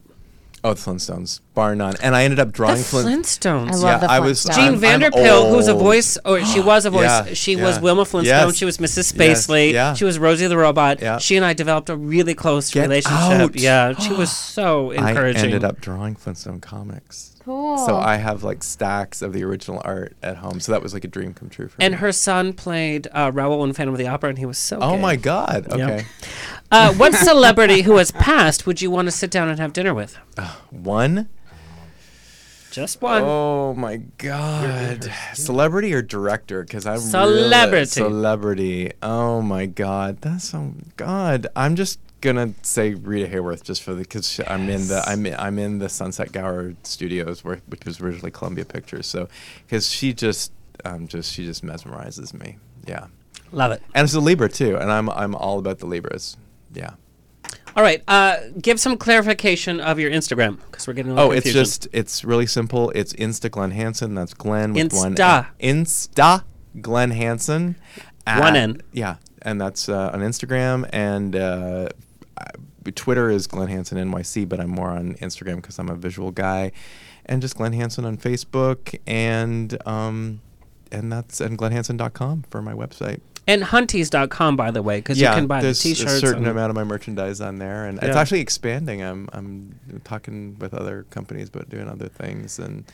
Oh, 0.65 0.73
the 0.73 0.79
Flintstones, 0.79 1.41
bar 1.53 1.75
none. 1.75 1.95
And 2.01 2.15
I 2.15 2.23
ended 2.23 2.39
up 2.39 2.53
drawing 2.53 2.77
the 2.77 2.83
Flint- 2.83 3.25
Flintstones. 3.25 3.67
I 3.71 3.75
love 3.75 3.81
yeah, 3.83 3.97
the 3.97 4.09
I 4.09 4.19
was 4.21 4.45
Flintstones. 4.45 4.55
Jean 4.55 4.63
I'm- 4.63 4.73
I'm 4.75 4.79
Vander 4.79 5.11
Pyl, 5.11 5.49
who's 5.53 5.67
a 5.67 5.73
old. 5.73 5.81
voice, 5.81 6.17
or 6.23 6.43
she 6.45 6.59
was 6.71 6.85
a 6.85 6.89
voice. 6.89 7.03
Yeah, 7.03 7.33
she 7.33 7.57
was 7.57 7.75
yeah. 7.75 7.81
Wilma 7.81 8.05
Flintstone. 8.05 8.47
Yes. 8.47 8.55
She 8.55 8.63
was 8.65 8.77
Mrs. 8.77 9.13
Yes, 9.19 9.45
Spacely. 9.47 9.73
yeah. 9.73 9.93
She 9.93 10.05
was 10.05 10.17
Rosie 10.19 10.47
the 10.47 10.55
Robot. 10.57 11.01
Yeah. 11.01 11.17
She 11.17 11.35
and 11.35 11.45
I 11.45 11.51
developed 11.53 11.89
a 11.89 11.97
really 11.97 12.33
close 12.33 12.71
Get 12.71 12.83
relationship. 12.83 13.19
out. 13.19 13.55
Yeah, 13.57 13.93
she 13.99 14.13
was 14.13 14.31
so 14.35 14.91
encouraging. 14.91 15.41
I 15.41 15.45
ended 15.47 15.63
up 15.65 15.81
drawing 15.81 16.15
Flintstone 16.15 16.61
comics. 16.61 17.31
Cool. 17.43 17.77
So 17.79 17.97
I 17.97 18.15
have 18.15 18.41
like 18.45 18.63
stacks 18.63 19.21
of 19.21 19.33
the 19.33 19.43
original 19.43 19.81
art 19.83 20.15
at 20.23 20.37
home. 20.37 20.61
So 20.61 20.71
that 20.71 20.81
was 20.81 20.93
like 20.93 21.03
a 21.03 21.09
dream 21.09 21.33
come 21.33 21.49
true 21.49 21.67
for 21.67 21.77
me. 21.77 21.85
and 21.85 21.95
her 21.95 22.13
son 22.13 22.53
played 22.53 23.09
uh, 23.11 23.31
Raoul 23.33 23.65
in 23.65 23.73
Phantom 23.73 23.93
of 23.93 23.97
the 23.99 24.07
Opera, 24.07 24.29
and 24.29 24.37
he 24.37 24.45
was 24.45 24.57
so. 24.57 24.79
Oh 24.81 24.95
gay. 24.95 25.01
my 25.01 25.15
God. 25.17 25.67
Yeah. 25.77 25.85
Okay. 25.89 26.05
Uh, 26.73 26.91
what 26.95 27.13
celebrity 27.13 27.83
who 27.83 27.97
has 27.97 28.09
passed 28.09 28.65
would 28.65 28.81
you 28.81 28.89
want 28.89 29.05
to 29.05 29.11
sit 29.11 29.29
down 29.29 29.47
and 29.47 29.59
have 29.59 29.73
dinner 29.73 29.93
with? 29.93 30.17
One. 30.71 31.29
Just 32.71 32.99
one. 32.99 33.21
Oh 33.23 33.75
my 33.75 33.97
God. 34.17 35.13
Celebrity 35.35 35.93
or 35.93 36.01
director? 36.01 36.63
Because 36.63 36.87
I'm 36.87 36.97
Celebrity. 36.97 37.75
Really 37.75 37.85
celebrity. 37.85 38.91
Oh 39.03 39.43
my 39.43 39.67
God. 39.67 40.19
That's 40.21 40.49
so 40.49 40.73
God. 40.97 41.45
I'm 41.55 41.75
just 41.75 41.99
gonna 42.21 42.55
say 42.63 42.95
Rita 42.95 43.29
Hayworth 43.29 43.61
just 43.61 43.83
for 43.83 43.93
the 43.93 44.01
because 44.01 44.41
I'm 44.47 44.67
in 44.67 44.87
the 44.87 45.03
I'm 45.05 45.27
in, 45.27 45.35
I'm 45.35 45.59
in 45.59 45.77
the 45.77 45.89
Sunset 45.89 46.31
Gower 46.31 46.73
Studios 46.81 47.43
where 47.43 47.61
which 47.67 47.85
was 47.85 48.01
originally 48.01 48.31
Columbia 48.31 48.65
Pictures. 48.65 49.05
So 49.05 49.27
because 49.67 49.91
she 49.91 50.11
just 50.11 50.51
um 50.85 51.07
just 51.07 51.31
she 51.31 51.45
just 51.45 51.63
mesmerizes 51.63 52.33
me. 52.33 52.57
Yeah. 52.87 53.05
Love 53.51 53.71
it. 53.73 53.83
And 53.93 54.05
it's 54.05 54.15
a 54.15 54.19
Libra 54.19 54.49
too, 54.49 54.77
and 54.77 54.91
I'm 54.91 55.07
I'm 55.11 55.35
all 55.35 55.59
about 55.59 55.77
the 55.77 55.85
Libras. 55.85 56.35
Yeah. 56.73 56.91
All 57.75 57.81
right. 57.83 58.03
Uh, 58.07 58.37
give 58.61 58.79
some 58.79 58.97
clarification 58.97 59.79
of 59.79 59.99
your 59.99 60.11
Instagram 60.11 60.59
because 60.69 60.87
we're 60.87 60.93
getting 60.93 61.11
a 61.11 61.15
little 61.15 61.31
Oh, 61.31 61.33
it's 61.33 61.51
just 61.51 61.87
it's 61.91 62.23
really 62.23 62.45
simple. 62.45 62.91
It's 62.91 63.13
Insta 63.13 63.49
Glen 63.49 63.71
Hanson. 63.71 64.13
That's 64.15 64.33
Glen 64.33 64.73
with 64.73 64.93
one 64.93 65.15
Insta. 65.15 65.47
N. 65.59 65.85
Insta 65.85 66.43
Glen 66.81 67.11
Hanson. 67.11 67.75
One 68.27 68.55
N. 68.55 68.81
Yeah, 68.91 69.15
and 69.41 69.59
that's 69.59 69.89
uh, 69.89 70.11
on 70.13 70.19
Instagram 70.21 70.87
and 70.93 71.35
uh, 71.35 71.89
I- 72.37 72.51
Twitter 72.95 73.29
is 73.29 73.47
Glen 73.47 73.69
Hanson 73.69 73.97
NYC, 73.97 74.47
but 74.47 74.59
I'm 74.59 74.69
more 74.69 74.89
on 74.89 75.15
Instagram 75.15 75.55
because 75.57 75.79
I'm 75.79 75.89
a 75.89 75.95
visual 75.95 76.31
guy, 76.31 76.71
and 77.25 77.41
just 77.41 77.55
Glen 77.55 77.73
Hanson 77.73 78.05
on 78.05 78.17
Facebook 78.17 78.99
and 79.07 79.75
um, 79.87 80.41
and 80.91 81.11
that's 81.11 81.41
and 81.41 81.57
glenhanson.com 81.57 82.43
for 82.51 82.61
my 82.61 82.73
website. 82.73 83.21
And 83.45 83.61
hunties.com, 83.63 84.55
by 84.55 84.71
the 84.71 84.81
way, 84.81 84.99
because 84.99 85.19
you 85.19 85.27
can 85.27 85.47
buy 85.47 85.61
the 85.61 85.73
t-shirts. 85.73 86.13
a 86.13 86.19
certain 86.19 86.43
and- 86.43 86.47
amount 86.51 86.69
of 86.69 86.75
my 86.75 86.83
merchandise 86.85 87.41
on 87.41 87.57
there, 87.57 87.85
and 87.85 87.99
it's 88.01 88.15
actually 88.15 88.39
expanding. 88.39 89.03
I'm 89.03 89.27
I'm 89.33 89.79
talking 90.05 90.57
with 90.59 90.73
other 90.73 91.05
companies 91.09 91.49
about 91.49 91.69
doing 91.69 91.89
other 91.89 92.07
things, 92.07 92.57
and 92.57 92.85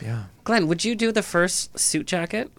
yeah. 0.00 0.24
Glen, 0.44 0.68
would 0.68 0.84
you 0.84 0.94
do 0.94 1.12
the 1.12 1.22
first 1.22 1.78
suit 1.78 2.06
jacket? 2.06 2.50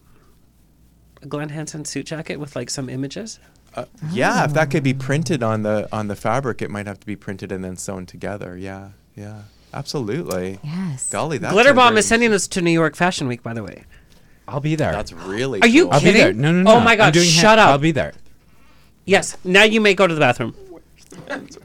A 1.23 1.26
Glen 1.26 1.49
Hanson 1.49 1.85
suit 1.85 2.05
jacket 2.05 2.38
with 2.39 2.55
like 2.55 2.69
some 2.69 2.89
images? 2.89 3.39
Uh, 3.73 3.85
Yeah, 4.11 4.43
if 4.45 4.53
that 4.53 4.69
could 4.69 4.84
be 4.84 4.93
printed 4.93 5.41
on 5.41 5.63
the 5.63 5.88
on 5.91 6.09
the 6.09 6.15
fabric, 6.15 6.61
it 6.61 6.69
might 6.69 6.85
have 6.85 6.99
to 6.99 7.07
be 7.07 7.15
printed 7.15 7.51
and 7.51 7.63
then 7.63 7.76
sewn 7.76 8.05
together. 8.05 8.55
Yeah, 8.57 8.89
yeah, 9.15 9.43
absolutely. 9.73 10.59
Yes. 10.63 11.09
Golly, 11.09 11.39
that's 11.39 11.53
Glitter 11.53 11.73
Bomb 11.73 11.97
is 11.97 12.05
sending 12.05 12.34
us 12.34 12.47
to 12.49 12.61
New 12.61 12.72
York 12.72 12.95
Fashion 12.95 13.27
Week, 13.27 13.41
by 13.41 13.53
the 13.55 13.63
way. 13.63 13.85
I'll 14.47 14.59
be 14.59 14.76
there. 14.76 14.91
That's 14.91 15.13
really. 15.13 15.61
Are 15.61 15.68
you 15.68 15.85
cool. 15.85 15.93
I'll 15.93 15.99
be 15.99 16.05
kidding? 16.07 16.22
there. 16.22 16.34
No, 16.34 16.51
no, 16.51 16.61
no. 16.63 16.72
Oh 16.72 16.80
my 16.81 16.91
I'm 16.93 16.97
God! 16.97 17.13
doing 17.13 17.26
ha- 17.30 17.41
shut 17.41 17.59
up. 17.59 17.69
I'll 17.69 17.77
be 17.77 17.91
there. 17.91 18.13
Yes. 19.05 19.38
Now 19.43 19.63
you 19.63 19.80
may 19.81 19.93
go 19.93 20.07
to 20.07 20.13
the 20.13 20.19
bathroom. 20.19 20.55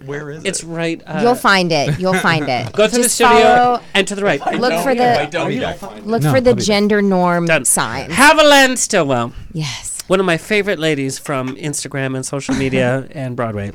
Where 0.05 0.31
is 0.31 0.45
it? 0.45 0.49
It's 0.49 0.65
right. 0.65 1.01
Uh, 1.07 1.21
You'll 1.23 1.35
find 1.35 1.71
it. 1.73 1.99
You'll 2.01 2.15
find 2.15 2.49
it. 2.49 2.73
Go 2.73 2.87
to 2.89 2.97
the 2.97 3.03
Just 3.05 3.15
studio 3.15 3.43
follow- 3.43 3.81
and 3.95 4.07
to 4.09 4.15
the 4.17 4.23
right. 4.25 4.41
Look 4.59 4.73
for 4.83 4.95
the 4.95 6.01
look 6.05 6.23
No, 6.23 6.33
for 6.33 6.41
the 6.41 6.51
I'll 6.51 6.57
be 6.57 6.61
there. 6.61 6.65
gender 6.65 7.01
norm 7.03 7.47
signs. 7.65 8.13
Haviland 8.13 8.79
Stillwell. 8.79 9.33
Yes. 9.53 9.99
One 10.09 10.19
of 10.21 10.27
my 10.27 10.37
favorite 10.37 10.79
ladies 10.81 11.19
from 11.19 11.55
Instagram 11.57 12.17
and 12.17 12.25
social 12.27 12.55
media 12.57 13.07
and 13.13 13.37
Broadway. 13.37 13.73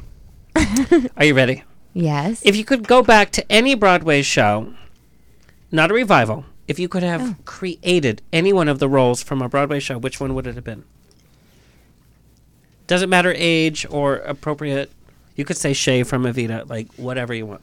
Are 1.18 1.26
you 1.26 1.34
ready? 1.34 1.64
Yes. 1.94 2.41
If 2.44 2.56
you 2.56 2.65
could 2.65 2.88
go 2.88 3.02
back 3.02 3.32
to 3.32 3.52
any 3.52 3.73
Broadway 3.76 4.22
show, 4.23 4.73
not 5.72 5.90
a 5.91 5.94
revival, 5.94 6.45
if 6.72 6.80
you 6.80 6.88
could 6.88 7.03
have 7.03 7.22
Oh. 7.22 7.35
created 7.43 8.22
any 8.31 8.53
one 8.53 8.69
of 8.69 8.80
the 8.80 8.88
roles 8.88 9.22
from 9.22 9.41
a 9.41 9.49
Broadway 9.49 9.80
show, 9.81 9.98
which 9.98 10.19
one 10.22 10.34
would 10.34 10.48
it 10.48 10.56
have 10.56 10.64
been? 10.64 10.84
Doesn't 12.88 13.10
matter 13.10 13.34
age 13.38 13.85
or 13.89 14.15
appropriate. 14.15 14.89
You 15.35 15.43
could 15.43 15.57
say 15.57 15.73
Che 15.73 16.03
from 16.03 16.23
Evita, 16.23 16.69
like 16.69 16.88
whatever 16.95 17.34
you 17.34 17.45
want. 17.45 17.61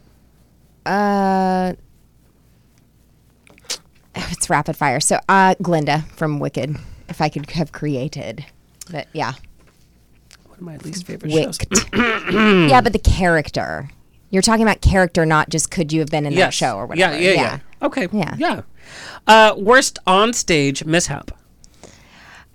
Uh, 0.84 1.72
it's 4.14 4.50
rapid 4.50 4.76
fire. 4.76 5.00
So, 5.00 5.18
uh, 5.28 5.54
Glinda 5.62 6.04
from 6.14 6.38
Wicked. 6.38 6.76
If 7.08 7.20
I 7.22 7.30
could 7.30 7.50
have 7.52 7.72
created, 7.72 8.44
but 8.90 9.08
yeah, 9.14 9.32
One 10.46 10.56
of 10.58 10.60
my 10.60 10.76
least 10.78 11.06
favorite 11.06 11.32
shows. 11.32 11.58
Wicked. 11.58 11.88
yeah, 12.70 12.82
but 12.82 12.92
the 12.92 12.98
character. 12.98 13.88
You're 14.30 14.42
talking 14.42 14.62
about 14.62 14.82
character, 14.82 15.24
not 15.24 15.48
just 15.48 15.70
could 15.70 15.90
you 15.94 16.00
have 16.00 16.10
been 16.10 16.26
in 16.26 16.34
that 16.34 16.52
show 16.52 16.76
or 16.76 16.84
whatever. 16.84 17.14
Yeah, 17.18 17.30
yeah, 17.32 17.40
yeah. 17.40 17.58
Okay. 17.80 18.08
Yeah. 18.12 18.34
Yeah. 18.38 18.60
Uh, 19.26 19.54
worst 19.56 19.98
on 20.06 20.32
stage 20.32 20.84
mishap. 20.84 21.30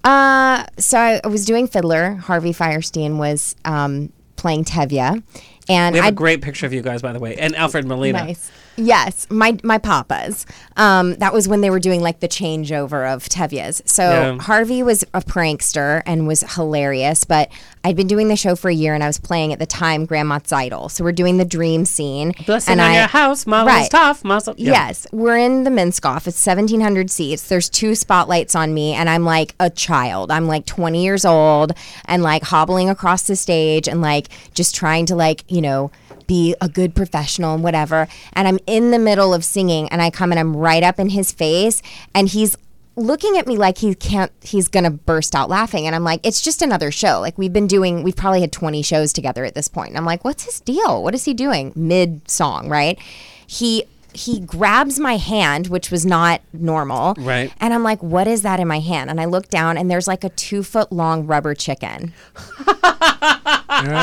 Uh, 0.04 0.66
so 0.78 0.98
I, 0.98 1.22
I 1.24 1.28
was 1.28 1.46
doing 1.46 1.68
Fiddler. 1.68 2.16
Harvey 2.16 2.52
Fierstein 2.52 3.18
was 3.18 3.56
um, 3.64 4.12
playing 4.36 4.66
Tevye, 4.66 5.24
and 5.70 5.94
We 5.94 6.00
have 6.00 6.06
I 6.06 6.10
a 6.10 6.12
great 6.12 6.42
picture 6.42 6.66
of 6.66 6.74
you 6.74 6.82
guys, 6.82 7.02
by 7.02 7.14
the 7.14 7.20
way, 7.20 7.36
and 7.38 7.56
Alfred 7.56 7.86
Molina. 7.86 8.26
Nice. 8.26 8.52
Yes, 8.76 9.28
my 9.30 9.58
my 9.64 9.78
papas. 9.78 10.46
Um, 10.78 11.16
that 11.16 11.34
was 11.34 11.48
when 11.48 11.62
they 11.62 11.70
were 11.70 11.80
doing 11.80 12.02
like 12.02 12.20
the 12.20 12.28
changeover 12.28 13.12
of 13.14 13.24
Tevye's. 13.30 13.82
So 13.86 14.04
Yeah. 14.04 14.38
Harvey 14.40 14.82
was 14.84 15.04
a 15.14 15.22
prankster 15.22 16.02
and 16.06 16.28
was 16.28 16.42
hilarious. 16.56 17.24
But 17.24 17.50
I'd 17.84 17.96
been 17.96 18.08
doing 18.08 18.30
the 18.30 18.36
show 18.36 18.56
for 18.56 18.70
a 18.70 18.74
year, 18.74 18.94
and 18.94 19.04
I 19.04 19.08
was 19.08 19.20
playing 19.20 19.54
at 19.54 19.60
the 19.60 19.66
time 19.66 20.06
Grandma 20.06 20.40
Tzeitel. 20.40 20.90
So 20.90 21.04
we're 21.04 21.12
doing 21.12 21.38
the 21.38 21.46
dream 21.46 21.86
scene. 21.86 22.34
Blessing 22.46 22.74
and 22.74 22.82
on 22.82 22.92
I, 22.92 22.98
your 23.00 23.08
house, 23.08 23.46
Mama's 23.46 23.74
Right. 23.74 23.92
tough. 23.92 24.24
Muscle. 24.24 24.56
yeah. 24.58 24.72
Yes, 24.72 25.06
we're 25.12 25.38
in 25.38 25.64
the 25.66 25.70
Minskoff. 25.70 26.26
It's 26.28 26.44
1,700 26.46 27.12
seats. 27.12 27.48
There's 27.48 27.70
two 27.70 27.94
spotlights 27.96 28.56
on 28.56 28.74
me, 28.74 28.94
and 28.94 29.10
I'm 29.10 29.26
like 29.26 29.54
a 29.60 29.70
child. 29.70 30.32
I'm 30.32 30.48
like 30.48 30.66
20 30.66 31.04
years 31.04 31.26
old 31.26 31.74
and 32.06 32.24
like 32.24 32.44
hobbling 32.44 32.90
across 32.90 33.24
the 33.24 33.36
stage 33.36 33.88
and 33.88 34.02
like 34.02 34.30
just 34.54 34.74
trying 34.74 35.06
to 35.08 35.16
like, 35.16 35.44
you 35.50 35.62
know, 35.62 35.92
be 36.34 36.56
a 36.60 36.68
good 36.68 36.96
professional 36.96 37.54
and 37.54 37.64
whatever. 37.64 38.08
And 38.34 38.48
I'm 38.48 38.58
in 38.66 38.90
the 38.90 38.98
middle 38.98 39.36
of 39.36 39.46
singing, 39.46 39.88
and 39.90 40.02
I 40.02 40.10
come 40.10 40.32
and 40.32 40.40
I'm 40.40 40.56
right 40.58 40.82
up 40.82 41.00
in 41.00 41.10
his 41.10 41.32
face, 41.32 41.84
and 42.16 42.28
he's 42.28 42.58
looking 42.96 43.38
at 43.38 43.48
me 43.48 43.58
like 43.58 43.80
he 43.80 43.96
can't 43.96 44.32
he's 44.42 44.68
gonna 44.68 44.92
burst 44.92 45.34
out 45.34 45.50
laughing. 45.50 45.88
And 45.88 45.96
i'm 45.96 46.04
like 46.04 46.20
it's 46.24 46.42
just 46.42 46.62
another 46.62 46.92
show. 46.92 47.20
Like 47.20 47.38
we've 47.38 47.54
been 47.54 47.68
doing 47.68 48.04
we've 48.04 48.16
probably 48.16 48.42
had 48.42 48.52
20 48.52 48.84
shows 48.84 49.12
together 49.14 49.46
at 49.46 49.56
this 49.56 49.68
point. 49.68 49.74
point 49.74 49.90
and 49.90 49.98
i'm 49.98 50.06
like 50.06 50.24
what's 50.24 50.44
his 50.46 50.60
deal? 50.60 51.02
What 51.04 51.16
is 51.16 51.26
he 51.26 51.34
doing? 51.34 51.74
Mid 51.76 52.30
song 52.30 52.70
right? 52.70 53.00
He 53.48 53.86
he 54.14 54.40
grabs 54.40 55.00
my 55.00 55.18
hand 55.18 55.68
which 55.68 55.90
was 55.92 56.06
not 56.06 56.42
normal. 56.54 57.16
Right. 57.18 57.52
and 57.60 57.74
i'm 57.74 57.84
like 57.84 58.02
what 58.04 58.28
is 58.28 58.42
that 58.44 58.60
in 58.60 58.68
my 58.68 58.80
hand? 58.80 59.10
And 59.10 59.20
i 59.20 59.26
look 59.26 59.50
down 59.50 59.78
and 59.78 59.90
there's 59.90 60.08
like 60.08 60.24
a 60.24 60.30
two 60.30 60.64
foot 60.64 60.92
long 60.92 61.26
rubber 61.28 61.54
chicken. 61.54 62.14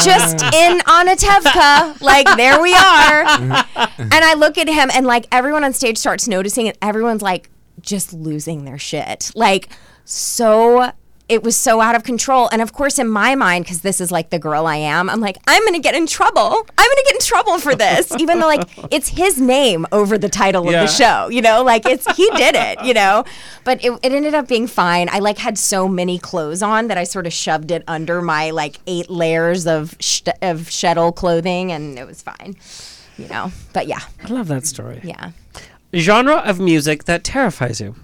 Just 0.03 0.43
in 0.55 0.81
on 0.87 1.09
a 1.09 1.16
tevka. 1.16 2.01
Like 2.01 2.27
there 2.37 2.61
we 2.61 2.74
are. 2.74 3.24
And 3.24 4.12
i 4.12 4.35
look 4.35 4.59
at 4.59 4.69
him 4.69 4.91
and 4.93 5.07
like 5.07 5.27
everyone 5.32 5.65
on 5.65 5.73
stage 5.73 5.97
starts 5.99 6.27
noticing 6.28 6.69
and 6.69 6.77
everyone's 6.82 7.23
like 7.23 7.51
just 7.81 8.12
losing 8.12 8.65
their 8.65 8.78
shit. 8.78 9.31
Like 9.35 9.69
so 10.05 10.93
it 11.31 11.43
was 11.43 11.57
so 11.57 11.81
out 11.81 11.94
of 11.94 12.02
control. 12.02 12.48
And 12.52 12.61
of 12.61 12.73
course 12.73 12.98
in 12.98 13.09
my 13.09 13.35
mind 13.35 13.65
because 13.65 13.81
this 13.82 14.01
is 14.01 14.11
like 14.11 14.31
the 14.31 14.39
girl 14.39 14.66
i 14.66 14.77
am 14.77 15.09
i'm 15.09 15.20
like 15.20 15.36
i'm 15.47 15.65
gonna 15.65 15.78
get 15.78 15.94
in 15.94 16.07
trouble. 16.07 16.40
I'm 16.78 16.89
gonna 16.90 17.02
get 17.07 17.15
in 17.15 17.20
trouble 17.20 17.59
for 17.59 17.74
this 17.74 18.12
even 18.19 18.40
though 18.40 18.47
like 18.47 18.69
it's 18.90 19.09
his 19.09 19.40
name 19.40 19.86
over 19.93 20.19
the 20.19 20.28
title 20.28 20.65
Yeah. 20.70 20.82
of 20.82 20.89
the 20.89 20.94
show 20.94 21.28
you 21.28 21.40
know? 21.43 21.62
Like 21.62 21.86
it's 21.86 22.07
he 22.16 22.28
did 22.36 22.55
it 22.57 22.85
you 22.85 22.94
know? 22.94 23.24
But 23.65 23.85
it, 23.85 23.93
it 24.02 24.12
ended 24.12 24.35
up 24.35 24.48
being 24.48 24.66
fine. 24.66 25.09
I 25.11 25.19
like 25.20 25.39
had 25.39 25.57
so 25.59 25.86
many 25.89 26.19
clothes 26.19 26.62
on 26.62 26.89
that 26.89 26.98
i 26.98 27.05
sort 27.05 27.27
of 27.27 27.32
shoved 27.32 27.70
it 27.70 27.82
under 27.86 28.20
my 28.20 28.51
like 28.51 28.77
eight 28.86 29.09
layers 29.09 29.66
of 29.66 29.94
sh- 30.01 30.23
of 30.43 30.57
shtetl 30.62 31.15
clothing 31.15 31.70
and 31.73 31.98
it 31.98 32.07
was 32.07 32.23
fine 32.23 32.57
you 33.19 33.28
know? 33.28 33.52
But 33.74 33.86
yeah. 33.86 34.01
I 34.24 34.28
love 34.28 34.48
that 34.48 34.65
story. 34.66 35.01
yeah. 35.05 35.32
Genre 35.94 36.36
of 36.36 36.59
music 36.59 37.05
that 37.05 37.23
terrifies 37.23 37.78
you. 37.81 37.94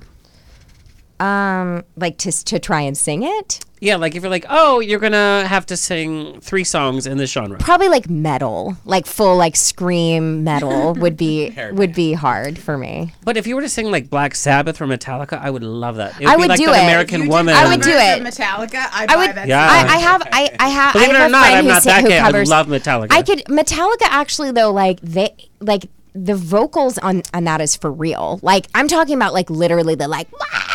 Um 1.20 1.82
like 1.96 2.18
to 2.18 2.30
to 2.44 2.58
try 2.58 2.80
and 2.82 2.96
sing 2.96 3.22
it 3.22 3.60
Yeah, 3.80 3.96
like 3.96 4.14
if 4.16 4.22
you're 4.22 4.30
like, 4.30 4.46
oh, 4.48 4.80
you're 4.80 4.98
gonna 4.98 5.46
have 5.46 5.66
to 5.66 5.76
sing 5.76 6.40
three 6.40 6.64
songs 6.64 7.06
in 7.06 7.18
this 7.18 7.30
genre. 7.30 7.58
probably 7.58 7.88
like 7.88 8.08
metal 8.08 8.76
like 8.84 9.06
full 9.06 9.36
like 9.36 9.54
scream 9.56 10.44
metal 10.44 10.94
would 11.02 11.16
be 11.16 11.54
would 11.72 11.94
be 11.94 12.12
hard 12.14 12.58
for 12.58 12.76
me 12.78 13.12
But 13.24 13.36
if 13.36 13.46
you 13.46 13.54
were 13.54 13.62
to 13.62 13.68
sing 13.68 13.90
like 13.90 14.08
Black 14.10 14.34
Sabbath 14.34 14.80
or 14.80 14.86
Metallica, 14.86 15.38
I 15.40 15.50
would 15.50 15.62
love 15.62 15.96
that. 15.96 16.20
It 16.20 16.26
I 16.26 16.36
be 16.36 16.40
would 16.40 16.48
like 16.50 16.58
do 16.58 16.66
that 16.66 16.80
it. 16.80 16.84
American 16.84 17.22
You 17.22 17.28
Woman. 17.28 17.54
I 17.54 17.68
would 17.68 17.82
do 17.82 17.90
it. 17.90 18.22
Metallica. 18.22 18.76
I, 18.92 19.04
I 19.04 19.06
buy 19.06 19.16
would. 19.16 19.36
that. 19.36 19.48
Yeah. 19.48 19.66
I, 19.70 19.94
I 19.94 19.98
have. 19.98 20.22
I, 20.32 20.56
I 20.60 20.68
have. 20.68 20.92
Believe 20.92 21.10
I 21.10 21.12
it 21.14 21.26
or 21.26 21.28
not, 21.28 21.46
I'm 21.52 21.66
not 21.66 21.82
that 21.84 22.02
who 22.02 22.08
gay. 22.08 22.18
I 22.18 22.30
love 22.30 22.66
Metallica. 22.68 23.08
I 23.10 23.22
could 23.22 23.44
Metallica 23.46 24.06
actually 24.08 24.52
though. 24.52 24.72
Like 24.72 25.00
they 25.00 25.34
like 25.60 25.84
the 26.14 26.34
vocals 26.34 26.96
on 26.98 27.22
on 27.34 27.44
that 27.44 27.60
is 27.60 27.76
for 27.76 27.92
real. 27.92 28.40
Like 28.42 28.66
I'm 28.74 28.88
talking 28.88 29.14
about 29.16 29.32
like 29.34 29.50
literally 29.50 29.94
the 29.96 30.08
like. 30.08 30.30
"Wah!" 30.32 30.72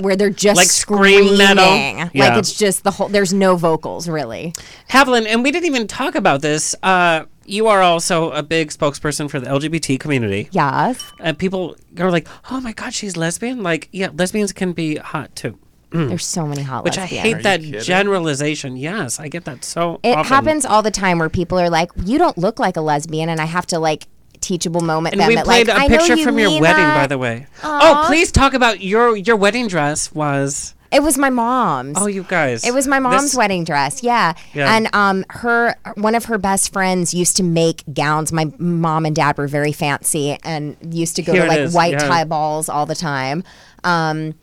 Where 0.00 0.16
they're 0.16 0.30
just 0.30 0.56
Like 0.56 0.68
scream 0.68 1.36
metal? 1.36 1.64
screaming. 1.64 2.10
Yeah. 2.14 2.28
Like 2.28 2.38
it's 2.38 2.54
just 2.56 2.82
the 2.84 2.90
whole. 2.90 3.08
There's 3.08 3.32
no 3.32 3.56
vocals 3.56 4.08
really. 4.08 4.52
Haviland, 4.90 5.26
and 5.26 5.42
we 5.42 5.50
didn't 5.52 5.66
even 5.66 5.86
talk 5.86 6.14
about 6.14 6.42
this. 6.42 6.74
Uh, 6.82 7.24
you 7.46 7.66
are 7.68 7.82
also 7.82 8.30
a 8.32 8.42
big 8.42 8.70
spokesperson 8.70 9.28
for 9.30 9.38
the 9.38 9.46
LGBT 9.46 10.00
community. 10.00 10.48
Yes. 10.50 11.00
And 11.20 11.38
people 11.38 11.76
are 11.98 12.10
like, 12.10 12.26
oh 12.50 12.60
my 12.60 12.72
God, 12.72 12.94
she's 12.94 13.16
lesbian? 13.16 13.62
Like, 13.62 13.88
yeah, 13.92 14.08
lesbians 14.16 14.52
can 14.52 14.72
be 14.72 14.96
hot 14.96 15.36
too. 15.36 15.58
Mm. 15.90 16.08
There's 16.08 16.24
so 16.26 16.46
many 16.46 16.62
hot 16.62 16.82
Which 16.84 16.98
I 16.98 17.02
lesbians. 17.02 17.22
hate 17.22 17.42
that 17.44 17.60
generalization. 18.04 18.76
Yes, 18.76 19.20
I 19.20 19.28
get 19.28 19.44
that 19.44 19.62
so 19.64 20.00
It 20.02 20.16
often. 20.16 20.24
happens 20.32 20.64
all 20.64 20.82
the 20.82 20.90
time 20.90 21.18
where 21.18 21.28
people 21.28 21.58
are 21.58 21.70
like, 21.70 21.90
"You 22.04 22.18
don't 22.18 22.36
look 22.36 22.58
like 22.58 22.76
a 22.76 22.80
lesbian," 22.80 23.28
and 23.28 23.40
I 23.40 23.44
have 23.44 23.66
to 23.66 23.78
like 23.78 24.06
teachable 24.44 24.80
moment 24.82 25.14
And 25.16 25.26
we 25.26 25.34
that, 25.36 25.44
played 25.44 25.68
like, 25.68 25.90
a 25.90 25.96
picture 25.96 26.16
you 26.16 26.24
from 26.24 26.38
your 26.38 26.60
wedding, 26.60 26.84
by 26.84 27.06
the 27.06 27.18
way. 27.18 27.46
Aw. 27.62 27.80
Oh, 27.82 28.06
please 28.06 28.30
talk 28.30 28.54
about 28.54 28.80
your 28.80 29.16
your 29.16 29.36
wedding 29.36 29.66
dress 29.66 30.12
was. 30.12 30.74
It 30.92 31.02
was 31.02 31.18
my 31.18 31.30
mom's. 31.30 31.96
Oh, 31.98 32.06
you 32.06 32.22
guys. 32.22 32.64
It 32.64 32.72
was 32.72 32.86
my 32.86 33.00
mom's 33.00 33.22
This- 33.22 33.34
wedding 33.34 33.64
dress. 33.64 34.02
Yeah. 34.02 34.34
Yeah. 34.52 34.76
And 34.76 34.88
um 34.94 35.24
her 35.30 35.74
one 35.96 36.14
of 36.14 36.26
her 36.26 36.38
best 36.38 36.72
friends 36.72 37.12
used 37.12 37.36
to 37.38 37.42
make 37.42 37.82
gowns. 37.92 38.32
My 38.32 38.46
mom 38.58 39.04
and 39.06 39.16
dad 39.16 39.36
were 39.36 39.48
very 39.48 39.72
fancy 39.72 40.38
and 40.44 40.76
used 40.88 41.16
to 41.16 41.22
go 41.22 41.32
Here 41.32 41.42
to 41.42 41.48
like 41.48 41.58
is, 41.58 41.74
white 41.74 41.92
yeah. 41.92 42.06
tie 42.06 42.24
balls 42.24 42.68
all 42.68 42.86
the 42.86 42.94
time. 42.94 43.42
Um 43.82 44.34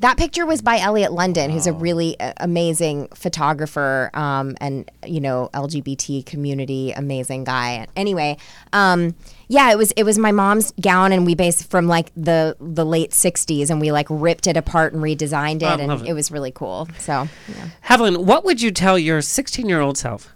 That 0.00 0.16
picture 0.16 0.46
was 0.46 0.62
by 0.62 0.78
Elliot 0.78 1.12
London, 1.12 1.50
who's 1.50 1.66
a 1.66 1.72
really 1.72 2.14
uh, 2.20 2.32
amazing 2.38 3.08
photographer 3.14 4.10
um, 4.14 4.56
and 4.60 4.88
you 5.04 5.20
know 5.20 5.50
LGBT 5.52 6.24
community 6.24 6.92
amazing 6.92 7.42
guy. 7.44 7.84
Anyway, 7.96 8.36
um, 8.72 9.14
yeah, 9.48 9.70
it 9.72 9.78
was 9.78 9.92
it 9.92 10.04
was 10.04 10.18
my 10.18 10.32
mom's 10.32 10.72
gown, 10.80 11.12
and 11.12 11.26
we 11.26 11.34
based 11.34 11.70
from 11.70 11.86
like 11.86 12.12
the 12.16 12.56
the 12.60 12.84
late 12.84 13.10
'60s, 13.10 13.70
and 13.70 13.80
we 13.80 13.90
like 13.90 14.06
ripped 14.08 14.46
it 14.46 14.56
apart 14.56 14.92
and 14.92 15.02
redesigned 15.02 15.62
oh, 15.62 15.74
it, 15.74 15.80
I 15.80 15.82
and 15.82 15.92
it. 15.92 16.08
it. 16.10 16.12
was 16.12 16.30
really 16.30 16.52
cool. 16.52 16.88
So 16.98 17.28
yeah. 17.48 17.70
Evelyn, 17.88 18.26
what 18.26 18.44
would 18.44 18.60
you 18.62 18.70
tell 18.70 18.98
your 18.98 19.20
16 19.22 19.68
year 19.68 19.80
old 19.80 19.98
self? 19.98 20.32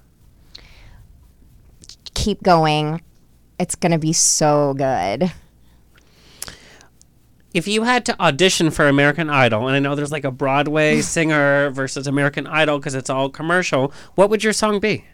keep 2.14 2.43
going. 2.43 3.01
It's 3.59 3.74
gonna 3.74 3.98
be 3.98 4.12
so 4.12 4.74
good. 4.74 5.32
If 7.55 7.68
you 7.68 7.82
had 7.82 8.06
to 8.06 8.20
audition 8.20 8.70
for 8.70 8.89
American 8.89 9.28
Idol, 9.28 9.66
and 9.66 9.76
I 9.76 9.78
know 9.78 9.94
there's 9.94 10.12
like 10.12 10.24
a 10.24 10.30
Broadway 10.30 11.01
singer 11.02 11.70
versus 11.70 12.06
American 12.06 12.47
Idol 12.47 12.78
because 12.78 12.94
it's 12.94 13.10
all 13.10 13.28
commercial, 13.28 13.93
what 14.14 14.30
would 14.30 14.43
your 14.43 14.52
song 14.52 14.80
be? 14.80 15.05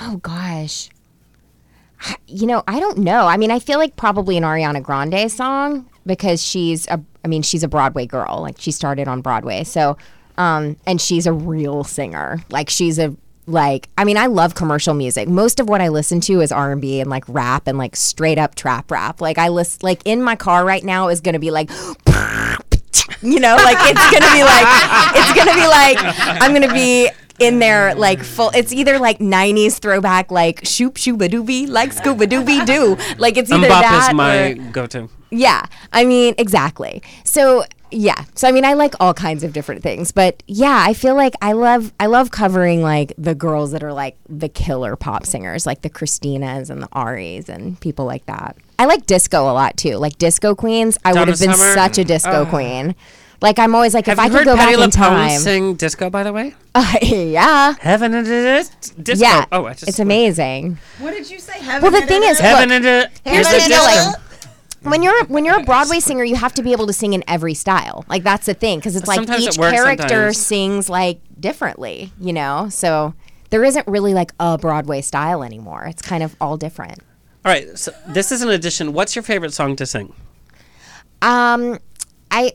Oh 0.00 0.16
gosh. 0.18 0.88
You 2.26 2.46
know, 2.46 2.62
I 2.68 2.80
don't 2.80 2.98
know. 2.98 3.26
I 3.26 3.36
mean, 3.36 3.50
I 3.50 3.58
feel 3.58 3.78
like 3.78 3.96
probably 3.96 4.36
an 4.36 4.42
Ariana 4.42 4.82
Grande 4.82 5.30
song 5.30 5.88
because 6.04 6.42
she's 6.42 6.86
a 6.88 7.00
I 7.24 7.28
mean, 7.28 7.42
she's 7.42 7.62
a 7.62 7.68
Broadway 7.68 8.06
girl. 8.06 8.40
Like 8.42 8.56
she 8.58 8.70
started 8.70 9.08
on 9.08 9.20
Broadway. 9.20 9.64
So 9.64 9.96
um 10.38 10.76
and 10.86 11.00
she's 11.00 11.26
a 11.26 11.32
real 11.32 11.84
singer. 11.84 12.38
Like 12.50 12.70
she's 12.70 12.98
a 12.98 13.16
like 13.46 13.88
I 13.96 14.04
mean, 14.04 14.16
I 14.16 14.26
love 14.26 14.54
commercial 14.54 14.94
music. 14.94 15.28
Most 15.28 15.60
of 15.60 15.68
what 15.68 15.80
I 15.80 15.88
listen 15.88 16.20
to 16.22 16.40
is 16.40 16.52
R&B 16.52 17.00
and 17.00 17.08
like 17.08 17.24
rap 17.28 17.66
and 17.66 17.78
like 17.78 17.96
straight 17.96 18.38
up 18.38 18.54
trap 18.54 18.90
rap. 18.90 19.20
Like 19.20 19.38
I 19.38 19.48
list 19.48 19.82
like 19.82 20.02
in 20.04 20.22
my 20.22 20.36
car 20.36 20.64
right 20.64 20.84
now 20.84 21.08
is 21.08 21.20
going 21.20 21.34
to 21.34 21.38
be 21.38 21.50
like 21.50 21.70
you 23.22 23.40
know, 23.40 23.56
like 23.56 23.78
it's 23.80 24.10
gonna 24.10 24.32
be 24.32 24.42
like 24.42 24.66
it's 25.14 25.32
gonna 25.34 25.54
be 25.54 25.66
like 25.66 25.96
I'm 26.42 26.52
gonna 26.52 26.72
be 26.72 27.10
in 27.38 27.58
there 27.58 27.94
like 27.94 28.22
full. 28.22 28.50
It's 28.54 28.72
either 28.72 28.98
like 28.98 29.18
'90s 29.18 29.78
throwback, 29.78 30.30
like 30.30 30.64
shoop 30.64 30.94
shooba 30.94 31.28
doobie, 31.28 31.68
like 31.68 31.92
scuba 31.92 32.26
doobie 32.26 32.64
doo. 32.66 32.96
Like 33.18 33.36
it's 33.36 33.50
either 33.50 33.66
MMMBop 33.66 33.80
that 33.82 34.08
is 34.10 34.14
my 34.14 34.36
or 34.50 34.54
go 34.72 34.86
to. 34.88 35.08
yeah. 35.30 35.66
I 35.92 36.04
mean 36.04 36.34
exactly. 36.38 37.02
So 37.24 37.64
yeah. 37.92 38.24
So 38.34 38.48
I 38.48 38.52
mean 38.52 38.64
I 38.64 38.72
like 38.74 38.94
all 39.00 39.14
kinds 39.14 39.44
of 39.44 39.52
different 39.52 39.82
things, 39.82 40.10
but 40.12 40.42
yeah, 40.46 40.82
I 40.86 40.92
feel 40.94 41.14
like 41.14 41.34
I 41.40 41.52
love 41.52 41.92
I 42.00 42.06
love 42.06 42.30
covering 42.30 42.82
like 42.82 43.12
the 43.16 43.34
girls 43.34 43.70
that 43.72 43.82
are 43.84 43.92
like 43.92 44.16
the 44.28 44.48
killer 44.48 44.96
pop 44.96 45.24
singers, 45.26 45.66
like 45.66 45.82
the 45.82 45.90
Christinas 45.90 46.68
and 46.70 46.82
the 46.82 46.88
Aries 46.96 47.48
and 47.48 47.78
people 47.80 48.04
like 48.04 48.26
that. 48.26 48.56
I 48.78 48.86
like 48.86 49.06
disco 49.06 49.42
a 49.44 49.52
lot 49.54 49.76
too, 49.76 49.96
like 49.96 50.18
disco 50.18 50.54
queens. 50.54 50.98
I 51.04 51.12
would 51.12 51.28
have 51.28 51.38
been 51.38 51.52
Summer? 51.52 51.74
such 51.74 51.98
a 51.98 52.04
disco 52.04 52.42
Oh. 52.42 52.46
queen. 52.46 52.94
Like 53.42 53.58
I'm 53.58 53.74
always 53.74 53.92
like, 53.94 54.06
Have 54.06 54.14
if 54.18 54.20
I 54.20 54.24
you 54.24 54.30
could 54.30 54.38
heard 54.38 54.44
go 54.46 54.56
Patti 54.56 54.76
back 54.76 54.84
in 54.84 54.90
LuPone 54.90 54.94
time. 54.94 55.38
sing 55.40 55.74
disco, 55.74 56.10
by 56.10 56.22
the 56.22 56.32
way? 56.32 56.54
Uh, 56.76 56.94
yeah. 57.00 57.74
Heaven 57.80 58.12
and 58.12 58.26
it 58.26 58.32
is 58.32 58.68
disco. 59.02 59.24
Yeah. 59.24 59.46
Oh, 59.50 59.64
I 59.64 59.72
just 59.72 59.88
it's 59.88 59.98
amazing. 59.98 60.76
What 60.98 61.12
did 61.12 61.30
you 61.30 61.38
say? 61.38 61.58
Heaven 61.58 61.90
Well, 61.90 61.98
the 62.00 62.06
thing 62.06 62.22
is, 62.22 62.38
Heaven 62.38 62.68
look, 62.68 62.76
and 62.76 62.84
it. 62.84 63.20
here's 63.24 63.48
Here's 63.48 63.62
the 63.64 63.68
the 63.70 63.74
deal. 63.74 63.82
like, 63.82 64.16
when 64.82 65.02
you're 65.02 65.24
when 65.24 65.46
you're 65.46 65.58
a 65.58 65.62
Broadway 65.64 66.00
singer, 66.00 66.22
you 66.22 66.36
have 66.36 66.52
to 66.52 66.62
be 66.62 66.72
able 66.72 66.86
to 66.86 66.92
sing 66.92 67.14
in 67.14 67.24
every 67.26 67.54
style. 67.54 68.04
Like 68.08 68.22
that's 68.24 68.44
the 68.44 68.52
thing, 68.52 68.78
because 68.78 68.94
it's 68.94 69.08
like 69.08 69.16
Sometimes 69.16 69.46
it 69.46 69.54
each 69.54 69.58
works, 69.58 69.74
character 69.74 70.06
sometimes. 70.08 70.36
sings 70.38 70.90
like 70.90 71.20
differently. 71.40 72.12
You 72.20 72.34
know, 72.34 72.68
so 72.68 73.14
there 73.48 73.64
isn't 73.64 73.86
really 73.88 74.12
like 74.12 74.32
a 74.38 74.58
Broadway 74.58 75.00
style 75.00 75.42
anymore. 75.42 75.86
It's 75.86 76.02
kind 76.02 76.22
of 76.22 76.36
all 76.42 76.58
different. 76.58 76.98
All 77.46 77.52
right, 77.52 77.78
so 77.78 77.90
this 78.06 78.30
is 78.32 78.42
an 78.42 78.50
addition. 78.50 78.92
What's 78.92 79.16
your 79.16 79.22
favorite 79.22 79.54
song 79.54 79.76
to 79.76 79.86
sing? 79.86 80.12
Um, 81.22 81.78
I, 82.30 82.52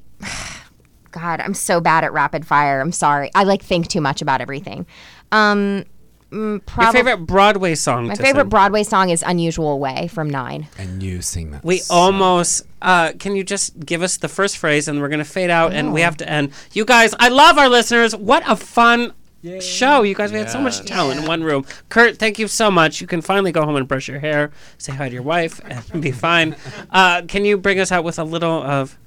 God, 1.11 1.39
I'm 1.41 1.53
so 1.53 1.79
bad 1.81 2.03
at 2.03 2.13
rapid 2.13 2.45
fire. 2.45 2.81
I'm 2.81 2.91
sorry. 2.91 3.29
I 3.35 3.43
like 3.43 3.61
think 3.61 3.87
too 3.87 4.01
much 4.01 4.21
about 4.21 4.41
everything. 4.41 4.85
Um, 5.31 5.85
mm, 6.31 6.61
Your 6.81 6.91
favorite 6.91 7.25
Broadway 7.25 7.75
song 7.75 8.07
my 8.07 8.15
to 8.15 8.21
favorite 8.23 8.43
sing? 8.43 8.49
Broadway 8.49 8.83
song 8.83 9.09
is 9.09 9.23
"Unusual 9.25 9.79
Way" 9.79 10.07
from 10.07 10.29
Nine. 10.29 10.67
And 10.77 11.01
you 11.03 11.21
sing 11.21 11.51
that. 11.51 11.63
We 11.63 11.81
almost. 11.89 12.63
Uh, 12.81 13.11
can 13.19 13.35
you 13.35 13.43
just 13.43 13.79
give 13.85 14.01
us 14.01 14.17
the 14.17 14.27
first 14.27 14.57
phrase 14.57 14.87
and 14.87 14.99
we're 15.01 15.09
going 15.09 15.19
to 15.19 15.25
fade 15.25 15.49
out 15.51 15.71
and 15.73 15.89
Oh. 15.89 15.91
we 15.91 16.01
have 16.01 16.17
to 16.17 16.29
end. 16.29 16.51
You 16.73 16.83
guys, 16.85 17.13
I 17.19 17.29
love 17.29 17.57
our 17.57 17.69
listeners. 17.69 18.15
What 18.15 18.43
a 18.49 18.55
fun 18.55 19.13
show. 19.59 20.03
You 20.03 20.15
guys, 20.15 20.31
we 20.31 20.37
had 20.39 20.49
so 20.49 20.59
much 20.61 20.83
talent 20.85 21.19
in 21.21 21.25
one 21.27 21.43
room. 21.43 21.65
Kurt, 21.89 22.17
thank 22.17 22.39
you 22.39 22.47
so 22.47 22.71
much. 22.71 23.01
You 23.01 23.07
can 23.07 23.21
finally 23.21 23.51
go 23.51 23.63
home 23.65 23.75
and 23.75 23.87
brush 23.87 24.07
your 24.07 24.19
hair, 24.19 24.51
say 24.77 24.93
hi 24.93 25.09
to 25.09 25.13
your 25.13 25.23
wife, 25.23 25.59
and 25.65 26.01
be 26.01 26.11
fine. 26.11 26.55
Uh, 26.89 27.21
can 27.27 27.43
you 27.45 27.57
bring 27.57 27.79
us 27.79 27.91
out 27.91 28.03
with 28.03 28.17
a 28.19 28.23
little 28.23 28.63
of. 28.63 28.97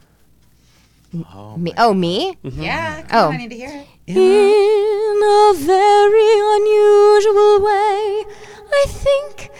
Me, 1.15 1.25
oh, 1.35 1.57
me? 1.57 1.73
Oh, 1.79 2.49
mm-hmm. 2.49 2.63
Yeah. 2.63 3.03
Come 3.03 3.19
Oh. 3.19 3.29
on, 3.29 3.35
I 3.35 3.37
need 3.39 3.51
to 3.51 3.57
hear 3.57 3.71
it. 3.71 3.87
In 4.07 5.17
a 5.23 5.55
very 5.57 6.33
unusual 6.57 7.61
way, 7.65 8.25
I 8.73 8.85
think 8.89 9.51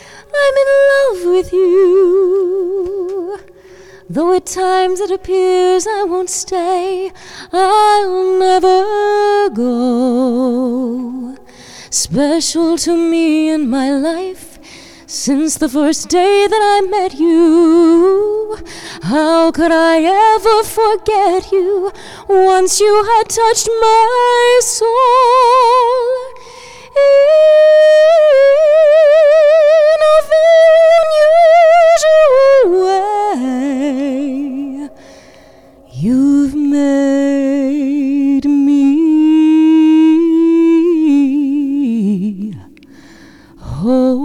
I'm 0.43 0.55
in 0.65 0.71
love 0.93 1.19
with 1.37 1.53
you. 1.53 3.39
Though 4.11 4.33
at 4.35 4.45
times 4.47 5.01
it 5.01 5.11
appears 5.11 5.87
I 5.87 6.05
won't 6.05 6.29
stay, 6.31 7.11
I'll 7.53 8.39
never 8.39 9.49
go. 9.51 11.37
Special 11.91 12.77
to 12.79 12.97
me 12.97 13.49
in 13.51 13.71
my 13.71 13.91
life 13.93 14.54
since 15.15 15.57
the 15.59 15.69
first 15.69 16.09
day 16.09 16.49
that 16.49 16.61
I 16.61 16.81
met 16.89 17.15
you. 17.15 18.57
How 19.03 19.53
could 19.53 19.71
I 19.71 20.03
ever 20.35 20.65
forget 20.65 21.53
you 21.53 21.93
once 22.29 22.81
you 22.81 23.05
had 23.05 23.29
touched 23.29 23.69
my 23.81 24.59
soul? 24.61 24.89
In 29.93 29.99
a 30.15 30.17
very 30.35 31.15
unusual 31.95 32.67
way, 33.47 34.89
you've 35.93 36.55
made 36.57 38.47
me 38.47 38.94
whole. 43.85 44.25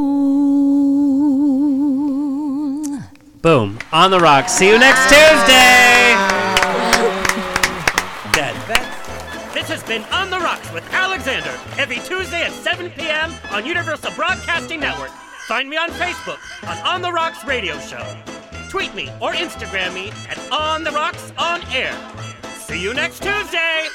Boom. 3.42 3.78
On 3.92 4.12
the 4.12 4.20
rocks. 4.20 4.54
See 4.54 4.70
you 4.70 4.80
next 4.80 5.04
Tuesday. 5.10 6.16
Dead. 8.32 8.56
This 9.54 9.68
has 9.68 9.84
been 9.84 10.04
On 10.06 10.30
the 10.30 10.40
Rocks 10.40 10.72
with 10.72 10.86
Alexander 10.94 11.54
every 11.78 12.00
Tuesday 12.00 12.44
at 12.44 12.52
7 12.52 12.90
p.m. 12.92 13.34
on 13.52 13.66
Universal 13.66 14.12
Broadcasting 14.16 14.80
Network. 14.80 15.12
Find 15.48 15.70
me 15.70 15.76
on 15.78 15.90
Facebook 15.92 16.40
on 16.68 16.78
On 16.88 17.02
the 17.02 17.12
Rocks 17.12 17.44
Radio 17.44 17.78
Show. 17.80 18.06
Tweet 18.70 18.94
me 18.96 19.10
or 19.22 19.34
Instagram 19.34 19.94
me 19.94 20.12
at 20.30 20.40
On 20.52 20.84
the 20.84 20.92
Rocks 20.92 21.34
On 21.38 21.62
Air. 21.72 21.94
See 22.60 22.82
you 22.82 22.94
next 22.94 23.22
Tuesday. 23.24 23.88